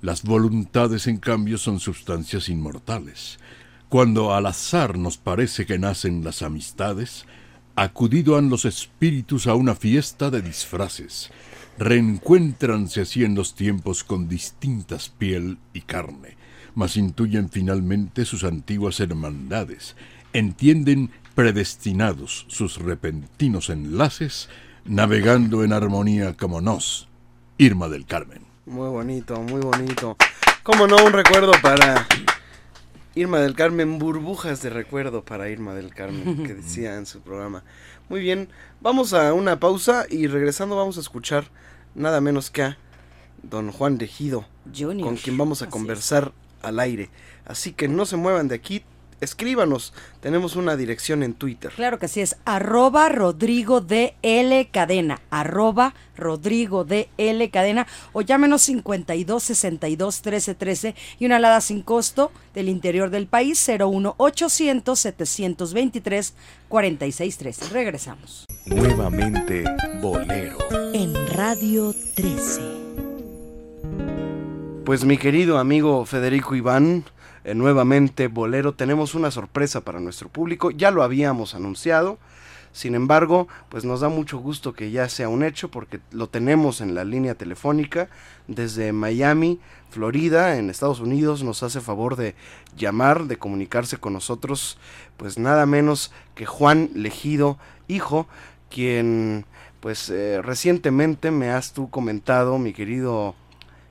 Las 0.00 0.22
voluntades, 0.22 1.08
en 1.08 1.18
cambio, 1.18 1.58
son 1.58 1.80
sustancias 1.80 2.48
inmortales. 2.48 3.40
Cuando 3.88 4.32
al 4.34 4.46
azar 4.46 4.96
nos 4.96 5.18
parece 5.18 5.66
que 5.66 5.80
nacen 5.80 6.22
las 6.22 6.42
amistades, 6.42 7.26
acudido 7.74 8.38
han 8.38 8.48
los 8.48 8.64
espíritus 8.64 9.48
a 9.48 9.56
una 9.56 9.74
fiesta 9.74 10.30
de 10.30 10.42
disfraces. 10.42 11.30
Reencuéntranse 11.76 13.00
así 13.00 13.24
en 13.24 13.34
los 13.34 13.56
tiempos 13.56 14.04
con 14.04 14.28
distintas 14.28 15.08
piel 15.08 15.58
y 15.72 15.80
carne, 15.80 16.36
mas 16.76 16.96
intuyen 16.96 17.50
finalmente 17.50 18.24
sus 18.24 18.44
antiguas 18.44 19.00
hermandades, 19.00 19.96
entienden 20.32 21.10
predestinados 21.34 22.46
sus 22.48 22.78
repentinos 22.78 23.70
enlaces, 23.70 24.48
navegando 24.88 25.64
en 25.64 25.72
armonía 25.72 26.34
como 26.34 26.60
nos, 26.60 27.08
Irma 27.58 27.88
del 27.88 28.06
Carmen. 28.06 28.42
Muy 28.64 28.88
bonito, 28.88 29.40
muy 29.42 29.60
bonito. 29.60 30.16
Como 30.62 30.86
no, 30.86 30.96
un 31.04 31.12
recuerdo 31.12 31.52
para 31.62 32.06
Irma 33.14 33.38
del 33.40 33.54
Carmen, 33.54 33.98
burbujas 33.98 34.62
de 34.62 34.70
recuerdo 34.70 35.24
para 35.24 35.50
Irma 35.50 35.74
del 35.74 35.94
Carmen, 35.94 36.42
que 36.46 36.54
decía 36.54 36.96
en 36.96 37.04
su 37.04 37.20
programa. 37.20 37.64
Muy 38.08 38.20
bien, 38.20 38.48
vamos 38.80 39.12
a 39.12 39.34
una 39.34 39.60
pausa 39.60 40.06
y 40.08 40.26
regresando 40.26 40.76
vamos 40.76 40.96
a 40.96 41.00
escuchar 41.00 41.50
nada 41.94 42.20
menos 42.22 42.50
que 42.50 42.62
a 42.62 42.78
don 43.42 43.70
Juan 43.70 43.98
de 43.98 44.06
Gido, 44.06 44.46
con 45.02 45.16
quien 45.16 45.36
vamos 45.36 45.60
a 45.60 45.68
conversar 45.68 46.32
al 46.62 46.80
aire. 46.80 47.10
Así 47.44 47.72
que 47.72 47.88
no 47.88 48.06
se 48.06 48.16
muevan 48.16 48.48
de 48.48 48.54
aquí, 48.54 48.82
escríbanos, 49.20 49.92
tenemos 50.20 50.56
una 50.56 50.76
dirección 50.76 51.22
en 51.22 51.34
Twitter. 51.34 51.72
Claro 51.74 51.98
que 51.98 52.08
sí, 52.08 52.20
es 52.20 52.36
arroba 52.44 53.08
Rodrigo 53.08 53.80
de 53.80 54.14
L 54.22 54.68
Cadena, 54.70 55.20
arroba 55.30 55.94
Rodrigo 56.16 56.84
de 56.84 57.08
L 57.18 57.50
Cadena, 57.50 57.86
o 58.12 58.22
llámenos 58.22 58.62
52 58.62 59.42
62 59.42 60.22
13 60.22 60.54
13 60.54 60.94
y 61.18 61.26
una 61.26 61.36
alada 61.36 61.60
sin 61.60 61.82
costo 61.82 62.32
del 62.54 62.68
interior 62.68 63.10
del 63.10 63.26
país 63.26 63.66
01 63.68 64.14
800 64.16 64.98
723 64.98 66.34
46 66.68 67.38
13. 67.38 67.68
Regresamos. 67.70 68.46
Nuevamente 68.66 69.64
Bolero. 70.00 70.58
En 70.92 71.14
Radio 71.34 71.94
13. 72.14 72.78
Pues 74.84 75.04
mi 75.04 75.18
querido 75.18 75.58
amigo 75.58 76.06
Federico 76.06 76.54
Iván, 76.54 77.04
eh, 77.48 77.54
nuevamente 77.54 78.28
Bolero, 78.28 78.74
tenemos 78.74 79.14
una 79.14 79.30
sorpresa 79.30 79.80
para 79.80 80.00
nuestro 80.00 80.28
público, 80.28 80.70
ya 80.70 80.90
lo 80.90 81.02
habíamos 81.02 81.54
anunciado, 81.54 82.18
sin 82.72 82.94
embargo, 82.94 83.48
pues 83.70 83.86
nos 83.86 84.00
da 84.00 84.10
mucho 84.10 84.36
gusto 84.36 84.74
que 84.74 84.90
ya 84.90 85.08
sea 85.08 85.30
un 85.30 85.42
hecho 85.42 85.70
porque 85.70 86.00
lo 86.10 86.28
tenemos 86.28 86.82
en 86.82 86.94
la 86.94 87.04
línea 87.04 87.34
telefónica 87.34 88.10
desde 88.48 88.92
Miami, 88.92 89.60
Florida, 89.88 90.58
en 90.58 90.68
Estados 90.68 91.00
Unidos, 91.00 91.42
nos 91.42 91.62
hace 91.62 91.80
favor 91.80 92.16
de 92.16 92.34
llamar, 92.76 93.24
de 93.24 93.38
comunicarse 93.38 93.96
con 93.96 94.12
nosotros, 94.12 94.78
pues 95.16 95.38
nada 95.38 95.64
menos 95.64 96.12
que 96.34 96.44
Juan 96.44 96.90
Legido, 96.94 97.56
hijo, 97.88 98.28
quien 98.68 99.46
pues 99.80 100.10
eh, 100.10 100.42
recientemente 100.42 101.30
me 101.30 101.48
has 101.48 101.72
tú 101.72 101.88
comentado, 101.88 102.58
mi 102.58 102.74
querido 102.74 103.34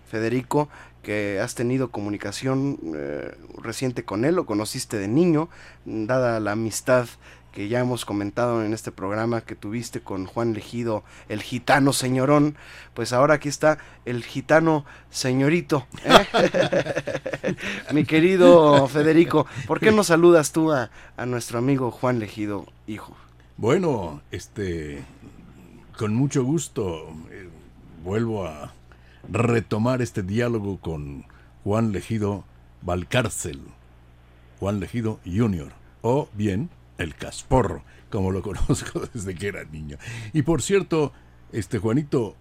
Federico, 0.08 0.70
que 1.08 1.40
has 1.40 1.56
tenido 1.56 1.90
comunicación 1.90 2.78
eh, 2.94 3.34
reciente 3.60 4.04
con 4.04 4.26
él, 4.26 4.36
lo 4.36 4.46
conociste 4.46 4.98
de 4.98 5.08
niño, 5.08 5.48
dada 5.86 6.42
la 6.42 6.52
amistad 6.52 7.08
que 7.54 7.70
ya 7.70 7.80
hemos 7.80 8.04
comentado 8.04 8.62
en 8.66 8.74
este 8.74 8.92
programa 8.92 9.40
que 9.40 9.56
tuviste 9.56 10.02
con 10.02 10.26
Juan 10.26 10.54
Legido, 10.54 11.06
el 11.30 11.42
gitano 11.42 11.94
señorón, 11.94 12.58
pues 12.94 13.14
ahora 13.14 13.36
aquí 13.36 13.48
está 13.48 13.78
el 14.04 14.22
gitano 14.22 14.84
señorito. 15.10 15.88
¿eh? 16.04 17.56
Mi 17.94 18.04
querido 18.04 18.86
Federico, 18.90 19.48
¿por 19.66 19.80
qué 19.80 19.94
no 19.94 20.04
saludas 20.04 20.52
tú 20.52 20.74
a, 20.74 20.92
a 21.16 21.26
nuestro 21.26 21.58
amigo 21.58 21.90
Juan 21.90 22.20
Legido, 22.20 22.66
hijo? 22.86 23.16
Bueno, 23.56 24.20
este, 24.32 25.06
con 25.98 26.14
mucho 26.14 26.44
gusto 26.44 27.14
eh, 27.32 27.48
vuelvo 28.04 28.46
a 28.46 28.74
retomar 29.30 30.02
este 30.02 30.24
diálogo 30.24 30.80
con 30.80 31.26
Juan 31.64 31.92
Legido 31.92 32.46
Valcárcel, 32.82 33.62
Juan 34.60 34.80
Legido 34.80 35.20
Jr., 35.26 35.72
o 36.02 36.30
bien 36.34 36.70
el 36.98 37.16
Casporro, 37.16 37.84
como 38.10 38.32
lo 38.32 38.42
conozco 38.44 39.02
desde 39.14 39.36
que 39.36 39.48
era 39.48 39.64
niño. 39.66 39.98
Y 40.34 40.44
por 40.44 40.62
cierto, 40.62 41.12
este 41.52 41.80
Juanito, 41.80 42.36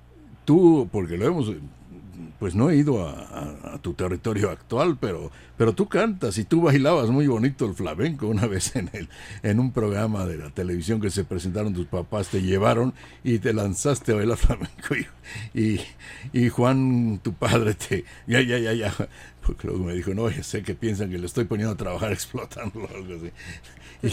tú, 0.44 0.88
porque 0.92 1.16
lo 1.16 1.26
hemos, 1.26 1.52
pues 2.38 2.54
no 2.54 2.70
he 2.70 2.76
ido 2.76 3.08
a, 3.08 3.78
tu 3.82 3.94
territorio 3.94 4.50
actual, 4.50 4.96
pero, 5.00 5.30
pero 5.56 5.74
tú 5.74 5.88
cantas 5.88 6.38
y 6.38 6.44
tú 6.44 6.62
bailabas 6.62 7.10
muy 7.10 7.26
bonito 7.26 7.66
el 7.66 7.74
flamenco 7.74 8.26
una 8.26 8.46
vez 8.46 8.74
en 8.76 8.90
el, 8.92 9.08
en 9.42 9.60
un 9.60 9.72
programa 9.72 10.26
de 10.26 10.38
la 10.38 10.50
televisión 10.50 11.00
que 11.00 11.10
se 11.10 11.24
presentaron 11.24 11.74
tus 11.74 11.86
papás, 11.86 12.28
te 12.28 12.42
llevaron 12.42 12.94
y 13.22 13.38
te 13.38 13.52
lanzaste 13.52 14.12
a 14.12 14.16
bailar 14.16 14.36
flamenco 14.38 14.94
y, 15.54 15.80
y, 16.32 16.48
Juan, 16.48 17.20
tu 17.22 17.32
padre, 17.34 17.74
te, 17.74 18.04
ya, 18.26 18.40
ya, 18.40 18.58
ya, 18.58 18.72
ya, 18.72 18.94
porque 19.46 19.68
luego 19.68 19.84
me 19.84 19.94
dijo, 19.94 20.14
no, 20.14 20.30
ya 20.30 20.42
sé 20.42 20.62
que 20.62 20.74
piensan 20.74 21.10
que 21.10 21.18
le 21.18 21.26
estoy 21.26 21.44
poniendo 21.44 21.74
a 21.74 21.76
trabajar 21.76 22.12
explotándolo 22.12 22.86
o 22.86 22.96
algo 22.96 23.14
así. 23.14 23.30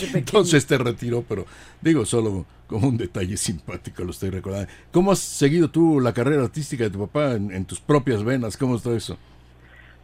Entonces 0.14 0.66
te 0.66 0.78
retiró, 0.78 1.24
pero 1.28 1.46
digo, 1.82 2.06
solo 2.06 2.46
como 2.68 2.88
un 2.88 2.98
detalle 2.98 3.38
simpático 3.38 4.04
lo 4.04 4.12
estoy 4.12 4.30
recordando. 4.30 4.68
¿Cómo 4.92 5.12
has 5.12 5.20
seguido 5.20 5.70
tú 5.70 6.00
la 6.00 6.14
carrera 6.14 6.44
artística 6.44 6.84
de 6.84 6.90
tu 6.90 7.00
papá 7.00 7.34
en, 7.34 7.52
en 7.52 7.66
tus 7.66 7.80
propias 7.80 8.24
venas? 8.24 8.58
¿Cómo 8.58 8.76
está 8.76 8.92
eso? 8.96 9.18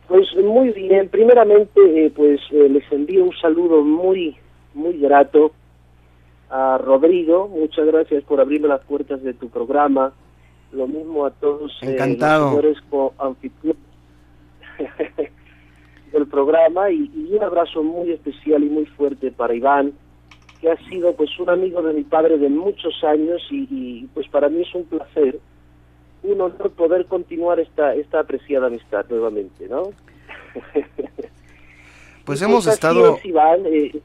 Pues 0.08 0.28
muy 0.44 0.72
bien. 0.72 1.08
Primeramente, 1.10 1.80
eh, 2.06 2.12
pues 2.16 2.40
eh, 2.52 2.68
les 2.68 2.92
envío 2.92 3.26
un 3.26 3.36
saludo 3.40 3.84
muy, 3.84 4.36
muy 4.74 4.98
grato 4.98 5.52
a 6.50 6.80
Rodrigo. 6.80 7.48
Muchas 7.48 7.86
gracias 7.86 8.24
por 8.24 8.42
abrirme 8.42 8.68
las 8.68 8.82
puertas 8.82 9.22
de 9.22 9.36
tu 9.36 9.50
programa. 9.50 10.12
Lo 10.72 10.88
mismo 10.88 11.26
a 11.26 11.32
todos 11.32 11.72
eh, 11.82 11.94
Encantado. 11.94 12.46
los 12.46 12.62
señores 12.62 12.84
coanfitriones 12.90 13.82
del 16.12 16.28
programa 16.28 16.90
y, 16.92 17.10
y 17.16 17.34
un 17.36 17.44
abrazo 17.44 17.84
muy 17.84 18.12
especial 18.12 18.64
y 18.64 18.70
muy 18.70 18.86
fuerte 18.86 19.32
para 19.32 19.54
Iván, 19.56 19.94
que 20.62 20.70
ha 20.72 20.78
sido 20.90 21.16
pues 21.16 21.30
un 21.40 21.50
amigo 21.50 21.82
de 21.82 21.94
mi 21.94 22.04
padre 22.04 22.38
de 22.38 22.50
muchos 22.50 23.04
años 23.04 23.42
y, 23.50 23.68
y, 23.72 24.08
pues 24.14 24.28
para 24.28 24.50
mí 24.50 24.62
es 24.62 24.74
un 24.76 24.84
placer, 24.86 25.40
un 26.24 26.42
honor 26.42 26.72
poder 26.72 27.06
continuar 27.06 27.60
esta 27.60 27.96
esta 27.96 28.20
apreciada 28.20 28.68
amistad 28.68 29.06
nuevamente, 29.10 29.68
¿no? 29.70 29.84
Pues 32.26 32.42
hemos 32.44 32.68
estado... 32.68 33.16
es, 33.18 33.26
Iván, 33.26 33.62
eh, 33.66 34.02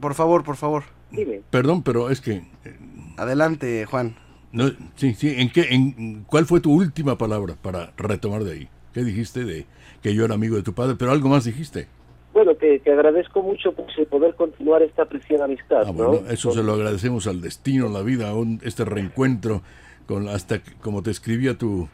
Por 0.00 0.14
favor, 0.14 0.42
por 0.42 0.56
favor. 0.56 0.84
dime. 1.10 1.42
Perdón, 1.50 1.82
pero 1.82 2.08
es 2.08 2.20
que... 2.22 2.32
eh, 2.64 2.78
Adelante, 3.18 3.84
Juan. 3.84 4.16
No, 4.52 4.70
sí, 4.94 5.12
sí. 5.14 5.34
¿En 5.36 5.50
qué, 5.50 5.66
en, 5.70 6.24
¿Cuál 6.24 6.46
fue 6.46 6.60
tu 6.60 6.72
última 6.72 7.18
palabra 7.18 7.54
para 7.60 7.92
retomar 7.98 8.42
de 8.44 8.52
ahí? 8.52 8.68
¿Qué 8.94 9.04
dijiste 9.04 9.44
de 9.44 9.66
que 10.02 10.14
yo 10.14 10.24
era 10.24 10.34
amigo 10.34 10.56
de 10.56 10.62
tu 10.62 10.72
padre? 10.72 10.96
Pero 10.98 11.12
algo 11.12 11.28
más 11.28 11.44
dijiste. 11.44 11.86
Bueno, 12.32 12.56
que, 12.56 12.80
que 12.80 12.90
agradezco 12.92 13.42
mucho 13.42 13.72
pues, 13.72 13.88
el 13.98 14.06
poder 14.06 14.34
continuar 14.34 14.82
esta 14.82 15.02
apreciada 15.02 15.44
amistad, 15.44 15.82
Ah, 15.86 15.92
eso 16.30 16.50
se 16.52 16.62
lo 16.62 16.72
agradecemos 16.72 17.26
al 17.26 17.40
destino, 17.42 17.88
la 17.90 18.00
vida, 18.02 18.34
un- 18.34 18.58
este 18.64 18.84
reencuentro, 18.86 19.62
con 20.06 20.28
hasta 20.28 20.60
como 20.80 21.02
te 21.02 21.10
escribía 21.10 21.58
tu 21.58 21.88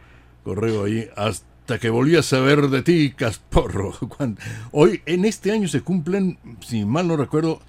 correo 0.44 0.84
ahí, 0.84 1.08
hasta 1.16 1.78
que 1.80 1.90
volví 1.90 2.14
a 2.16 2.22
saber 2.22 2.68
de 2.68 2.82
ti, 2.82 3.12
Casporro. 3.16 3.92
Cuando- 4.16 4.40
hoy, 4.70 5.02
en 5.06 5.24
este 5.24 5.50
año 5.50 5.66
se 5.66 5.80
cumplen, 5.80 6.38
si 6.60 6.84
mal 6.84 7.08
no 7.08 7.16
recuerdo, 7.16 7.60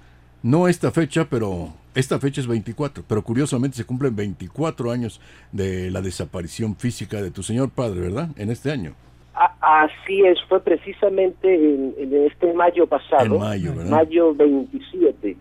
no 0.44 0.68
esta 0.68 0.92
fecha, 0.92 1.26
pero 1.28 1.72
esta 1.96 2.20
fecha 2.20 2.40
es 2.40 2.46
24, 2.46 3.02
pero 3.06 3.22
curiosamente 3.24 3.76
se 3.76 3.84
cumplen 3.84 4.14
24 4.14 4.92
años 4.92 5.20
de 5.50 5.90
la 5.90 6.00
desaparición 6.02 6.76
física 6.76 7.20
de 7.20 7.32
tu 7.32 7.42
señor 7.42 7.70
padre, 7.70 8.00
¿verdad? 8.00 8.28
En 8.36 8.50
este 8.50 8.70
año. 8.70 8.94
A- 9.42 9.84
así 9.84 10.20
es, 10.26 10.38
fue 10.50 10.60
precisamente 10.60 11.54
en, 11.54 11.94
en 11.96 12.26
este 12.26 12.52
mayo 12.52 12.86
pasado, 12.86 13.24
En 13.24 13.38
mayo, 13.38 13.72
mayo 13.88 14.34
27, 14.34 15.34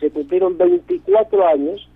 se 0.00 0.10
cumplieron 0.10 0.58
24 0.58 1.46
años 1.46 1.88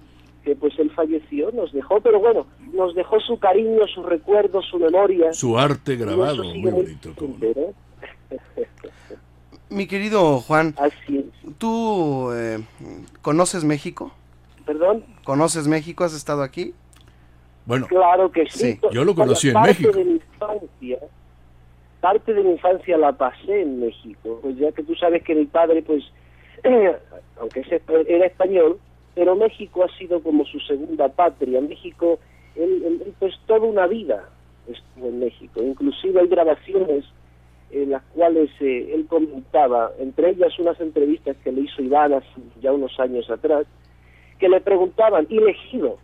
que 0.45 0.55
pues 0.55 0.79
él 0.79 0.89
falleció, 0.93 1.51
nos 1.51 1.73
dejó, 1.73 2.01
pero 2.01 2.21
bueno, 2.21 2.47
nos 2.73 2.95
dejó 2.95 3.19
su 3.19 3.39
cariño, 3.41 3.87
su 3.93 4.05
recuerdo, 4.05 4.63
su 4.63 4.79
memoria. 4.79 5.33
Su 5.33 5.59
arte 5.59 5.97
grabado, 5.97 6.45
muy 6.45 6.71
bonito. 6.71 7.11
¿no? 7.21 7.75
Mi 9.71 9.87
querido 9.87 10.41
Juan, 10.41 10.75
Así 10.79 11.19
es. 11.19 11.57
¿tú 11.59 12.31
eh, 12.33 12.59
conoces 13.21 13.65
México? 13.65 14.13
¿Perdón? 14.65 15.05
¿Conoces 15.25 15.67
México? 15.67 16.05
¿Has 16.05 16.15
estado 16.15 16.43
aquí? 16.43 16.73
Bueno, 17.67 17.87
Claro 17.87 18.31
que 18.33 18.47
sí. 18.49 18.75
Sí, 18.75 18.81
yo 18.93 19.05
lo 19.05 19.15
conocí 19.15 19.51
en 19.51 19.61
México. 19.61 19.91
de 19.93 20.05
mi 20.05 20.13
infancia, 20.13 20.99
parte 22.01 22.33
de 22.35 22.43
mi 22.43 22.53
infancia 22.53 22.97
la 22.97 23.13
pasé 23.13 23.63
en 23.63 23.81
México, 23.81 24.39
pues 24.43 24.57
ya 24.57 24.73
que 24.73 24.83
tú 24.83 24.95
sabes 24.95 25.23
que 25.23 25.35
mi 25.35 25.47
padre, 25.47 25.83
pues, 25.83 26.05
aunque 27.41 27.65
era 28.09 28.27
español, 28.27 28.79
pero 29.15 29.35
México 29.37 29.85
ha 29.85 29.99
sido 29.99 30.23
como 30.23 30.45
su 30.45 30.61
segunda 30.61 31.09
patria. 31.09 31.61
México, 31.61 32.19
él, 32.57 32.83
él- 32.85 33.15
pues 33.19 33.35
toda 33.47 33.61
una 33.67 33.87
vida 33.87 34.29
estuvo 34.69 35.09
en 35.09 35.21
México. 35.21 35.63
Inclusive 35.63 36.21
hay 36.21 36.29
grabaciones 36.29 37.05
en 37.71 37.91
las 37.91 38.03
cuales 38.15 38.51
eh, 38.61 38.93
él 38.95 39.07
comentaba, 39.09 39.91
entre 39.99 40.31
ellas 40.31 40.59
unas 40.59 40.81
entrevistas 40.81 41.37
que 41.45 41.53
le 41.53 41.63
hizo 41.63 41.83
Iván 41.83 42.15
ya 42.61 42.73
unos 42.73 42.99
años 42.99 43.29
atrás, 43.31 43.67
que 44.39 44.49
le 44.49 44.61
preguntaban, 44.61 45.27
elegido, 45.31 45.99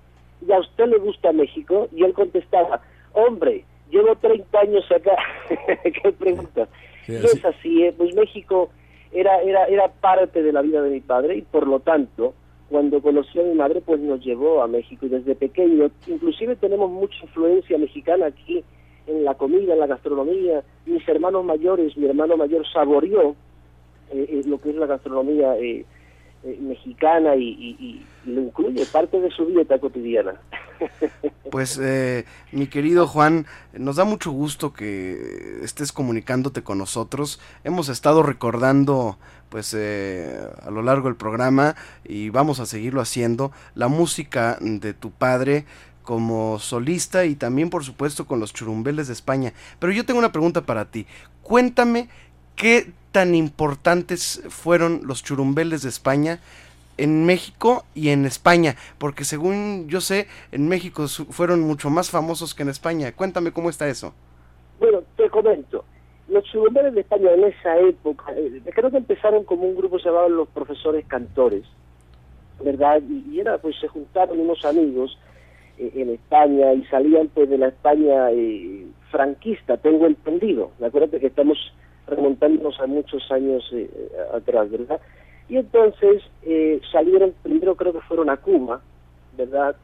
¿y 0.47 0.53
a 0.53 0.59
usted 0.59 0.86
le 0.88 0.99
gusta 0.99 1.32
México? 1.32 1.88
Y 1.92 2.03
él 2.05 2.12
contestaba, 2.12 2.82
hombre, 3.12 3.64
llevo 3.95 4.14
30 4.16 4.59
años 4.61 4.84
acá. 4.92 5.16
¿Qué 5.82 6.12
pregunta? 6.12 6.68
Sí, 7.07 7.12
y 7.12 7.16
es 7.16 7.45
así, 7.45 7.82
¿eh? 7.84 7.95
pues 7.97 8.14
México 8.14 8.70
era, 9.12 9.40
era, 9.42 9.64
era 9.66 9.88
parte 9.88 10.42
de 10.42 10.53
la 10.53 10.62
vida 10.62 10.82
de 10.82 10.90
mi 10.90 11.01
padre 11.01 11.36
y 11.36 11.42
por 11.42 11.66
lo 11.66 11.80
tanto, 11.80 12.34
cuando 12.70 13.01
conoció 13.01 13.42
a 13.42 13.45
mi 13.45 13.55
madre, 13.55 13.80
pues 13.84 14.01
nos 14.01 14.24
llevó 14.24 14.62
a 14.62 14.66
México 14.66 15.07
y 15.07 15.11
desde 15.11 15.34
pequeño, 15.34 15.90
inclusive 16.07 16.57
tenemos 16.57 16.90
mucha 16.90 17.16
influencia 17.22 17.78
mexicana 17.78 18.26
aquí 18.26 18.64
en 19.07 19.24
la 19.24 19.34
comida, 19.34 19.75
en 19.75 19.80
la 19.80 19.87
gastronomía. 19.87 20.62
Mis 20.87 21.07
hermanos 21.08 21.45
mayores, 21.45 21.96
mi 21.96 22.07
hermano 22.07 22.37
mayor 22.38 22.66
saboreó 22.72 23.37
eh, 24.11 24.26
eh, 24.29 24.42
lo 24.46 24.58
que 24.58 24.71
es 24.71 24.76
la 24.76 24.87
gastronomía 24.87 25.57
eh, 25.58 25.84
eh, 26.45 26.58
mexicana 26.61 27.37
y, 27.37 27.49
y- 27.50 27.76
y 28.26 28.30
lo 28.30 28.41
incluye 28.41 28.84
parte 28.91 29.21
de 29.21 29.30
su 29.30 29.45
dieta 29.46 29.79
cotidiana. 29.79 30.41
Pues 31.51 31.79
eh, 31.80 32.25
mi 32.51 32.67
querido 32.67 33.07
Juan, 33.07 33.46
nos 33.75 33.95
da 33.95 34.05
mucho 34.05 34.33
gusto 34.33 34.72
que 34.72 35.61
estés 35.63 35.92
comunicándote 35.92 36.64
con 36.64 36.79
nosotros. 36.79 37.38
Hemos 37.63 37.88
estado 37.88 38.25
recordando 38.25 39.18
pues 39.51 39.72
eh, 39.72 40.37
a 40.63 40.71
lo 40.71 40.83
largo 40.83 41.07
del 41.07 41.17
programa 41.17 41.76
y 42.03 42.30
vamos 42.30 42.59
a 42.59 42.67
seguirlo 42.67 43.01
haciendo 43.01 43.53
la 43.76 43.87
música 43.87 44.59
de 44.61 44.95
tu 44.95 45.13
padre 45.13 45.64
como 46.03 46.59
solista 46.59 47.25
y 47.25 47.37
también 47.37 47.71
por 47.71 47.84
supuesto 47.84 48.26
con 48.26 48.41
los 48.41 48.53
churumbeles 48.53 49.07
de 49.07 49.13
España. 49.13 49.53
Pero 49.79 49.92
yo 49.92 50.05
tengo 50.05 50.18
una 50.18 50.33
pregunta 50.33 50.63
para 50.63 50.87
ti. 50.87 51.07
Cuéntame 51.42 52.09
qué 52.57 52.92
tan 53.13 53.34
importantes 53.37 54.42
fueron 54.49 55.03
los 55.05 55.22
churumbeles 55.22 55.83
de 55.83 55.88
España 55.88 56.41
en 56.96 57.26
México 57.26 57.84
y 57.95 58.11
en 58.11 58.25
España, 58.25 58.76
porque 58.99 59.25
según 59.25 59.88
yo 59.88 60.00
sé, 60.00 60.26
en 60.53 60.68
México 60.68 61.07
fueron 61.08 61.61
mucho 61.61 61.91
más 61.91 62.11
famosos 62.11 62.54
que 62.54 62.62
en 62.62 62.68
España. 62.68 63.12
Cuéntame 63.12 63.53
cómo 63.53 63.71
está 63.71 63.88
eso. 63.88 64.14
Bueno, 64.79 65.03
te 65.16 65.29
comento. 65.30 65.84
Los 66.29 66.45
churumbeles 66.45 66.95
de 66.95 67.00
España 67.00 67.33
en 67.33 67.45
esa 67.45 67.79
época, 67.79 68.33
eh, 68.37 68.62
creo 68.75 68.91
que 68.91 68.96
empezaron 68.96 69.45
como 69.45 69.64
un 69.64 69.76
grupo 69.76 69.99
llamado 69.99 70.29
Los 70.29 70.49
Profesores 70.49 71.04
Cantores, 71.07 71.64
¿verdad? 72.62 73.03
Y, 73.08 73.41
era, 73.41 73.58
pues 73.58 73.76
se 73.80 73.88
juntaron 73.88 74.41
unos 74.41 74.64
amigos 74.64 75.18
eh, 75.79 75.91
en 75.95 76.11
España 76.11 76.72
y 76.72 76.84
salían 76.87 77.29
pues 77.29 77.50
de 77.50 77.58
la 77.58 77.68
España 77.68 78.30
eh, 78.30 78.87
franquista, 79.11 79.76
tengo 79.76 80.07
entendido. 80.07 80.71
Acuérdate 80.80 81.21
que 81.21 81.26
estamos 81.26 81.58
remontándonos 82.07 82.79
a 82.80 82.87
muchos 82.87 83.30
años 83.30 83.64
eh, 83.72 83.88
eh, 83.92 84.11
atrás, 84.34 84.71
¿verdad? 84.71 85.00
Y 85.49 85.57
entonces 85.58 86.22
eh, 86.42 86.80
salieron, 86.91 87.34
primero 87.42 87.75
creo 87.76 87.92
que 87.92 88.00
fueron 88.00 88.30
a 88.30 88.37
Cuba, 88.38 88.80
¿verdad? 89.37 89.76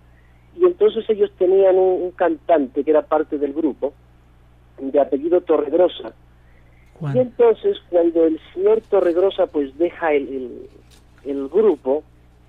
Y 0.56 0.64
entonces 0.64 1.04
ellos 1.08 1.30
tenían 1.38 1.76
un, 1.76 2.02
un 2.02 2.10
cantante 2.12 2.82
que 2.82 2.90
era 2.90 3.02
parte 3.02 3.38
del 3.38 3.52
grupo, 3.52 3.92
de 4.78 4.98
apellido 5.00 5.40
Torregrosa, 5.42 6.12
Juan. 6.98 7.16
Y 7.16 7.20
entonces 7.20 7.78
cuando 7.90 8.24
el 8.24 8.40
señor 8.54 8.80
Torregrosa 8.88 9.46
pues 9.46 9.76
deja 9.78 10.12
el, 10.12 10.28
el- 10.28 10.68
el 11.22 11.48
grupo, 11.48 12.02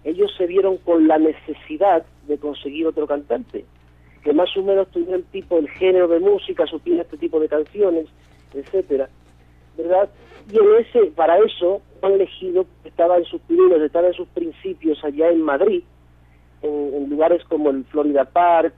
ellos 0.06 0.32
se 0.38 0.48
vieron 0.48 0.78
con 0.78 1.08
la 1.08 1.18
necesidad 1.18 2.06
de 2.28 2.38
conseguir 2.38 2.88
otro 2.88 3.06
cantante, 3.06 3.66
que 4.24 4.32
más 4.34 4.56
o 4.56 4.64
menos 4.64 4.88
tuviera 4.90 5.18
el 5.18 5.26
tipo, 5.26 5.58
el 5.58 5.68
género 5.70 6.08
de 6.08 6.20
música, 6.22 6.66
supiera 6.68 7.02
este 7.04 7.18
tipo 7.18 7.40
de 7.42 7.50
canciones, 7.50 8.08
etcétera, 8.54 9.10
¿verdad? 9.78 10.10
Y 10.52 10.58
en 10.58 10.66
ese, 10.80 11.12
para 11.12 11.38
eso, 11.40 11.82
Juan 12.02 12.18
Legido 12.18 12.66
estaba 12.84 13.18
en 13.18 13.26
sus 13.26 13.40
pininos, 13.42 13.80
estaba 13.80 14.08
en 14.08 14.14
sus 14.14 14.28
principios 14.30 15.02
allá 15.04 15.30
en 15.30 15.42
Madrid, 15.42 15.84
en, 16.64 17.10
lugares 17.10 17.44
como 17.46 17.70
el 17.70 17.86
Florida 17.86 18.26
Park 18.26 18.74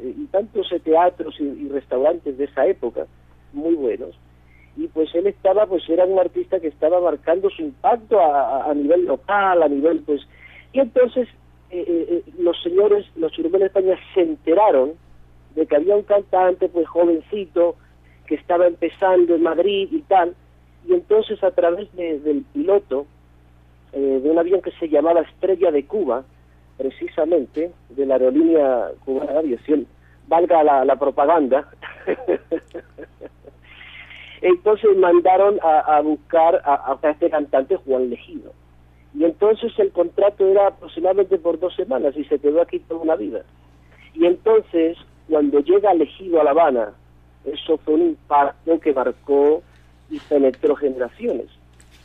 eh, 0.00 0.14
y 0.16 0.26
tantos 0.26 0.70
eh, 0.72 0.80
teatros 0.80 1.34
y, 1.40 1.68
restaurantes 1.68 2.38
de 2.38 2.44
esa 2.44 2.66
época, 2.66 3.06
muy 3.52 3.74
buenos. 3.74 4.16
Y 4.76 4.86
pues 4.86 5.12
él 5.14 5.26
estaba, 5.26 5.66
pues 5.66 5.88
era 5.88 6.04
un 6.04 6.20
artista 6.20 6.60
que 6.60 6.68
estaba 6.68 7.00
marcando 7.00 7.50
su 7.50 7.62
impacto 7.62 8.20
a, 8.20 8.72
nivel 8.74 9.06
local, 9.06 9.62
a 9.62 9.68
nivel 9.68 10.02
pues... 10.06 10.20
Y 10.72 10.78
entonces 10.78 11.26
eh, 11.70 12.22
los 12.38 12.62
señores, 12.62 13.04
los 13.16 13.32
chirumeles 13.32 13.72
de 13.72 13.80
España 13.80 13.98
se 14.14 14.20
enteraron 14.20 14.92
de 15.56 15.66
que 15.66 15.74
había 15.74 15.96
un 15.96 16.04
cantante 16.04 16.68
pues 16.68 16.86
jovencito 16.86 17.74
que 18.26 18.36
estaba 18.36 18.68
empezando 18.68 19.34
en 19.34 19.42
Madrid 19.42 19.88
y 19.90 20.02
tal, 20.02 20.36
y 20.88 20.94
entonces 20.94 21.42
a 21.44 21.50
través 21.50 21.92
de- 21.94 22.18
del 22.20 22.42
piloto 22.52 23.06
eh, 23.92 24.20
de 24.22 24.30
un 24.30 24.38
avión 24.38 24.62
que 24.62 24.70
se 24.72 24.88
llamaba 24.88 25.20
Estrella 25.20 25.70
de 25.70 25.84
Cuba, 25.86 26.24
precisamente, 26.76 27.72
de 27.90 28.06
la 28.06 28.14
aerolínea 28.14 28.88
cubana 29.04 29.32
de 29.32 29.38
aviación, 29.38 29.86
valga 30.28 30.62
la, 30.84 30.96
propaganda, 30.96 31.68
entonces 34.42 34.96
mandaron 34.96 35.58
a, 35.62 35.96
a 35.96 36.00
buscar 36.00 36.60
a, 36.64 36.96
a 37.02 37.10
este 37.10 37.30
cantante 37.30 37.76
Juan 37.76 38.10
Legido. 38.10 38.52
Y 39.14 39.24
entonces 39.24 39.72
el 39.78 39.90
contrato 39.90 40.46
era 40.46 40.68
aproximadamente 40.68 41.38
por 41.38 41.58
dos 41.58 41.74
semanas 41.74 42.14
y 42.16 42.24
se 42.24 42.38
quedó 42.38 42.60
aquí 42.60 42.78
toda 42.80 43.00
una 43.00 43.16
vida. 43.16 43.42
Y 44.14 44.26
entonces, 44.26 44.96
cuando 45.28 45.60
llega 45.60 45.94
Legido 45.94 46.40
a 46.40 46.44
La 46.44 46.50
Habana, 46.50 46.92
eso 47.44 47.78
fue 47.78 47.94
un 47.94 48.02
impacto 48.02 48.78
que 48.80 48.92
marcó 48.92 49.62
y 50.10 50.18
penetró 50.20 50.76
generaciones. 50.76 51.46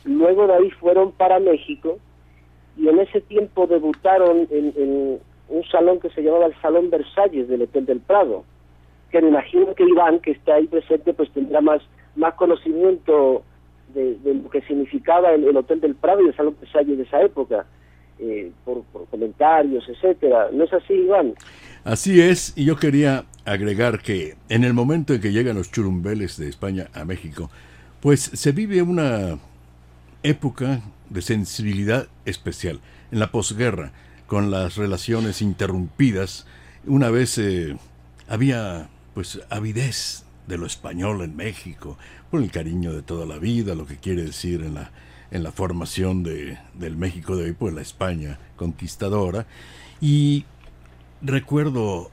Luego 0.04 0.46
de 0.46 0.54
ahí 0.54 0.70
fueron 0.70 1.12
para 1.12 1.40
México 1.40 1.98
y 2.76 2.88
en 2.88 2.98
ese 2.98 3.20
tiempo 3.20 3.66
debutaron 3.66 4.46
en, 4.50 4.72
en 4.76 5.20
un 5.48 5.64
salón 5.64 6.00
que 6.00 6.10
se 6.10 6.22
llamaba 6.22 6.46
el 6.46 6.60
Salón 6.60 6.90
Versalles 6.90 7.48
del 7.48 7.62
Hotel 7.62 7.86
del 7.86 8.00
Prado, 8.00 8.44
que 9.10 9.20
me 9.20 9.28
imagino 9.28 9.74
que 9.74 9.84
Iván, 9.84 10.20
que 10.20 10.32
está 10.32 10.54
ahí 10.54 10.66
presente, 10.66 11.14
pues 11.14 11.30
tendrá 11.30 11.60
más, 11.60 11.82
más 12.16 12.34
conocimiento 12.34 13.42
de, 13.94 14.18
lo 14.24 14.50
que 14.50 14.62
significaba 14.62 15.32
el, 15.32 15.44
el 15.44 15.56
Hotel 15.56 15.80
del 15.80 15.94
Prado 15.94 16.22
y 16.22 16.28
el 16.28 16.36
Salón 16.36 16.56
Versalles 16.60 16.96
de 16.96 17.04
esa 17.04 17.22
época, 17.22 17.66
eh, 18.18 18.50
por, 18.64 18.82
por 18.84 19.06
comentarios, 19.06 19.88
etcétera. 19.88 20.48
¿No 20.52 20.64
es 20.64 20.72
así, 20.72 20.94
Iván? 20.94 21.34
Así 21.84 22.20
es, 22.20 22.56
y 22.56 22.64
yo 22.64 22.76
quería 22.76 23.24
agregar 23.44 24.00
que 24.00 24.34
en 24.48 24.64
el 24.64 24.72
momento 24.72 25.12
en 25.14 25.20
que 25.20 25.32
llegan 25.32 25.56
los 25.56 25.70
churumbeles 25.70 26.38
de 26.38 26.48
España 26.48 26.88
a 26.94 27.04
México, 27.04 27.50
pues 28.04 28.30
se 28.34 28.52
vive 28.52 28.82
una 28.82 29.38
época 30.22 30.82
de 31.08 31.22
sensibilidad 31.22 32.06
especial. 32.26 32.80
En 33.10 33.18
la 33.18 33.32
posguerra, 33.32 33.92
con 34.26 34.50
las 34.50 34.76
relaciones 34.76 35.40
interrumpidas, 35.40 36.44
una 36.84 37.08
vez 37.08 37.38
eh, 37.38 37.78
había 38.28 38.90
pues 39.14 39.40
avidez 39.48 40.24
de 40.46 40.58
lo 40.58 40.66
español 40.66 41.22
en 41.22 41.34
México, 41.34 41.96
por 42.30 42.42
el 42.42 42.50
cariño 42.50 42.92
de 42.92 43.00
toda 43.00 43.24
la 43.24 43.38
vida, 43.38 43.74
lo 43.74 43.86
que 43.86 43.96
quiere 43.96 44.22
decir 44.22 44.60
en 44.60 44.74
la, 44.74 44.90
en 45.30 45.42
la 45.42 45.50
formación 45.50 46.22
de, 46.22 46.58
del 46.74 46.98
México 46.98 47.36
de 47.36 47.44
hoy, 47.44 47.52
pues 47.54 47.72
la 47.72 47.80
España 47.80 48.38
conquistadora. 48.56 49.46
Y 50.02 50.44
recuerdo 51.22 52.10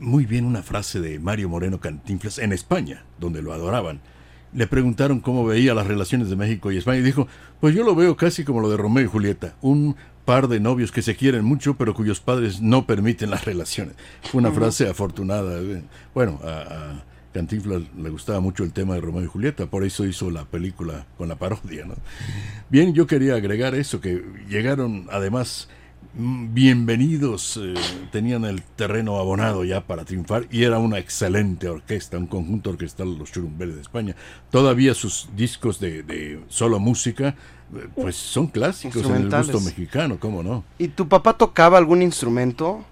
muy 0.00 0.26
bien 0.26 0.44
una 0.44 0.62
frase 0.62 1.00
de 1.00 1.18
Mario 1.18 1.48
Moreno 1.48 1.80
Cantinflas 1.80 2.36
en 2.36 2.52
España, 2.52 3.04
donde 3.18 3.40
lo 3.40 3.54
adoraban. 3.54 4.02
Le 4.52 4.66
preguntaron 4.66 5.20
cómo 5.20 5.44
veía 5.44 5.74
las 5.74 5.86
relaciones 5.86 6.30
de 6.30 6.36
México 6.36 6.72
y 6.72 6.78
España 6.78 6.98
y 6.98 7.02
dijo, 7.02 7.28
pues 7.60 7.74
yo 7.74 7.84
lo 7.84 7.94
veo 7.94 8.16
casi 8.16 8.44
como 8.44 8.60
lo 8.60 8.70
de 8.70 8.76
Romeo 8.76 9.04
y 9.04 9.08
Julieta, 9.08 9.54
un 9.60 9.94
par 10.24 10.48
de 10.48 10.60
novios 10.60 10.92
que 10.92 11.02
se 11.02 11.16
quieren 11.16 11.44
mucho 11.44 11.76
pero 11.76 11.94
cuyos 11.94 12.20
padres 12.20 12.60
no 12.60 12.86
permiten 12.86 13.30
las 13.30 13.44
relaciones. 13.44 13.94
Fue 14.22 14.40
una 14.40 14.52
frase 14.52 14.88
afortunada. 14.88 15.60
eh. 15.60 15.82
Bueno, 16.14 16.40
a, 16.44 16.48
a 16.48 17.04
Cantinflas 17.32 17.82
le 17.96 18.08
gustaba 18.10 18.40
mucho 18.40 18.64
el 18.64 18.72
tema 18.72 18.94
de 18.94 19.00
Romeo 19.00 19.22
y 19.22 19.26
Julieta, 19.26 19.66
por 19.66 19.84
eso 19.84 20.04
hizo 20.06 20.30
la 20.30 20.44
película 20.44 21.06
con 21.18 21.28
la 21.28 21.36
parodia. 21.36 21.84
¿no? 21.84 21.94
Bien, 22.70 22.94
yo 22.94 23.06
quería 23.06 23.34
agregar 23.34 23.74
eso, 23.74 24.00
que 24.00 24.24
llegaron 24.48 25.06
además 25.10 25.68
bienvenidos, 26.14 27.56
eh, 27.62 27.74
tenían 28.10 28.44
el 28.44 28.62
terreno 28.62 29.16
abonado 29.18 29.64
ya 29.64 29.82
para 29.82 30.04
triunfar 30.04 30.44
y 30.50 30.64
era 30.64 30.78
una 30.78 30.98
excelente 30.98 31.68
orquesta, 31.68 32.18
un 32.18 32.26
conjunto 32.26 32.70
orquestal 32.70 33.18
los 33.18 33.30
Churumbeles 33.30 33.76
de 33.76 33.82
España. 33.82 34.14
Todavía 34.50 34.94
sus 34.94 35.28
discos 35.36 35.80
de, 35.80 36.02
de 36.02 36.40
solo 36.48 36.78
música, 36.78 37.34
eh, 37.76 37.88
pues 37.94 38.16
son 38.16 38.46
clásicos 38.48 39.04
en 39.08 39.16
el 39.16 39.30
gusto 39.30 39.60
mexicano, 39.60 40.18
¿cómo 40.18 40.42
no? 40.42 40.64
¿Y 40.78 40.88
tu 40.88 41.06
papá 41.08 41.36
tocaba 41.36 41.78
algún 41.78 42.02
instrumento? 42.02 42.84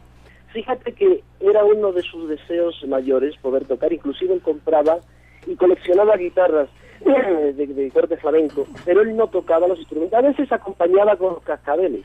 Fíjate 0.52 0.93
que 0.93 1.22
era 1.40 1.64
uno 1.64 1.93
de 1.93 2.02
sus 2.02 2.28
deseos 2.28 2.74
mayores 2.88 3.36
poder 3.38 3.64
tocar, 3.64 3.93
inclusive 3.93 4.34
él 4.34 4.40
compraba 4.40 4.98
y 5.47 5.55
coleccionaba 5.56 6.16
guitarras 6.16 6.68
de, 7.05 7.52
de 7.66 7.90
corte 7.90 8.16
flamenco, 8.16 8.66
pero 8.84 9.02
él 9.02 9.16
no 9.16 9.26
tocaba 9.28 9.66
los 9.66 9.78
instrumentos, 9.78 10.18
a 10.18 10.22
veces 10.22 10.51
acompañaba 10.52 11.16
con 11.16 11.34
los 11.34 11.43
cascabeles. 11.43 12.05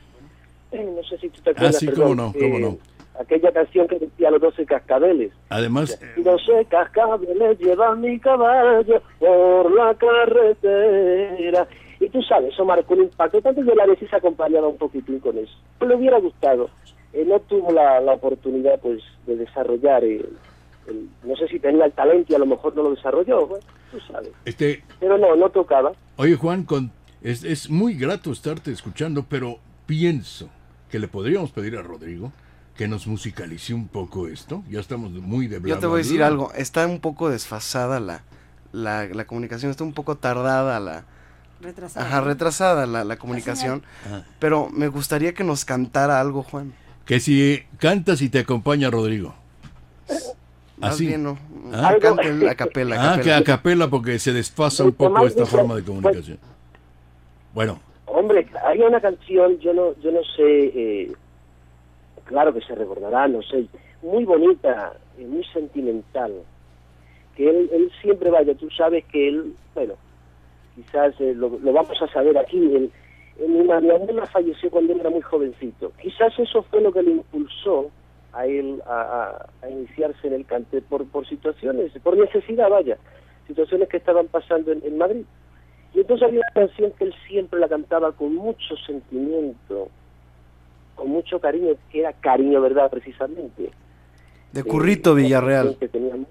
Eh, 0.72 0.92
No 0.96 1.02
sé 1.04 1.18
si 1.18 1.28
tú 1.30 1.40
te 1.42 1.50
acuerdas. 1.50 1.76
Ah, 1.76 1.78
sí, 1.78 1.86
perdón, 1.86 2.02
cómo 2.08 2.14
no, 2.14 2.32
cómo 2.32 2.56
eh, 2.56 2.60
no. 2.60 2.78
Aquella 3.20 3.52
canción 3.52 3.86
que 3.88 3.98
decía 3.98 4.30
los 4.30 4.40
12 4.40 4.64
cascabeles. 4.64 5.32
Además, 5.50 6.00
Doce 6.16 6.64
cascabeles 6.70 7.58
lleva 7.58 7.94
mi 7.94 8.18
caballo 8.18 9.02
por 9.18 9.70
la 9.72 9.94
carretera. 9.94 11.66
Y 12.00 12.08
tú 12.08 12.22
sabes, 12.22 12.52
eso 12.52 12.64
marcó 12.64 12.94
un 12.94 13.02
impacto. 13.02 13.40
Tanto 13.42 13.62
que 13.64 13.74
la 13.74 13.86
vez 13.86 13.98
se 13.98 14.16
acompañaba 14.16 14.68
un 14.68 14.76
poquitín 14.76 15.20
con 15.20 15.36
eso. 15.38 15.52
Le 15.86 15.94
hubiera 15.94 16.18
gustado. 16.18 16.70
Eh, 17.12 17.24
no 17.26 17.38
tuvo 17.40 17.70
la, 17.72 18.00
la 18.00 18.12
oportunidad 18.14 18.80
pues 18.80 19.02
de 19.26 19.36
desarrollar 19.36 20.02
el, 20.02 20.26
el- 20.88 21.08
no 21.24 21.36
sé 21.36 21.46
si 21.48 21.58
tenía 21.60 21.84
el 21.84 21.92
talento 21.92 22.32
y 22.32 22.36
a 22.36 22.38
lo 22.38 22.46
mejor 22.46 22.74
no 22.74 22.84
lo 22.84 22.90
desarrolló, 22.94 23.46
bueno, 23.46 23.64
tú 23.90 24.00
sabes. 24.10 24.30
este, 24.46 24.82
Pero 24.98 25.18
no, 25.18 25.36
no 25.36 25.50
tocaba. 25.50 25.92
Oye 26.16 26.34
Juan, 26.36 26.64
con, 26.64 26.90
es, 27.22 27.44
es 27.44 27.68
muy 27.68 27.94
grato 27.94 28.32
estarte 28.32 28.72
escuchando, 28.72 29.26
pero 29.28 29.58
pienso 29.84 30.48
que 30.92 30.98
le 30.98 31.08
podríamos 31.08 31.50
pedir 31.50 31.76
a 31.76 31.82
Rodrigo 31.82 32.30
que 32.76 32.86
nos 32.86 33.06
musicalice 33.06 33.72
un 33.74 33.88
poco 33.88 34.28
esto. 34.28 34.62
Ya 34.70 34.78
estamos 34.78 35.10
muy 35.10 35.46
de 35.46 35.58
bla, 35.58 35.74
Yo 35.74 35.80
te 35.80 35.86
voy 35.86 36.00
a 36.00 36.02
decir 36.04 36.22
algo, 36.22 36.52
está 36.54 36.86
un 36.86 37.00
poco 37.00 37.30
desfasada 37.30 37.98
la, 37.98 38.22
la, 38.72 39.06
la 39.06 39.24
comunicación, 39.24 39.70
está 39.70 39.84
un 39.84 39.94
poco 39.94 40.16
tardada 40.16 40.78
la... 40.80 41.04
Retrasada. 41.62 42.06
Ajá, 42.06 42.20
retrasada 42.22 42.86
la, 42.86 43.04
la 43.04 43.16
comunicación, 43.16 43.82
pero 44.38 44.68
me 44.70 44.88
gustaría 44.88 45.32
que 45.32 45.44
nos 45.44 45.64
cantara 45.64 46.20
algo, 46.20 46.42
Juan. 46.42 46.72
Que 47.06 47.20
si 47.20 47.62
cantas 47.78 48.20
y 48.20 48.28
te 48.28 48.40
acompaña 48.40 48.90
Rodrigo. 48.90 49.34
Más 50.78 50.94
Así. 50.94 51.06
bien, 51.06 51.22
no. 51.22 51.38
Ah. 51.72 51.94
Cante 52.02 52.28
el 52.28 52.48
a 52.48 52.54
capela, 52.56 52.96
a 52.96 53.12
Ah, 53.12 53.16
que 53.16 53.20
capela. 53.30 53.36
a 53.38 53.44
capela 53.44 53.88
porque 53.90 54.18
se 54.18 54.32
desfasa 54.32 54.82
un 54.84 54.92
poco 54.92 55.24
esta 55.26 55.46
forma 55.46 55.76
de 55.76 55.84
comunicación. 55.84 56.38
Bueno, 57.54 57.78
Hombre, 58.32 58.48
una 58.86 58.98
canción, 58.98 59.58
yo 59.58 59.74
no, 59.74 59.94
yo 60.00 60.10
no 60.10 60.24
sé, 60.24 60.42
eh, 60.74 61.12
claro 62.24 62.54
que 62.54 62.62
se 62.62 62.74
recordará, 62.74 63.28
no 63.28 63.42
sé, 63.42 63.66
muy 64.00 64.24
bonita, 64.24 64.94
eh, 65.18 65.26
muy 65.26 65.44
sentimental, 65.52 66.32
que 67.36 67.50
él, 67.50 67.68
él 67.70 67.92
siempre 68.00 68.30
vaya, 68.30 68.54
tú 68.54 68.70
sabes 68.70 69.04
que 69.12 69.28
él, 69.28 69.52
bueno, 69.74 69.96
quizás 70.74 71.14
eh, 71.20 71.34
lo, 71.34 71.50
vamos 71.50 72.00
a 72.00 72.08
saber 72.08 72.38
aquí, 72.38 72.56
él, 72.74 72.90
mi, 73.46 73.70
abuela 73.70 74.24
falleció 74.24 74.70
cuando 74.70 74.94
él 74.94 75.00
era 75.00 75.10
muy 75.10 75.20
jovencito, 75.20 75.92
quizás 76.00 76.32
eso 76.38 76.62
fue 76.62 76.80
lo 76.80 76.90
que 76.90 77.02
le 77.02 77.10
impulsó 77.10 77.90
a 78.32 78.46
él 78.46 78.82
a, 78.86 79.46
iniciarse 79.70 80.28
en 80.28 80.32
el 80.32 80.46
cante 80.46 80.80
por, 80.80 81.06
por 81.06 81.28
situaciones, 81.28 81.92
por 82.02 82.16
necesidad, 82.16 82.70
vaya, 82.70 82.96
situaciones 83.46 83.90
que 83.90 83.98
estaban 83.98 84.28
pasando 84.28 84.72
en 84.72 84.96
Madrid. 84.96 85.26
Y 85.94 86.00
entonces 86.00 86.26
había 86.26 86.40
una 86.40 86.66
canción 86.66 86.92
que 86.98 87.04
él 87.04 87.14
siempre 87.28 87.60
la 87.60 87.68
cantaba 87.68 88.12
con 88.12 88.34
mucho 88.34 88.76
sentimiento, 88.86 89.88
con 90.94 91.10
mucho 91.10 91.38
cariño, 91.38 91.74
que 91.90 92.00
era 92.00 92.12
cariño, 92.14 92.60
¿verdad? 92.60 92.90
Precisamente. 92.90 93.70
De 94.52 94.64
Currito 94.64 95.14
Villarreal. 95.14 95.76
Que 95.78 95.88
teníamos. 95.88 96.28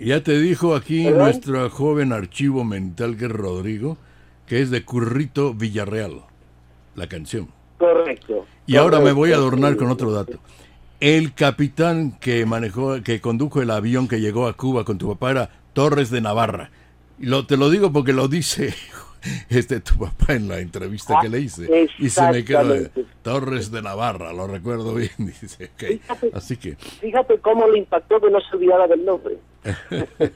ya 0.00 0.22
te 0.22 0.38
dijo 0.38 0.74
aquí 0.74 1.04
¿Perdón? 1.04 1.22
nuestro 1.22 1.70
joven 1.70 2.12
archivo 2.12 2.64
mental 2.64 3.16
que 3.16 3.26
es 3.26 3.30
Rodrigo, 3.30 3.98
que 4.46 4.60
es 4.60 4.70
de 4.70 4.84
Currito 4.84 5.54
Villarreal, 5.54 6.22
la 6.94 7.06
canción. 7.06 7.48
Correcto. 7.78 8.46
Y 8.66 8.76
ahora 8.76 9.00
me 9.00 9.12
voy 9.12 9.32
a 9.32 9.36
adornar 9.36 9.76
con 9.76 9.90
otro 9.90 10.12
dato. 10.12 10.38
El 11.00 11.34
capitán 11.34 12.12
que 12.20 12.46
manejó, 12.46 13.02
que 13.02 13.20
condujo 13.20 13.60
el 13.60 13.70
avión 13.70 14.06
que 14.06 14.20
llegó 14.20 14.46
a 14.46 14.52
Cuba 14.52 14.84
con 14.84 14.98
tu 14.98 15.08
papá 15.08 15.32
era 15.32 15.50
Torres 15.72 16.10
de 16.10 16.20
Navarra. 16.20 16.70
Y 17.18 17.26
lo, 17.26 17.46
te 17.46 17.56
lo 17.56 17.70
digo 17.70 17.92
porque 17.92 18.12
lo 18.12 18.28
dice 18.28 18.74
este 19.48 19.80
tu 19.80 19.96
papá 19.98 20.34
en 20.34 20.48
la 20.48 20.58
entrevista 20.60 21.18
que 21.20 21.28
le 21.28 21.40
hice. 21.40 21.88
Y 21.98 22.10
se 22.10 22.22
me 22.30 22.44
quedó 22.44 22.74
Exactamente. 22.74 23.04
Torres 23.22 23.70
de 23.70 23.82
Navarra, 23.82 24.32
lo 24.32 24.46
recuerdo 24.46 24.94
bien. 24.94 25.10
Dice, 25.18 25.70
ok. 25.74 26.34
Así 26.34 26.56
que, 26.56 26.76
Fíjate 26.76 27.38
cómo 27.38 27.68
le 27.68 27.78
impactó 27.78 28.20
que 28.20 28.30
no 28.30 28.40
se 28.40 28.56
olvidara 28.56 28.86
del 28.88 29.04
nombre. 29.04 29.36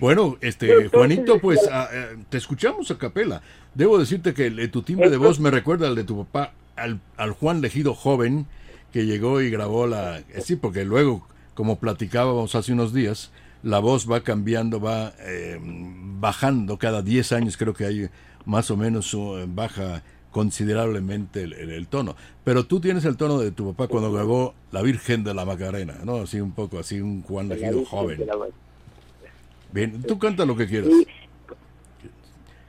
bueno, 0.00 0.36
este 0.40 0.88
Juanito, 0.88 1.38
pues 1.38 1.66
a- 1.68 1.88
eh, 1.92 2.16
te 2.28 2.38
escuchamos 2.38 2.90
a 2.90 2.98
capela. 2.98 3.42
Debo 3.74 3.98
decirte 3.98 4.34
que 4.34 4.46
el- 4.46 4.70
tu 4.70 4.82
timbre 4.82 5.10
de 5.10 5.16
voz 5.16 5.40
me 5.40 5.50
recuerda 5.50 5.88
al 5.88 5.94
de 5.94 6.04
tu 6.04 6.24
papá, 6.24 6.52
al, 6.76 7.00
al 7.16 7.32
Juan 7.32 7.60
Legido 7.60 7.94
joven 7.94 8.46
que 8.92 9.04
llegó 9.04 9.40
y 9.42 9.50
grabó 9.50 9.86
la... 9.86 10.18
eh, 10.18 10.24
sí, 10.42 10.56
porque 10.56 10.84
luego, 10.84 11.26
como 11.54 11.78
platicábamos 11.78 12.54
hace 12.54 12.72
unos 12.72 12.94
días, 12.94 13.30
la 13.62 13.78
voz 13.80 14.10
va 14.10 14.20
cambiando, 14.20 14.80
va 14.80 15.12
eh, 15.20 15.58
bajando 15.60 16.78
cada 16.78 17.02
10 17.02 17.32
años, 17.32 17.56
creo 17.56 17.74
que 17.74 17.84
hay 17.86 18.08
más 18.44 18.70
o 18.70 18.76
menos 18.76 19.12
uh, 19.14 19.44
baja 19.48 20.02
considerablemente 20.30 21.42
el, 21.42 21.52
el- 21.54 21.70
el 21.70 21.86
tono. 21.88 22.14
Pero 22.44 22.64
tú 22.64 22.80
tienes 22.80 23.04
el 23.04 23.16
tono 23.16 23.38
de 23.38 23.50
tu 23.50 23.72
papá 23.72 23.88
cuando 23.88 24.12
grabó 24.12 24.54
La 24.72 24.82
Virgen 24.82 25.24
de 25.24 25.34
la 25.34 25.44
Macarena, 25.44 25.96
¿no? 26.04 26.16
Así 26.16 26.40
un 26.40 26.52
poco, 26.52 26.78
así 26.78 27.00
un 27.00 27.22
Juan 27.22 27.48
Legido 27.48 27.84
joven. 27.84 28.24
Bien, 29.72 30.02
tú 30.02 30.18
canta 30.18 30.44
lo 30.46 30.56
que 30.56 30.66
quieras. 30.66 30.88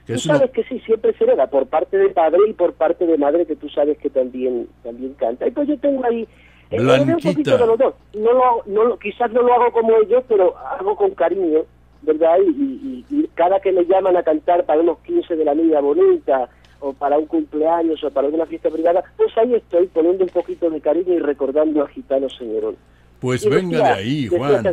Que 0.05 0.15
Tú 0.15 0.21
una- 0.25 0.37
sabes 0.39 0.51
que 0.51 0.63
sí, 0.63 0.79
siempre 0.85 1.13
se 1.17 1.23
hereda 1.23 1.47
por 1.47 1.67
parte 1.67 1.95
de 1.97 2.09
padre 2.09 2.39
y 2.49 2.53
por 2.53 2.73
parte 2.73 3.05
de 3.05 3.17
madre, 3.17 3.45
que 3.45 3.55
tú 3.55 3.69
sabes 3.69 3.97
que 3.99 4.09
también 4.09 4.67
también 4.83 5.13
canta. 5.13 5.47
Y 5.47 5.51
pues 5.51 5.67
yo 5.67 5.77
tengo 5.77 6.03
ahí 6.05 6.27
eh, 6.71 6.79
un 6.79 6.85
Blanquita. 6.85 7.29
poquito 7.29 7.57
de 7.57 7.65
los 7.67 7.77
dos. 7.77 7.93
No 8.15 8.33
lo, 8.33 8.63
no 8.67 8.83
lo- 8.85 8.99
quizás 8.99 9.31
no 9.31 9.41
lo 9.41 9.53
hago 9.53 9.71
como 9.71 9.95
ellos, 9.97 10.23
pero 10.27 10.55
hago 10.57 10.95
con 10.95 11.11
cariño, 11.11 11.61
¿verdad? 12.01 12.37
Y, 12.45 12.49
y- 12.49 13.05
y- 13.09 13.27
cada 13.35 13.59
que 13.59 13.71
me 13.71 13.85
llaman 13.85 14.15
a 14.17 14.23
cantar 14.23 14.65
para 14.65 14.81
unos 14.81 14.99
15 14.99 15.35
de 15.35 15.45
la 15.45 15.55
niña 15.55 15.79
bonita, 15.79 16.49
o 16.81 16.93
para 16.93 17.17
un 17.17 17.25
cumpleaños, 17.25 18.03
o 18.03 18.09
para 18.11 18.27
alguna 18.27 18.45
fiesta 18.45 18.69
privada, 18.69 19.03
pues 19.17 19.37
ahí 19.37 19.53
estoy 19.55 19.87
poniendo 19.87 20.23
un 20.23 20.29
poquito 20.29 20.69
de 20.69 20.79
cariño 20.79 21.13
y 21.13 21.19
recordando 21.19 21.81
al 21.81 21.89
gitano 21.89 22.29
señorón. 22.29 22.75
Pues 23.19 23.45
Y 23.45 23.49
venga 23.49 23.77
decía- 23.79 23.93
de 23.95 23.99
ahí, 24.01 24.27
Juan. 24.27 24.63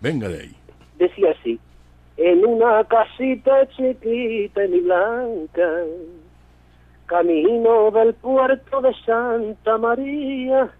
Venga 0.00 0.28
de 0.28 0.40
ahí. 0.40 0.56
decía 0.98 1.34
así, 1.38 1.58
en 2.16 2.46
una 2.46 2.82
casita 2.84 3.66
chiquita 3.68 4.64
y 4.64 4.80
blanca, 4.80 5.68
camino 7.06 7.90
del 7.90 8.14
puerto 8.14 8.80
de 8.80 8.94
Santa 9.04 9.78
María, 9.78 10.70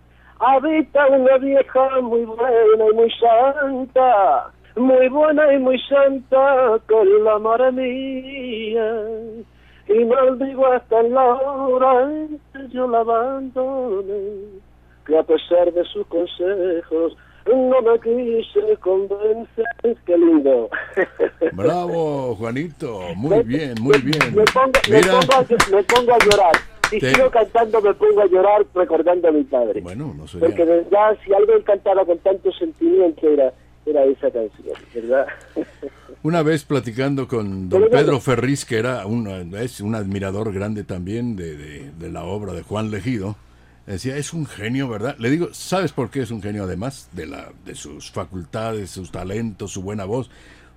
habita 0.43 1.06
una 1.06 1.39
vieja 1.39 2.01
muy 2.01 2.24
buena 2.24 2.51
y 2.90 2.94
muy 2.94 3.10
santa, 3.12 4.51
muy 4.77 5.09
buena 5.09 5.52
y 5.55 5.59
muy 5.59 5.78
santa 5.89 6.78
con 6.89 7.24
la 7.24 7.39
madre 7.39 7.73
mía. 7.73 8.94
Y 9.89 10.05
maldigo 10.05 10.66
hasta 10.66 11.02
la 11.02 11.35
hora 11.35 12.02
en 12.02 12.40
que 12.52 12.69
yo 12.69 12.89
la 12.89 13.01
abandone, 13.01 14.60
que 15.06 15.19
a 15.19 15.23
pesar 15.23 15.73
de 15.73 15.85
sus 15.85 16.06
consejos 16.06 17.16
no 17.47 17.82
me 17.82 17.98
quise 18.01 18.77
convencer. 18.81 19.64
Qué 20.06 20.16
lindo. 20.16 20.70
Bravo, 21.52 22.36
Juanito. 22.36 23.01
Muy 23.16 23.43
bien, 23.43 23.74
muy 23.81 23.98
bien. 23.98 24.35
Me 24.35 24.44
pongo, 24.44 24.73
me 24.89 25.01
pongo 25.01 25.35
a, 25.35 25.47
me 25.70 25.82
pongo 25.82 26.14
a 26.14 26.19
llorar. 26.19 26.71
Si 26.93 27.01
Te- 27.01 27.14
sigo 27.14 27.31
cantando 27.31 27.81
me 27.81 27.94
pongo 27.94 28.20
a 28.23 28.27
llorar 28.27 28.66
recordando 28.74 29.28
a 29.28 29.32
mi 29.32 29.43
padre. 29.44 29.81
Bueno, 29.81 30.14
no 30.16 30.28
sería- 30.28 30.47
Porque 30.48 30.64
de 30.64 30.77
verdad, 30.82 31.16
si 31.24 31.32
algo 31.35 31.52
cantaba 31.64 32.05
con 32.05 32.19
tanto 32.19 32.52
sentimiento 32.52 33.27
era, 33.28 33.52
era 33.86 34.05
esa 34.05 34.31
canción, 34.31 34.77
¿verdad? 34.94 35.27
una 36.23 36.43
vez 36.43 36.64
platicando 36.64 37.27
con 37.27 37.69
don. 37.69 37.89
Pedro 37.90 38.20
Ferriz, 38.20 38.64
que 38.64 38.77
era 38.78 39.06
un, 39.06 39.27
es 39.56 39.81
un 39.81 39.94
admirador 39.94 40.52
grande 40.52 40.85
también 40.85 41.35
de, 41.36 41.56
de- 41.56 41.90
de 41.98 42.10
la 42.10 42.24
obra 42.24 42.52
de 42.52 42.62
Juan 42.62 42.90
Legido, 42.90 43.36
decía, 43.86 44.16
es 44.16 44.32
un 44.32 44.47
genio, 44.47 44.89
¿verdad? 44.89 45.16
Le 45.19 45.31
digo, 45.31 45.48
¿sabes 45.52 45.93
por 45.93 46.10
qué 46.10 46.20
es 46.20 46.31
un 46.31 46.40
genio 46.43 46.64
además? 46.64 47.09
De, 47.12 47.27
la, 47.27 47.51
de 47.64 47.74
sus 47.74 48.10
facultades, 48.12 48.90
sus 48.90 49.10
talentos, 49.10 49.73
su 49.73 49.82
buena 49.82 50.05
voz, 50.05 50.31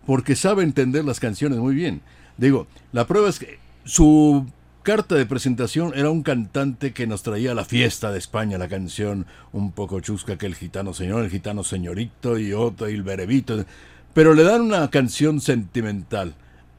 porque 0.07 0.35
sabe 0.35 0.63
entender 0.63 1.05
las 1.05 1.19
canciones 1.19 1.59
muy 1.59 1.75
bien. 1.75 2.01
Digo, 2.37 2.67
la 2.93 3.05
prueba 3.05 3.29
es 3.29 3.37
que 3.39 3.59
su 3.83 4.45
carta 4.85 5.15
de 5.15 5.25
presentación 5.25 5.91
era 5.95 6.09
un 6.09 6.23
cantante 6.23 6.93
que 6.93 7.07
nos 7.07 7.23
traía 7.23 7.53
la 7.53 7.65
fiesta 7.65 8.11
de 8.11 8.19
España, 8.19 8.57
la 8.57 8.69
canción 8.69 9.25
un 9.51 9.71
poco 9.73 9.99
chusca 9.99 10.37
que 10.37 10.45
el 10.45 10.55
gitano 10.55 10.93
señor, 10.93 11.23
el 11.25 11.29
gitano 11.29 11.63
señorito 11.65 12.37
y 12.39 12.53
otro, 12.53 12.87
y 12.89 12.93
el 12.93 13.03
berebito. 13.03 13.65
Pero 14.13 14.33
le 14.33 14.43
dan 14.43 14.61
una 14.61 14.89
canción 14.89 15.41
sentimental 15.41 16.35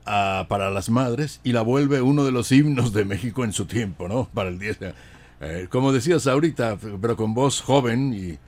a- 0.07 0.47
para 0.49 0.70
las 0.70 0.89
madres 0.89 1.41
y 1.45 1.53
la 1.53 1.61
vuelve 1.62 2.01
uno 2.01 2.24
de 2.24 2.33
los 2.33 2.51
himnos 2.53 2.93
de 2.95 3.05
México 3.05 3.45
en 3.45 3.53
su 3.53 3.66
tiempo, 3.66 4.09
¿no? 4.09 4.31
Para 4.33 4.49
el 4.49 4.59
10. 4.59 4.78
eh, 5.41 5.66
como 5.69 5.93
decías 5.93 6.27
ahorita, 6.27 6.78
pero 7.03 7.16
con 7.16 7.35
voz 7.35 7.61
joven 7.61 8.15
y... 8.15 8.39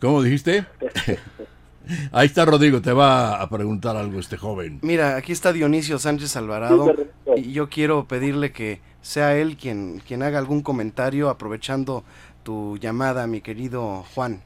¿Cómo 0.00 0.22
dijiste? 0.22 0.66
Ahí 2.12 2.26
está 2.26 2.44
Rodrigo, 2.44 2.80
te 2.80 2.92
va 2.92 3.40
a 3.40 3.48
preguntar 3.48 3.96
algo 3.96 4.18
este 4.18 4.36
joven. 4.36 4.78
Mira, 4.82 5.16
aquí 5.16 5.32
está 5.32 5.52
Dionisio 5.52 5.98
Sánchez 5.98 6.36
Alvarado 6.36 6.94
y 7.36 7.52
yo 7.52 7.68
quiero 7.68 8.06
pedirle 8.06 8.52
que 8.52 8.80
sea 9.02 9.36
él 9.36 9.56
quien, 9.56 10.00
quien 10.06 10.22
haga 10.22 10.38
algún 10.38 10.62
comentario 10.62 11.28
aprovechando 11.28 12.04
tu 12.42 12.78
llamada, 12.78 13.26
mi 13.26 13.40
querido 13.40 14.04
Juan. 14.14 14.40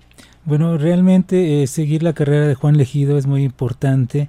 Bueno, 0.44 0.78
realmente 0.78 1.62
eh, 1.62 1.66
seguir 1.66 2.02
la 2.02 2.14
carrera 2.14 2.46
de 2.46 2.54
Juan 2.54 2.78
Legido 2.78 3.18
es 3.18 3.26
muy 3.26 3.42
importante 3.42 4.28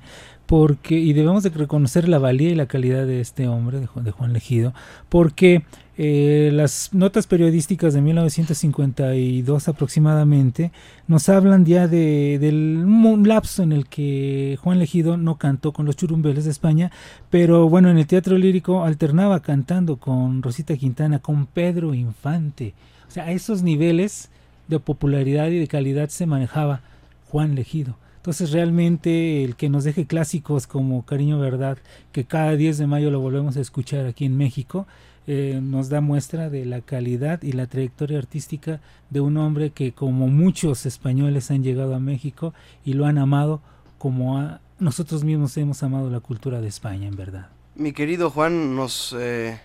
porque 0.50 0.98
y 0.98 1.14
debemos 1.14 1.44
de 1.44 1.52
reconocer 1.52 2.10
la 2.10 2.18
valía 2.18 2.50
y 2.50 2.56
la 2.56 2.66
calidad 2.66 3.06
de 3.06 3.22
este 3.22 3.48
hombre 3.48 3.80
de 3.80 4.12
Juan, 4.12 4.34
Legido 4.34 4.74
porque 5.08 5.64
eh, 5.96 6.50
las 6.52 6.92
notas 6.92 7.28
periodísticas 7.28 7.94
de 7.94 8.02
1952 8.02 9.68
aproximadamente 9.68 10.72
nos 11.08 11.30
hablan 11.30 11.66
ya 11.66 11.88
de, 11.88 12.40
del 12.40 12.84
lapso 13.28 13.62
en 13.62 13.74
el 13.74 13.86
que 13.86 14.58
Juan 14.64 14.80
Legido 14.80 15.18
no 15.18 15.38
cantó 15.38 15.72
con 15.72 15.86
los 15.86 15.96
churumbeles 15.96 16.46
de 16.46 16.52
España, 16.52 16.92
pero 17.30 17.70
bueno, 17.70 17.92
en 17.92 18.00
el 18.00 18.08
teatro 18.08 18.36
lírico 18.36 18.84
alternaba 18.84 19.42
cantando 19.42 19.98
con 19.98 20.42
Rosita 20.42 20.76
Quintana, 20.78 21.20
con 21.20 21.46
Pedro 21.46 21.94
Infante. 21.94 22.74
O 23.08 23.12
sea, 23.12 23.26
a 23.26 23.32
esos 23.34 23.62
niveles 23.62 24.32
de 24.68 24.80
popularidad 24.80 25.50
y 25.50 25.60
de 25.60 25.68
calidad 25.68 26.10
se 26.10 26.26
manejaba 26.26 26.82
Juan 27.28 27.54
Legido. 27.54 27.98
Entonces 28.20 28.52
realmente 28.52 29.44
el 29.44 29.56
que 29.56 29.70
nos 29.70 29.86
deje 29.86 30.06
clásicos 30.06 30.68
como 30.68 31.06
Cariño 31.06 31.40
Verdad, 31.40 31.78
que 32.12 32.26
cada 32.26 32.52
10 32.56 32.78
de 32.78 32.86
mayo 32.86 33.12
lo 33.12 33.20
volvemos 33.22 33.56
a 33.58 33.62
escuchar 33.62 34.06
aquí 34.06 34.26
en 34.26 34.38
México, 34.38 34.86
eh, 35.26 35.60
nos 35.64 35.90
da 35.90 36.02
muestra 36.02 36.50
de 36.50 36.66
la 36.66 36.82
calidad 36.82 37.42
y 37.44 37.54
la 37.54 37.68
trayectoria 37.68 38.18
artística 38.18 38.82
de 39.10 39.22
un 39.22 39.38
hombre 39.38 39.70
que 39.72 39.94
como 39.94 40.28
muchos 40.28 40.86
españoles 40.86 41.50
han 41.52 41.64
llegado 41.64 41.96
a 41.96 42.00
México 42.00 42.54
y 42.84 42.94
lo 42.94 43.06
han 43.06 43.18
amado 43.18 43.62
como 43.98 44.38
a- 44.38 44.60
nosotros 44.80 45.24
mismos 45.24 45.56
hemos 45.58 45.82
amado 45.84 46.10
la 46.10 46.20
cultura 46.20 46.62
de 46.62 46.68
España, 46.68 47.08
en 47.08 47.16
verdad. 47.16 47.48
Mi 47.76 47.94
querido 47.94 48.30
Juan, 48.32 48.76
nos 48.76 49.16
eh, 49.18 49.60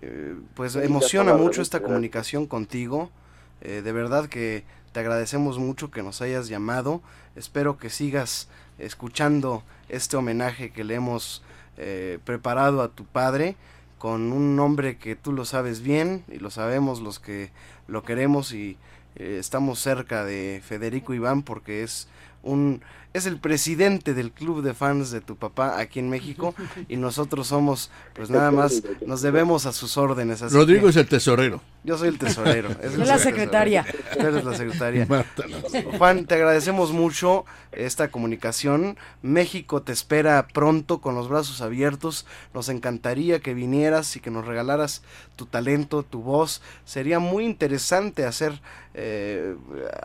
eh, 0.00 0.34
pues 0.54 0.74
emociona 0.76 1.34
mucho 1.34 1.62
esta 1.62 1.80
comunicación 1.82 2.46
contigo. 2.46 3.10
Eh, 3.60 3.82
de 3.84 3.92
verdad 3.92 4.26
que 4.26 4.64
te 4.92 5.00
agradecemos 5.00 5.58
mucho 5.58 5.90
que 5.90 6.02
nos 6.02 6.20
hayas 6.20 6.48
llamado. 6.48 7.00
Espero 7.34 7.78
que 7.78 7.90
sigas 7.90 8.48
escuchando 8.78 9.62
este 9.88 10.16
homenaje 10.16 10.70
que 10.70 10.84
le 10.84 10.94
hemos 10.94 11.42
eh, 11.78 12.18
preparado 12.24 12.82
a 12.82 12.88
tu 12.88 13.04
padre 13.04 13.56
con 13.98 14.32
un 14.32 14.56
nombre 14.56 14.98
que 14.98 15.16
tú 15.16 15.32
lo 15.32 15.44
sabes 15.44 15.80
bien 15.80 16.24
y 16.28 16.38
lo 16.38 16.50
sabemos 16.50 17.00
los 17.00 17.18
que 17.18 17.50
lo 17.86 18.02
queremos 18.02 18.52
y 18.52 18.76
eh, 19.16 19.36
estamos 19.38 19.78
cerca 19.78 20.24
de 20.24 20.60
Federico 20.64 21.14
Iván 21.14 21.42
porque 21.42 21.82
es 21.82 22.08
un 22.42 22.82
es 23.14 23.26
el 23.26 23.38
presidente 23.38 24.14
del 24.14 24.32
club 24.32 24.62
de 24.62 24.74
fans 24.74 25.10
de 25.10 25.20
tu 25.20 25.36
papá 25.36 25.78
aquí 25.78 25.98
en 25.98 26.08
México 26.08 26.54
y 26.88 26.96
nosotros 26.96 27.46
somos 27.48 27.90
pues 28.14 28.30
nada 28.30 28.50
más 28.50 28.82
nos 29.06 29.22
debemos 29.22 29.66
a 29.66 29.72
sus 29.72 29.96
órdenes. 29.96 30.42
así 30.42 30.54
Rodrigo 30.56 30.84
que- 30.84 30.90
es 30.90 30.96
el 30.96 31.08
tesorero. 31.08 31.60
yo 31.84 31.98
soy 31.98 32.08
el 32.08 32.18
tesorero. 32.18 32.70
es 32.70 32.96
la 32.96 33.04
tesorero. 33.04 33.18
secretaria. 33.18 33.86
Tú 34.18 34.26
eres 34.26 34.44
la 34.44 34.54
secretaria. 34.56 35.06
Juan, 35.98 36.26
te 36.26 36.34
agradecemos 36.34 36.92
mucho 36.92 37.44
esta 37.72 38.10
comunicación. 38.10 38.96
México 39.22 39.82
te 39.82 39.92
espera 39.92 40.46
pronto 40.52 41.00
con 41.00 41.14
los 41.14 41.28
brazos 41.28 41.60
abiertos. 41.60 42.26
Nos 42.54 42.68
encantaría 42.68 43.40
que 43.40 43.54
vinieras 43.54 44.14
y 44.16 44.20
que 44.20 44.30
nos 44.30 44.46
regalaras 44.46 45.02
tu 45.36 45.46
talento, 45.46 46.02
tu 46.02 46.22
voz. 46.22 46.62
Sería 46.84 47.18
muy 47.18 47.44
interesante 47.44 48.24
hacer 48.26 48.60
eh, 48.94 49.56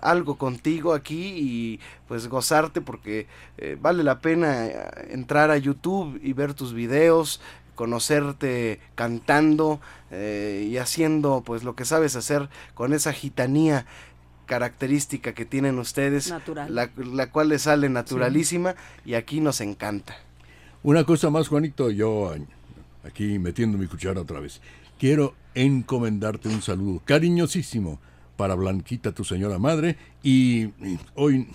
algo 0.02 0.38
contigo 0.38 0.94
aquí 0.94 1.34
y 1.38 1.80
pues 2.08 2.28
gozarte 2.30 2.80
porque 2.80 2.97
eh, 3.06 3.78
vale 3.80 4.04
la 4.04 4.20
pena 4.20 4.68
eh, 4.68 5.08
entrar 5.12 5.52
a 5.52 5.58
YouTube 5.58 6.20
y 6.24 6.34
ver 6.34 6.54
tus 6.54 6.74
videos 6.74 7.42
conocerte 7.76 8.80
cantando 8.96 9.80
eh, 10.12 10.68
y 10.70 10.78
haciendo 10.78 11.44
pues 11.46 11.64
lo 11.64 11.76
que 11.76 11.86
sabes 11.86 12.16
hacer 12.16 12.50
con 12.74 12.92
esa 12.92 13.14
gitanía 13.14 13.86
característica 14.48 15.34
que 15.34 15.46
tienen 15.46 15.78
ustedes, 15.78 16.30
Natural. 16.30 16.74
la, 16.74 16.90
la 16.96 17.30
cual 17.32 17.50
les 17.50 17.64
sale 17.64 17.90
naturalísima 17.90 18.76
y 19.06 19.14
aquí 19.14 19.42
nos 19.42 19.62
encanta. 19.62 20.16
Una 20.84 21.04
cosa 21.04 21.30
más, 21.30 21.50
Juanito, 21.50 21.92
yo 21.92 22.34
aquí 23.04 23.40
metiendo 23.40 23.78
mi 23.78 23.88
cuchara 23.88 24.22
otra 24.22 24.40
vez. 24.40 24.62
Quiero 24.98 25.36
encomendarte 25.54 26.50
un 26.50 26.62
saludo 26.62 27.02
cariñosísimo 27.06 28.00
para 28.38 28.56
Blanquita, 28.56 29.12
tu 29.12 29.24
señora 29.24 29.60
madre, 29.60 29.98
y 30.24 30.70
hoy 31.16 31.48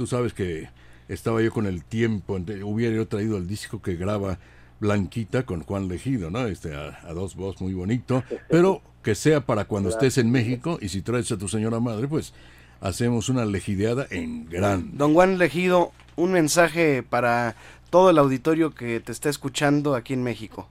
tú 0.00 0.06
sabes 0.06 0.32
que 0.32 0.66
estaba 1.10 1.42
yo 1.42 1.52
con 1.52 1.66
el 1.66 1.84
tiempo, 1.84 2.38
hubiera 2.64 2.96
yo 2.96 3.06
traído 3.06 3.36
el 3.36 3.46
disco 3.46 3.82
que 3.82 3.96
graba 3.96 4.38
Blanquita 4.80 5.42
con 5.42 5.62
Juan 5.62 5.88
Legido, 5.88 6.30
¿no? 6.30 6.46
Este, 6.46 6.74
a, 6.74 7.00
a 7.06 7.12
dos 7.12 7.36
voz 7.36 7.60
muy 7.60 7.74
bonito, 7.74 8.24
pero 8.48 8.80
que 9.02 9.14
sea 9.14 9.42
para 9.42 9.66
cuando 9.66 9.90
estés 9.90 10.16
en 10.16 10.30
México 10.30 10.78
y 10.80 10.88
si 10.88 11.02
traes 11.02 11.30
a 11.32 11.36
tu 11.36 11.48
señora 11.48 11.80
madre, 11.80 12.08
pues 12.08 12.32
hacemos 12.80 13.28
una 13.28 13.44
legideada 13.44 14.06
en 14.10 14.48
grande. 14.48 14.92
Don 14.94 15.12
Juan 15.12 15.36
Legido, 15.36 15.92
un 16.16 16.32
mensaje 16.32 17.02
para 17.02 17.56
todo 17.90 18.08
el 18.08 18.16
auditorio 18.16 18.74
que 18.74 19.00
te 19.00 19.12
está 19.12 19.28
escuchando 19.28 19.94
aquí 19.94 20.14
en 20.14 20.22
México. 20.22 20.66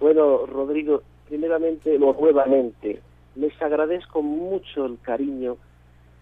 Bueno, 0.00 0.46
Rodrigo, 0.46 1.04
primeramente 1.28 1.96
o 1.96 2.12
nuevamente, 2.20 3.00
les 3.36 3.62
agradezco 3.62 4.20
mucho 4.20 4.86
el 4.86 4.98
cariño 5.00 5.58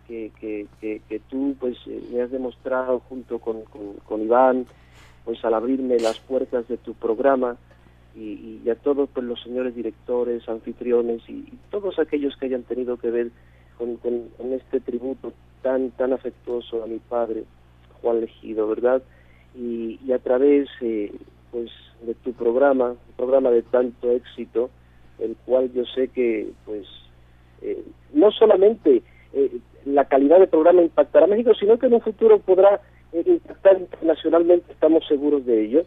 que, 0.07 0.31
que, 0.41 1.01
que, 1.09 1.21
tú 1.29 1.57
pues 1.59 1.77
eh, 1.87 2.01
me 2.13 2.23
has 2.23 2.31
demostrado 2.31 3.01
junto 3.01 3.39
con, 3.39 3.63
con, 4.05 4.23
Iván, 4.23 4.67
pues 5.25 5.45
al 5.45 5.55
abrirme 5.55 5.99
las 5.99 6.19
puertas 6.21 6.69
de 6.69 6.77
tu 6.77 6.95
programa 6.95 7.57
y, 8.15 8.69
a 8.71 8.75
todos 8.77 9.09
pues 9.13 9.27
los 9.27 9.43
señores 9.43 9.75
directores, 9.75 10.49
anfitriones 10.49 11.23
y, 11.29 11.45
todos 11.71 11.99
aquellos 11.99 12.37
que 12.37 12.47
hayan 12.47 12.63
tenido 12.63 12.97
que 12.97 13.11
ver 13.11 13.31
con, 13.77 13.97
con- 13.97 14.29
este 14.53 14.81
tributo 14.81 15.33
tan 15.63 15.91
tan 15.91 16.13
afectuoso 16.13 16.83
a 16.83 16.87
mi 16.87 16.99
padre, 16.99 17.45
Juan 18.01 18.21
Legido, 18.21 18.69
¿verdad? 18.69 19.03
Y, 19.55 19.99
y 20.07 20.13
a 20.13 20.19
través 20.19 20.69
eh, 20.81 21.13
pues 21.51 21.71
de 22.03 22.15
tu 22.15 22.33
programa, 22.33 22.91
un 22.91 23.17
programa 23.17 23.51
de 23.51 23.63
tanto 23.63 24.11
éxito, 24.13 24.71
el 25.19 25.37
cual 25.45 25.73
yo 25.73 25.85
sé 25.87 26.09
que 26.09 26.51
pues 26.65 26.87
eh, 27.63 27.85
no 28.13 28.31
solamente 28.31 29.03
eh, 29.33 29.59
la 29.85 30.07
calidad 30.07 30.39
del 30.39 30.49
programa 30.49 30.83
impactará 30.83 31.27
a 31.27 31.29
México, 31.29 31.53
sino 31.55 31.79
que 31.79 31.87
en 31.87 31.95
un 31.95 32.01
futuro 32.01 32.39
podrá 32.39 32.81
eh, 33.13 33.23
impactar 33.27 33.81
internacionalmente, 33.81 34.73
estamos 34.73 35.07
seguros 35.07 35.45
de 35.47 35.65
ello, 35.65 35.83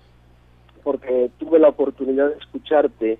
porque 0.84 1.30
tuve 1.38 1.60
la 1.60 1.70
oportunidad 1.70 2.30
de 2.30 2.38
escucharte 2.38 3.18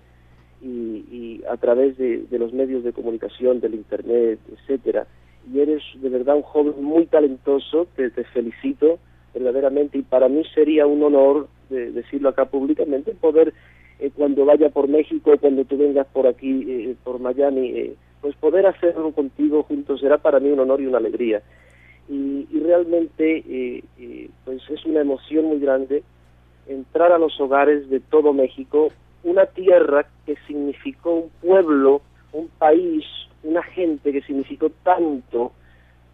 y, 0.62 0.68
y 0.68 1.42
a 1.50 1.58
través 1.58 1.98
de, 1.98 2.26
los 2.32 2.54
medios 2.54 2.84
de 2.84 2.94
comunicación, 2.94 3.60
del 3.60 3.76
internet, 3.76 4.40
etcétera, 4.52 5.08
y 5.52 5.60
eres 5.60 5.82
de 5.96 6.10
verdad 6.10 6.36
un 6.36 6.44
joven 6.44 6.84
muy 6.84 7.06
talentoso, 7.06 7.88
te, 7.96 8.10
te 8.10 8.24
felicito 8.26 9.00
verdaderamente 9.34 9.98
y 9.98 10.02
para 10.02 10.28
mí 10.28 10.44
sería 10.54 10.88
un 10.88 11.04
honor 11.04 11.48
de 11.70 11.92
decirlo 11.92 12.30
acá 12.30 12.46
públicamente 12.46 13.14
poder 13.14 13.54
eh, 14.00 14.12
cuando 14.16 14.46
vaya 14.46 14.70
por 14.70 14.88
México, 14.88 15.34
cuando 15.40 15.66
tú 15.66 15.78
vengas 15.78 16.08
por 16.08 16.26
aquí, 16.26 16.66
eh, 16.68 16.96
por 17.04 17.20
Miami, 17.20 17.70
eh, 17.70 17.96
pues 18.22 18.36
poder 18.36 18.66
hacerlo 18.66 19.12
contigo 19.12 19.64
juntos 19.64 20.02
será 20.02 20.18
para 20.18 20.40
mí 20.40 20.50
un 20.50 20.60
honor 20.60 20.82
y 20.82 20.88
una 20.88 20.98
alegría. 20.98 21.42
Y, 22.10 22.48
realmente, 22.60 23.44
eh, 23.48 23.84
eh, 24.00 24.30
pues 24.44 24.62
es 24.70 24.84
una 24.86 25.02
emoción 25.02 25.46
muy 25.46 25.60
grande 25.60 26.04
entrar 26.68 27.12
a 27.12 27.18
los 27.18 27.40
hogares 27.40 27.90
de 27.90 28.00
todo 28.00 28.34
México, 28.34 28.90
una 29.24 29.46
tierra 29.48 30.06
que 30.26 30.36
significó 30.48 31.14
un 31.14 31.30
pueblo, 31.42 32.02
un 32.32 32.48
país, 32.48 33.06
una 33.44 33.64
gente 33.64 34.12
que 34.12 34.22
significó 34.22 34.70
tanto 34.84 35.52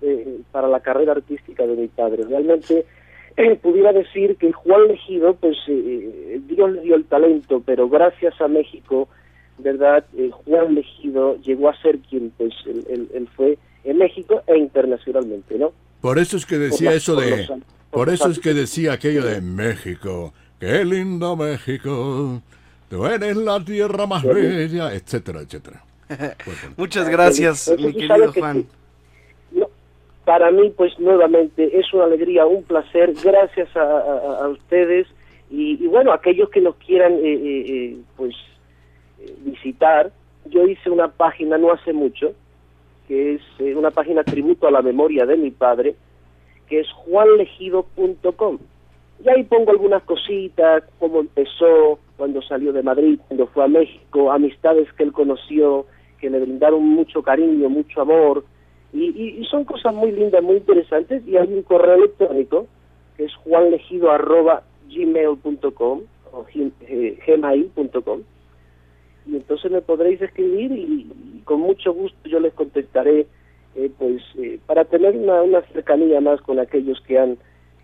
eh, 0.02 0.40
para 0.52 0.68
la 0.68 0.80
carrera 0.80 1.12
artística 1.12 1.68
de 1.68 1.76
mi 1.76 1.88
padre. 1.88 2.24
Realmente 2.28 2.86
pudiera 3.62 3.92
decir 3.92 4.38
que 4.38 4.52
Juan 4.52 4.88
Legido, 4.88 5.36
pues 5.36 5.58
eh, 5.68 6.40
Dios 6.48 6.72
le 6.72 6.82
dio 6.82 6.96
el 6.96 7.06
talento, 7.06 7.62
pero 7.66 7.90
gracias 7.90 8.40
a 8.40 8.48
México, 8.48 9.10
verdad, 9.58 10.06
Eh, 10.18 10.30
Juan 10.46 10.76
Legido 10.76 11.38
llegó 11.42 11.70
a 11.70 11.82
ser 11.82 12.00
quien 12.00 12.32
pues 12.38 12.54
él, 12.66 12.86
él- 12.90 13.10
él 13.14 13.28
fue 13.36 13.58
en 13.84 13.98
México 13.98 14.42
e 14.48 14.58
internacionalmente, 14.58 15.58
¿no? 15.58 15.72
Por 16.02 16.20
eso 16.20 16.38
es 16.38 16.46
que 16.46 16.58
decía 16.58 16.90
Por 16.90 16.92
la- 16.92 16.98
eso 16.98 17.14
por 17.16 17.24
de... 17.24 17.38
los- 17.48 17.60
por 17.92 18.10
eso 18.10 18.30
es 18.30 18.40
que 18.40 18.54
decía 18.54 18.94
aquello 18.94 19.24
de 19.24 19.40
México. 19.42 20.34
Qué 20.60 20.84
lindo 20.86 21.36
México. 21.36 22.42
Tú 22.90 23.06
eres 23.06 23.36
la 23.38 23.64
tierra 23.64 24.06
más 24.06 24.24
bella, 24.24 24.94
etcétera, 24.94 25.42
etcétera. 25.42 25.84
Muchas 26.78 27.10
gracias, 27.10 27.68
Entonces, 27.68 27.96
mi 27.96 28.02
querido 28.08 28.32
que 28.32 28.40
Juan. 28.40 28.66
No, 29.52 29.68
para 30.26 30.52
mí, 30.52 30.72
pues 30.76 30.98
nuevamente 31.00 31.78
es 31.80 31.92
una 31.94 32.04
alegría, 32.06 32.46
un 32.46 32.64
placer, 32.64 33.14
gracias 33.24 33.76
a, 33.76 33.82
a- 33.82 34.46
a 34.46 34.48
ustedes 34.50 35.08
y, 35.50 35.84
y, 35.84 35.88
bueno, 35.88 36.12
aquellos 36.12 36.50
que 36.50 36.62
nos 36.62 36.76
quieran 36.76 37.14
eh, 37.14 37.20
eh, 37.34 37.66
eh, 37.68 37.98
pues 38.18 38.36
visitar. 39.40 40.12
Yo 40.46 40.68
hice 40.68 40.90
una 40.90 41.08
página 41.10 41.58
no 41.58 41.72
hace 41.72 41.94
mucho, 41.94 42.34
que 43.08 43.36
es 43.36 43.42
eh, 43.60 43.76
una 43.76 43.92
página 43.92 44.24
tributo 44.24 44.68
a 44.68 44.72
la 44.72 44.82
memoria 44.82 45.26
de 45.26 45.38
mi 45.38 45.52
padre, 45.52 45.96
que 46.68 46.80
es 46.80 46.92
juanlegido.com. 46.92 48.58
Y 49.24 49.30
ahí 49.30 49.44
pongo 49.44 49.72
algunas 49.72 50.04
cositas, 50.04 50.84
cómo 51.00 51.20
empezó, 51.22 52.00
cuando 52.18 52.42
salió 52.42 52.74
de 52.74 52.84
Madrid, 52.84 53.20
cuando 53.28 53.48
fue 53.48 53.64
a 53.64 53.68
México, 53.68 54.32
amistades 54.32 54.92
que 54.94 55.04
él 55.04 55.12
conoció, 55.14 55.86
que 56.20 56.30
le 56.30 56.40
brindaron 56.40 56.84
mucho 56.84 57.22
cariño, 57.24 57.70
mucho 57.70 58.02
amor. 58.02 58.44
Y, 58.94 59.06
y- 59.10 59.38
y 59.42 59.46
son 59.46 59.66
cosas 59.66 59.94
muy 59.94 60.12
lindas, 60.12 60.44
muy 60.44 60.58
interesantes. 60.58 61.26
Y 61.28 61.38
hay 61.38 61.52
un 61.54 61.64
correo 61.64 61.96
electrónico, 61.96 62.68
que 63.18 63.26
es 63.26 63.34
juanlegido.gmail.com 63.36 66.02
o 66.32 66.46
eh, 66.54 67.18
gmail.com. 67.26 68.22
Y 69.28 69.36
entonces 69.36 69.72
me 69.72 69.82
podréis 69.82 70.22
escribir 70.22 70.72
y, 70.72 71.42
con 71.44 71.62
mucho 71.62 71.94
gusto 71.94 72.18
yo 72.28 72.40
les 72.40 72.54
contestaré, 72.54 73.28
eh, 73.76 73.92
pues 73.98 74.22
eh, 74.38 74.60
para 74.66 74.86
tener 74.86 75.16
una, 75.16 75.42
una 75.42 75.62
cercanía 75.74 76.22
más 76.22 76.42
con 76.42 76.60
aquellos 76.60 77.00
que 77.02 77.20
han, 77.20 77.38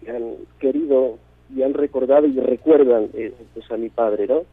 han 0.07 0.35
querido 0.59 1.17
y 1.55 1.63
han 1.63 1.73
recordado 1.73 2.27
y 2.27 2.39
recuerdan 2.39 3.09
eh, 3.13 3.33
pues 3.53 3.69
a 3.71 3.77
mi 3.77 3.89
padre, 3.89 4.27
¿no? 4.27 4.43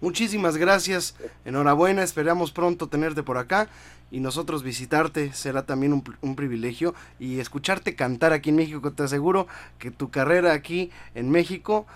Muchísimas 0.00 0.56
gracias, 0.56 1.16
enhorabuena, 1.44 2.02
esperamos 2.02 2.50
pronto 2.50 2.88
tenerte 2.88 3.22
por 3.22 3.38
acá 3.38 3.68
y 4.10 4.18
nosotros 4.18 4.64
visitarte 4.64 5.32
será 5.32 5.64
también 5.64 5.92
un, 5.92 6.02
un 6.22 6.34
privilegio 6.34 6.92
y 7.20 7.38
escucharte 7.38 7.94
cantar 7.94 8.32
aquí 8.32 8.50
en 8.50 8.56
México, 8.56 8.92
te 8.92 9.04
aseguro 9.04 9.46
que 9.78 9.92
tu 9.92 10.10
carrera 10.10 10.54
aquí 10.54 10.90
en 11.14 11.30
México 11.30 11.86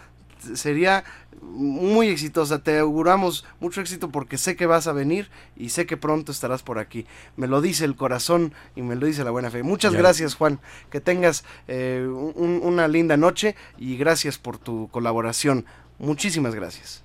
sería 0.54 1.04
muy 1.42 2.08
exitosa, 2.08 2.62
te 2.62 2.78
auguramos 2.78 3.44
mucho 3.60 3.80
éxito 3.80 4.10
porque 4.10 4.38
sé 4.38 4.56
que 4.56 4.66
vas 4.66 4.86
a 4.86 4.92
venir 4.92 5.28
y 5.56 5.68
sé 5.68 5.86
que 5.86 5.96
pronto 5.96 6.32
estarás 6.32 6.62
por 6.62 6.78
aquí, 6.78 7.06
me 7.36 7.46
lo 7.46 7.60
dice 7.60 7.84
el 7.84 7.94
corazón 7.96 8.52
y 8.74 8.82
me 8.82 8.96
lo 8.96 9.06
dice 9.06 9.22
la 9.24 9.30
buena 9.30 9.50
fe. 9.50 9.62
Muchas 9.62 9.92
Ya. 9.92 9.98
gracias 9.98 10.34
Juan, 10.34 10.58
que 10.90 11.00
tengas 11.00 11.44
eh, 11.68 12.06
un- 12.08 12.60
una 12.62 12.88
linda 12.88 13.16
noche 13.16 13.54
y 13.78 13.96
gracias 13.96 14.38
por 14.38 14.58
tu 14.58 14.88
colaboración, 14.90 15.64
muchísimas 15.98 16.54
gracias. 16.54 17.02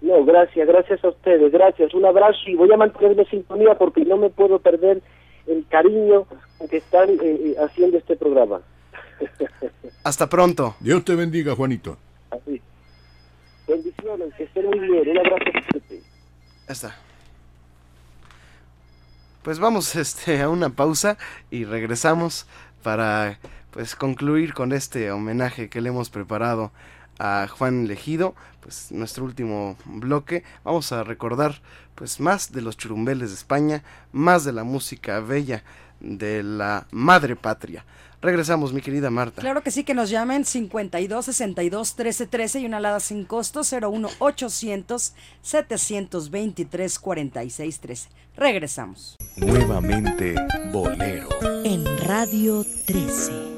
No, 0.00 0.24
gracias, 0.24 0.66
gracias 0.68 1.02
a 1.04 1.08
ustedes, 1.08 1.50
gracias. 1.50 1.92
Un 1.92 2.04
abrazo 2.04 2.38
y 2.46 2.54
voy 2.54 2.70
a 2.72 2.76
mantenerme 2.76 3.22
en 3.22 3.28
sintonía 3.30 3.76
porque 3.76 4.04
no 4.04 4.16
me 4.16 4.30
puedo 4.30 4.58
perder 4.60 5.02
el 5.46 5.64
cariño 5.68 6.24
con 6.58 6.68
que 6.68 6.76
están 6.76 7.08
eh, 7.10 7.16
eh, 7.22 7.56
haciendo 7.60 7.98
este 7.98 8.16
programa. 8.16 8.60
Hasta 10.04 10.28
pronto. 10.28 10.76
Dios 10.80 11.04
te 11.04 11.14
bendiga, 11.14 11.54
Juanito. 11.54 11.98
Así. 12.30 12.60
Bendiciones, 13.66 14.34
que 14.34 14.44
estén 14.44 14.66
muy 14.66 14.78
bien. 14.78 15.08
Un 15.08 15.18
abrazo 15.18 15.44
fuerte. 15.70 16.02
Está. 16.66 16.96
Pues 19.42 19.58
vamos 19.58 19.94
este, 19.96 20.40
a 20.40 20.48
una 20.48 20.70
pausa 20.70 21.18
y 21.50 21.64
regresamos 21.64 22.46
para 22.82 23.38
pues 23.70 23.94
concluir 23.94 24.54
con 24.54 24.72
este 24.72 25.10
homenaje 25.10 25.68
que 25.68 25.80
le 25.80 25.90
hemos 25.90 26.10
preparado 26.10 26.72
a 27.18 27.48
Juan 27.48 27.88
Legido, 27.88 28.34
pues 28.60 28.92
nuestro 28.92 29.24
último 29.24 29.76
bloque. 29.84 30.44
Vamos 30.64 30.92
a 30.92 31.04
recordar 31.04 31.60
pues 31.94 32.20
más 32.20 32.52
de 32.52 32.62
los 32.62 32.76
churumbeles 32.76 33.30
de 33.30 33.34
España, 33.34 33.82
más 34.12 34.44
de 34.44 34.52
la 34.52 34.64
música 34.64 35.20
bella 35.20 35.64
de 36.00 36.42
la 36.42 36.86
madre 36.90 37.36
patria. 37.36 37.84
Regresamos, 38.20 38.72
mi 38.72 38.80
querida 38.80 39.10
Marta. 39.10 39.40
Claro 39.40 39.62
que 39.62 39.70
sí, 39.70 39.84
que 39.84 39.94
nos 39.94 40.10
llamen 40.10 40.44
52 40.44 41.24
62 41.24 41.94
13 41.94 42.26
13 42.26 42.60
y 42.60 42.66
una 42.66 42.78
alada 42.78 42.98
sin 42.98 43.24
costo 43.24 43.62
01 43.62 44.08
800 44.18 45.14
723 45.42 46.98
46 46.98 47.80
13. 47.80 48.08
Regresamos. 48.36 49.16
Nuevamente 49.36 50.34
Bolero. 50.72 51.28
En 51.64 51.84
Radio 52.06 52.64
13. 52.86 53.57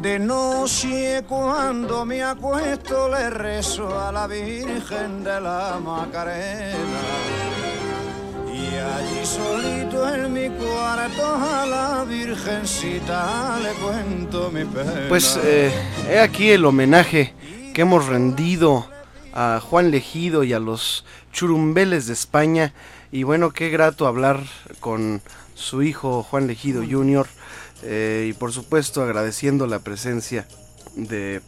De 0.00 1.22
cuando 1.28 2.04
me 2.04 2.22
acuesto 2.22 3.08
le 3.08 3.30
rezo 3.30 3.98
a 3.98 4.10
la 4.10 4.26
Virgen 4.26 5.22
de 5.22 5.40
la 5.40 5.78
Macarena. 5.82 7.00
Y 8.52 8.76
allí 8.76 9.24
solito 9.24 10.12
en 10.12 10.32
mi 10.32 10.48
cuarto 10.48 11.24
a 11.24 11.64
la 11.66 12.04
Virgencita 12.04 13.58
le 13.62 13.72
cuento 13.74 14.50
mi 14.50 14.64
pena. 14.64 15.06
Pues 15.08 15.38
eh, 15.42 15.72
he 16.10 16.18
aquí 16.18 16.50
el 16.50 16.64
homenaje 16.64 17.32
que 17.72 17.82
hemos 17.82 18.06
rendido 18.06 18.88
a 19.32 19.60
Juan 19.60 19.92
Legido 19.92 20.42
y 20.42 20.52
a 20.54 20.58
los 20.58 21.04
churumbeles 21.32 22.08
de 22.08 22.14
España. 22.14 22.72
Y 23.12 23.22
bueno, 23.22 23.52
qué 23.52 23.70
grato 23.70 24.08
hablar 24.08 24.40
con 24.80 25.22
su 25.54 25.82
hijo 25.82 26.24
Juan 26.24 26.48
Legido 26.48 26.82
Jr. 26.82 27.28
eh, 27.84 28.26
y 28.30 28.32
por 28.32 28.52
supuesto 28.52 29.02
agradeciendo 29.02 29.66
la 29.66 29.78
presencia 29.78 30.46
de 30.96 31.40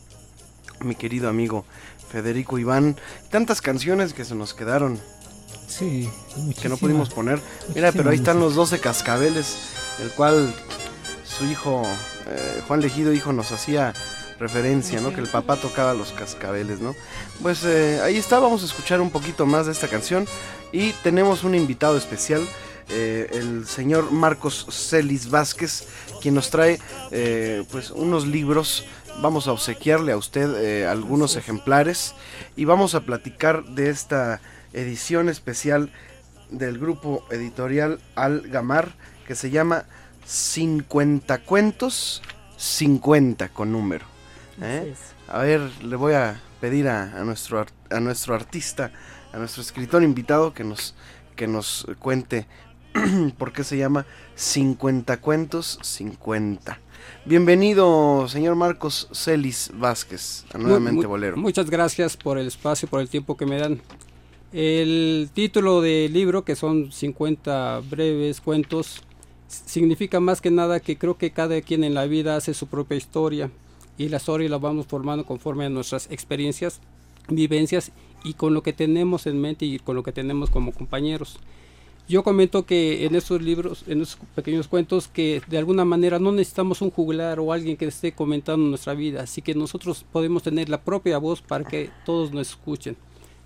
mi 0.80 0.94
querido 0.94 1.28
amigo 1.28 1.64
Federico 2.10 2.58
Iván. 2.58 2.96
Tantas 3.30 3.60
canciones 3.60 4.12
que 4.12 4.24
se 4.24 4.34
nos 4.34 4.54
quedaron 4.54 5.00
Sí, 5.68 6.08
que 6.62 6.68
no 6.68 6.76
pudimos 6.76 7.10
poner. 7.10 7.40
Mira, 7.74 7.90
pero 7.90 8.10
ahí 8.10 8.16
están 8.16 8.38
los 8.38 8.54
12 8.54 8.78
cascabeles, 8.78 9.56
el 10.00 10.10
cual 10.10 10.54
su 11.24 11.44
hijo, 11.44 11.82
eh, 12.28 12.62
Juan 12.68 12.80
Legido, 12.80 13.12
hijo, 13.12 13.32
nos 13.32 13.50
hacía 13.50 13.92
referencia, 14.38 15.00
¿no? 15.00 15.12
Que 15.12 15.20
el 15.20 15.28
papá 15.28 15.56
tocaba 15.56 15.92
los 15.92 16.12
cascabeles, 16.12 16.80
¿no? 16.80 16.94
Pues 17.42 17.64
eh, 17.64 18.00
ahí 18.02 18.16
está, 18.16 18.38
vamos 18.38 18.62
a 18.62 18.66
escuchar 18.66 19.00
un 19.00 19.10
poquito 19.10 19.44
más 19.44 19.66
de 19.66 19.72
esta 19.72 19.88
canción 19.88 20.26
y 20.72 20.92
tenemos 21.02 21.42
un 21.42 21.54
invitado 21.54 21.96
especial. 21.96 22.46
eh, 22.88 23.28
el 23.32 23.66
señor 23.66 24.12
Marcos 24.12 24.66
Celis 24.70 25.28
Vázquez, 25.30 25.86
quien 26.26 26.34
nos 26.34 26.50
trae 26.50 26.80
eh, 27.12 27.62
pues 27.70 27.92
unos 27.92 28.26
libros. 28.26 28.84
Vamos 29.22 29.46
a 29.46 29.52
obsequiarle 29.52 30.10
a 30.10 30.16
usted 30.16 30.56
eh, 30.56 30.84
algunos 30.84 31.36
ejemplares 31.36 32.16
y 32.56 32.64
vamos 32.64 32.96
a 32.96 33.02
platicar 33.02 33.62
de 33.62 33.90
esta 33.90 34.40
edición 34.72 35.28
especial 35.28 35.92
del 36.50 36.80
grupo 36.80 37.24
editorial 37.30 38.00
Al 38.16 38.40
Gamar 38.48 38.96
que 39.24 39.36
se 39.36 39.50
llama 39.50 39.84
50 40.24 41.44
cuentos 41.44 42.22
50 42.56 43.50
con 43.50 43.70
número. 43.70 44.06
¿eh? 44.60 44.94
A 45.28 45.42
ver, 45.42 45.60
le 45.80 45.94
voy 45.94 46.14
a 46.14 46.42
pedir 46.60 46.88
a, 46.88 47.20
a 47.20 47.22
nuestro, 47.22 47.64
a 47.88 48.00
nuestro 48.00 48.34
artista, 48.34 48.90
a 49.32 49.38
nuestro 49.38 49.62
escritor 49.62 50.02
invitado 50.02 50.52
que 50.52 50.64
nos, 50.64 50.96
que 51.36 51.46
nos 51.46 51.86
cuente 52.00 52.48
por 53.38 53.52
qué 53.52 53.64
se 53.64 53.76
llama 53.76 54.06
50 54.34 55.20
cuentos 55.20 55.78
50. 55.82 56.80
Bienvenido, 57.24 58.26
señor 58.28 58.56
Marcos 58.56 59.08
Celis 59.12 59.70
Vázquez, 59.74 60.44
a 60.52 60.58
Nuevamente 60.58 61.06
Bolero. 61.06 61.36
Muchas 61.36 61.70
gracias 61.70 62.16
por 62.16 62.38
el 62.38 62.46
espacio, 62.46 62.88
por 62.88 63.00
el 63.00 63.08
tiempo 63.08 63.36
que 63.36 63.46
me 63.46 63.58
dan. 63.58 63.80
El 64.52 65.28
título 65.34 65.80
del 65.80 66.12
libro, 66.12 66.44
que 66.44 66.56
son 66.56 66.92
50 66.92 67.82
breves 67.90 68.40
cuentos, 68.40 69.02
significa 69.48 70.20
más 70.20 70.40
que 70.40 70.50
nada 70.50 70.80
que 70.80 70.96
creo 70.96 71.18
que 71.18 71.30
cada 71.30 71.60
quien 71.60 71.84
en 71.84 71.94
la 71.94 72.06
vida 72.06 72.36
hace 72.36 72.54
su 72.54 72.66
propia 72.66 72.96
historia 72.96 73.50
y 73.98 74.08
la 74.08 74.18
historia 74.18 74.48
la 74.48 74.58
vamos 74.58 74.86
formando 74.86 75.24
conforme 75.24 75.66
a 75.66 75.70
nuestras 75.70 76.10
experiencias, 76.10 76.80
vivencias 77.28 77.92
y 78.24 78.34
con 78.34 78.54
lo 78.54 78.62
que 78.62 78.72
tenemos 78.72 79.26
en 79.26 79.40
mente 79.40 79.66
y 79.66 79.78
con 79.78 79.96
lo 79.96 80.02
que 80.02 80.12
tenemos 80.12 80.50
como 80.50 80.72
compañeros. 80.72 81.38
Yo 82.08 82.22
comento 82.22 82.64
que 82.66 83.04
en 83.04 83.16
estos 83.16 83.42
libros, 83.42 83.82
en 83.88 84.00
estos 84.00 84.18
pequeños 84.36 84.68
cuentos, 84.68 85.08
que 85.08 85.42
de 85.48 85.58
alguna 85.58 85.84
manera 85.84 86.20
no 86.20 86.30
necesitamos 86.30 86.80
un 86.80 86.90
juglar 86.92 87.40
o 87.40 87.52
alguien 87.52 87.76
que 87.76 87.86
esté 87.86 88.12
comentando 88.12 88.64
nuestra 88.64 88.94
vida, 88.94 89.22
así 89.22 89.42
que 89.42 89.54
nosotros 89.56 90.04
podemos 90.12 90.44
tener 90.44 90.68
la 90.68 90.80
propia 90.80 91.18
voz 91.18 91.42
para 91.42 91.64
que 91.64 91.90
todos 92.04 92.30
nos 92.30 92.50
escuchen. 92.50 92.96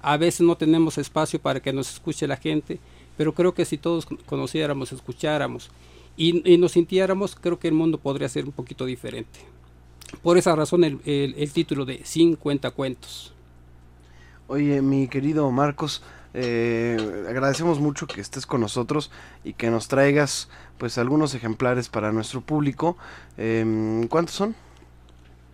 A 0.03 0.19
veces 0.19 0.43
no 0.43 0.57
tenemos 0.57 0.99
espacio 0.99 1.41
para 1.41 1.61
que 1.61 1.73
nos 1.73 1.91
escuche 1.91 2.27
la 2.27 2.37
gente, 2.37 2.79
pero 3.17 3.35
creo 3.35 3.55
que 3.55 3.65
si 3.65 3.79
todos 3.79 4.05
con- 4.05 4.19
conociéramos, 4.19 4.93
escucháramos 4.93 5.71
y, 6.17 6.35
nos 6.59 6.73
sintiéramos, 6.73 7.35
creo 7.37 7.59
que 7.59 7.69
el 7.69 7.75
mundo 7.75 7.97
podría 7.97 8.29
ser 8.29 8.45
un 8.45 8.53
poquito 8.53 8.85
diferente. 8.85 9.41
Por 10.23 10.37
esa 10.37 10.55
razón 10.55 10.85
el 10.85 11.53
título 11.53 11.87
de 11.87 12.03
50 12.05 12.71
cuentos. 12.73 13.33
Oye, 14.49 14.83
mi 14.83 15.07
querido 15.07 15.51
Marcos, 15.51 16.03
eh, 16.35 17.27
agradecemos 17.29 17.81
mucho 17.81 18.07
que 18.07 18.21
estés 18.21 18.47
con 18.47 18.61
nosotros 18.61 19.11
y 19.45 19.55
que 19.55 19.71
nos 19.71 19.89
traigas 19.89 20.49
pues 20.79 20.99
algunos 20.99 21.35
ejemplares 21.35 21.89
para 21.89 22.13
nuestro 22.13 22.41
público. 22.41 22.97
Em, 23.37 24.07
¿Cuántos 24.09 24.35
son? 24.37 24.55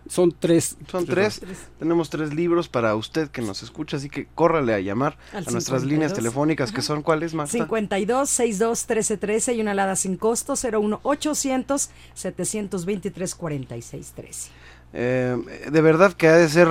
Son 0.09 0.33
tres. 0.37 0.77
Son 0.89 1.05
tres. 1.05 1.41
Tenemos 1.79 2.09
tres 2.09 2.33
libros 2.33 2.69
para 2.69 2.95
usted 2.95 3.29
que 3.29 3.41
nos 3.41 3.61
escucha, 3.63 3.97
así 3.97 4.09
que 4.09 4.27
córrale 4.35 4.73
a 4.73 4.79
llamar 4.79 5.17
Al 5.33 5.45
a 5.47 5.51
nuestras 5.51 5.83
líneas 5.83 6.11
52. 6.11 6.13
telefónicas, 6.13 6.71
que 6.71 6.81
son 6.81 7.01
cuáles, 7.01 7.33
Marta? 7.33 7.51
52 7.51 8.29
62 8.29 8.85
13 8.85 9.17
13 9.17 9.53
y 9.55 9.61
una 9.61 9.71
alada 9.71 9.95
sin 9.95 10.15
costo 10.17 10.53
01 10.53 10.99
800 11.03 11.89
723 12.13 13.35
46 13.35 14.13
13. 14.15 14.49
Eh, 14.93 15.35
de 15.69 15.81
verdad 15.81 16.13
que 16.13 16.27
ha 16.27 16.37
de 16.37 16.49
ser, 16.49 16.67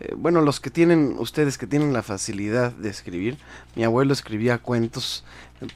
eh, 0.00 0.14
bueno, 0.16 0.40
los 0.40 0.58
que 0.60 0.70
tienen, 0.70 1.16
ustedes 1.18 1.58
que 1.58 1.66
tienen 1.66 1.92
la 1.92 2.02
facilidad 2.02 2.72
de 2.72 2.88
escribir, 2.88 3.36
mi 3.76 3.84
abuelo 3.84 4.12
escribía 4.12 4.58
cuentos 4.58 5.24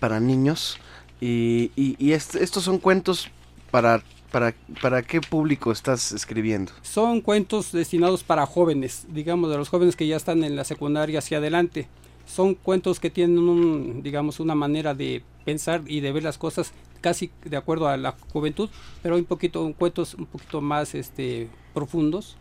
para 0.00 0.18
niños 0.20 0.78
y, 1.20 1.70
y- 1.76 1.96
y 1.98 2.12
est- 2.12 2.34
estos 2.36 2.64
son 2.64 2.78
cuentos 2.78 3.30
para, 3.70 4.02
para, 4.32 4.54
para 4.82 5.02
qué 5.02 5.20
público 5.20 5.70
estás 5.70 6.12
escribiendo. 6.12 6.72
Son 6.82 7.20
cuentos 7.20 7.72
destinados 7.72 8.24
para 8.24 8.46
jóvenes, 8.46 9.06
digamos, 9.08 9.50
de 9.50 9.58
los 9.58 9.68
jóvenes 9.68 9.96
que 9.96 10.06
ya 10.06 10.16
están 10.16 10.44
en 10.44 10.56
la 10.56 10.64
secundaria 10.64 11.18
hacia 11.20 11.38
adelante. 11.38 11.88
Son 12.26 12.54
cuentos 12.54 12.98
que 12.98 13.10
tienen 13.10 13.38
un, 13.38 14.02
digamos, 14.02 14.40
una 14.40 14.54
manera 14.56 14.94
de 14.94 15.22
pensar 15.44 15.82
y 15.86 16.00
de 16.00 16.10
ver 16.10 16.24
las 16.24 16.38
cosas 16.38 16.72
casi 17.06 17.30
de 17.44 17.56
acuerdo 17.56 17.86
a 17.86 17.96
la 17.96 18.16
juventud, 18.32 18.68
pero 19.00 19.14
hay 19.14 19.20
un 19.20 19.26
poquito, 19.26 19.72
cuentos 19.78 20.14
un 20.14 20.26
poquito 20.26 20.60
más 20.60 20.92
este, 20.96 21.48
profundos 21.72 22.36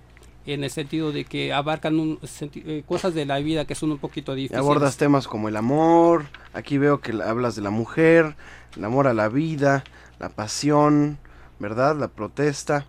en 0.48 0.64
el 0.64 0.72
sentido 0.72 1.12
de 1.12 1.24
que 1.24 1.54
abarcan 1.54 2.00
un 2.00 2.18
eh, 2.42 2.84
cosas 2.88 3.14
de 3.14 3.26
la 3.26 3.38
vida 3.40 3.66
que 3.66 3.76
son 3.76 3.92
un 3.92 4.00
poquito 4.00 4.34
difíciles. 4.34 4.60
Abordas 4.60 4.98
temas 4.98 5.28
como 5.28 5.50
el 5.50 5.56
amor, 5.56 6.26
aquí 6.54 6.80
veo 6.80 7.00
que 7.00 7.14
la- 7.14 7.30
hablas 7.30 7.56
de 7.56 7.62
la 7.62 7.70
mujer, 7.70 8.36
el 8.76 8.84
amor 8.84 9.06
a 9.08 9.14
la 9.14 9.30
vida, 9.30 9.84
la 10.20 10.30
pasión, 10.30 11.20
¿verdad? 11.60 11.96
La 11.96 12.08
protesta, 12.08 12.88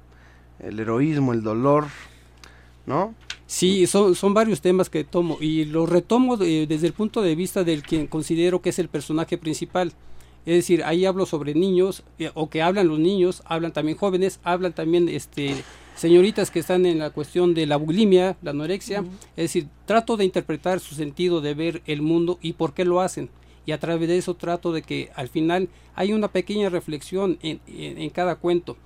el 0.59 0.81
heroísmo, 0.81 1.35
el 1.35 1.43
dolor, 1.43 1.85
¿no? 2.87 3.15
Sí, 3.47 3.87
son, 3.87 4.15
son 4.15 4.33
varios 4.35 4.61
temas 4.61 4.89
que 4.91 5.05
tomo 5.05 5.37
y 5.41 5.67
los 5.67 5.89
retomo 5.89 6.37
de- 6.39 6.67
desde 6.67 6.87
el 6.87 6.95
punto 6.95 7.21
de 7.23 7.35
vista 7.35 7.65
del 7.65 7.83
quien 7.83 8.07
considero 8.07 8.61
que 8.63 8.71
es 8.71 8.79
el 8.79 8.89
personaje 8.89 9.37
principal. 9.39 9.93
Es 10.47 10.55
decir, 10.55 10.85
ahí 10.85 11.05
hablo 11.05 11.27
sobre 11.27 11.55
niños, 11.55 12.05
eh, 12.21 12.31
o 12.35 12.49
que 12.49 12.63
hablan 12.63 12.87
los 12.89 12.99
niños, 13.01 13.43
hablan 13.47 13.73
también 13.73 13.99
jóvenes, 13.99 14.39
hablan 14.45 14.73
también 14.73 15.09
este, 15.09 15.55
señoritas 15.97 16.51
que 16.53 16.61
están 16.61 16.87
en 16.87 17.01
la 17.01 17.11
cuestión 17.11 17.53
de 17.53 17.67
la 17.67 17.77
bulimia, 17.77 18.37
la 18.43 18.53
anorexia. 18.53 19.01
Es 19.37 19.45
decir, 19.45 19.67
trato 19.87 20.17
de 20.17 20.25
interpretar 20.25 20.79
su 20.79 20.95
sentido 20.95 21.41
de 21.41 21.55
ver 21.55 21.83
el 21.87 22.01
mundo 22.01 22.39
y 22.41 22.53
por 22.53 22.75
qué 22.75 22.85
lo 22.85 23.01
hacen. 23.01 23.29
Y 23.67 23.73
a 23.73 23.81
través 23.81 24.09
de 24.09 24.17
eso 24.17 24.35
trato 24.35 24.73
de 24.73 24.83
que 24.83 25.11
al 25.17 25.29
final 25.29 25.69
hay 25.97 26.13
una 26.13 26.29
pequeña 26.29 26.69
reflexión 26.69 27.39
en, 27.43 27.59
en- 27.67 27.99
en 27.99 28.11
cada 28.11 28.37
cuento 28.37 28.77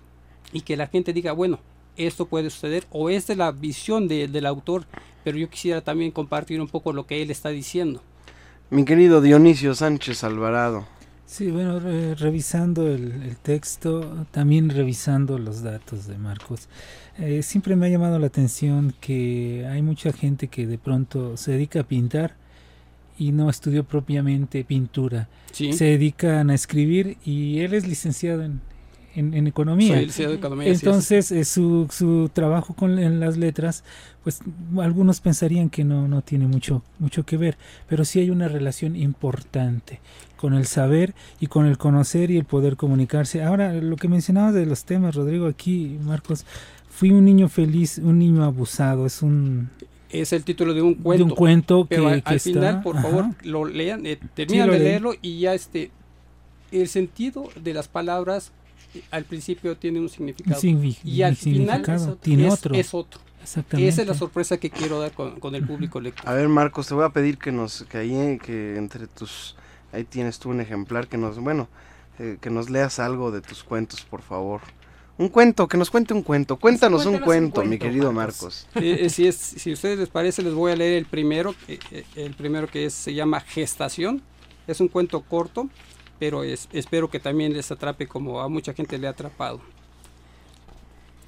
y 0.55 0.63
que 0.63 0.79
la 0.79 0.87
gente 0.87 1.13
diga, 1.13 1.33
bueno, 1.33 1.59
esto 1.99 2.25
puede 2.25 2.49
suceder 2.49 2.87
o 2.91 3.11
esta 3.11 3.33
es 3.33 3.39
la 3.39 3.53
visión 3.53 4.09
de- 4.09 4.29
del 4.29 4.47
autor, 4.47 4.87
pero 5.23 5.37
yo 5.37 5.51
quisiera 5.51 5.83
también 5.83 6.11
compartir 6.11 6.59
un 6.63 6.69
poco 6.69 6.95
lo 6.95 7.07
que 7.07 7.21
él 7.21 7.31
está 7.31 7.51
diciendo. 7.51 8.01
Mi 8.71 8.87
querido 8.87 9.21
Dionisio 9.21 9.75
Sánchez 9.75 10.25
Alvarado. 10.25 10.87
Sí, 11.31 11.49
bueno, 11.53 11.79
re- 11.79 12.17
revisando 12.17 12.89
el, 12.89 13.23
el 13.23 13.37
texto, 13.37 14.27
también 14.33 14.69
revisando 14.69 15.39
los 15.39 15.63
datos 15.63 16.09
de 16.09 16.19
Marcos, 16.19 16.69
eh, 17.21 17.45
siempre 17.45 17.77
me 17.77 17.87
ha 17.87 17.89
llamado 17.89 18.19
la 18.19 18.27
atención 18.27 18.93
que 19.01 19.65
hay 19.71 19.81
mucha 19.81 20.13
gente 20.13 20.49
que 20.49 20.67
de 20.67 20.77
pronto 20.77 21.37
se 21.37 21.53
dedica 21.53 21.81
a 21.81 21.85
pintar 21.85 22.35
y 23.17 23.31
no 23.31 23.49
estudió 23.49 23.85
propiamente 23.85 24.65
pintura. 24.65 25.29
Sí. 25.53 25.73
Se 25.73 25.85
dedican 25.85 26.51
a 26.51 26.55
escribir 26.55 27.17
y 27.25 27.61
él 27.61 27.75
es 27.75 27.87
licenciado 27.87 28.43
en, 28.43 28.61
en, 29.15 29.33
en 29.35 29.47
economía. 29.47 30.01
En 30.01 30.11
economía. 30.33 30.67
Entonces, 30.73 31.31
eh, 31.31 31.45
su, 31.45 31.87
su 31.93 32.29
trabajo 32.33 32.75
con 32.75 32.99
en 32.99 33.21
las 33.21 33.37
letras, 33.37 33.85
pues 34.25 34.41
algunos 34.79 35.21
pensarían 35.21 35.71
que 35.71 35.85
no, 35.85 36.09
no 36.09 36.23
tiene 36.23 36.47
mucho, 36.49 36.83
mucho 36.99 37.25
que 37.25 37.37
ver, 37.37 37.57
pero 37.89 38.05
sí 38.05 38.19
hay 38.19 38.31
una 38.31 38.49
relación 38.49 38.97
importante 38.97 40.01
con 40.41 40.55
el 40.55 40.67
saber 40.67 41.15
y 41.39 41.49
con 41.49 41.67
el 41.67 41.77
conocer 41.77 42.31
y 42.31 42.39
el 42.39 42.45
poder 42.45 42.77
comunicarse. 42.77 43.43
Ahora, 43.43 43.75
lo 43.75 43.97
que 43.97 44.09
mencionabas 44.09 44.55
de 44.55 44.65
los 44.65 44.85
temas, 44.85 45.15
Rodrigo, 45.15 45.47
aquí, 45.47 45.99
Marcos, 46.03 46.47
fui 46.89 47.11
un 47.11 47.25
niño 47.27 47.49
feliz, 47.49 47.99
un 47.99 48.19
niño 48.19 48.43
abusado, 48.45 49.05
es 49.07 49.21
un... 49.23 49.69
Es 50.11 50.33
el 50.33 50.43
título 50.43 50.73
de 50.75 50.83
un 50.83 50.95
cuento. 50.95 51.25
De 51.25 51.31
un 51.31 51.37
cuento 51.37 51.87
pero 51.89 52.07
que- 52.07 52.13
al, 52.15 52.23
que 52.23 52.29
al 52.31 52.37
está- 52.37 52.51
final, 52.51 52.83
por 52.83 52.97
ajá. 52.97 53.09
favor, 53.09 53.25
lo 53.45 53.65
lean, 53.67 54.07
eh, 54.07 54.19
terminan 54.35 54.67
lo 54.69 54.73
de 54.73 54.79
leí. 54.81 54.89
leerlo 54.89 55.13
y 55.23 55.41
ya 55.41 55.53
este, 55.55 55.91
el 56.73 56.89
sentido 56.89 57.49
de 57.63 57.75
las 57.75 57.87
palabras 57.89 58.51
eh, 58.95 59.03
al 59.11 59.25
principio 59.25 59.77
tiene 59.77 60.01
un 60.01 60.09
significado 60.09 60.59
y 61.05 61.23
al 61.23 61.37
final 61.37 61.85
es, 61.87 62.09
tiene 62.23 62.47
es- 62.49 62.53
otro. 62.55 62.75
es 62.75 62.95
otro. 62.95 63.21
Exactamente. 63.43 63.89
Esa 63.89 64.03
es 64.03 64.09
la 64.09 64.15
sorpresa 64.15 64.59
que 64.59 64.69
quiero 64.69 65.01
dar 65.01 65.13
con, 65.13 65.39
con 65.41 65.55
el 65.55 65.65
público 65.67 65.99
lector. 66.01 66.29
A 66.29 66.35
ver, 66.35 66.49
Marcos, 66.49 66.89
te 66.89 66.95
voy 66.95 67.05
a 67.05 67.09
pedir 67.11 67.39
que 67.39 67.51
nos, 67.53 67.85
que 67.85 67.97
ahí, 67.99 68.15
eh, 68.15 68.39
que 68.45 68.77
entre 68.77 69.07
tus, 69.07 69.57
ahí 69.93 70.05
tienes 70.05 70.39
tú 70.39 70.51
un 70.51 70.61
ejemplar, 70.61 71.09
que 71.09 71.17
nos, 71.17 71.39
bueno, 71.39 71.69
eh, 72.19 72.39
que 72.41 72.51
nos 72.51 72.71
leas 72.71 72.99
algo 72.99 73.31
de 73.31 73.41
tus 73.41 73.63
cuentos, 73.65 74.03
por 74.03 74.23
favor. 74.23 74.61
Un 75.19 75.29
cuento, 75.29 75.69
que 75.69 75.77
nos 75.77 75.91
cuente 75.91 76.15
un 76.15 76.23
cuento. 76.23 76.57
Cuéntanos 76.57 77.01
un 77.05 77.19
Cuéntanos 77.19 77.21
un 77.21 77.25
cuento, 77.51 77.65
mi 77.65 77.79
querido 77.79 78.11
Marcos. 78.13 78.67
Marcos. 78.75 78.83
Eh, 78.83 79.05
eh, 79.07 79.11
si, 79.11 79.27
es, 79.27 79.37
si 79.37 79.71
a 79.71 79.75
ustedes 79.75 79.99
les 79.99 80.09
parece, 80.09 80.43
les 80.43 80.55
voy 80.55 80.73
a 80.73 80.77
leer 80.77 80.95
el 80.97 81.05
primero, 81.05 81.55
el 82.17 82.35
primero 82.35 82.67
que 82.69 82.87
es- 82.87 82.95
se 82.95 83.13
llama 83.13 83.41
Gestación. 83.41 84.23
Es 84.67 84.81
un 84.81 84.89
cuento 84.89 85.21
corto, 85.21 85.69
pero 86.19 86.43
es- 86.43 86.69
espero 86.73 87.11
que 87.11 87.21
también 87.21 87.53
les 87.53 87.71
atrape 87.71 88.07
como 88.07 88.41
a 88.41 88.49
mucha 88.49 88.73
gente 88.73 88.97
le 88.97 89.09
ha 89.09 89.11
atrapado. 89.11 89.61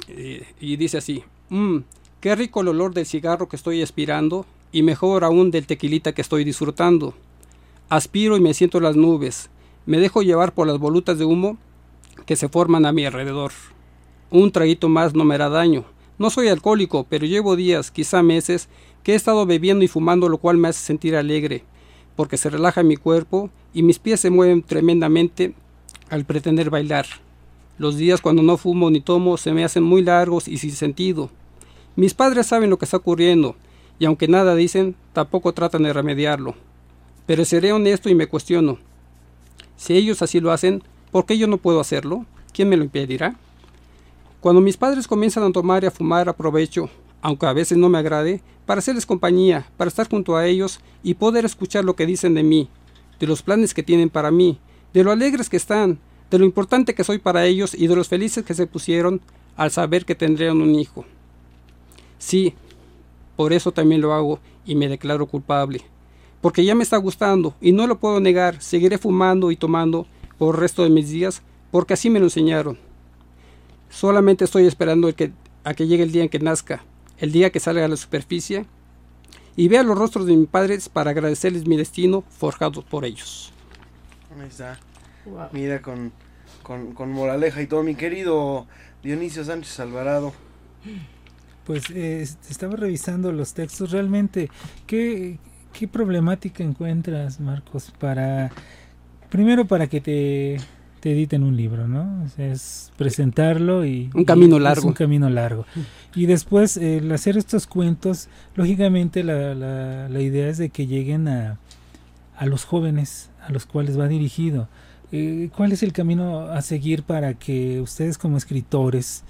Eh, 0.08 0.44
y 0.60 0.76
dice 0.76 0.98
así, 0.98 1.22
"Mm, 1.48 1.78
qué 2.20 2.34
rico 2.34 2.60
el 2.62 2.68
olor 2.68 2.94
del 2.94 3.06
cigarro 3.06 3.48
que 3.48 3.56
estoy 3.56 3.82
aspirando 3.82 4.46
y 4.72 4.82
mejor 4.82 5.22
aún 5.24 5.50
del 5.50 5.66
tequilita 5.66 6.12
que 6.12 6.22
estoy 6.22 6.44
disfrutando. 6.44 7.14
Aspiro 7.92 8.38
y 8.38 8.40
me 8.40 8.54
siento 8.54 8.78
en 8.78 8.84
las 8.84 8.96
nubes, 8.96 9.50
me 9.84 9.98
dejo 9.98 10.22
llevar 10.22 10.54
por 10.54 10.66
las 10.66 10.78
volutas 10.78 11.18
de 11.18 11.26
humo 11.26 11.58
que 12.24 12.36
se 12.36 12.48
forman 12.48 12.86
a 12.86 12.92
mi 12.92 13.04
alrededor. 13.04 13.52
Un 14.30 14.50
traguito 14.50 14.88
más 14.88 15.14
no 15.14 15.24
me 15.26 15.34
hará 15.34 15.50
daño. 15.50 15.84
No 16.16 16.30
soy 16.30 16.48
alcohólico, 16.48 17.04
pero 17.06 17.26
llevo 17.26 17.54
días, 17.54 17.90
quizá 17.90 18.22
meses, 18.22 18.70
que 19.02 19.12
he 19.12 19.14
estado 19.14 19.44
bebiendo 19.44 19.84
y 19.84 19.88
fumando, 19.88 20.30
lo 20.30 20.38
cual 20.38 20.56
me 20.56 20.68
hace 20.68 20.82
sentir 20.82 21.14
alegre, 21.14 21.64
porque 22.16 22.38
se 22.38 22.48
relaja 22.48 22.82
mi 22.82 22.96
cuerpo 22.96 23.50
y 23.74 23.82
mis 23.82 23.98
pies 23.98 24.20
se 24.20 24.30
mueven 24.30 24.62
tremendamente 24.62 25.52
al 26.08 26.24
pretender 26.24 26.70
bailar. 26.70 27.04
Los 27.76 27.98
días 27.98 28.22
cuando 28.22 28.42
no 28.42 28.56
fumo 28.56 28.90
ni 28.90 29.02
tomo 29.02 29.36
se 29.36 29.52
me 29.52 29.64
hacen 29.64 29.82
muy 29.82 30.00
largos 30.00 30.48
y 30.48 30.56
sin 30.56 30.72
sentido. 30.72 31.28
Mis 31.96 32.14
padres 32.14 32.46
saben 32.46 32.70
lo 32.70 32.78
que 32.78 32.86
está 32.86 32.96
ocurriendo, 32.96 33.54
y 33.98 34.06
aunque 34.06 34.28
nada 34.28 34.54
dicen, 34.54 34.96
tampoco 35.12 35.52
tratan 35.52 35.82
de 35.82 35.92
remediarlo. 35.92 36.54
Pero 37.26 37.44
seré 37.44 37.72
honesto 37.72 38.08
y 38.08 38.14
me 38.14 38.26
cuestiono. 38.26 38.78
Si 39.76 39.94
ellos 39.94 40.22
así 40.22 40.40
lo 40.40 40.52
hacen, 40.52 40.82
¿por 41.10 41.26
qué 41.26 41.38
yo 41.38 41.46
no 41.46 41.58
puedo 41.58 41.80
hacerlo? 41.80 42.26
¿Quién 42.52 42.68
me 42.68 42.76
lo 42.76 42.84
impedirá? 42.84 43.36
Cuando 44.40 44.60
mis 44.60 44.76
padres 44.76 45.06
comienzan 45.06 45.44
a 45.44 45.52
tomar 45.52 45.84
y 45.84 45.86
a 45.86 45.90
fumar 45.90 46.28
aprovecho, 46.28 46.90
aunque 47.20 47.46
a 47.46 47.52
veces 47.52 47.78
no 47.78 47.88
me 47.88 47.98
agrade, 47.98 48.42
para 48.66 48.80
hacerles 48.80 49.06
compañía, 49.06 49.66
para 49.76 49.88
estar 49.88 50.08
junto 50.08 50.36
a 50.36 50.46
ellos 50.46 50.80
y 51.02 51.14
poder 51.14 51.44
escuchar 51.44 51.84
lo 51.84 51.94
que 51.94 52.06
dicen 52.06 52.34
de 52.34 52.42
mí, 52.42 52.68
de 53.20 53.26
los 53.26 53.42
planes 53.42 53.74
que 53.74 53.82
tienen 53.82 54.10
para 54.10 54.30
mí, 54.30 54.58
de 54.92 55.04
lo 55.04 55.12
alegres 55.12 55.48
que 55.48 55.56
están, 55.56 55.98
de 56.30 56.38
lo 56.38 56.44
importante 56.44 56.94
que 56.94 57.04
soy 57.04 57.18
para 57.18 57.44
ellos 57.44 57.74
y 57.74 57.86
de 57.86 57.94
los 57.94 58.08
felices 58.08 58.44
que 58.44 58.54
se 58.54 58.66
pusieron 58.66 59.20
al 59.56 59.70
saber 59.70 60.04
que 60.04 60.14
tendrían 60.14 60.60
un 60.60 60.74
hijo. 60.74 61.04
Sí, 62.18 62.54
por 63.36 63.52
eso 63.52 63.72
también 63.72 64.00
lo 64.00 64.12
hago 64.12 64.40
y 64.64 64.74
me 64.74 64.88
declaro 64.88 65.26
culpable, 65.26 65.82
porque 66.42 66.64
ya 66.66 66.74
me 66.74 66.82
está 66.82 66.98
gustando 66.98 67.54
y 67.62 67.72
no 67.72 67.86
lo 67.86 67.98
puedo 67.98 68.20
negar, 68.20 68.60
seguiré 68.60 68.98
fumando 68.98 69.50
y 69.50 69.56
tomando 69.56 70.06
por 70.36 70.54
el 70.54 70.60
resto 70.60 70.82
de 70.82 70.90
mis 70.90 71.08
días, 71.08 71.40
porque 71.70 71.94
así 71.94 72.10
me 72.10 72.18
lo 72.18 72.26
enseñaron. 72.26 72.78
Solamente 73.88 74.44
estoy 74.44 74.66
esperando 74.66 75.08
el 75.08 75.14
que, 75.14 75.32
a 75.64 75.72
que 75.72 75.86
llegue 75.86 76.02
el 76.02 76.12
día 76.12 76.22
en 76.22 76.28
que 76.28 76.38
nazca, 76.38 76.84
el 77.18 77.32
día 77.32 77.50
que 77.50 77.60
salga 77.60 77.84
a 77.84 77.88
la 77.88 77.96
superficie 77.96 78.66
y 79.54 79.68
vea 79.68 79.82
los 79.82 79.96
rostros 79.98 80.26
de 80.26 80.36
mis 80.36 80.48
padres 80.48 80.88
para 80.88 81.10
agradecerles 81.12 81.66
mi 81.66 81.76
destino 81.76 82.24
forjado 82.30 82.82
por 82.82 83.04
ellos. 83.04 83.52
Ahí 84.40 84.48
está. 84.48 84.78
Mira, 85.52 85.80
con, 85.82 86.10
con, 86.62 86.92
con 86.94 87.10
moraleja 87.12 87.62
y 87.62 87.66
todo, 87.66 87.82
mi 87.82 87.94
querido 87.94 88.66
Dionisio 89.02 89.44
Sánchez 89.44 89.78
Alvarado. 89.78 90.32
Pues 91.64 91.90
eh, 91.90 92.22
est- 92.22 92.50
estaba 92.50 92.74
revisando 92.76 93.30
los 93.30 93.52
textos. 93.54 93.90
Realmente, 93.92 94.50
¿qué, 94.86 95.38
¿qué 95.72 95.88
problemática 95.88 96.62
encuentras, 96.62 97.40
Marcos, 97.40 97.92
para... 97.98 98.50
Primero 99.30 99.64
para 99.64 99.86
que 99.86 100.00
te, 100.00 100.58
te 101.00 101.12
editen 101.12 101.42
un 101.42 101.56
libro, 101.56 101.88
¿no? 101.88 102.22
O 102.24 102.28
sea, 102.28 102.52
es 102.52 102.92
presentarlo 102.98 103.84
y... 103.86 104.10
Un 104.14 104.24
camino 104.24 104.56
y 104.56 104.58
es 104.58 104.62
largo. 104.62 104.88
un 104.88 104.94
camino 104.94 105.30
largo. 105.30 105.64
Y 106.14 106.26
después, 106.26 106.76
eh, 106.76 106.98
el 106.98 107.10
hacer 107.12 107.38
estos 107.38 107.66
cuentos, 107.66 108.28
lógicamente 108.54 109.24
la, 109.24 109.54
la, 109.54 110.08
la 110.08 110.20
idea 110.20 110.48
es 110.48 110.58
de 110.58 110.68
que 110.68 110.86
lleguen 110.86 111.28
a, 111.28 111.58
a 112.36 112.46
los 112.46 112.64
jóvenes 112.64 113.30
a 113.40 113.50
los 113.50 113.66
cuales 113.66 113.98
va 113.98 114.06
dirigido. 114.06 114.68
Eh, 115.12 115.50
¿Cuál 115.56 115.72
es 115.72 115.82
el 115.82 115.92
camino 115.92 116.46
a 116.50 116.62
seguir 116.62 117.02
para 117.02 117.34
que 117.34 117.80
ustedes 117.80 118.18
como 118.18 118.36
escritores 118.36 119.24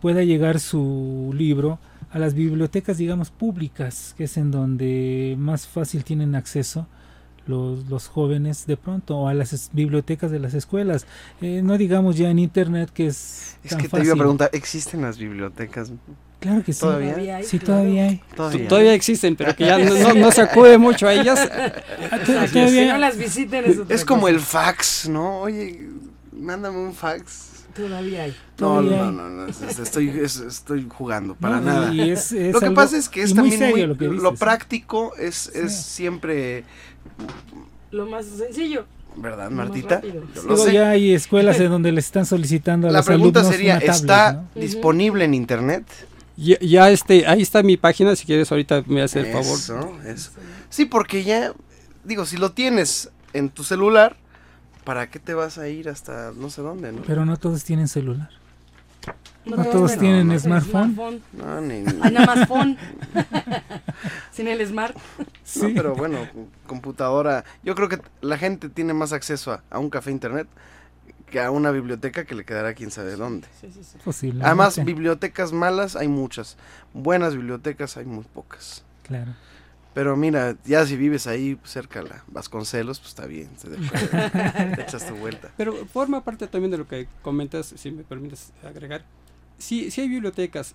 pueda 0.00 0.24
llegar 0.24 0.60
su 0.60 1.32
libro 1.36 1.78
a 2.12 2.18
las 2.18 2.34
bibliotecas, 2.34 2.98
digamos, 2.98 3.30
públicas, 3.30 4.14
que 4.18 4.24
es 4.24 4.36
en 4.36 4.50
donde 4.50 5.36
más 5.38 5.66
fácil 5.66 6.04
tienen 6.04 6.34
acceso 6.34 6.86
los, 7.46 7.88
los 7.88 8.06
jóvenes 8.08 8.66
de 8.66 8.76
pronto, 8.76 9.16
o 9.16 9.28
a 9.28 9.34
las 9.34 9.70
bibliotecas 9.72 10.30
de 10.30 10.38
las 10.38 10.54
escuelas. 10.54 11.06
Eh, 11.40 11.62
no 11.64 11.78
digamos 11.78 12.16
ya 12.16 12.30
en 12.30 12.38
Internet, 12.38 12.90
que 12.92 13.06
es... 13.08 13.56
Es 13.64 13.70
tan 13.70 13.80
que 13.80 13.88
te 13.88 13.96
iba 13.96 13.98
a 13.98 14.06
fácil. 14.06 14.18
preguntar, 14.18 14.50
¿existen 14.52 15.02
las 15.02 15.18
bibliotecas? 15.18 15.92
Claro 16.38 16.62
que 16.64 16.72
sí. 16.72 16.80
¿Todavía? 16.80 17.10
Todavía 17.12 17.36
hay, 17.36 17.44
Sí, 17.44 17.58
claro. 17.58 17.80
todavía 17.82 18.04
hay. 18.08 18.22
Todavía. 18.34 18.68
Todavía 18.68 18.94
existen, 18.94 19.36
pero 19.36 19.54
que 19.54 19.66
ya 19.66 19.78
no, 19.84 19.94
no- 19.94 20.14
no 20.14 20.30
se 20.32 20.40
acude 20.42 20.78
mucho 20.78 21.06
a 21.08 21.12
ellas. 21.14 21.38
Si 22.26 22.86
no 22.86 22.98
las 22.98 23.16
visiten 23.16 23.64
es 23.66 23.78
otra 23.78 23.94
Es 23.94 24.04
como 24.04 24.22
cosa. 24.22 24.32
el 24.34 24.40
fax, 24.40 25.08
¿no? 25.08 25.40
Oye, 25.40 25.88
mándame 26.32 26.78
un 26.78 26.94
fax. 26.94 27.59
Todavía 27.74 28.24
hay. 28.24 28.30
No, 28.30 28.36
Todavía 28.56 28.96
no, 28.96 29.04
hay. 29.04 29.12
no, 29.14 29.28
no, 29.30 29.46
es- 29.46 29.78
estoy, 29.78 30.08
es- 30.08 30.36
estoy 30.36 30.86
jugando, 30.88 31.34
para 31.34 31.60
No, 31.60 31.66
nada. 31.72 31.94
y 31.94 32.10
es- 32.10 32.32
es 32.32 32.52
lo 32.52 32.60
que 32.60 32.66
algo- 32.66 32.74
pasa 32.76 32.96
es 32.96 33.08
que 33.08 33.22
es 33.22 33.34
muy 33.34 33.50
también 33.50 33.70
muy, 33.70 33.86
lo 33.86 33.96
que 33.96 34.08
dices, 34.08 34.24
¿eh? 34.32 34.34
práctico 34.38 35.14
es, 35.16 35.48
es 35.54 35.74
siempre, 35.76 36.64
Lo 37.90 38.06
más 38.06 38.26
sencillo. 38.26 38.86
¿verdad, 39.16 39.50
Martita? 39.50 40.00
Yo 40.02 40.20
lo 40.36 40.42
Luego 40.48 40.64
sé. 40.64 40.72
ya 40.72 40.90
hay 40.90 41.12
escuelas 41.12 41.58
en 41.58 41.68
donde 41.70 41.90
le 41.92 41.98
están 42.00 42.24
solicitando 42.26 42.86
a 42.88 42.92
La 42.92 42.98
los 43.00 43.06
pregunta 43.06 43.40
alumnos 43.40 43.56
sería, 43.56 43.72
una 43.74 43.80
tablet, 43.80 43.94
¿está 44.00 44.32
¿no? 44.32 44.60
disponible 44.60 45.24
en 45.24 45.34
internet? 45.34 45.84
Ya, 46.36 46.58
ya 46.60 46.90
este, 46.90 47.26
ahí 47.26 47.42
está 47.42 47.62
mi 47.62 47.76
página, 47.76 48.14
si 48.16 48.24
quieres 48.24 48.50
ahorita 48.50 48.84
me 48.86 49.02
hace 49.02 49.20
el 49.20 49.26
favor. 49.32 49.58
Eso, 49.58 49.98
eso. 50.06 50.30
Sí, 50.70 50.84
porque 50.86 51.24
ya, 51.24 51.52
digo, 52.04 52.24
si 52.24 52.36
lo 52.36 52.52
tienes 52.52 53.10
en 53.32 53.50
tu 53.50 53.64
celular, 53.64 54.16
¿para 54.84 55.08
qué 55.10 55.18
te 55.18 55.34
vas 55.34 55.58
a 55.58 55.68
ir 55.68 55.88
hasta 55.88 56.32
no 56.36 56.50
sé 56.50 56.62
dónde, 56.62 56.92
no? 56.92 57.02
Pero 57.02 57.24
no 57.24 57.36
todos 57.36 57.64
tienen 57.64 57.88
celular. 57.88 58.30
No, 59.46 59.56
todos 59.56 59.70
todos 59.70 59.90
tienen- 59.98 60.00
tienen 60.00 60.26
no, 60.28 60.32
no, 60.34 60.38
smartphone. 60.40 60.94
smartphone. 60.94 61.22
No, 61.32 61.60
ni- 61.62 62.02
Hay 62.02 62.12
nada 62.12 62.26
más 62.26 62.46
phone. 62.48 62.76
Sin 64.32 64.48
el 64.48 64.66
smart. 64.66 64.96
No, 65.56 65.68
pero 65.74 65.94
bueno, 65.94 66.18
computadora. 66.66 67.44
Yo 67.62 67.74
creo 67.74 67.88
que 67.88 68.00
la 68.20 68.36
gente 68.38 68.68
tiene 68.68 68.92
más 68.92 69.12
acceso 69.12 69.52
a, 69.52 69.62
a 69.70 69.78
un 69.78 69.90
café 69.90 70.10
internet 70.10 70.46
que 71.30 71.40
a 71.40 71.50
una 71.50 71.70
biblioteca 71.70 72.24
que 72.24 72.34
le 72.34 72.44
quedará 72.44 72.74
quién 72.74 72.90
sabe 72.90 73.16
dónde. 73.16 73.46
Posiblemente. 74.04 74.46
Además, 74.46 74.84
bibliotecas 74.84 75.52
malas 75.52 75.96
hay 75.96 76.08
muchas. 76.08 76.56
Buenas 76.92 77.34
bibliotecas 77.34 77.96
hay 77.96 78.04
muy 78.04 78.24
pocas. 78.24 78.82
Claro. 79.04 79.32
Pero 79.94 80.16
mira, 80.16 80.56
ya 80.64 80.86
si 80.86 80.96
vives 80.96 81.26
ahí 81.26 81.58
cerca 81.64 82.00
a 82.00 82.02
la 82.04 82.24
Vasconcelos, 82.28 83.00
pues 83.00 83.08
está 83.10 83.26
bien. 83.26 83.48
Te, 83.60 83.68
te 84.76 84.82
echas 84.82 85.06
tu 85.06 85.14
vuelta. 85.16 85.50
Pero 85.56 85.74
forma 85.86 86.22
parte 86.22 86.46
también 86.46 86.70
de 86.70 86.78
lo 86.78 86.86
que 86.86 87.08
comentas, 87.22 87.74
si 87.76 87.90
me 87.90 88.04
permites 88.04 88.52
agregar. 88.62 89.04
Sí, 89.58 89.90
sí 89.90 90.00
hay 90.02 90.08
bibliotecas, 90.08 90.74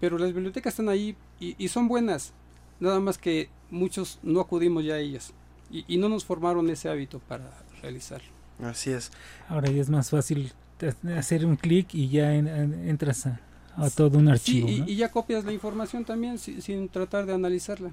pero 0.00 0.18
las 0.18 0.32
bibliotecas 0.34 0.74
están 0.74 0.88
ahí 0.88 1.16
y, 1.40 1.54
y 1.58 1.68
son 1.68 1.88
buenas. 1.88 2.32
Nada 2.80 3.00
más 3.00 3.16
que 3.18 3.48
muchos 3.70 4.18
no 4.22 4.40
acudimos 4.40 4.84
ya 4.84 4.94
a 4.94 4.98
ellas 4.98 5.32
y, 5.70 5.84
y 5.88 5.96
no 5.96 6.08
nos 6.08 6.24
formaron 6.24 6.68
ese 6.68 6.88
hábito 6.88 7.20
para 7.20 7.50
realizarlo. 7.80 8.28
Así 8.62 8.90
es. 8.90 9.10
Ahora 9.48 9.70
ya 9.70 9.80
es 9.80 9.88
más 9.88 10.10
fácil 10.10 10.52
te- 10.76 10.94
hacer 11.16 11.46
un 11.46 11.56
clic 11.56 11.94
y 11.94 12.08
ya 12.08 12.34
en- 12.34 12.46
en- 12.48 12.88
entras 12.88 13.26
a, 13.26 13.40
a 13.76 13.88
todo 13.90 14.18
un 14.18 14.28
archivo. 14.28 14.68
Sí, 14.68 14.74
y, 14.74 14.80
¿no? 14.80 14.86
y 14.88 14.96
ya 14.96 15.10
copias 15.10 15.44
la 15.44 15.52
información 15.52 16.04
también 16.04 16.38
si- 16.38 16.60
sin 16.60 16.88
tratar 16.88 17.24
de 17.26 17.32
analizarla. 17.34 17.90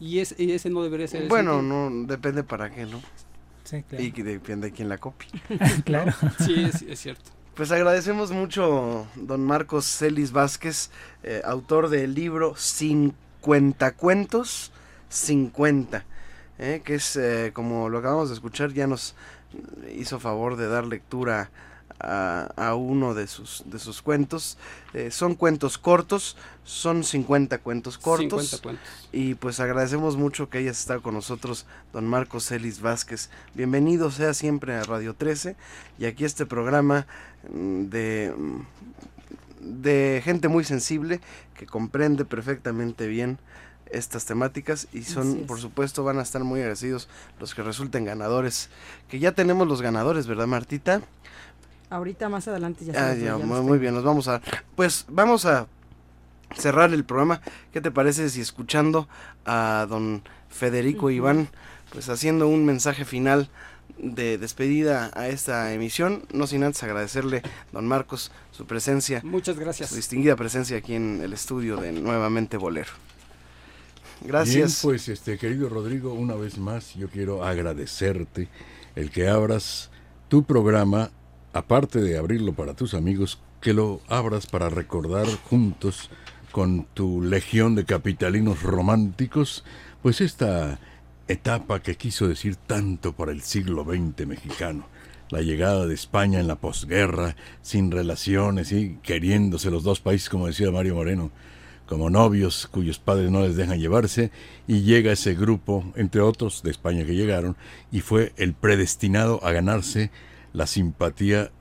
Y, 0.00 0.20
es, 0.20 0.34
y 0.38 0.52
ese 0.52 0.70
no 0.70 0.82
debería 0.82 1.08
ser 1.08 1.22
el 1.22 1.28
Bueno, 1.28 1.56
sentido. 1.58 1.90
no 1.90 2.06
depende 2.06 2.44
para 2.44 2.70
qué, 2.70 2.86
¿no? 2.86 3.00
Sí, 3.64 3.82
claro. 3.82 4.04
Y 4.04 4.12
que 4.12 4.22
depende 4.24 4.68
de 4.68 4.72
quién 4.72 4.88
la 4.88 4.98
copie. 4.98 5.28
Claro. 5.84 6.12
Sí, 6.44 6.54
es, 6.64 6.82
es 6.82 7.00
cierto. 7.00 7.30
Pues 7.54 7.72
agradecemos 7.72 8.30
mucho 8.30 9.06
don 9.16 9.44
Marcos 9.44 9.84
Celis 9.84 10.30
Vázquez, 10.30 10.90
eh, 11.24 11.42
autor 11.44 11.88
del 11.88 12.14
libro 12.14 12.54
50 12.56 13.92
cuentos, 13.94 14.70
50, 15.08 16.04
eh, 16.58 16.82
que 16.84 16.94
es, 16.94 17.16
eh, 17.16 17.50
como 17.52 17.88
lo 17.88 17.98
acabamos 17.98 18.28
de 18.28 18.34
escuchar, 18.36 18.72
ya 18.72 18.86
nos 18.86 19.16
hizo 19.92 20.20
favor 20.20 20.56
de 20.56 20.68
dar 20.68 20.86
lectura 20.86 21.50
a, 22.00 22.48
a 22.56 22.74
uno 22.74 23.14
de 23.14 23.26
sus, 23.26 23.64
de 23.66 23.78
sus 23.78 24.02
cuentos. 24.02 24.58
Eh, 24.94 25.10
son 25.10 25.34
cuentos 25.34 25.78
cortos, 25.78 26.36
son 26.64 27.04
50 27.04 27.58
cuentos 27.58 27.98
cortos. 27.98 28.50
50 28.50 28.62
cuentos. 28.62 29.08
Y 29.12 29.34
pues 29.34 29.60
agradecemos 29.60 30.16
mucho 30.16 30.48
que 30.48 30.58
hayas 30.58 30.78
estado 30.78 31.02
con 31.02 31.14
nosotros, 31.14 31.66
don 31.92 32.06
Marcos 32.06 32.46
Celis 32.46 32.80
Vázquez. 32.80 33.30
Bienvenido 33.54 34.10
sea 34.10 34.34
siempre 34.34 34.74
a 34.74 34.84
Radio 34.84 35.14
13 35.14 35.56
y 35.98 36.06
aquí 36.06 36.24
este 36.24 36.46
programa 36.46 37.06
mm, 37.52 37.84
de, 37.84 38.34
mm, 38.36 38.60
de 39.82 40.22
gente 40.24 40.48
muy 40.48 40.64
sensible 40.64 41.20
que 41.54 41.66
comprende 41.66 42.24
perfectamente 42.24 43.06
bien 43.08 43.38
estas 43.90 44.24
temáticas 44.26 44.88
y 44.92 45.02
son, 45.02 45.46
por 45.46 45.60
supuesto, 45.60 46.04
van 46.04 46.18
a 46.18 46.22
estar 46.22 46.44
muy 46.44 46.60
agradecidos 46.60 47.08
los 47.40 47.54
que 47.54 47.62
resulten 47.62 48.04
ganadores. 48.04 48.68
Que 49.08 49.18
ya 49.18 49.32
tenemos 49.32 49.66
los 49.66 49.82
ganadores, 49.82 50.26
¿verdad, 50.26 50.46
Martita? 50.46 51.02
Ahorita 51.90 52.28
más 52.28 52.46
adelante 52.48 52.84
ya 52.84 52.92
se 52.92 52.98
Ah, 52.98 53.14
ya, 53.14 53.38
ya 53.38 53.38
muy, 53.38 53.78
bien, 53.78 53.94
nos 53.94 54.04
vamos 54.04 54.28
a... 54.28 54.40
Pues 54.76 55.06
vamos 55.08 55.44
a 55.46 55.66
cerrar 56.56 56.92
el 56.92 57.04
programa. 57.04 57.40
¿Qué 57.72 57.80
te 57.80 57.90
parece 57.90 58.28
si 58.28 58.40
escuchando 58.40 59.08
a 59.44 59.86
don 59.88 60.22
Federico. 60.48 61.10
Iván, 61.10 61.48
pues 61.92 62.08
haciendo 62.08 62.48
un 62.48 62.64
mensaje 62.64 63.04
final 63.04 63.48
de 63.98 64.38
despedida 64.38 65.10
a 65.14 65.28
esta 65.28 65.72
emisión, 65.72 66.22
no 66.32 66.46
sin 66.46 66.62
antes 66.62 66.82
agradecerle, 66.82 67.42
don 67.72 67.86
Marcos, 67.86 68.30
su 68.52 68.66
presencia. 68.66 69.20
Muchas 69.24 69.58
gracias. 69.58 69.90
Su 69.90 69.96
distinguida 69.96 70.36
presencia 70.36 70.76
aquí 70.76 70.94
en 70.94 71.20
el 71.22 71.32
estudio 71.32 71.76
de 71.76 71.92
Nuevamente 71.92 72.56
Bolero. 72.56 72.90
Bien, 74.20 74.32
Gracias. 74.32 74.80
pues, 74.82 75.08
este, 75.08 75.38
querido 75.38 75.68
Rodrigo, 75.68 76.12
una 76.12 76.34
vez 76.34 76.58
más 76.58 76.94
yo 76.94 77.08
quiero 77.08 77.44
agradecerte 77.44 78.48
el 78.96 79.10
que 79.10 79.28
abras 79.28 79.90
tu 80.28 80.44
programa, 80.44 81.10
aparte 81.52 82.00
de 82.00 82.18
abrirlo 82.18 82.54
para 82.54 82.74
tus 82.74 82.94
amigos, 82.94 83.40
que 83.60 83.72
lo 83.72 84.00
abras 84.08 84.46
para 84.46 84.68
recordar 84.68 85.26
juntos 85.48 86.10
con 86.52 86.86
tu 86.94 87.22
legión 87.22 87.74
de 87.74 87.84
capitalinos 87.84 88.62
románticos, 88.62 89.64
pues 90.02 90.20
esta 90.20 90.78
etapa 91.26 91.80
que 91.80 91.96
quiso 91.96 92.26
decir 92.26 92.56
tanto 92.56 93.12
para 93.12 93.32
el 93.32 93.42
siglo 93.42 93.84
XX 93.84 94.26
mexicano. 94.26 94.86
La 95.30 95.42
llegada 95.42 95.86
de 95.86 95.94
España 95.94 96.40
en 96.40 96.48
la 96.48 96.56
posguerra, 96.56 97.36
sin 97.60 97.90
relaciones 97.90 98.72
y 98.72 98.98
queriéndose 99.02 99.70
los 99.70 99.82
dos 99.82 100.00
países, 100.00 100.30
como 100.30 100.46
decía 100.46 100.70
Mario 100.70 100.94
Moreno, 100.94 101.30
como 101.86 102.08
novios 102.08 102.66
cuyos 102.66 102.98
padres 102.98 103.30
no 103.30 103.42
les 103.42 103.56
dejan 103.56 103.78
llevarse, 103.78 104.30
y 104.66 104.82
llega 104.82 105.12
ese 105.12 105.34
grupo, 105.34 105.92
entre 105.96 106.22
otros 106.22 106.62
de 106.62 106.70
España 106.70 107.04
que 107.04 107.14
llegaron, 107.14 107.56
y 107.92 108.00
fue 108.00 108.32
el 108.36 108.54
predestinado 108.54 109.44
a 109.44 109.52
ganarse 109.52 110.10
la 110.58 110.66
simpatía 110.66 111.52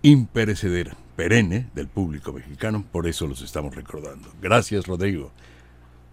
imperecedera, 0.00 0.96
perenne 1.16 1.68
del 1.74 1.86
público 1.86 2.32
mexicano, 2.32 2.82
por 2.90 3.06
eso 3.06 3.26
los 3.26 3.42
estamos 3.42 3.74
recordando. 3.74 4.32
Gracias, 4.40 4.86
Rodrigo. 4.86 5.32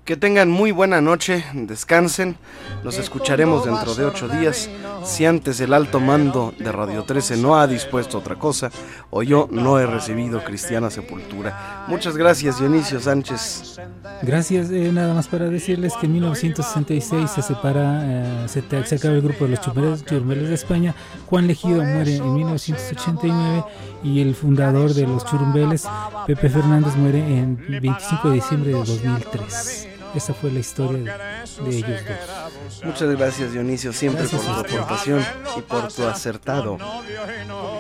Que 0.06 0.18
tengan 0.18 0.50
muy 0.50 0.72
buena 0.72 1.00
noche, 1.00 1.46
descansen. 1.54 2.36
Nos 2.84 2.98
escucharemos 2.98 3.66
dentro 3.66 3.94
de 3.94 4.04
ocho 4.06 4.28
días. 4.28 4.68
Si 5.06 5.26
antes 5.26 5.60
el 5.62 5.74
alto 5.74 6.00
mando 6.00 6.54
de 6.58 6.72
Radio 6.72 7.04
13 7.04 7.38
no 7.38 7.56
ha 7.60 7.68
dispuesto 7.68 8.18
otra 8.18 8.36
cosa, 8.36 8.72
o 9.12 9.22
yo 9.22 9.48
no 9.52 9.80
he 9.80 9.86
recibido 9.86 10.44
cristiana 10.44 10.90
sepultura. 10.90 11.86
Muchas 11.88 12.18
gracias, 12.18 12.60
Dionisio 12.60 13.00
Sánchez. 13.00 13.80
Gracias, 14.24 14.72
eh, 14.72 14.92
nada 14.92 15.14
más 15.14 15.28
para 15.28 15.46
decirles 15.50 15.94
que 16.00 16.08
en 16.08 16.14
1966 16.14 17.30
se 17.32 17.42
separa, 17.44 18.02
eh, 18.04 18.48
se, 18.48 18.64
te- 18.64 18.84
se 18.86 18.96
acaba 18.96 19.14
el 19.14 19.22
grupo 19.22 19.46
de 19.46 19.52
los 19.52 19.62
churumbeles 20.06 20.50
de 20.50 20.56
España. 20.56 20.96
Juan 21.28 21.48
Legido 21.48 21.84
muere 21.84 22.16
en 22.18 22.34
1989 22.34 23.64
y 24.04 24.22
el 24.22 24.36
fundador 24.36 24.94
de 24.94 25.08
los 25.08 25.26
churumbeles, 25.26 25.88
Pepe 26.28 26.50
Fernández, 26.50 26.96
muere 26.96 27.20
en 27.20 27.58
25 27.82 28.30
de 28.30 28.36
diciembre 28.36 28.72
de 28.72 28.78
2003. 28.78 29.88
Esa 30.14 30.34
fue 30.34 30.52
la 30.52 30.60
historia 30.60 31.18
de, 31.64 31.70
de 31.70 31.78
ellos 31.78 32.02
dos. 32.06 32.84
Muchas 32.84 33.10
gracias, 33.18 33.54
Dionisio, 33.54 33.94
siempre 33.94 34.24
Gracias 34.24 34.42
por 34.42 34.66
tu 34.66 34.76
aportación 34.76 35.26
y 35.58 35.62
por 35.62 35.94
tu 35.94 36.06
acertado 36.06 36.78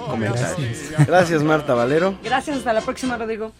comentario. 0.07 0.55
Gracias. 0.57 1.07
Gracias, 1.07 1.43
Marta 1.43 1.73
Valero. 1.73 2.17
Gracias, 2.23 2.57
hasta 2.57 2.71
la 2.71 2.81
próxima, 2.81 3.17
Rodrigo. 3.17 3.51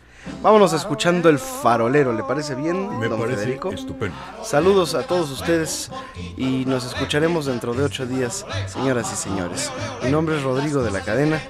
Vámonos 0.41 0.73
escuchando 0.73 1.29
el 1.29 1.37
farolero, 1.39 2.13
¿le 2.13 2.23
parece 2.23 2.55
bien? 2.55 2.99
Me 2.99 3.07
don 3.07 3.19
parece 3.19 3.41
Federico? 3.41 3.71
estupendo. 3.71 4.15
Saludos 4.43 4.95
a 4.95 5.03
todos 5.03 5.29
ustedes 5.29 5.91
y 6.37 6.65
nos 6.65 6.85
escucharemos 6.85 7.45
dentro 7.45 7.73
de 7.73 7.83
ocho 7.83 8.05
días, 8.05 8.45
señoras 8.67 9.11
y 9.13 9.15
señores. 9.15 9.71
Mi 10.03 10.11
nombre 10.11 10.37
es 10.37 10.43
Rodrigo 10.43 10.81
de 10.81 10.91
la 10.91 11.01
Cadena 11.01 11.41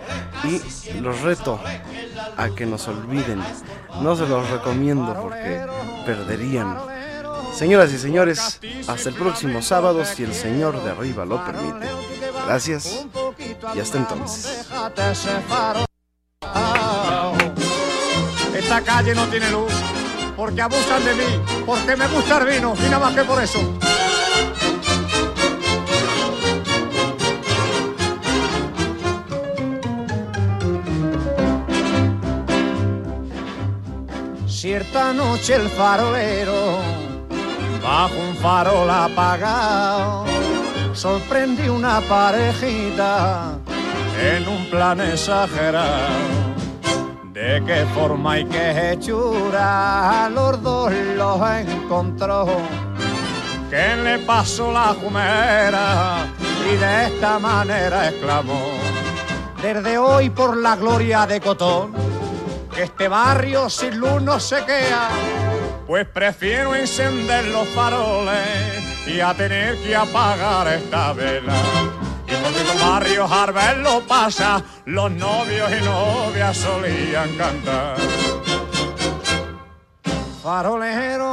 y 0.44 0.62
los 1.00 1.22
reto 1.22 1.60
a 2.38 2.50
que 2.50 2.66
nos 2.66 2.88
olviden. 2.88 3.42
No 4.02 4.16
se 4.16 4.28
los 4.28 4.50
recomiendo 4.50 5.14
porque 5.22 5.66
perderían. 6.06 6.78
Señoras 7.54 7.92
y 7.92 7.98
señores, 7.98 8.60
hasta 8.88 9.10
el 9.10 9.16
próximo 9.16 9.62
sábado 9.62 10.04
si 10.06 10.24
el 10.24 10.34
Señor 10.34 10.82
de 10.84 10.92
arriba 10.92 11.26
lo 11.26 11.44
permite. 11.46 11.88
Gracias 12.46 13.06
y 13.76 13.80
hasta 13.80 13.98
entonces. 13.98 14.68
Esta 18.62 18.82
calle 18.82 19.14
no 19.16 19.26
tiene 19.26 19.50
luz 19.50 19.74
porque 20.38 20.62
abusan 20.62 21.04
de 21.04 21.14
mí, 21.16 21.44
porque 21.66 21.96
me 21.96 22.08
gusta 22.08 22.38
el 22.38 22.46
vino 22.46 22.74
y 22.78 22.84
nada 22.84 23.00
más 23.00 23.16
que 23.16 23.24
por 23.24 23.42
eso. 23.42 23.60
Cierta 34.48 35.12
noche 35.12 35.56
el 35.56 35.68
farolero, 35.70 36.78
bajo 37.84 38.16
un 38.16 38.36
farol 38.38 38.90
apagado, 38.90 40.26
sorprendí 40.94 41.68
una 41.68 42.00
parejita 42.02 43.58
en 44.22 44.48
un 44.48 44.70
plan 44.70 45.02
exagerado. 45.02 46.51
De 47.34 47.64
qué 47.66 47.86
forma 47.96 48.40
y 48.40 48.46
qué 48.46 48.92
hechura 48.92 50.30
los 50.30 50.62
dos 50.62 50.92
los 51.16 51.42
encontró. 51.50 52.46
Que 53.70 53.96
le 53.96 54.20
pasó 54.20 54.70
la 54.72 54.94
jumera 54.94 56.26
y 56.70 56.76
de 56.76 57.06
esta 57.06 57.40
manera 57.40 58.10
exclamó. 58.10 58.62
Desde 59.62 59.98
hoy 59.98 60.30
por 60.30 60.58
la 60.58 60.76
gloria 60.76 61.26
de 61.26 61.40
Cotón, 61.40 61.94
que 62.76 62.84
este 62.84 63.08
barrio 63.08 63.70
sin 63.70 63.98
luz 63.98 64.22
no 64.22 64.38
se 64.38 64.66
queda, 64.66 65.08
pues 65.88 66.06
prefiero 66.08 66.76
encender 66.76 67.46
los 67.48 67.68
faroles 67.70 69.08
y 69.08 69.22
a 69.22 69.34
tener 69.34 69.82
que 69.82 69.96
apagar 69.96 70.68
esta 70.68 71.14
vela. 71.14 71.54
Barrios 72.80 73.32
al 73.32 73.52
verlo 73.52 74.02
pasa, 74.08 74.64
los 74.86 75.12
novios 75.12 75.70
y 75.72 75.84
novias 75.84 76.58
solían 76.58 77.36
cantar. 77.38 77.98
Farolero. 80.42 81.30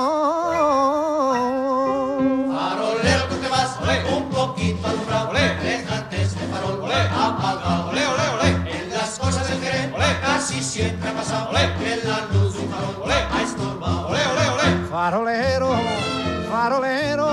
Farolero, 2.52 3.24
tú 3.28 3.36
te 3.36 3.48
vas, 3.48 3.78
olé, 3.80 4.04
un 4.14 4.28
poquito 4.28 4.86
alumbrado, 4.86 5.30
olé, 5.30 5.54
déjate 5.62 6.22
este 6.22 6.46
farol, 6.48 6.80
olé, 6.82 7.00
apagado, 7.00 7.90
olé, 7.90 8.06
olé, 8.06 8.28
olé. 8.40 8.80
En 8.82 8.90
las 8.90 9.18
cosas 9.18 9.48
del 9.48 9.60
querer, 9.60 9.92
olé, 9.94 10.20
casi 10.20 10.62
siempre 10.62 11.08
ha 11.08 11.12
pasado, 11.14 11.50
olé, 11.50 11.72
que 11.78 11.96
la 12.06 12.26
luz 12.32 12.54
de 12.54 12.60
un 12.60 12.70
farol, 12.70 13.02
olé, 13.02 13.14
ha 13.14 13.42
estorbado, 13.42 14.08
olé, 14.08 14.20
olé, 14.26 14.48
olé. 14.50 14.88
Farolero, 14.90 15.80
farolero, 16.50 17.28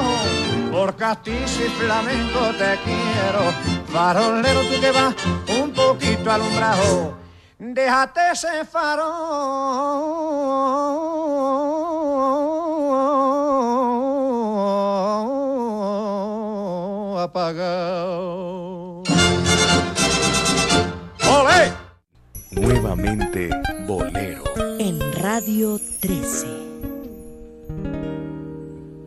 por 0.85 0.95
castizo 0.95 1.65
y 1.65 1.69
flamenco 1.69 2.39
te 2.59 2.77
quiero. 2.83 3.51
Farolero, 3.87 4.61
tú 4.61 4.79
que 4.79 4.91
vas 4.91 5.15
un 5.59 5.73
poquito 5.73 6.31
alumbrado, 6.31 7.17
déjate 7.57 8.19
ese 8.33 8.65
farol 8.65 9.05
apagado. 17.19 19.01
¡Olé! 21.27 21.73
Nuevamente 22.51 23.49
Bolero. 23.87 24.43
En 24.77 24.99
Radio 25.23 25.79
13. 26.01 26.64